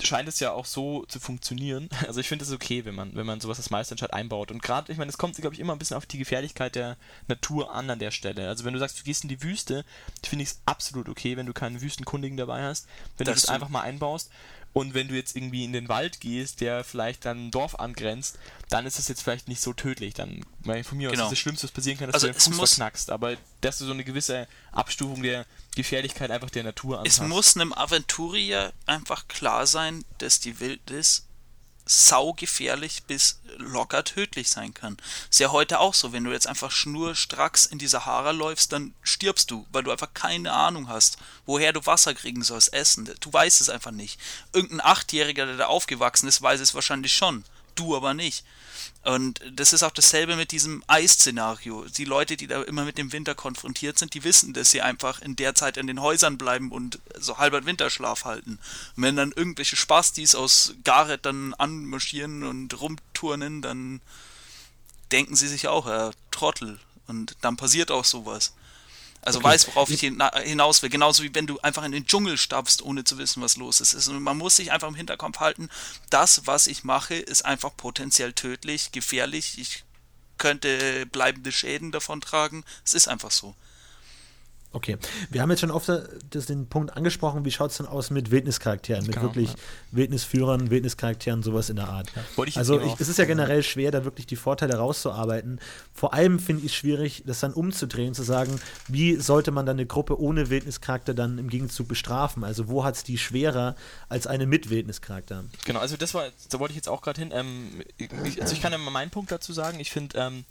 scheint 0.02 0.28
es 0.30 0.40
ja 0.40 0.52
auch 0.52 0.64
so 0.64 1.04
zu 1.08 1.20
funktionieren. 1.20 1.90
Also 2.06 2.20
ich 2.20 2.28
finde 2.28 2.44
es 2.46 2.50
okay, 2.52 2.86
wenn 2.86 2.94
man, 2.94 3.14
wenn 3.14 3.26
man 3.26 3.40
sowas 3.40 3.58
als 3.58 3.68
Meisterentscheid 3.68 4.14
einbaut. 4.14 4.50
Und 4.50 4.62
gerade, 4.62 4.90
ich 4.90 4.96
meine, 4.96 5.10
es 5.10 5.18
kommt, 5.18 5.36
glaube 5.36 5.54
ich, 5.54 5.60
immer 5.60 5.74
ein 5.74 5.78
bisschen 5.78 5.98
auf 5.98 6.06
die 6.06 6.16
Gefährlichkeit 6.16 6.74
der 6.74 6.96
Natur 7.28 7.74
an 7.74 7.90
an 7.90 7.98
der 7.98 8.10
Stelle. 8.10 8.48
Also 8.48 8.64
wenn 8.64 8.72
du 8.72 8.78
sagst, 8.78 8.98
du 8.98 9.04
gehst 9.04 9.24
in 9.24 9.28
die 9.28 9.42
Wüste, 9.42 9.84
finde 10.26 10.44
ich 10.44 10.50
es 10.52 10.60
absolut 10.64 11.10
okay, 11.10 11.36
wenn 11.36 11.44
du 11.44 11.52
keinen 11.52 11.82
Wüstenkundigen 11.82 12.38
dabei 12.38 12.62
hast, 12.62 12.86
wenn 13.18 13.26
du 13.26 13.32
Das 13.32 13.42
das 13.42 13.48
du- 13.48 13.52
einfach 13.52 13.68
mal 13.68 13.82
einbaust. 13.82 14.30
Und 14.72 14.94
wenn 14.94 15.08
du 15.08 15.14
jetzt 15.16 15.34
irgendwie 15.34 15.64
in 15.64 15.72
den 15.72 15.88
Wald 15.88 16.20
gehst, 16.20 16.60
der 16.60 16.84
vielleicht 16.84 17.24
dann 17.24 17.46
ein 17.46 17.50
Dorf 17.50 17.74
angrenzt, 17.80 18.38
dann 18.68 18.86
ist 18.86 19.00
es 19.00 19.08
jetzt 19.08 19.22
vielleicht 19.22 19.48
nicht 19.48 19.60
so 19.60 19.72
tödlich. 19.72 20.14
Dann, 20.14 20.44
weil 20.60 20.84
von 20.84 20.96
mir 20.98 21.08
aus 21.08 21.12
Genau. 21.14 21.24
ist 21.24 21.32
das 21.32 21.38
Schlimmste, 21.40 21.64
was 21.64 21.72
passieren 21.72 21.98
kann, 21.98 22.06
dass 22.06 22.14
Also 22.14 22.28
du 22.28 22.32
den 22.32 22.38
es 22.38 22.44
Fuß 22.44 22.56
muss- 22.56 22.70
verknackst. 22.74 23.10
Aber 23.10 23.36
dass 23.62 23.78
du 23.78 23.84
so 23.86 23.92
eine 23.92 24.04
gewisse 24.04 24.46
Abstufung 24.70 25.22
der 25.22 25.44
Gefährlichkeit 25.74 26.30
einfach 26.30 26.50
der 26.50 26.62
Natur 26.62 27.02
Es 27.04 27.18
anpasst. 27.18 27.28
muss 27.28 27.56
einem 27.56 27.72
Aventurier 27.72 28.72
einfach 28.86 29.26
klar 29.26 29.66
sein, 29.66 30.04
dass 30.18 30.38
die 30.38 30.60
Wildnis 30.60 31.26
saugefährlich 31.86 33.04
bis 33.04 33.40
locker 33.56 34.04
tödlich 34.04 34.50
sein 34.50 34.74
kann. 34.74 34.96
Ist 35.28 35.40
ja 35.40 35.50
heute 35.50 35.80
auch 35.80 35.94
so, 35.94 36.12
wenn 36.12 36.24
du 36.24 36.32
jetzt 36.32 36.46
einfach 36.46 36.70
schnurstracks 36.70 37.66
in 37.66 37.78
die 37.78 37.88
Sahara 37.88 38.30
läufst, 38.30 38.72
dann 38.72 38.94
stirbst 39.02 39.50
du, 39.50 39.66
weil 39.72 39.82
du 39.82 39.90
einfach 39.90 40.14
keine 40.14 40.52
Ahnung 40.52 40.88
hast, 40.88 41.18
woher 41.46 41.72
du 41.72 41.84
Wasser 41.86 42.14
kriegen 42.14 42.42
sollst, 42.42 42.72
Essen. 42.72 43.12
Du 43.20 43.32
weißt 43.32 43.60
es 43.60 43.68
einfach 43.68 43.90
nicht. 43.90 44.20
Irgendein 44.52 44.80
Achtjähriger, 44.80 45.46
der 45.46 45.56
da 45.56 45.66
aufgewachsen 45.66 46.28
ist, 46.28 46.42
weiß 46.42 46.60
es 46.60 46.74
wahrscheinlich 46.74 47.14
schon. 47.14 47.44
Du 47.74 47.96
aber 47.96 48.14
nicht. 48.14 48.44
Und 49.02 49.40
das 49.52 49.72
ist 49.72 49.82
auch 49.82 49.92
dasselbe 49.92 50.36
mit 50.36 50.52
diesem 50.52 50.84
Eisszenario. 50.86 51.86
Die 51.86 52.04
Leute, 52.04 52.36
die 52.36 52.46
da 52.46 52.62
immer 52.62 52.84
mit 52.84 52.98
dem 52.98 53.12
Winter 53.12 53.34
konfrontiert 53.34 53.98
sind, 53.98 54.12
die 54.12 54.24
wissen, 54.24 54.52
dass 54.52 54.70
sie 54.70 54.82
einfach 54.82 55.22
in 55.22 55.36
der 55.36 55.54
Zeit 55.54 55.78
in 55.78 55.86
den 55.86 56.02
Häusern 56.02 56.36
bleiben 56.36 56.70
und 56.70 56.98
so 57.18 57.38
halber 57.38 57.64
Winterschlaf 57.64 58.26
halten. 58.26 58.58
Und 58.96 59.02
wenn 59.02 59.16
dann 59.16 59.32
irgendwelche 59.32 59.76
Spastis 59.76 60.34
aus 60.34 60.74
Gareth 60.84 61.24
dann 61.24 61.54
anmarschieren 61.54 62.42
und 62.42 62.78
rumturnen, 62.78 63.62
dann 63.62 64.02
denken 65.12 65.34
sie 65.34 65.48
sich 65.48 65.68
auch, 65.68 65.86
ja, 65.86 66.10
Trottel. 66.30 66.78
Und 67.06 67.36
dann 67.40 67.56
passiert 67.56 67.90
auch 67.90 68.04
sowas. 68.04 68.52
Also 69.22 69.38
Okay. 69.40 69.48
weiß, 69.48 69.66
worauf 69.68 69.90
ich 69.90 70.00
hina- 70.00 70.38
hinaus 70.40 70.82
will. 70.82 70.88
Genauso 70.90 71.22
wie 71.22 71.34
wenn 71.34 71.46
du 71.46 71.58
einfach 71.60 71.84
in 71.84 71.92
den 71.92 72.06
Dschungel 72.06 72.38
stapfst, 72.38 72.80
ohne 72.82 73.04
zu 73.04 73.18
wissen, 73.18 73.42
was 73.42 73.56
los 73.56 73.80
ist. 73.80 74.08
Und 74.08 74.22
man 74.22 74.38
muss 74.38 74.56
sich 74.56 74.72
einfach 74.72 74.88
im 74.88 74.94
Hinterkopf 74.94 75.40
halten, 75.40 75.68
das, 76.08 76.46
was 76.46 76.66
ich 76.66 76.84
mache, 76.84 77.14
ist 77.16 77.44
einfach 77.44 77.76
potenziell 77.76 78.32
tödlich, 78.32 78.92
gefährlich. 78.92 79.58
Ich 79.58 79.84
könnte 80.38 81.04
bleibende 81.06 81.52
Schäden 81.52 81.92
davon 81.92 82.20
tragen. 82.22 82.64
Es 82.84 82.94
ist 82.94 83.08
einfach 83.08 83.30
so. 83.30 83.54
Okay, 84.72 84.98
wir 85.30 85.42
haben 85.42 85.50
jetzt 85.50 85.60
schon 85.60 85.72
oft 85.72 85.90
das, 86.30 86.46
den 86.46 86.68
Punkt 86.68 86.96
angesprochen, 86.96 87.44
wie 87.44 87.50
schaut 87.50 87.72
es 87.72 87.78
denn 87.78 87.86
aus 87.86 88.10
mit 88.10 88.30
Wildnischarakteren, 88.30 89.04
mit 89.04 89.16
Genau, 89.16 89.26
wirklich 89.26 89.50
ja. 89.50 89.56
Wildnisführern, 89.90 90.70
Wildnischarakteren, 90.70 91.42
sowas 91.42 91.70
in 91.70 91.76
der 91.76 91.88
Art. 91.88 92.08
Wollte 92.36 92.50
ich 92.50 92.56
also 92.56 92.80
ich, 92.80 93.00
es 93.00 93.08
ist 93.08 93.18
ja 93.18 93.24
generell 93.24 93.64
schwer, 93.64 93.90
da 93.90 94.04
wirklich 94.04 94.26
die 94.26 94.36
Vorteile 94.36 94.76
rauszuarbeiten. 94.76 95.60
Vor 95.92 96.14
allem 96.14 96.38
finde 96.38 96.64
ich 96.64 96.72
es 96.72 96.76
schwierig, 96.76 97.24
das 97.26 97.40
dann 97.40 97.52
umzudrehen, 97.52 98.14
zu 98.14 98.22
sagen, 98.22 98.60
wie 98.86 99.16
sollte 99.16 99.50
man 99.50 99.66
dann 99.66 99.76
eine 99.76 99.86
Gruppe 99.86 100.20
ohne 100.20 100.50
Wildnischarakter 100.50 101.14
dann 101.14 101.38
im 101.38 101.48
Gegenzug 101.48 101.88
bestrafen? 101.88 102.44
Also 102.44 102.68
wo 102.68 102.84
hat 102.84 102.94
es 102.94 103.02
die 103.02 103.18
schwerer 103.18 103.74
als 104.08 104.28
eine 104.28 104.46
mit 104.46 104.70
Wildnischarakter? 104.70 105.44
Genau, 105.64 105.80
also 105.80 105.96
das 105.96 106.14
war, 106.14 106.26
da 106.48 106.60
wollte 106.60 106.72
ich 106.72 106.76
jetzt 106.76 106.88
auch 106.88 107.02
gerade 107.02 107.20
hin. 107.20 107.30
Ähm, 107.32 107.82
ich, 107.96 108.40
also 108.40 108.54
ich 108.54 108.62
kann 108.62 108.70
ja 108.70 108.78
mal 108.78 108.92
meinen 108.92 109.10
Punkt 109.10 109.32
dazu 109.32 109.52
sagen. 109.52 109.80
Ich 109.80 109.90
finde, 109.90 110.16
ähm, 110.16 110.44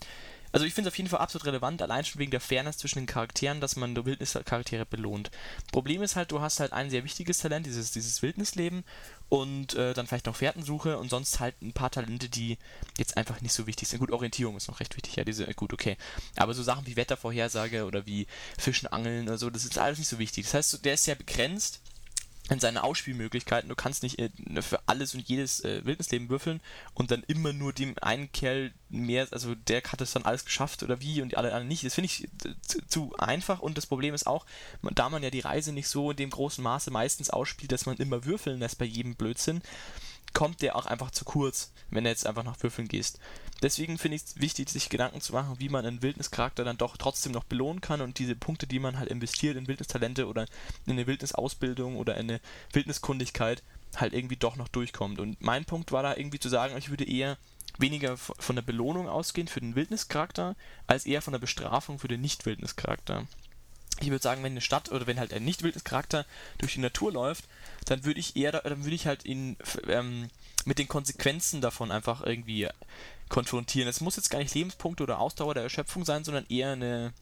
also 0.52 0.66
ich 0.66 0.74
finde 0.74 0.88
es 0.88 0.94
auf 0.94 0.98
jeden 0.98 1.08
Fall 1.08 1.20
absolut 1.20 1.46
relevant, 1.46 1.82
allein 1.82 2.04
schon 2.04 2.18
wegen 2.18 2.30
der 2.30 2.40
Fairness 2.40 2.78
zwischen 2.78 3.00
den 3.00 3.06
Charakteren, 3.06 3.60
dass 3.60 3.76
man 3.76 3.94
Wildnischaraktere 4.04 4.86
belohnt. 4.86 5.30
Problem 5.72 6.02
ist 6.02 6.16
halt, 6.16 6.32
du 6.32 6.40
hast 6.40 6.60
halt 6.60 6.72
ein 6.72 6.90
sehr 6.90 7.04
wichtiges 7.04 7.38
Talent, 7.38 7.66
dieses, 7.66 7.92
dieses 7.92 8.22
Wildnisleben 8.22 8.84
und 9.28 9.74
äh, 9.74 9.94
dann 9.94 10.06
vielleicht 10.06 10.26
noch 10.26 10.36
Fährtensuche 10.36 10.98
und 10.98 11.08
sonst 11.08 11.38
halt 11.38 11.60
ein 11.62 11.72
paar 11.72 11.90
Talente, 11.90 12.28
die 12.28 12.58
jetzt 12.98 13.16
einfach 13.16 13.40
nicht 13.40 13.52
so 13.52 13.66
wichtig 13.66 13.88
sind. 13.88 14.00
Gut, 14.00 14.10
Orientierung 14.10 14.56
ist 14.56 14.68
noch 14.68 14.80
recht 14.80 14.96
wichtig, 14.96 15.16
ja, 15.16 15.24
diese, 15.24 15.46
gut, 15.54 15.72
okay. 15.72 15.96
Aber 16.36 16.54
so 16.54 16.62
Sachen 16.62 16.86
wie 16.86 16.96
Wettervorhersage 16.96 17.84
oder 17.84 18.06
wie 18.06 18.26
Fischen, 18.58 18.88
Angeln 18.88 19.28
oder 19.28 19.38
so, 19.38 19.50
das 19.50 19.64
ist 19.64 19.78
alles 19.78 19.98
nicht 19.98 20.08
so 20.08 20.18
wichtig. 20.18 20.44
Das 20.46 20.54
heißt, 20.54 20.84
der 20.84 20.94
ist 20.94 21.04
sehr 21.04 21.14
begrenzt 21.14 21.80
in 22.50 22.60
seine 22.60 22.82
Ausspielmöglichkeiten. 22.82 23.68
Du 23.68 23.74
kannst 23.74 24.02
nicht 24.02 24.18
äh, 24.18 24.30
für 24.60 24.80
alles 24.86 25.14
und 25.14 25.28
jedes 25.28 25.64
äh, 25.64 25.84
Wildnisleben 25.84 26.28
würfeln 26.28 26.60
und 26.94 27.10
dann 27.10 27.22
immer 27.26 27.52
nur 27.52 27.72
dem 27.72 27.94
einen 28.00 28.30
Kerl 28.32 28.72
mehr, 28.88 29.28
also 29.30 29.54
der 29.54 29.82
hat 29.82 30.00
es 30.00 30.12
dann 30.12 30.24
alles 30.24 30.44
geschafft 30.44 30.82
oder 30.82 31.00
wie 31.00 31.22
und 31.22 31.30
die 31.32 31.36
anderen 31.36 31.68
nicht. 31.68 31.84
Das 31.84 31.94
finde 31.94 32.06
ich 32.06 32.24
äh, 32.24 32.54
zu, 32.88 33.14
einfach 33.18 33.60
und 33.60 33.78
das 33.78 33.86
Problem 33.86 34.14
ist 34.14 34.26
auch, 34.26 34.46
da 34.82 35.08
man 35.08 35.22
ja 35.22 35.30
die 35.30 35.40
Reise 35.40 35.72
nicht 35.72 35.88
so 35.88 36.10
in 36.10 36.16
dem 36.16 36.30
großen 36.30 36.62
Maße 36.62 36.90
meistens 36.90 37.30
ausspielt, 37.30 37.72
dass 37.72 37.86
man 37.86 37.96
immer 37.96 38.24
würfeln 38.24 38.58
lässt 38.58 38.78
bei 38.78 38.84
jedem 38.84 39.14
Blödsinn, 39.14 39.62
kommt 40.32 40.62
der 40.62 40.76
auch 40.76 40.86
einfach 40.86 41.10
zu 41.10 41.24
kurz, 41.24 41.72
wenn 41.90 42.04
du 42.04 42.10
jetzt 42.10 42.26
einfach 42.26 42.44
nach 42.44 42.62
Würfeln 42.62 42.88
gehst. 42.88 43.18
Deswegen 43.62 43.98
finde 43.98 44.16
ich 44.16 44.22
es 44.22 44.40
wichtig, 44.40 44.70
sich 44.70 44.88
Gedanken 44.88 45.20
zu 45.20 45.32
machen, 45.32 45.56
wie 45.58 45.68
man 45.68 45.84
einen 45.84 46.02
Wildnischarakter 46.02 46.64
dann 46.64 46.78
doch 46.78 46.96
trotzdem 46.96 47.32
noch 47.32 47.44
belohnen 47.44 47.82
kann 47.82 48.00
und 48.00 48.18
diese 48.18 48.34
Punkte, 48.34 48.66
die 48.66 48.78
man 48.78 48.98
halt 48.98 49.10
investiert 49.10 49.56
in 49.56 49.68
Wildnistalente 49.68 50.26
oder 50.26 50.46
in 50.86 50.92
eine 50.92 51.06
Wildnisausbildung 51.06 51.96
oder 51.96 52.16
in 52.16 52.30
eine 52.30 52.40
Wildniskundigkeit, 52.72 53.62
halt 53.96 54.14
irgendwie 54.14 54.36
doch 54.36 54.56
noch 54.56 54.68
durchkommt. 54.68 55.20
Und 55.20 55.40
mein 55.42 55.66
Punkt 55.66 55.92
war 55.92 56.02
da 56.02 56.16
irgendwie 56.16 56.38
zu 56.38 56.48
sagen, 56.48 56.76
ich 56.78 56.90
würde 56.90 57.04
eher 57.04 57.36
weniger 57.78 58.16
von 58.16 58.56
der 58.56 58.62
Belohnung 58.62 59.08
ausgehen 59.08 59.48
für 59.48 59.60
den 59.60 59.74
Wildnischarakter, 59.74 60.56
als 60.86 61.06
eher 61.06 61.22
von 61.22 61.32
der 61.32 61.38
Bestrafung 61.38 61.98
für 61.98 62.08
den 62.08 62.20
Nicht-Wildnischarakter. 62.20 63.26
Ich 63.98 64.08
würde 64.10 64.22
sagen, 64.22 64.42
wenn 64.42 64.52
eine 64.52 64.60
Stadt 64.60 64.90
oder 64.90 65.06
wenn 65.06 65.18
halt 65.18 65.32
ein 65.32 65.44
Nicht-Wildnis-Charakter 65.44 66.24
durch 66.58 66.74
die 66.74 66.80
Natur 66.80 67.12
läuft, 67.12 67.44
dann 67.86 68.04
würde 68.04 68.20
ich 68.20 68.36
eher, 68.36 68.52
da- 68.52 68.60
dann 68.60 68.84
würde 68.84 68.94
ich 68.94 69.06
halt 69.06 69.24
ihn 69.24 69.56
ähm, 69.88 70.30
mit 70.64 70.78
den 70.78 70.88
Konsequenzen 70.88 71.60
davon 71.60 71.90
einfach 71.90 72.22
irgendwie 72.22 72.68
konfrontieren. 73.28 73.88
Es 73.88 74.00
muss 74.00 74.16
jetzt 74.16 74.30
gar 74.30 74.38
nicht 74.38 74.54
Lebenspunkte 74.54 75.02
oder 75.02 75.18
Ausdauer 75.18 75.54
der 75.54 75.64
Erschöpfung 75.64 76.04
sein, 76.04 76.24
sondern 76.24 76.46
eher 76.48 76.72
eine, 76.72 77.12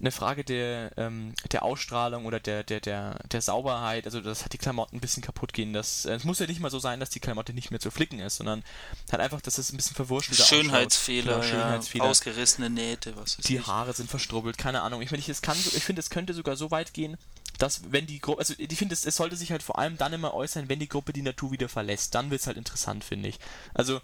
eine 0.00 0.12
Frage 0.12 0.44
der, 0.44 0.92
ähm, 0.96 1.34
der 1.50 1.62
Ausstrahlung 1.64 2.26
oder 2.26 2.38
der, 2.38 2.62
der, 2.62 2.80
der, 2.80 3.18
der 3.30 3.42
Sauberheit, 3.42 4.06
also 4.06 4.20
dass 4.20 4.42
halt 4.42 4.52
die 4.52 4.58
Klamotten 4.58 4.96
ein 4.96 5.00
bisschen 5.00 5.22
kaputt 5.22 5.52
gehen. 5.52 5.72
Das, 5.72 6.04
äh, 6.04 6.14
es 6.14 6.24
muss 6.24 6.38
ja 6.38 6.46
nicht 6.46 6.60
mal 6.60 6.70
so 6.70 6.78
sein, 6.78 7.00
dass 7.00 7.10
die 7.10 7.20
Klamotte 7.20 7.52
nicht 7.52 7.70
mehr 7.70 7.80
zu 7.80 7.90
flicken 7.90 8.20
ist, 8.20 8.36
sondern 8.36 8.62
halt 9.10 9.20
einfach, 9.20 9.40
dass 9.40 9.58
es 9.58 9.72
ein 9.72 9.76
bisschen 9.76 9.96
verwurschtelt 9.96 10.38
Schönheitsfehler, 10.38 11.40
genau, 11.40 11.42
Schönheitsfehler. 11.42 12.04
Ja, 12.04 12.10
ausgerissene 12.10 12.70
Nähte, 12.70 13.16
was 13.16 13.36
ist 13.36 13.48
Die 13.48 13.56
ich. 13.56 13.66
Haare 13.66 13.92
sind 13.92 14.08
verstrubbelt, 14.08 14.56
keine 14.56 14.82
Ahnung. 14.82 15.02
Ich, 15.02 15.10
meine, 15.10 15.20
ich, 15.20 15.28
ich 15.28 15.84
finde, 15.84 16.00
es 16.00 16.10
könnte 16.10 16.32
sogar 16.34 16.56
so 16.56 16.70
weit 16.70 16.94
gehen, 16.94 17.16
dass 17.58 17.90
wenn 17.90 18.06
die 18.06 18.20
Gruppe, 18.20 18.38
also 18.38 18.54
ich 18.56 18.78
finde, 18.78 18.92
es, 18.92 19.04
es 19.04 19.16
sollte 19.16 19.36
sich 19.36 19.50
halt 19.50 19.64
vor 19.64 19.78
allem 19.78 19.96
dann 19.96 20.12
immer 20.12 20.32
äußern, 20.32 20.68
wenn 20.68 20.78
die 20.78 20.88
Gruppe 20.88 21.12
die 21.12 21.22
Natur 21.22 21.50
wieder 21.50 21.68
verlässt. 21.68 22.14
Dann 22.14 22.30
wird 22.30 22.40
es 22.40 22.46
halt 22.46 22.56
interessant, 22.56 23.02
finde 23.02 23.28
ich. 23.28 23.38
Also 23.74 24.00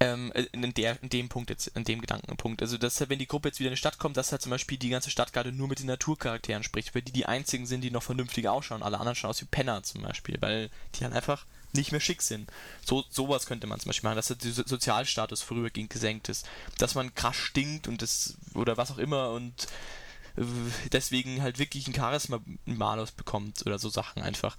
ähm, 0.00 0.32
in, 0.52 0.72
der, 0.74 1.02
in 1.02 1.10
dem 1.10 1.28
Punkt 1.28 1.50
jetzt, 1.50 1.68
in 1.68 1.84
dem 1.84 2.00
Gedankenpunkt. 2.00 2.62
Also, 2.62 2.78
dass 2.78 3.08
wenn 3.08 3.18
die 3.18 3.26
Gruppe 3.26 3.48
jetzt 3.48 3.60
wieder 3.60 3.68
in 3.68 3.74
die 3.74 3.78
Stadt 3.78 3.98
kommt, 3.98 4.16
dass 4.16 4.32
halt 4.32 4.40
zum 4.40 4.50
Beispiel 4.50 4.78
die 4.78 4.88
ganze 4.88 5.10
Stadt 5.10 5.32
gerade 5.32 5.52
nur 5.52 5.68
mit 5.68 5.78
den 5.78 5.86
Naturcharakteren 5.86 6.62
spricht, 6.62 6.94
weil 6.94 7.02
die 7.02 7.12
die 7.12 7.26
einzigen 7.26 7.66
sind, 7.66 7.82
die 7.82 7.90
noch 7.90 8.02
vernünftig 8.02 8.48
ausschauen. 8.48 8.82
Alle 8.82 8.98
anderen 8.98 9.14
schauen 9.14 9.30
aus 9.30 9.42
wie 9.42 9.46
Penner 9.46 9.82
zum 9.82 10.02
Beispiel, 10.02 10.38
weil 10.40 10.70
die 10.94 11.04
halt 11.04 11.14
einfach 11.14 11.44
nicht 11.72 11.92
mehr 11.92 12.00
schick 12.00 12.22
sind. 12.22 12.50
So 12.84 13.04
sowas 13.10 13.46
könnte 13.46 13.66
man 13.66 13.78
zum 13.78 13.90
Beispiel 13.90 14.08
machen, 14.08 14.16
dass 14.16 14.28
der 14.28 14.52
Sozialstatus 14.52 15.42
vorübergehend 15.42 15.90
gesenkt 15.90 16.28
ist, 16.30 16.48
dass 16.78 16.94
man 16.94 17.14
krass 17.14 17.36
stinkt 17.36 17.86
und 17.86 18.00
das 18.02 18.36
oder 18.54 18.76
was 18.76 18.90
auch 18.90 18.98
immer 18.98 19.30
und 19.30 19.68
äh, 20.36 20.42
deswegen 20.92 21.42
halt 21.42 21.58
wirklich 21.58 21.86
ein 21.86 21.94
Charisma 21.94 22.40
Malus 22.64 23.12
bekommt 23.12 23.64
oder 23.66 23.78
so 23.78 23.90
Sachen 23.90 24.22
einfach. 24.22 24.56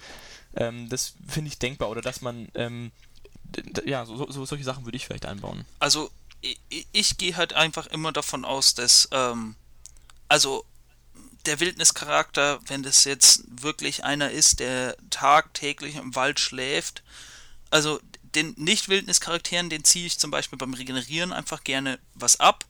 Ähm, 0.56 0.88
das 0.88 1.16
finde 1.28 1.50
ich 1.50 1.60
denkbar 1.60 1.90
oder 1.90 2.02
dass 2.02 2.22
man 2.22 2.48
ähm, 2.54 2.92
ja, 3.86 4.06
so, 4.06 4.30
so, 4.32 4.46
solche 4.46 4.64
Sachen 4.64 4.86
würde 4.86 4.98
ich 4.98 5.06
vielleicht 5.06 5.26
einbauen. 5.26 5.66
Also, 5.80 6.12
ich, 6.42 6.88
ich 6.92 7.18
gehe 7.18 7.38
halt 7.38 7.54
einfach 7.54 7.88
immer 7.88 8.12
davon 8.12 8.46
aus, 8.46 8.74
dass, 8.74 9.10
ähm, 9.12 9.56
also, 10.28 10.66
der 11.46 11.60
Wildnischarakter, 11.60 12.60
wenn 12.68 12.84
das 12.84 13.04
jetzt 13.04 13.44
wirklich 13.50 14.04
einer 14.04 14.32
ist, 14.32 14.60
der 14.60 14.96
tagtäglich 15.10 15.96
im 15.96 16.16
Wald 16.16 16.40
schläft, 16.40 17.04
also 17.72 18.00
den 18.36 18.54
Nicht-Wildnis-Charakteren, 18.58 19.70
den 19.70 19.84
ziehe 19.84 20.06
ich 20.06 20.20
zum 20.20 20.32
Beispiel 20.32 20.58
beim 20.58 20.74
Regenerieren 20.74 21.34
einfach 21.34 21.64
gerne 21.64 22.00
was 22.14 22.40
ab. 22.40 22.66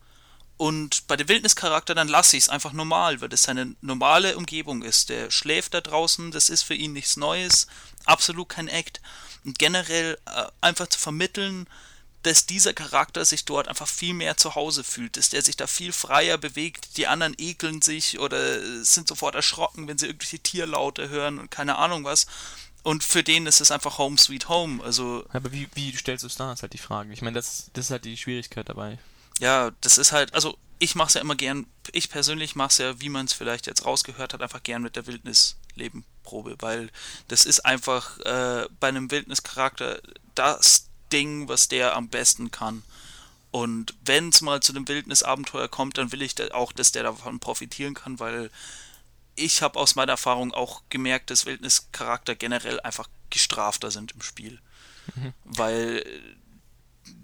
Und 0.58 1.08
bei 1.08 1.18
dem 1.18 1.28
Wildnischarakter, 1.28 1.96
dann 1.96 2.08
lasse 2.08 2.38
ich 2.38 2.44
es 2.44 2.50
einfach 2.50 2.72
normal, 2.72 3.20
weil 3.20 3.30
das 3.30 3.44
seine 3.44 3.76
normale 3.82 4.38
Umgebung 4.38 4.84
ist. 4.84 5.10
Der 5.10 5.32
schläft 5.32 5.74
da 5.74 5.82
draußen, 5.82 6.32
das 6.32 6.50
ist 6.50 6.64
für 6.64 6.76
ihn 6.76 6.94
nichts 6.94 7.18
Neues, 7.18 7.68
absolut 8.06 8.50
kein 8.50 8.68
Act 8.68 9.02
und 9.46 9.60
generell 9.60 10.18
äh, 10.26 10.46
einfach 10.62 10.88
zu 10.88 11.00
vermitteln, 11.00 11.68
dass 12.24 12.46
dieser 12.46 12.74
Charakter 12.74 13.26
sich 13.26 13.46
dort 13.46 13.68
einfach 13.68 13.88
viel 13.88 14.14
mehr 14.14 14.38
zu 14.38 14.54
Hause 14.56 14.84
fühlt, 14.84 15.18
dass 15.18 15.30
der 15.30 15.42
sich 15.42 15.58
da 15.58 15.66
viel 15.66 15.92
freier 15.92 16.38
bewegt, 16.38 16.98
die 16.98 17.08
anderen 17.08 17.36
ekeln 17.38 17.82
sich 17.82 18.20
oder 18.20 18.84
sind 18.84 19.08
sofort 19.08 19.34
erschrocken, 19.34 19.88
wenn 19.88 19.98
sie 19.98 20.06
irgendwelche 20.06 20.40
Tierlaute 20.40 21.10
hören 21.10 21.40
und 21.40 21.50
keine 21.50 21.78
Ahnung 21.78 22.04
was. 22.04 22.28
Und 22.84 23.04
für 23.04 23.24
den 23.24 23.48
ist 23.48 23.62
es 23.62 23.72
einfach 23.72 23.98
Home 23.98 24.18
Sweet 24.18 24.50
Home. 24.50 24.84
Also 24.84 25.26
aber 25.32 25.52
wie, 25.52 25.68
wie 25.74 25.96
stellst 25.96 26.24
du 26.24 26.28
es 26.28 26.36
da, 26.36 26.54
ist 26.54 26.62
halt 26.62 26.74
die 26.74 26.80
Frage. 26.80 27.12
Ich 27.14 27.22
meine, 27.22 27.36
das, 27.36 27.70
das 27.74 27.86
ist 27.86 27.92
halt 27.92 28.06
die 28.06 28.18
Schwierigkeit 28.18 28.70
dabei. 28.70 29.00
Ja, 29.40 29.72
das 29.82 29.98
ist 29.98 30.12
halt, 30.12 30.34
also 30.34 30.58
ich 30.78 30.96
mache 30.96 31.10
es 31.10 31.14
ja 31.16 31.22
immer 31.22 31.36
gern, 31.36 31.68
ich 31.92 32.10
persönlich 32.10 32.56
mache 32.56 32.70
es 32.70 32.78
ja, 32.78 33.00
wie 33.02 33.10
man 33.10 33.26
es 33.26 33.34
vielleicht 33.34 33.68
jetzt 33.68 33.86
rausgehört 33.86 34.34
hat, 34.34 34.42
einfach 34.42 34.64
gern 34.64 34.82
mit 34.82 34.96
der 34.96 35.06
Wildnislebenprobe, 36.22 36.56
weil 36.60 36.90
das 37.28 37.46
ist 37.46 37.66
einfach 37.66 38.20
äh, 38.20 38.68
bei 38.80 38.88
einem 38.88 39.12
Wildnischarakter 39.12 40.02
das 40.36 40.88
Ding, 41.12 41.48
was 41.48 41.68
der 41.68 41.96
am 41.96 42.08
besten 42.08 42.52
kann. 42.52 42.84
Und 43.52 43.94
wenn 44.06 44.30
es 44.30 44.42
mal 44.42 44.62
zu 44.62 44.72
einem 44.72 44.88
Wildnisabenteuer 44.88 45.68
kommt, 45.68 45.98
dann 45.98 46.12
will 46.12 46.22
ich 46.22 46.36
da 46.36 46.48
auch, 46.52 46.72
dass 46.72 46.94
der 46.94 47.04
davon 47.04 47.40
profitieren 47.40 47.94
kann, 47.94 48.20
weil 48.20 48.50
ich 49.36 49.62
habe 49.62 49.80
aus 49.80 49.96
meiner 49.96 50.14
Erfahrung 50.14 50.54
auch 50.54 50.84
gemerkt, 50.90 51.30
dass 51.30 51.46
Wildnischarakter 51.46 52.36
generell 52.36 52.80
einfach 52.80 53.10
gestrafter 53.30 53.92
sind 53.92 54.14
im 54.14 54.22
Spiel. 54.22 54.60
Mhm. 55.16 55.34
Weil 55.44 56.06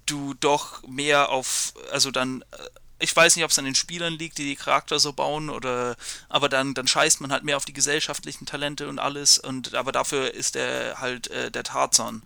du 0.05 0.33
doch 0.33 0.85
mehr 0.87 1.29
auf, 1.29 1.73
also 1.91 2.11
dann 2.11 2.41
äh, 2.41 2.57
ich 2.99 3.15
weiß 3.15 3.35
nicht, 3.35 3.45
ob 3.45 3.51
es 3.51 3.59
an 3.59 3.65
den 3.65 3.75
Spielern 3.75 4.13
liegt, 4.13 4.37
die 4.37 4.45
die 4.45 4.55
Charakter 4.55 4.99
so 4.99 5.13
bauen 5.13 5.49
oder 5.49 5.95
aber 6.29 6.49
dann 6.49 6.73
dann 6.73 6.87
scheißt 6.87 7.21
man 7.21 7.31
halt 7.31 7.43
mehr 7.43 7.57
auf 7.57 7.65
die 7.65 7.73
gesellschaftlichen 7.73 8.45
Talente 8.45 8.87
und 8.87 8.99
alles 8.99 9.37
und 9.37 9.75
aber 9.75 9.91
dafür 9.91 10.33
ist 10.33 10.55
er 10.55 10.99
halt 10.99 11.27
äh, 11.27 11.51
der 11.51 11.63
Tarzan. 11.63 12.23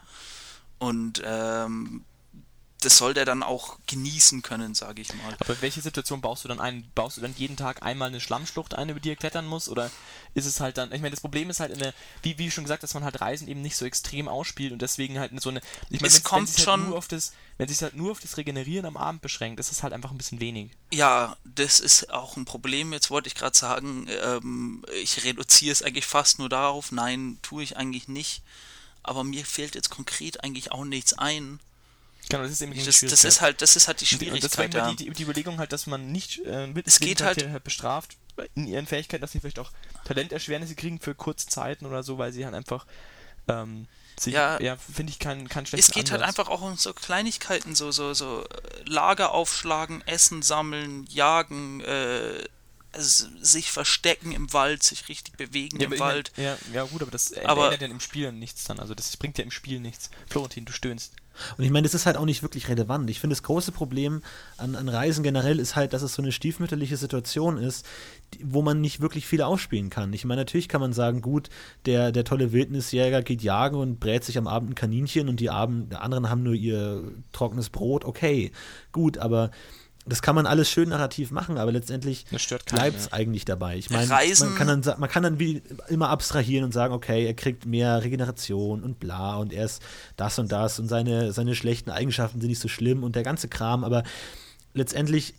Und 0.80 1.22
ähm, 1.24 2.06
das 2.82 2.98
soll 2.98 3.14
der 3.14 3.26
dann 3.26 3.44
auch 3.44 3.78
genießen 3.86 4.42
können, 4.42 4.74
sage 4.74 5.02
ich 5.02 5.14
mal. 5.14 5.36
Aber 5.40 5.62
welche 5.62 5.82
Situation 5.82 6.20
baust 6.20 6.44
du 6.44 6.48
dann 6.48 6.60
ein? 6.60 6.90
Baust 6.96 7.18
du 7.18 7.22
dann 7.22 7.34
jeden 7.38 7.56
Tag 7.56 7.84
einmal 7.84 8.08
eine 8.10 8.20
Schlammschlucht 8.20 8.74
ein, 8.74 8.90
über 8.90 9.00
die 9.00 9.12
er 9.12 9.16
klettern 9.16 9.46
muss? 9.46 9.70
Oder 9.70 9.92
ist 10.34 10.48
es 10.48 10.60
halt 10.60 10.78
dann, 10.78 10.92
ich 10.92 11.00
meine, 11.02 11.12
das 11.12 11.22
Problem 11.22 11.50
ist 11.52 11.60
halt, 11.60 11.72
in 11.72 11.80
der, 11.80 11.94
wie, 12.24 12.38
wie 12.40 12.50
schon 12.50 12.64
gesagt, 12.64 12.82
dass 12.82 12.96
man 12.96 13.04
halt 13.04 13.22
Reisen 13.22 13.48
eben 13.48 13.62
nicht 13.62 13.78
so 13.78 13.86
extrem 13.86 14.28
ausspielt 14.28 14.74
und 14.74 14.82
deswegen 14.82 15.20
halt 15.20 15.40
so 15.42 15.50
eine, 15.50 15.62
ich 15.90 16.02
meine, 16.02 16.14
es 16.14 16.24
kommt 16.24 16.58
wenn 16.58 16.64
schon, 16.64 16.80
halt 16.80 16.90
nur 16.90 16.98
auf 16.98 17.08
das, 17.08 17.34
wenn 17.58 17.68
sich 17.68 17.82
halt 17.84 17.96
nur 17.96 18.12
auf 18.12 18.20
das 18.20 18.38
Regenerieren 18.38 18.88
am 18.88 18.98
Abend 18.98 19.22
beschränkt, 19.22 19.60
ist 19.60 19.72
es 19.72 19.84
halt 19.84 19.94
einfach 19.94 20.10
ein 20.10 20.18
bisschen 20.18 20.40
wenig. 20.40 20.72
Ja, 20.92 21.38
das 21.44 21.80
ist 21.80 22.12
auch 22.12 22.36
ein 22.36 22.46
Problem. 22.46 22.94
Jetzt 22.94 23.12
wollte 23.12 23.28
ich 23.28 23.36
gerade 23.36 23.56
sagen, 23.56 24.08
ähm, 24.24 24.84
ich 25.02 25.24
reduziere 25.24 25.72
es 25.72 25.84
eigentlich 25.84 26.08
fast 26.08 26.40
nur 26.40 26.50
darauf. 26.50 26.92
Nein, 26.92 27.38
tue 27.44 27.64
ich 27.64 27.78
eigentlich 27.78 28.08
nicht. 28.08 28.42
Aber 29.04 29.24
mir 29.24 29.46
fehlt 29.46 29.76
jetzt 29.76 29.90
konkret 29.90 30.44
eigentlich 30.44 30.72
auch 30.72 30.86
nichts 30.86 31.14
ein 31.14 31.60
Genau, 32.32 32.44
das 32.44 32.54
ist 32.54 32.62
eben 32.62 32.74
das, 32.74 33.02
das 33.02 33.26
ist 33.26 33.42
halt, 33.42 33.62
das 33.62 33.76
ist 33.76 33.88
halt 33.88 34.00
die 34.00 34.06
Schwierigkeit. 34.06 34.74
Und 34.74 34.76
immer 34.76 34.90
ja. 34.90 34.94
die, 34.94 35.10
die, 35.10 35.24
Überlegung 35.24 35.60
halt, 35.60 35.74
dass 35.74 35.86
man 35.86 36.14
nicht 36.14 36.40
äh, 36.46 36.68
mit 36.68 36.88
es 36.88 37.02
geht 37.02 37.22
halt, 37.22 37.46
halt 37.46 37.64
bestraft 37.66 38.16
in 38.56 38.68
ihren 38.68 38.88
Fähigkeiten, 38.88 39.22
dass 39.22 39.34
sie 39.34 39.42
vielleicht 39.42 39.60
auch 39.60 39.72
Talenterschwernisse 40.06 40.76
kriegen 40.76 41.02
für 41.02 41.14
kurze 41.14 41.48
Zeiten 41.48 41.86
oder 41.86 42.04
so, 42.04 42.18
weil 42.18 42.32
sie 42.32 42.46
halt 42.46 42.56
einfach 42.56 42.86
ähm, 43.50 43.88
sich, 44.18 44.34
ja, 44.34 44.62
ja 44.62 44.78
finde 44.78 45.12
ich 45.12 45.20
kein, 45.20 45.50
kein 45.50 45.66
schlechtes 45.66 45.90
Es 45.90 45.94
geht 45.94 46.12
halt 46.12 46.22
Ansatz. 46.22 46.38
halt 46.38 46.48
einfach 46.48 46.54
auch 46.54 46.66
um 46.66 46.78
so 46.78 46.94
Kleinigkeiten, 46.94 47.76
so, 47.76 47.92
so, 47.92 48.14
so 48.14 48.44
äh, 48.44 48.46
Lager 48.86 49.34
aufschlagen, 49.34 50.02
Essen 50.08 50.42
sammeln, 50.42 51.06
jagen, 51.10 51.82
äh, 51.82 52.46
sich 52.94 53.72
verstecken 53.72 54.32
im 54.32 54.52
Wald, 54.54 54.84
sich 54.84 55.08
richtig 55.08 55.38
bewegen 55.38 55.80
ja, 55.80 55.88
im 55.88 56.00
Wald. 56.00 56.32
Ja, 56.38 56.58
ja, 56.74 56.84
gut, 56.84 57.02
aber 57.02 57.12
das 57.12 57.34
aber, 57.46 57.66
ändert 57.66 57.82
ja 57.82 57.88
im 57.88 58.00
Spiel 58.00 58.32
nichts 58.32 58.66
dann. 58.66 58.80
Also 58.80 58.94
das 58.94 59.16
bringt 59.18 59.38
ja 59.38 59.44
im 59.44 59.52
Spiel 59.52 59.80
nichts. 59.80 60.10
Florentin, 60.30 60.66
du 60.66 60.74
stöhnst. 60.74 61.14
Und 61.58 61.64
ich 61.64 61.72
meine, 61.72 61.84
das 61.84 61.94
ist 61.94 62.06
halt 62.06 62.18
auch 62.18 62.26
nicht 62.26 62.44
wirklich 62.44 62.68
relevant. 62.68 63.10
Ich 63.10 63.20
finde, 63.20 63.34
das 63.34 63.44
große 63.44 63.72
Problem 63.72 64.22
an, 64.58 64.76
an 64.76 64.90
Reisen 64.90 65.24
generell 65.24 65.60
ist 65.60 65.76
halt, 65.76 65.94
dass 65.94 66.02
es 66.02 66.14
so 66.14 66.22
eine 66.22 66.32
stiefmütterliche 66.32 66.98
Situation 66.98 67.58
ist, 67.58 67.86
wo 68.44 68.62
man 68.62 68.82
nicht 68.82 69.00
wirklich 69.00 69.26
viel 69.26 69.42
ausspielen 69.42 69.90
kann. 69.90 70.12
Ich 70.14 70.26
meine, 70.26 70.42
natürlich 70.42 70.68
kann 70.68 70.82
man 70.82 70.94
sagen, 70.94 71.22
gut, 71.22 71.50
der, 71.86 72.12
der 72.12 72.26
tolle 72.26 72.52
Wildnisjäger 72.52 73.22
geht 73.22 73.42
jagen 73.42 73.78
und 73.78 74.00
brät 74.00 74.24
sich 74.24 74.38
am 74.38 74.48
Abend 74.48 74.72
ein 74.72 74.76
Kaninchen 74.76 75.30
und 75.30 75.40
die 75.40 75.50
Abend, 75.50 75.96
anderen 75.96 76.30
haben 76.30 76.44
nur 76.44 76.54
ihr 76.54 77.04
trockenes 77.32 77.70
Brot. 77.70 78.04
Okay, 78.04 78.52
gut, 78.92 79.18
aber 79.18 79.52
das 80.06 80.22
kann 80.22 80.34
man 80.36 80.48
alles 80.48 80.70
schön 80.70 80.90
narrativ 80.90 81.30
machen, 81.32 81.58
aber 81.58 81.72
letztendlich 81.72 82.26
bleibt 82.66 82.98
es 82.98 83.14
eigentlich 83.14 83.46
dabei. 83.46 83.78
Ich 83.78 83.90
meine, 83.92 84.08
man 84.08 84.56
kann 84.56 84.68
dann, 84.68 85.00
man 85.00 85.10
kann 85.10 85.22
dann 85.22 85.40
wie 85.40 85.62
immer 85.90 86.10
abstrahieren 86.10 86.66
und 86.66 86.72
sagen, 86.72 86.94
okay, 86.94 87.26
er 87.26 87.36
kriegt 87.36 87.66
mehr 87.66 88.04
Regeneration 88.04 88.84
und 88.84 89.00
bla 89.00 89.36
und 89.38 89.54
er 89.54 89.66
ist 89.66 89.82
das 90.18 90.40
und 90.40 90.52
das 90.52 90.80
und 90.80 90.88
seine, 90.88 91.34
seine 91.34 91.56
schlechten 91.56 91.92
Eigenschaften 91.92 92.42
sind 92.42 92.50
nicht 92.50 92.62
so 92.62 92.68
schlimm 92.68 93.04
und 93.04 93.16
der 93.16 93.24
ganze 93.24 93.48
Kram, 93.48 93.84
aber 93.84 94.04
letztendlich 94.74 95.36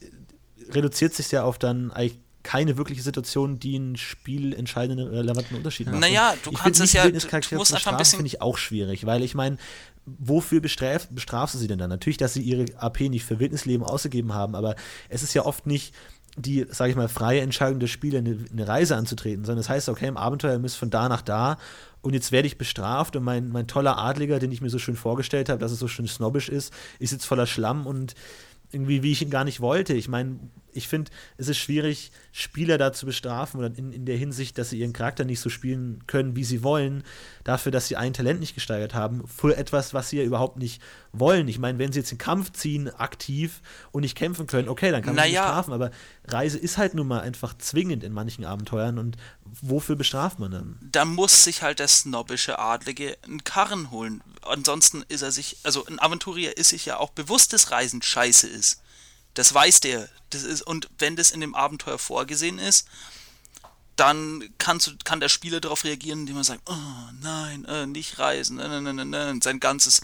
reduziert 0.71 1.13
sich 1.15 1.31
ja 1.33 1.43
auf 1.43 1.59
dann 1.59 1.91
eigentlich 1.91 2.21
keine 2.43 2.77
wirkliche 2.77 3.03
Situation, 3.03 3.59
die 3.59 3.77
ein 3.77 3.97
Spiel 3.97 4.53
entscheidenden 4.53 5.09
relevanten 5.09 5.57
Unterschied 5.57 5.87
macht. 5.87 6.01
Naja, 6.01 6.35
du 6.43 6.53
kannst 6.53 6.81
es 6.81 6.93
ja, 6.93 7.09
du 7.09 7.15
musst 7.57 7.73
einfach 7.73 7.93
ein 7.93 7.97
bisschen 7.97 8.19
finde 8.19 8.29
ich 8.29 8.41
auch 8.41 8.59
schwierig, 8.59 9.07
weil 9.07 9.23
ich 9.23 9.35
meine, 9.35 9.59
wofür 10.07 10.61
bestraf, 10.61 11.09
bestrafst 11.09 11.55
du 11.55 11.59
sie 11.59 11.69
denn 11.69 11.79
dann? 11.79 11.91
Natürlich, 11.91 12.17
dass 12.17 12.35
sie 12.35 12.43
ihre 12.43 12.67
AP 12.77 13.01
nicht 13.03 13.25
für 13.25 13.39
Wildnisleben 13.39 13.87
ausgegeben 13.87 14.35
haben, 14.35 14.55
aber 14.55 14.75
es 15.09 15.23
ist 15.23 15.35
ja 15.35 15.45
oft 15.45 15.67
nicht 15.67 15.95
die, 16.37 16.67
sage 16.71 16.91
ich 16.91 16.97
mal, 16.97 17.09
freie 17.09 17.43
Entscheidung 17.43 17.79
des 17.79 17.91
Spielers, 17.91 18.21
eine, 18.21 18.39
eine, 18.51 18.67
Reise 18.67 18.97
anzutreten, 18.97 19.45
sondern 19.45 19.61
es 19.61 19.67
das 19.67 19.75
heißt, 19.75 19.89
okay, 19.91 20.07
im 20.07 20.17
Abenteuer 20.17 20.59
müsst 20.59 20.79
von 20.79 20.89
da 20.89 21.09
nach 21.09 21.21
da 21.21 21.59
und 22.01 22.15
jetzt 22.15 22.33
werde 22.33 22.47
ich 22.47 22.57
bestraft 22.57 23.17
und 23.17 23.23
mein, 23.23 23.51
mein 23.51 23.67
toller 23.67 23.99
Adliger, 23.99 24.39
den 24.39 24.51
ich 24.51 24.63
mir 24.63 24.71
so 24.71 24.79
schön 24.79 24.97
vorgestellt 24.97 25.51
habe, 25.51 25.61
dass 25.61 25.73
es 25.73 25.79
so 25.79 25.89
schön 25.89 26.09
snobbisch 26.09 26.49
ist, 26.49 26.73
ist 26.99 27.13
jetzt 27.13 27.27
voller 27.27 27.47
Schlamm 27.47 27.87
und 27.87 28.15
irgendwie, 28.73 29.03
wie 29.03 29.13
ich 29.13 29.21
ihn 29.21 29.31
gar 29.31 29.45
nicht 29.45 29.61
wollte. 29.61 29.93
Ich 29.93 30.09
meine, 30.09 30.39
ich 30.73 30.89
finde, 30.89 31.11
es 31.37 31.49
ist 31.49 31.59
schwierig, 31.59 32.11
Spieler 32.33 32.79
da 32.79 32.93
zu 32.93 33.05
bestrafen 33.05 33.59
oder 33.61 33.77
in, 33.77 33.93
in 33.93 34.07
der 34.07 34.17
Hinsicht, 34.17 34.57
dass 34.57 34.71
sie 34.71 34.79
ihren 34.79 34.95
Charakter 34.95 35.25
nicht 35.25 35.41
so 35.41 35.51
spielen 35.51 36.05
können, 36.07 36.35
wie 36.35 36.45
sie 36.45 36.63
wollen, 36.63 37.05
dafür, 37.45 37.73
dass 37.73 37.89
sie 37.89 37.97
ein 37.97 38.13
Talent 38.13 38.41
nicht 38.41 38.55
gesteigert 38.55 38.95
haben, 38.95 39.27
für 39.27 39.57
etwas, 39.57 39.95
was 39.95 40.11
sie 40.11 40.19
ja 40.19 40.25
überhaupt 40.25 40.59
nicht 40.59 40.83
wollen. 41.13 41.49
Ich 41.49 41.59
meine, 41.59 41.79
wenn 41.79 41.93
sie 41.93 42.01
jetzt 42.01 42.11
den 42.11 42.19
Kampf 42.19 42.53
ziehen, 42.53 42.89
aktiv 42.89 43.61
und 43.91 44.03
nicht 44.03 44.17
kämpfen 44.17 44.47
können, 44.47 44.69
okay, 44.69 44.91
dann 44.91 45.03
kann 45.03 45.15
man 45.15 45.25
naja. 45.25 45.43
sie 45.43 45.47
bestrafen, 45.47 45.75
aber 45.75 45.91
Reise 46.27 46.59
ist 46.59 46.79
halt 46.79 46.95
nun 46.95 47.09
mal 47.09 47.21
einfach 47.21 47.57
zwingend 47.59 48.05
in 48.05 48.13
manchen 48.13 48.45
Abenteuern 48.45 48.99
und 48.99 49.17
wofür 49.61 49.97
bestraft 49.97 50.39
man 50.39 50.51
dann? 50.51 50.79
Da 50.81 51.05
muss 51.05 51.45
sich 51.45 51.63
halt 51.63 51.79
der 51.79 51.89
snobbische 51.89 52.59
Adlige 52.59 53.17
einen 53.23 53.45
Karren 53.45 53.91
holen. 53.91 54.23
Ansonsten 54.43 55.05
ist 55.09 55.23
er 55.23 55.33
sich, 55.33 55.59
also 55.63 55.85
ein 55.87 56.01
Aventurier 56.01 56.57
ist 56.57 56.71
sich 56.71 56.87
ja 56.87 56.99
auch 56.99 57.11
bewusst, 57.11 57.53
dass 57.53 57.71
Reisen 57.71 58.03
scheiße 58.03 58.49
ist. 58.49 58.83
Das 59.35 59.53
weiß 59.53 59.81
der. 59.81 60.09
Das 60.31 60.43
ist, 60.43 60.63
und 60.63 60.89
wenn 60.99 61.17
das 61.17 61.31
in 61.31 61.41
dem 61.41 61.55
Abenteuer 61.55 61.99
vorgesehen 61.99 62.59
ist, 62.59 62.87
dann 63.97 64.49
kannst 64.59 65.05
kann 65.05 65.21
der 65.21 65.29
Spieler 65.29 65.61
darauf 65.61 65.85
reagieren, 65.85 66.21
indem 66.21 66.39
er 66.39 66.45
sagt, 66.45 66.63
oh 66.67 67.13
nein, 67.21 67.65
äh, 67.67 67.87
nicht 67.87 68.19
reisen, 68.19 68.59
äh, 68.59 68.69
nein, 68.69 68.97
nein, 68.97 69.11
nein, 69.11 69.41
sein 69.43 69.61
ganzes 69.61 70.01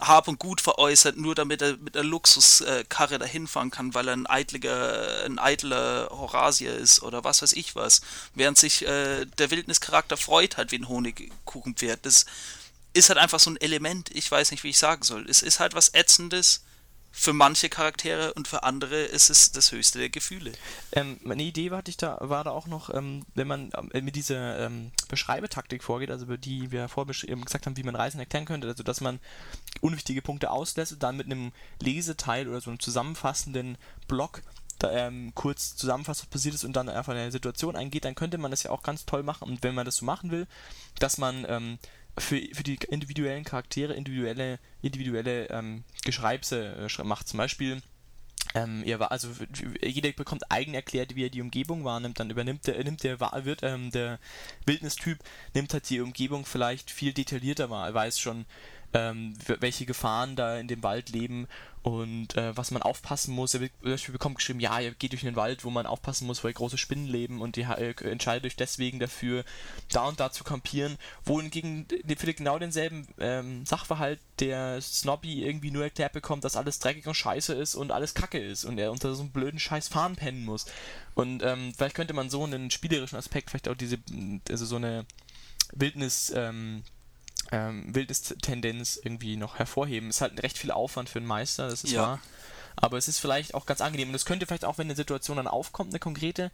Hab 0.00 0.28
und 0.28 0.38
Gut 0.38 0.60
veräußert, 0.60 1.16
nur 1.16 1.34
damit 1.34 1.60
er 1.62 1.76
mit 1.76 1.94
der 1.94 2.04
Luxuskarre 2.04 3.18
dahin 3.18 3.46
fahren 3.46 3.70
kann, 3.70 3.94
weil 3.94 4.08
er 4.08 4.16
ein 4.16 4.26
eitliger, 4.26 5.24
ein 5.24 5.38
eitler 5.38 6.08
Horasier 6.10 6.74
ist 6.74 7.02
oder 7.02 7.24
was 7.24 7.42
weiß 7.42 7.52
ich 7.52 7.76
was. 7.76 8.00
Während 8.34 8.58
sich 8.58 8.86
äh, 8.86 9.26
der 9.38 9.50
Wildnischarakter 9.50 10.16
freut 10.16 10.56
halt 10.56 10.72
wie 10.72 10.78
ein 10.78 10.88
Honigkuchenpferd. 10.88 12.04
Das 12.06 12.26
ist 12.94 13.10
halt 13.10 13.18
einfach 13.18 13.40
so 13.40 13.50
ein 13.50 13.60
Element, 13.60 14.10
ich 14.14 14.30
weiß 14.30 14.50
nicht, 14.50 14.64
wie 14.64 14.70
ich 14.70 14.78
sagen 14.78 15.02
soll. 15.02 15.28
Es 15.28 15.42
ist 15.42 15.60
halt 15.60 15.74
was 15.74 15.90
Ätzendes, 15.90 16.62
für 17.18 17.32
manche 17.32 17.70
Charaktere 17.70 18.34
und 18.34 18.46
für 18.46 18.62
andere 18.62 19.04
ist 19.04 19.30
es 19.30 19.50
das 19.50 19.72
höchste 19.72 19.98
der 19.98 20.10
Gefühle. 20.10 20.52
Ähm, 20.92 21.18
meine 21.24 21.44
Idee 21.44 21.70
war, 21.70 21.82
ich 21.86 21.96
da, 21.96 22.18
war 22.20 22.44
da 22.44 22.50
auch 22.50 22.66
noch, 22.66 22.92
ähm, 22.92 23.24
wenn 23.34 23.48
man 23.48 23.72
äh, 23.92 24.02
mit 24.02 24.16
dieser 24.16 24.66
ähm, 24.66 24.92
Beschreibetaktik 25.08 25.82
vorgeht, 25.82 26.10
also 26.10 26.26
über 26.26 26.36
die 26.36 26.70
wir 26.72 26.88
vorher 26.88 27.14
gesagt 27.14 27.64
haben, 27.64 27.76
wie 27.78 27.82
man 27.84 27.96
Reisen 27.96 28.20
erklären 28.20 28.44
könnte, 28.44 28.68
also 28.68 28.82
dass 28.82 29.00
man 29.00 29.18
unwichtige 29.80 30.20
Punkte 30.20 30.50
auslässt 30.50 30.92
und 30.92 31.02
dann 31.02 31.16
mit 31.16 31.24
einem 31.24 31.52
Leseteil 31.80 32.48
oder 32.48 32.60
so 32.60 32.68
einem 32.68 32.80
zusammenfassenden 32.80 33.78
Block 34.08 34.42
da, 34.78 34.92
ähm, 34.92 35.32
kurz 35.34 35.74
zusammenfasst, 35.74 36.20
was 36.20 36.28
passiert 36.28 36.54
ist 36.54 36.64
und 36.64 36.74
dann 36.74 36.90
einfach 36.90 37.14
eine 37.14 37.32
Situation 37.32 37.76
eingeht, 37.76 38.04
dann 38.04 38.14
könnte 38.14 38.36
man 38.36 38.50
das 38.50 38.62
ja 38.62 38.70
auch 38.70 38.82
ganz 38.82 39.06
toll 39.06 39.22
machen. 39.22 39.48
Und 39.48 39.62
wenn 39.62 39.74
man 39.74 39.86
das 39.86 39.96
so 39.96 40.04
machen 40.04 40.30
will, 40.30 40.46
dass 40.98 41.16
man 41.16 41.46
ähm, 41.48 41.78
für, 42.18 42.40
für 42.52 42.62
die 42.62 42.78
individuellen 42.88 43.44
Charaktere 43.44 43.94
individuelle, 43.94 44.58
individuelle 44.82 45.48
ähm, 45.50 45.84
Geschreibse 46.04 46.88
äh, 46.98 47.04
macht. 47.04 47.28
Zum 47.28 47.38
Beispiel, 47.38 47.82
ähm, 48.54 48.82
er 48.84 49.12
also 49.12 49.28
jeder 49.82 50.12
bekommt 50.12 50.50
eigen 50.50 50.74
erklärt, 50.74 51.14
wie 51.14 51.24
er 51.24 51.30
die 51.30 51.42
Umgebung 51.42 51.84
wahrnimmt. 51.84 52.20
Dann 52.20 52.30
übernimmt 52.30 52.66
der, 52.66 52.82
nimmt 52.82 53.02
der, 53.02 53.20
wird, 53.44 53.62
ähm, 53.62 53.90
der 53.90 54.18
Wildnistyp 54.64 55.18
nimmt 55.54 55.72
halt 55.72 55.88
die 55.90 56.00
Umgebung 56.00 56.46
vielleicht 56.46 56.90
viel 56.90 57.12
detaillierter 57.12 57.70
wahr. 57.70 57.86
Er 57.86 57.94
weiß 57.94 58.18
schon, 58.18 58.46
ähm, 58.96 59.34
welche 59.60 59.84
Gefahren 59.84 60.36
da 60.36 60.56
in 60.56 60.68
dem 60.68 60.82
Wald 60.82 61.10
leben 61.10 61.46
und 61.82 62.34
äh, 62.36 62.56
was 62.56 62.70
man 62.70 62.82
aufpassen 62.82 63.34
muss. 63.34 63.54
Er 63.54 63.60
bekommt 64.10 64.36
geschrieben, 64.36 64.58
ja, 64.58 64.80
er 64.80 64.92
geht 64.92 65.12
durch 65.12 65.24
einen 65.24 65.36
Wald, 65.36 65.64
wo 65.64 65.70
man 65.70 65.86
aufpassen 65.86 66.26
muss, 66.26 66.42
weil 66.42 66.52
große 66.52 66.78
Spinnen 66.78 67.06
leben 67.06 67.42
und 67.42 67.56
die 67.56 67.62
äh, 67.62 67.94
entscheidet 68.10 68.46
euch 68.46 68.56
deswegen 68.56 68.98
dafür, 68.98 69.44
da 69.92 70.08
und 70.08 70.18
da 70.18 70.32
zu 70.32 70.44
kampieren. 70.44 70.96
Wohingegen 71.24 71.86
für 72.16 72.34
genau 72.34 72.58
denselben 72.58 73.06
ähm, 73.20 73.66
Sachverhalt 73.66 74.18
der 74.40 74.80
Snobby 74.80 75.44
irgendwie 75.44 75.70
nur 75.70 75.84
erklärt 75.84 76.12
bekommt, 76.12 76.42
dass 76.42 76.56
alles 76.56 76.78
dreckig 76.78 77.06
und 77.06 77.14
scheiße 77.14 77.52
ist 77.52 77.74
und 77.74 77.92
alles 77.92 78.14
kacke 78.14 78.38
ist 78.38 78.64
und 78.64 78.78
er 78.78 78.90
unter 78.90 79.14
so 79.14 79.22
einem 79.22 79.30
blöden 79.30 79.60
Scheiß 79.60 79.88
fahren 79.88 80.16
pennen 80.16 80.44
muss. 80.44 80.66
Und 81.14 81.42
ähm, 81.42 81.72
vielleicht 81.76 81.96
könnte 81.96 82.14
man 82.14 82.30
so 82.30 82.42
einen 82.42 82.70
spielerischen 82.70 83.18
Aspekt, 83.18 83.50
vielleicht 83.50 83.68
auch 83.68 83.76
diese, 83.76 83.98
also 84.48 84.64
so 84.64 84.76
eine 84.76 85.04
Wildnis, 85.72 86.32
ähm, 86.34 86.82
ähm, 87.52 87.94
Wildnis-Tendenz 87.94 89.00
irgendwie 89.02 89.36
noch 89.36 89.58
hervorheben. 89.58 90.10
Ist 90.10 90.20
halt 90.20 90.42
recht 90.42 90.58
viel 90.58 90.70
Aufwand 90.70 91.08
für 91.08 91.18
einen 91.18 91.26
Meister, 91.26 91.68
das 91.68 91.84
ist 91.84 91.92
ja. 91.92 92.02
wahr. 92.02 92.20
Aber 92.76 92.98
es 92.98 93.08
ist 93.08 93.18
vielleicht 93.18 93.54
auch 93.54 93.64
ganz 93.64 93.80
angenehm. 93.80 94.08
Und 94.08 94.14
es 94.14 94.26
könnte 94.26 94.46
vielleicht 94.46 94.64
auch, 94.64 94.78
wenn 94.78 94.86
eine 94.86 94.96
Situation 94.96 95.38
dann 95.38 95.48
aufkommt, 95.48 95.92
eine 95.92 95.98
konkrete, 95.98 96.50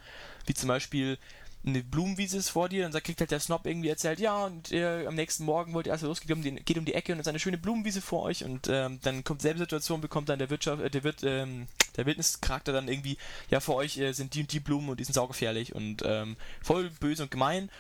wie 0.47 0.55
zum 0.55 0.69
Beispiel 0.69 1.19
eine 1.65 1.83
Blumenwiese 1.83 2.39
ist 2.39 2.49
vor 2.49 2.69
dir, 2.69 2.89
dann 2.89 3.03
kriegt 3.03 3.21
halt 3.21 3.31
der 3.31 3.41
Snob 3.41 3.67
irgendwie 3.67 3.89
erzählt, 3.89 4.19
ja, 4.19 4.47
und 4.47 4.73
äh, 4.73 5.07
am 5.07 5.15
nächsten 5.15 5.45
Morgen 5.45 5.75
wollt 5.75 5.87
ihr 5.87 5.93
also 5.93 6.09
losgehen, 6.09 6.35
um 6.35 6.43
die, 6.43 6.53
geht 6.57 6.77
um 6.77 6.85
die 6.85 6.95
Ecke 6.95 7.13
und 7.13 7.21
es 7.21 7.27
ist 7.27 7.29
eine 7.29 7.39
schöne 7.39 7.59
Blumenwiese 7.59 8.01
vor 8.01 8.23
euch 8.23 8.45
und 8.45 8.69
ähm, 8.69 8.99
dann 9.03 9.23
kommt 9.23 9.43
selbe 9.43 9.61
Situation, 9.61 10.01
bekommt 10.01 10.29
dann 10.29 10.41
der 10.41 10.51
Wirtschaft, 10.51 10.83
äh, 10.83 10.91
der 10.91 11.05
wird, 11.05 11.23
ähm, 11.23 11.69
der 11.97 12.07
Wildnischarakter 12.07 12.73
dann 12.73 12.89
irgendwie, 12.89 13.17
ja, 13.49 13.61
vor 13.61 13.77
euch 13.77 13.97
äh, 13.99 14.13
sind 14.13 14.35
die 14.35 14.41
und 14.41 14.53
die 14.53 14.61
Blumen 14.61 14.89
und 14.89 14.99
die 14.99 15.05
sind 15.05 15.15
saugefährlich 15.15 15.75
und 15.75 16.03
ähm, 16.05 16.37
voll 16.63 16.91
böse 16.99 17.23
und 17.23 17.31
gemein 17.31 17.71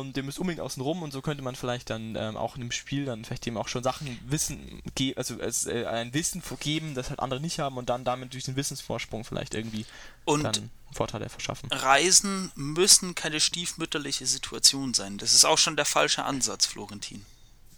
und 0.00 0.16
ihr 0.16 0.22
müsst 0.22 0.38
unbedingt 0.38 0.60
außen 0.60 0.82
rum 0.82 1.02
und 1.02 1.12
so 1.12 1.20
könnte 1.22 1.42
man 1.42 1.54
vielleicht 1.54 1.90
dann 1.90 2.16
ähm, 2.16 2.36
auch 2.36 2.54
in 2.54 2.60
dem 2.60 2.72
Spiel 2.72 3.04
dann 3.04 3.24
vielleicht 3.24 3.46
eben 3.46 3.56
auch 3.56 3.68
schon 3.68 3.82
Sachen 3.82 4.18
wissen, 4.26 4.82
also 5.16 5.40
als, 5.40 5.66
äh, 5.66 5.84
ein 5.86 6.14
Wissen 6.14 6.42
geben, 6.60 6.94
das 6.94 7.10
halt 7.10 7.20
andere 7.20 7.40
nicht 7.40 7.58
haben 7.58 7.76
und 7.76 7.88
dann 7.88 8.04
damit 8.04 8.32
durch 8.32 8.44
den 8.44 8.56
Wissensvorsprung 8.56 9.24
vielleicht 9.24 9.54
irgendwie 9.54 9.84
und 10.24 10.42
dann 10.42 10.70
Vorteile 10.92 11.28
verschaffen. 11.28 11.70
Reisen 11.72 12.52
müssen 12.54 13.14
keine 13.14 13.40
stiefmütterliche 13.40 14.26
Situation 14.26 14.94
sein. 14.94 15.18
Das 15.18 15.32
ist 15.32 15.44
auch 15.44 15.58
schon 15.58 15.76
der 15.76 15.86
falsche 15.86 16.24
Ansatz, 16.24 16.66
Florentin. 16.66 17.24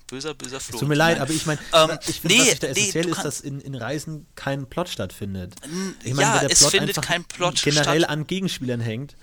Böser, 0.07 0.35
böser 0.35 0.61
Florentin. 0.61 0.81
Tut 0.81 0.89
mir 0.89 0.95
leid, 0.97 1.21
aber 1.21 1.31
ich 1.31 1.47
meine, 1.47 1.61
ähm, 1.73 1.99
ich 2.07 2.21
finde, 2.21 2.37
nee, 2.37 2.51
was 2.51 2.59
da 2.59 2.67
essentiell 2.69 3.05
nee, 3.07 3.11
ist, 3.13 3.25
dass 3.25 3.41
in, 3.41 3.61
in 3.61 3.75
Reisen 3.75 4.27
kein 4.35 4.67
Plot 4.67 4.89
stattfindet. 4.89 5.55
Ich 6.03 6.13
mein, 6.13 6.23
ja, 6.23 6.43
es 6.43 6.59
Plot 6.59 6.71
findet 6.73 7.03
kein 7.03 7.25
Plot 7.25 7.63
generell 7.63 8.01
statt. 8.01 8.11
an 8.11 8.27
Gegenspielern 8.27 8.81
hängt. 8.81 9.17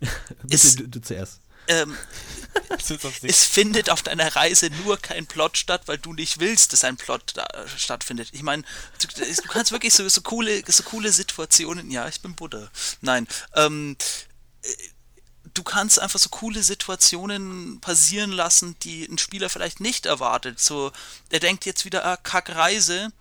Bitte, 0.42 0.76
du, 0.76 0.88
du 0.88 1.00
zuerst 1.00 1.40
ähm, 1.68 1.96
es 3.22 3.44
findet 3.44 3.90
auf 3.90 4.02
deiner 4.02 4.34
Reise 4.34 4.70
nur 4.84 4.96
kein 4.96 5.26
Plot 5.26 5.56
statt, 5.56 5.82
weil 5.86 5.98
du 5.98 6.12
nicht 6.12 6.40
willst, 6.40 6.72
dass 6.72 6.84
ein 6.84 6.96
Plot 6.96 7.32
da, 7.34 7.44
äh, 7.44 7.68
stattfindet. 7.76 8.28
Ich 8.32 8.42
meine, 8.42 8.62
du, 9.00 9.08
du, 9.08 9.48
kannst 9.48 9.72
wirklich 9.72 9.94
so, 9.94 10.08
so, 10.08 10.20
coole, 10.22 10.62
so 10.66 10.82
coole 10.82 11.12
Situationen. 11.12 11.90
Ja, 11.90 12.08
ich 12.08 12.20
bin 12.20 12.34
Buddha. 12.34 12.70
Nein. 13.00 13.26
Ähm, 13.54 13.96
äh, 14.62 14.68
du 15.54 15.62
kannst 15.62 15.98
einfach 15.98 16.18
so 16.18 16.28
coole 16.28 16.62
Situationen 16.62 17.80
passieren 17.80 18.32
lassen, 18.32 18.76
die 18.82 19.04
ein 19.04 19.18
Spieler 19.18 19.48
vielleicht 19.48 19.80
nicht 19.80 20.06
erwartet. 20.06 20.60
So, 20.60 20.92
er 21.30 21.40
denkt 21.40 21.66
jetzt 21.66 21.84
wieder, 21.84 22.04
ah, 22.04 22.16
Kack 22.16 22.50
Reise 22.50 23.12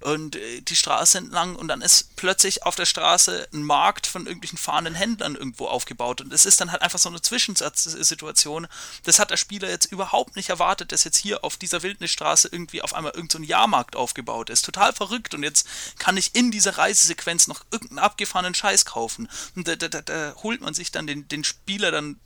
und 0.00 0.36
äh, 0.36 0.60
die 0.62 0.76
Straße 0.76 1.18
entlang 1.18 1.56
und 1.56 1.68
dann 1.68 1.82
ist 1.82 2.16
plötzlich 2.16 2.64
auf 2.64 2.74
der 2.74 2.86
Straße 2.86 3.48
ein 3.52 3.62
Markt 3.62 4.06
von 4.06 4.26
irgendwelchen 4.26 4.58
fahrenden 4.58 4.94
Händlern 4.94 5.34
irgendwo 5.34 5.66
aufgebaut 5.66 6.20
und 6.20 6.32
es 6.32 6.46
ist 6.46 6.60
dann 6.60 6.72
halt 6.72 6.82
einfach 6.82 6.98
so 6.98 7.08
eine 7.08 7.20
Zwischensituation. 7.20 8.66
Das 9.04 9.18
hat 9.18 9.30
der 9.30 9.36
Spieler 9.36 9.68
jetzt 9.68 9.92
überhaupt 9.92 10.36
nicht 10.36 10.48
erwartet, 10.48 10.92
dass 10.92 11.04
jetzt 11.04 11.18
hier 11.18 11.44
auf 11.44 11.56
dieser 11.56 11.82
Wildnisstraße 11.82 12.48
irgendwie 12.50 12.82
auf 12.82 12.94
einmal 12.94 13.12
irgendein 13.12 13.42
so 13.42 13.48
Jahrmarkt 13.48 13.96
aufgebaut 13.96 14.50
ist. 14.50 14.64
Total 14.64 14.92
verrückt 14.92 15.34
und 15.34 15.42
jetzt 15.42 15.66
kann 15.98 16.16
ich 16.16 16.34
in 16.34 16.50
dieser 16.50 16.78
Reisesequenz 16.78 17.46
noch 17.46 17.64
irgendeinen 17.70 17.98
abgefahrenen 17.98 18.54
Scheiß 18.54 18.84
kaufen. 18.84 19.28
Und 19.56 19.68
da, 19.68 19.76
da, 19.76 19.88
da, 19.88 20.02
da 20.02 20.34
holt 20.42 20.60
man 20.60 20.74
sich 20.74 20.92
dann 20.92 21.06
den, 21.06 21.28
den 21.28 21.44
Spieler 21.44 21.90
dann 21.90 22.18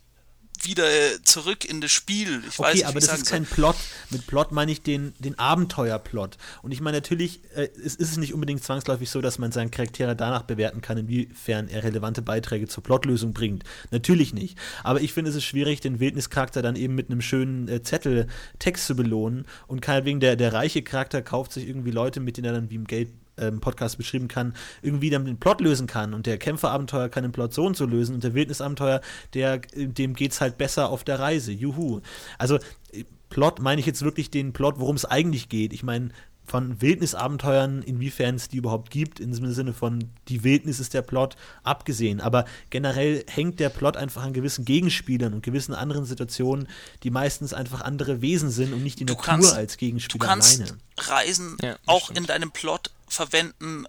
wieder 0.65 0.85
äh, 0.85 1.21
zurück 1.23 1.65
in 1.65 1.81
das 1.81 1.91
Spiel. 1.91 2.43
Ich 2.47 2.59
okay, 2.59 2.73
nicht, 2.73 2.85
aber 2.85 2.99
das 2.99 3.13
ist 3.13 3.29
kein 3.29 3.45
Plot. 3.45 3.75
Mit 4.09 4.27
Plot 4.27 4.51
meine 4.51 4.71
ich 4.71 4.81
den, 4.81 5.13
den 5.19 5.37
Abenteuerplot. 5.37 6.37
Und 6.61 6.71
ich 6.71 6.81
meine, 6.81 6.97
natürlich 6.97 7.41
äh, 7.55 7.69
ist, 7.75 7.99
ist 7.99 8.11
es 8.11 8.17
nicht 8.17 8.33
unbedingt 8.33 8.63
zwangsläufig 8.63 9.09
so, 9.09 9.21
dass 9.21 9.39
man 9.39 9.51
seinen 9.51 9.71
Charaktere 9.71 10.15
danach 10.15 10.43
bewerten 10.43 10.81
kann, 10.81 10.97
inwiefern 10.97 11.67
er 11.67 11.83
relevante 11.83 12.21
Beiträge 12.21 12.67
zur 12.67 12.83
Plotlösung 12.83 13.33
bringt. 13.33 13.63
Natürlich 13.91 14.33
nicht. 14.33 14.57
Aber 14.83 15.01
ich 15.01 15.13
finde 15.13 15.29
es 15.29 15.35
ist 15.35 15.45
schwierig, 15.45 15.81
den 15.81 15.99
Wildnischarakter 15.99 16.61
dann 16.61 16.75
eben 16.75 16.95
mit 16.95 17.09
einem 17.09 17.21
schönen 17.21 17.67
äh, 17.67 17.83
Zettel 17.83 18.27
Text 18.59 18.87
zu 18.87 18.95
belohnen 18.95 19.45
und 19.67 19.81
kein 19.81 20.05
wegen 20.05 20.19
der, 20.19 20.35
der 20.35 20.53
reiche 20.53 20.81
Charakter 20.81 21.21
kauft 21.21 21.53
sich 21.53 21.67
irgendwie 21.67 21.91
Leute, 21.91 22.19
mit 22.19 22.37
denen 22.37 22.45
er 22.45 22.53
dann 22.53 22.69
wie 22.69 22.75
im 22.75 22.85
Geld 22.85 23.09
ähm, 23.37 23.59
Podcast 23.59 23.97
beschrieben 23.97 24.27
kann, 24.27 24.53
irgendwie 24.81 25.09
dann 25.09 25.25
den 25.25 25.39
Plot 25.39 25.61
lösen 25.61 25.87
kann. 25.87 26.13
Und 26.13 26.25
der 26.25 26.37
Kämpferabenteuer 26.37 27.09
kann 27.09 27.23
den 27.23 27.31
Plot 27.31 27.53
so 27.53 27.65
und 27.65 27.75
so 27.77 27.85
lösen 27.85 28.15
und 28.15 28.23
der 28.23 28.33
Wildnisabenteuer, 28.33 29.01
der, 29.33 29.59
dem 29.59 30.13
geht's 30.13 30.41
halt 30.41 30.57
besser 30.57 30.89
auf 30.89 31.03
der 31.03 31.19
Reise. 31.19 31.51
Juhu. 31.51 32.01
Also 32.37 32.59
Plot 33.29 33.59
meine 33.59 33.79
ich 33.79 33.87
jetzt 33.87 34.01
wirklich 34.01 34.29
den 34.29 34.53
Plot, 34.53 34.79
worum 34.79 34.95
es 34.95 35.05
eigentlich 35.05 35.49
geht. 35.49 35.73
Ich 35.73 35.83
meine, 35.83 36.09
von 36.45 36.79
Wildnisabenteuern, 36.81 37.81
inwiefern 37.81 38.35
es 38.35 38.47
die 38.47 38.57
überhaupt 38.57 38.91
gibt, 38.91 39.19
im 39.19 39.33
Sinne 39.33 39.73
von 39.73 40.11
die 40.27 40.43
Wildnis 40.43 40.79
ist 40.79 40.93
der 40.93 41.01
Plot, 41.01 41.35
abgesehen. 41.63 42.21
Aber 42.21 42.45
generell 42.69 43.25
hängt 43.27 43.59
der 43.59 43.69
Plot 43.69 43.97
einfach 43.97 44.23
an 44.23 44.33
gewissen 44.33 44.63
Gegenspielern 44.63 45.33
und 45.33 45.43
gewissen 45.43 45.73
anderen 45.73 46.05
Situationen, 46.05 46.67
die 47.03 47.09
meistens 47.09 47.53
einfach 47.53 47.81
andere 47.81 48.21
Wesen 48.21 48.51
sind 48.51 48.73
und 48.73 48.83
nicht 48.83 48.99
die 48.99 49.05
du 49.05 49.13
Natur 49.13 49.25
kannst, 49.25 49.53
als 49.53 49.77
Gegenspieler 49.77 50.19
du 50.19 50.27
kannst 50.27 50.61
alleine. 50.61 50.77
Reisen 50.97 51.57
ja, 51.61 51.77
auch 51.87 52.05
stimmt. 52.05 52.19
in 52.19 52.25
deinem 52.27 52.51
Plot 52.51 52.91
verwenden, 53.15 53.85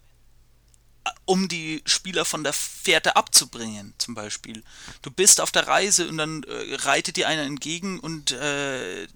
um 1.25 1.49
die 1.49 1.83
Spieler 1.85 2.25
von 2.25 2.43
der 2.43 2.53
Fährte 2.53 3.15
abzubringen, 3.17 3.95
zum 3.99 4.15
Beispiel. 4.15 4.63
Du 5.03 5.11
bist 5.11 5.41
auf 5.41 5.53
der 5.53 5.69
Reise 5.69 6.09
und 6.09 6.19
dann 6.19 6.43
äh, 6.45 6.75
reitet 6.77 7.17
dir 7.17 7.29
einer 7.29 7.43
entgegen 7.43 8.01
und 8.01 8.33
äh, 8.33 9.07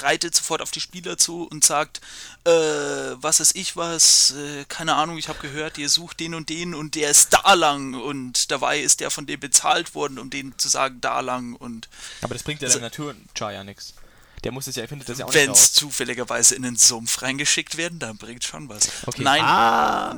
reitet 0.00 0.34
sofort 0.34 0.62
auf 0.62 0.70
die 0.70 0.80
Spieler 0.80 1.18
zu 1.18 1.42
und 1.44 1.62
sagt, 1.62 2.00
äh, 2.44 2.50
was 2.50 3.40
ist 3.40 3.54
ich 3.56 3.76
was, 3.76 4.30
äh, 4.32 4.64
keine 4.68 4.94
Ahnung, 4.94 5.18
ich 5.18 5.28
habe 5.28 5.38
gehört, 5.40 5.76
ihr 5.76 5.90
sucht 5.90 6.18
den 6.20 6.34
und 6.34 6.48
den 6.48 6.74
und 6.74 6.94
der 6.94 7.10
ist 7.10 7.34
da 7.34 7.52
lang 7.52 7.92
und 7.94 8.50
dabei 8.50 8.80
ist 8.80 9.00
der 9.00 9.10
von 9.10 9.26
dem 9.26 9.38
bezahlt 9.40 9.94
worden, 9.94 10.18
um 10.18 10.30
den 10.30 10.56
zu 10.58 10.68
sagen, 10.68 11.00
da 11.02 11.20
lang 11.20 11.54
und 11.54 11.88
Aber 12.22 12.32
das 12.34 12.42
bringt 12.42 12.62
ja 12.62 12.68
Also- 12.68 12.78
der 12.78 12.88
Natur-Char 12.88 13.52
ja 13.52 13.64
nichts. 13.64 13.92
Der 14.44 14.52
muss 14.52 14.66
es 14.66 14.76
ja, 14.76 14.86
findet 14.86 15.08
das 15.08 15.18
ja 15.18 15.24
auch 15.26 15.34
wenn 15.34 15.50
nicht 15.50 15.60
es 15.60 15.72
zufälligerweise 15.72 16.54
in 16.54 16.62
den 16.62 16.76
Sumpf 16.76 17.22
reingeschickt 17.22 17.76
werden, 17.76 17.98
dann 17.98 18.16
bringt 18.18 18.44
schon 18.44 18.68
was. 18.68 18.88
Okay. 19.06 19.22
Nein, 19.22 19.42
Ah, 19.42 20.16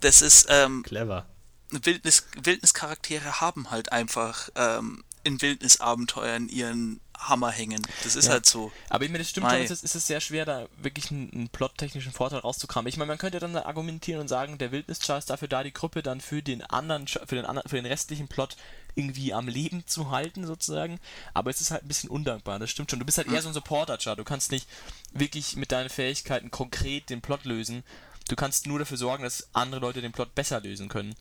das 0.00 0.22
ist, 0.22 0.46
ähm, 0.48 0.82
clever. 0.84 1.26
Wildnis, 1.70 2.24
Wildnischaraktere 2.40 3.40
haben 3.40 3.70
halt 3.70 3.92
einfach 3.92 4.48
ähm, 4.54 5.04
in 5.24 5.42
Wildnisabenteuern 5.42 6.48
ihren 6.48 7.00
Hammer 7.18 7.50
hängen. 7.50 7.84
Das 8.04 8.14
ist 8.16 8.26
Ja. 8.26 8.32
halt 8.34 8.46
so. 8.46 8.70
Aber 8.88 9.04
ich 9.04 9.10
meine, 9.10 9.18
das 9.24 9.30
stimmt 9.30 9.46
Mei. 9.46 9.56
schon, 9.56 9.64
es 9.64 9.70
ist, 9.72 9.84
es 9.84 9.94
ist 9.96 10.06
sehr 10.06 10.20
schwer, 10.20 10.44
da 10.46 10.66
wirklich 10.80 11.10
einen, 11.10 11.30
einen 11.32 11.48
plottechnischen 11.48 12.12
Vorteil 12.12 12.38
rauszukramen. 12.38 12.88
Ich 12.88 12.96
meine, 12.96 13.08
man 13.08 13.18
könnte 13.18 13.40
dann 13.40 13.56
argumentieren 13.56 14.20
und 14.20 14.28
sagen, 14.28 14.56
der 14.56 14.70
Wildnis-Char 14.72 15.18
ist 15.18 15.28
dafür 15.28 15.48
da, 15.48 15.62
die 15.64 15.72
Gruppe 15.72 16.02
dann 16.02 16.20
für 16.20 16.42
den 16.42 16.62
anderen, 16.62 17.06
für 17.08 17.34
den 17.34 17.44
anderen, 17.44 17.68
für 17.68 17.76
den 17.76 17.86
restlichen 17.86 18.28
Plot 18.28 18.56
irgendwie 18.98 19.32
am 19.32 19.48
Leben 19.48 19.86
zu 19.86 20.10
halten, 20.10 20.46
sozusagen. 20.46 20.98
Aber 21.32 21.50
es 21.50 21.60
ist 21.60 21.70
halt 21.70 21.84
ein 21.84 21.88
bisschen 21.88 22.10
undankbar, 22.10 22.58
das 22.58 22.70
stimmt 22.70 22.90
schon. 22.90 22.98
Du 22.98 23.06
bist 23.06 23.18
halt 23.18 23.28
eher 23.28 23.40
so 23.40 23.48
ein 23.48 23.54
Supporter-Char. 23.54 24.16
Du 24.16 24.24
kannst 24.24 24.50
nicht 24.50 24.68
wirklich 25.12 25.56
mit 25.56 25.72
deinen 25.72 25.88
Fähigkeiten 25.88 26.50
konkret 26.50 27.08
den 27.08 27.20
Plot 27.20 27.44
lösen. 27.44 27.84
Du 28.28 28.36
kannst 28.36 28.66
nur 28.66 28.78
dafür 28.78 28.96
sorgen, 28.96 29.22
dass 29.22 29.48
andere 29.54 29.80
Leute 29.80 30.02
den 30.02 30.12
Plot 30.12 30.34
besser 30.34 30.60
lösen 30.60 30.88
können. 30.88 31.14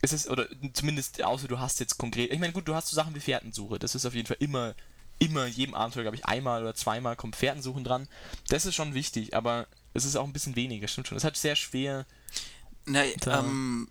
Es 0.00 0.12
ist, 0.12 0.28
oder 0.28 0.46
zumindest, 0.74 1.22
außer 1.22 1.48
du 1.48 1.58
hast 1.58 1.80
jetzt 1.80 1.98
konkret. 1.98 2.32
Ich 2.32 2.38
meine, 2.38 2.52
gut, 2.52 2.68
du 2.68 2.74
hast 2.74 2.88
so 2.88 2.94
Sachen 2.94 3.14
wie 3.14 3.20
Fährtensuche. 3.20 3.78
Das 3.78 3.94
ist 3.94 4.06
auf 4.06 4.14
jeden 4.14 4.28
Fall 4.28 4.36
immer, 4.38 4.74
immer 5.18 5.46
jedem 5.46 5.74
Abenteuer, 5.74 6.02
glaube 6.02 6.16
ich, 6.16 6.26
einmal 6.26 6.62
oder 6.62 6.74
zweimal 6.74 7.16
kommt 7.16 7.34
Fährtensuchen 7.34 7.82
dran. 7.82 8.06
Das 8.48 8.66
ist 8.66 8.76
schon 8.76 8.94
wichtig, 8.94 9.34
aber 9.34 9.66
es 9.94 10.04
ist 10.04 10.14
auch 10.14 10.24
ein 10.24 10.32
bisschen 10.32 10.54
weniger, 10.54 10.86
stimmt 10.86 11.08
schon. 11.08 11.16
Es 11.16 11.22
ist 11.22 11.24
halt 11.24 11.36
sehr 11.36 11.56
schwer. 11.56 12.06
Na, 12.84 13.02
ähm, 13.04 13.88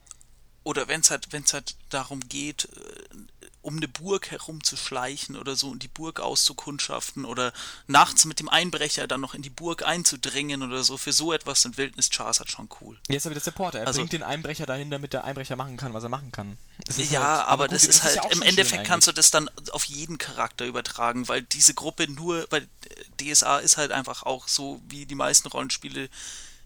oder 0.68 0.89
wenn 0.89 0.99
es 0.99 1.09
halt, 1.11 1.28
wenn's 1.32 1.53
halt 1.53 1.76
darum 1.89 2.20
geht, 2.28 2.65
äh, 2.65 3.47
um 3.61 3.78
eine 3.78 3.88
Burg 3.88 4.32
herumzuschleichen 4.32 5.36
oder 5.36 5.55
so 5.55 5.70
und 5.70 5.82
die 5.84 5.88
Burg 5.88 6.20
auszukundschaften 6.20 7.26
oder 7.26 7.51
nachts 7.88 8.26
mit 8.26 8.39
dem 8.39 8.47
Einbrecher 8.49 9.07
dann 9.07 9.22
noch 9.22 9.34
in 9.34 9.41
die 9.41 9.49
Burg 9.49 9.84
einzudringen 9.86 10.63
oder 10.63 10.84
so, 10.84 10.97
für 10.97 11.11
so 11.13 11.32
etwas 11.34 11.61
sind 11.61 11.78
Wildnis-Chars 11.78 12.39
halt 12.39 12.51
schon 12.51 12.70
cool. 12.82 12.97
Jetzt 13.07 13.26
aber 13.26 13.34
der 13.36 13.43
Supporter. 13.43 13.80
Er 13.80 13.88
Also- 13.88 13.99
bringt 13.99 14.13
den 14.13 14.24
Einbrecher 14.24 14.65
dahin, 14.65 14.89
damit 14.91 15.13
der 15.13 15.24
Einbrecher 15.24 15.55
machen 15.55 15.78
kann, 15.78 15.93
was 15.93 16.03
er 16.03 16.09
machen 16.09 16.32
kann. 16.32 16.57
Ja, 16.97 17.22
halt- 17.39 17.47
aber, 17.47 17.65
gut, 17.68 17.76
das 17.76 17.86
ist 17.86 18.03
halt, 18.03 18.15
ja 18.15 18.24
im 18.30 18.41
Endeffekt 18.41 18.86
kannst 18.86 19.07
du 19.07 19.11
das 19.13 19.32
dann 19.32 19.49
auf 19.72 19.86
jeden 19.86 20.18
Charakter 20.18 20.65
übertragen, 20.65 21.28
weil 21.28 21.41
diese 21.43 21.74
Gruppe 21.74 22.07
nur, 22.09 22.45
weil 22.49 22.68
DSA 23.20 23.57
ist 23.59 23.78
halt 23.78 23.91
einfach 23.91 24.24
auch 24.24 24.47
so 24.47 24.82
wie 24.88 25.05
die 25.05 25.15
meisten 25.15 25.47
Rollenspiele, 25.47 26.09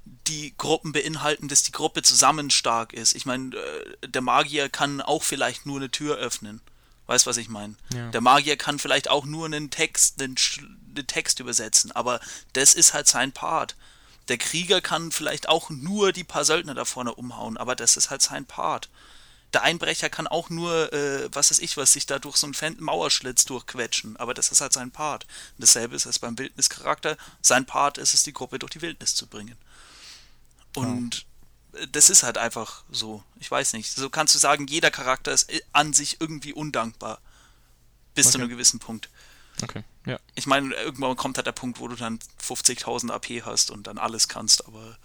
die 0.05 0.53
Gruppen 0.57 0.91
beinhalten, 0.91 1.47
dass 1.47 1.63
die 1.63 1.71
Gruppe 1.71 2.01
zusammen 2.01 2.49
stark 2.49 2.93
ist. 2.93 3.15
Ich 3.15 3.25
meine, 3.25 3.55
äh, 3.55 4.07
der 4.07 4.21
Magier 4.21 4.69
kann 4.69 5.01
auch 5.01 5.23
vielleicht 5.23 5.65
nur 5.65 5.77
eine 5.77 5.91
Tür 5.91 6.17
öffnen. 6.17 6.61
Weißt 7.07 7.25
was 7.25 7.37
ich 7.37 7.49
meine? 7.49 7.75
Ja. 7.93 8.09
Der 8.11 8.21
Magier 8.21 8.57
kann 8.57 8.79
vielleicht 8.79 9.09
auch 9.09 9.25
nur 9.25 9.45
einen 9.45 9.69
Text, 9.69 10.21
einen, 10.21 10.35
einen 10.95 11.07
Text 11.07 11.39
übersetzen, 11.39 11.91
aber 11.91 12.19
das 12.53 12.73
ist 12.73 12.93
halt 12.93 13.07
sein 13.07 13.31
Part. 13.31 13.75
Der 14.27 14.37
Krieger 14.37 14.81
kann 14.81 15.11
vielleicht 15.11 15.49
auch 15.49 15.69
nur 15.69 16.13
die 16.13 16.23
paar 16.23 16.45
Söldner 16.45 16.73
da 16.73 16.85
vorne 16.85 17.13
umhauen, 17.13 17.57
aber 17.57 17.75
das 17.75 17.97
ist 17.97 18.09
halt 18.11 18.21
sein 18.21 18.45
Part. 18.45 18.89
Der 19.53 19.63
Einbrecher 19.63 20.09
kann 20.09 20.27
auch 20.27 20.49
nur, 20.49 20.93
äh, 20.93 21.27
was 21.33 21.51
weiß 21.51 21.59
ich 21.59 21.75
was, 21.75 21.91
sich 21.91 22.05
da 22.05 22.19
durch 22.19 22.37
so 22.37 22.47
einen 22.47 22.77
Mauerschlitz 22.79 23.43
durchquetschen, 23.43 24.15
aber 24.15 24.33
das 24.33 24.49
ist 24.49 24.61
halt 24.61 24.71
sein 24.71 24.91
Part. 24.91 25.25
Und 25.57 25.63
dasselbe 25.63 25.95
ist 25.95 26.05
es 26.05 26.19
beim 26.19 26.37
Wildnischarakter. 26.37 27.17
Sein 27.41 27.65
Part 27.65 27.97
ist 27.97 28.13
es, 28.13 28.23
die 28.23 28.31
Gruppe 28.31 28.59
durch 28.59 28.71
die 28.71 28.81
Wildnis 28.81 29.15
zu 29.15 29.27
bringen. 29.27 29.57
Und 30.75 31.25
äh, 31.73 31.87
das 31.91 32.09
ist 32.09 32.23
halt 32.23 32.37
einfach 32.37 32.83
so. 32.91 33.23
Ich 33.39 33.49
weiß 33.49 33.73
nicht. 33.73 33.91
So 33.91 34.09
kannst 34.09 34.33
du 34.35 34.39
sagen, 34.39 34.67
jeder 34.67 34.91
Charakter 34.91 35.31
ist 35.31 35.51
äh, 35.51 35.61
an 35.73 35.93
sich 35.93 36.17
irgendwie 36.19 36.53
undankbar. 36.53 37.19
Bis 38.13 38.25
zu 38.27 38.31
Okay. 38.37 38.41
einem 38.43 38.49
gewissen 38.49 38.79
Punkt. 38.79 39.09
Okay, 39.61 39.83
ja. 40.05 40.19
Ich 40.35 40.47
meine, 40.47 40.73
irgendwann 40.75 41.15
kommt 41.15 41.37
halt 41.37 41.45
der 41.47 41.51
Punkt, 41.51 41.79
wo 41.79 41.87
du 41.87 41.95
dann 41.95 42.19
50.000 42.45 43.11
AP 43.11 43.45
hast 43.45 43.69
und 43.69 43.85
dann 43.87 43.97
alles 43.97 44.27
kannst, 44.27 44.65
aber 44.65 44.97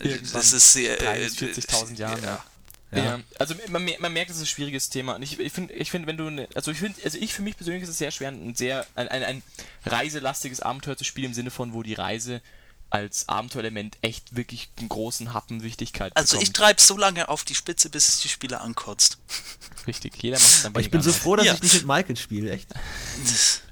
äh, 0.00 0.08
Irgendwann 0.08 0.32
das 0.32 0.52
ist 0.52 0.72
sehr. 0.72 0.96
30, 0.96 1.42
äh, 1.42 1.44
40.000 1.52 1.94
Jahren, 1.96 2.22
ja. 2.22 2.44
Ja. 2.90 3.04
Ja. 3.04 3.20
also 3.38 3.54
man, 3.68 3.84
mer- 3.84 4.00
man 4.00 4.12
merkt, 4.14 4.30
es 4.30 4.36
ist 4.38 4.42
ein 4.44 4.46
schwieriges 4.46 4.88
Thema. 4.88 5.14
Und 5.16 5.22
ich, 5.22 5.38
ich 5.38 5.52
finde, 5.52 5.74
ich 5.74 5.90
find, 5.90 6.06
wenn 6.06 6.16
du, 6.16 6.30
ne, 6.30 6.48
also 6.54 6.70
ich 6.70 6.78
finde, 6.78 6.98
also 7.04 7.18
ich 7.18 7.34
für 7.34 7.42
mich 7.42 7.54
persönlich 7.56 7.82
ist 7.82 7.90
es 7.90 7.98
sehr 7.98 8.10
schwer, 8.10 8.28
ein 8.30 8.54
sehr, 8.54 8.86
ein, 8.94 9.08
ein, 9.08 9.22
ein 9.22 9.42
reiselastiges 9.84 10.60
Abenteuer 10.60 10.96
zu 10.96 11.04
spielen 11.04 11.26
im 11.26 11.34
Sinne 11.34 11.50
von, 11.50 11.74
wo 11.74 11.82
die 11.82 11.92
Reise 11.94 12.40
als 12.90 13.28
Abenteurelement 13.28 13.96
echt 14.02 14.34
wirklich 14.36 14.70
einen 14.78 14.88
großen 14.88 15.34
Happen 15.34 15.62
Wichtigkeit 15.62 16.16
Also 16.16 16.36
ich 16.36 16.52
bekommt. 16.52 16.56
treib's 16.56 16.86
so 16.86 16.96
lange 16.96 17.28
auf 17.28 17.44
die 17.44 17.54
Spitze, 17.54 17.90
bis 17.90 18.08
es 18.08 18.20
die 18.20 18.28
Spieler 18.28 18.60
ankotzt. 18.62 19.18
Richtig, 19.86 20.22
jeder 20.22 20.38
macht 20.38 20.48
es 20.48 20.62
dann 20.62 20.72
Aber 20.72 20.80
ich 20.80 20.90
bin 20.90 21.02
so 21.02 21.12
froh, 21.12 21.36
dass 21.36 21.46
Ja. 21.46 21.54
ich 21.54 21.62
nicht 21.62 21.74
mit 21.74 21.86
Michael 21.86 22.16
spiele, 22.16 22.50
echt. 22.50 22.68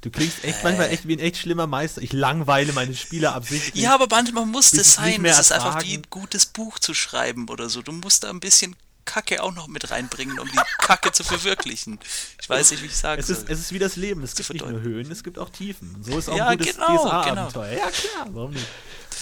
Du 0.03 0.11
klingst 0.11 0.45
echt 0.45 0.63
manchmal 0.63 0.91
echt 0.91 1.09
wie 1.09 1.15
ein 1.15 1.19
echt 1.19 1.37
schlimmer 1.39 1.67
Meister. 1.67 2.01
Ich 2.01 2.13
langweile 2.13 2.73
meine 2.73 2.95
Spieler 2.95 3.35
absichtlich. 3.35 3.83
Ja, 3.83 3.93
aber 3.95 4.07
manchmal 4.09 4.47
muss 4.47 4.71
das 4.71 4.81
es 4.81 4.95
sein. 4.95 5.21
Das 5.25 5.41
ist 5.41 5.53
einfach 5.53 5.83
wie 5.83 5.95
ein 5.95 6.05
gutes 6.11 6.47
Buch 6.47 6.79
zu 6.79 6.95
schreiben 6.95 7.49
oder 7.49 7.69
so. 7.69 7.83
Du 7.83 7.91
musst 7.91 8.23
da 8.23 8.31
ein 8.31 8.39
bisschen 8.39 8.77
Kacke 9.07 9.43
auch 9.43 9.55
noch 9.55 9.69
mit 9.69 9.91
reinbringen, 9.91 10.39
um 10.39 10.47
die 10.47 10.59
Kacke 10.79 11.13
zu 11.13 11.25
verwirklichen. 11.25 11.99
Ich 12.41 12.49
weiß 12.49 12.73
nicht, 12.73 12.83
wie 12.83 12.87
ich 12.87 12.97
sagen 12.97 13.21
Es 13.21 13.29
soll. 13.29 13.37
ist, 13.37 13.49
es 13.49 13.61
ist 13.61 13.73
wie 13.73 13.79
das 13.79 13.97
Leben. 13.97 14.23
Es 14.23 14.35
gibt 14.35 14.53
nicht 14.53 14.67
nur. 14.69 14.83
Höhen, 14.83 15.11
es 15.11 15.25
gibt 15.25 15.39
auch 15.39 15.49
Tiefen. 15.49 15.95
Und 15.95 16.05
so 16.05 16.19
ist 16.19 16.29
auch 16.29 16.37
Ja, 16.37 16.49
ein 16.49 16.59
gutes 16.59 16.75
genau, 16.75 17.07
DSA-Abenteuer. 17.07 17.73
Ja, 17.73 17.91
klar, 17.91 18.27
warum 18.31 18.51
nicht? 18.51 18.67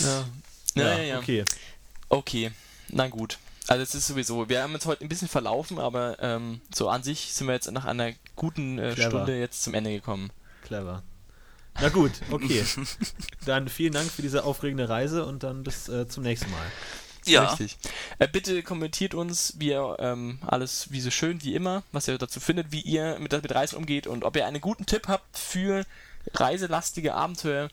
Ja. 0.01 0.25
Ja, 0.75 0.97
ja, 0.97 1.03
ja. 1.03 1.19
Okay. 1.21 1.45
Okay, 2.09 2.51
na 2.89 3.07
gut. 3.09 3.39
Also 3.67 3.83
es 3.83 3.95
ist 3.95 4.09
sowieso, 4.09 4.49
wir 4.49 4.63
haben 4.63 4.75
uns 4.75 4.85
heute 4.85 5.05
ein 5.05 5.09
bisschen 5.09 5.29
verlaufen, 5.29 5.79
aber 5.79 6.17
ähm, 6.21 6.61
so 6.75 6.89
an 6.89 7.03
sich 7.03 7.33
sind 7.33 7.47
wir 7.47 7.55
jetzt 7.55 7.71
nach 7.71 7.85
einer 7.87 8.13
guten 8.37 8.79
äh. 8.79 8.95
Stunde 8.95 9.39
jetzt 9.39 9.63
zum 9.63 9.73
Ende 9.75 9.91
gekommen. 9.93 10.31
Clever. 10.65 11.03
Na 11.81 11.89
gut, 11.89 12.13
okay. 12.31 12.65
dann 13.47 13.69
vielen 13.69 13.93
Dank 13.93 14.11
für 14.11 14.23
diese 14.23 14.45
aufregende 14.45 14.89
Reise 14.89 15.25
und 15.25 15.43
dann 15.43 15.65
bis 15.65 15.89
äh, 15.89 16.07
zum 16.07 16.23
nächsten 16.23 16.51
Mal. 16.51 16.67
Ja, 17.27 17.45
Richtig. 17.45 17.77
Äh, 18.19 18.29
bitte 18.29 18.63
kommentiert 18.63 19.15
uns, 19.15 19.55
wie 19.59 19.69
ihr 19.69 19.97
ähm, 19.99 20.39
alles, 20.47 20.91
wie 20.91 21.01
so 21.01 21.11
schön 21.11 21.43
wie 21.43 21.55
immer, 21.55 21.83
was 21.93 22.09
ihr 22.09 22.19
dazu 22.19 22.41
findet, 22.41 22.73
wie 22.73 22.81
ihr 22.81 23.19
mit, 23.19 23.33
mit 23.33 23.55
Reisen 23.55 23.77
umgeht 23.77 24.07
und 24.07 24.25
ob 24.25 24.37
ihr 24.37 24.47
einen 24.47 24.61
guten 24.61 24.87
Tipp 24.87 25.09
habt 25.09 25.37
für 25.37 25.85
reiselastige 26.35 27.15
Abenteuer, 27.15 27.69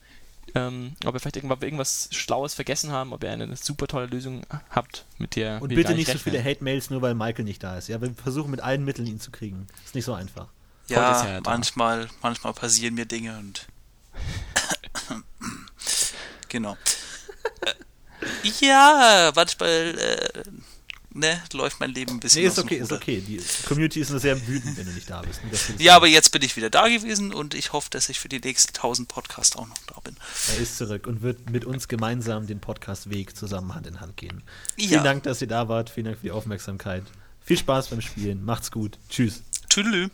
ähm, 0.54 0.96
ob 1.04 1.14
ihr 1.14 1.20
vielleicht 1.20 1.36
irgendwas, 1.36 1.62
irgendwas 1.62 2.08
Schlaues 2.12 2.54
vergessen 2.54 2.90
haben, 2.90 3.12
ob 3.12 3.22
ihr 3.24 3.30
eine 3.30 3.56
super 3.56 3.86
tolle 3.86 4.06
Lösung 4.06 4.42
habt, 4.70 5.04
mit 5.18 5.36
der 5.36 5.62
Und 5.62 5.70
wir 5.70 5.76
bitte 5.76 5.90
gar 5.90 5.96
nicht 5.96 6.10
so 6.10 6.18
viele 6.18 6.42
Hate-Mails, 6.42 6.90
nur 6.90 7.02
weil 7.02 7.14
Michael 7.14 7.44
nicht 7.44 7.62
da 7.62 7.78
ist. 7.78 7.88
Ja, 7.88 8.00
wir 8.00 8.12
versuchen 8.14 8.50
mit 8.50 8.60
allen 8.60 8.84
Mitteln 8.84 9.06
ihn 9.06 9.20
zu 9.20 9.30
kriegen. 9.30 9.66
Ist 9.84 9.94
nicht 9.94 10.04
so 10.04 10.14
einfach. 10.14 10.48
Ja, 10.88 11.24
ja 11.24 11.40
da. 11.40 11.50
manchmal, 11.50 12.08
manchmal 12.22 12.52
passieren 12.52 12.94
mir 12.94 13.06
Dinge 13.06 13.38
und 13.38 13.66
genau. 16.48 16.76
Ja, 18.60 19.32
manchmal 19.34 19.98
äh, 19.98 20.42
ne, 21.14 21.42
läuft 21.52 21.80
mein 21.80 21.90
Leben 21.90 22.12
ein 22.12 22.20
bisschen 22.20 22.42
Nee, 22.42 22.48
aus 22.48 22.58
ist 22.58 22.58
dem 22.58 22.66
okay, 22.66 22.76
ist 22.76 22.92
okay. 22.92 23.20
Die 23.20 23.40
Community 23.66 24.00
ist 24.00 24.10
nur 24.10 24.20
sehr 24.20 24.46
wütend, 24.46 24.76
wenn 24.76 24.86
du 24.86 24.92
nicht 24.92 25.08
da 25.08 25.22
bist. 25.22 25.40
Das 25.50 25.68
Ja, 25.78 25.96
aber 25.96 26.06
jetzt 26.06 26.30
bin 26.32 26.42
ich 26.42 26.56
wieder 26.56 26.70
da 26.70 26.88
gewesen 26.88 27.32
und 27.32 27.54
ich 27.54 27.72
hoffe, 27.72 27.88
dass 27.90 28.08
ich 28.08 28.20
für 28.20 28.28
die 28.28 28.40
nächsten 28.40 28.74
1000 28.74 29.08
Podcasts 29.08 29.56
auch 29.56 29.68
noch 29.68 29.78
da 29.86 30.00
bin. 30.00 30.16
Er 30.54 30.62
ist 30.62 30.78
zurück 30.78 31.06
und 31.06 31.22
wird 31.22 31.50
mit 31.50 31.64
uns 31.64 31.88
gemeinsam 31.88 32.46
den 32.46 32.60
Podcast-Weg 32.60 33.36
zusammen 33.36 33.74
Hand 33.74 33.86
in 33.86 34.00
Hand 34.00 34.16
gehen. 34.16 34.42
Ja. 34.76 34.88
Vielen 34.88 35.04
Dank, 35.04 35.22
dass 35.24 35.40
ihr 35.40 35.48
da 35.48 35.68
wart. 35.68 35.90
Vielen 35.90 36.06
Dank 36.06 36.18
für 36.18 36.24
die 36.24 36.32
Aufmerksamkeit. 36.32 37.04
Viel 37.44 37.58
Spaß 37.58 37.88
beim 37.88 38.00
Spielen. 38.00 38.44
Macht's 38.44 38.70
gut. 38.70 38.98
Tschüss. 39.08 39.42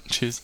Tschüss. 0.08 0.42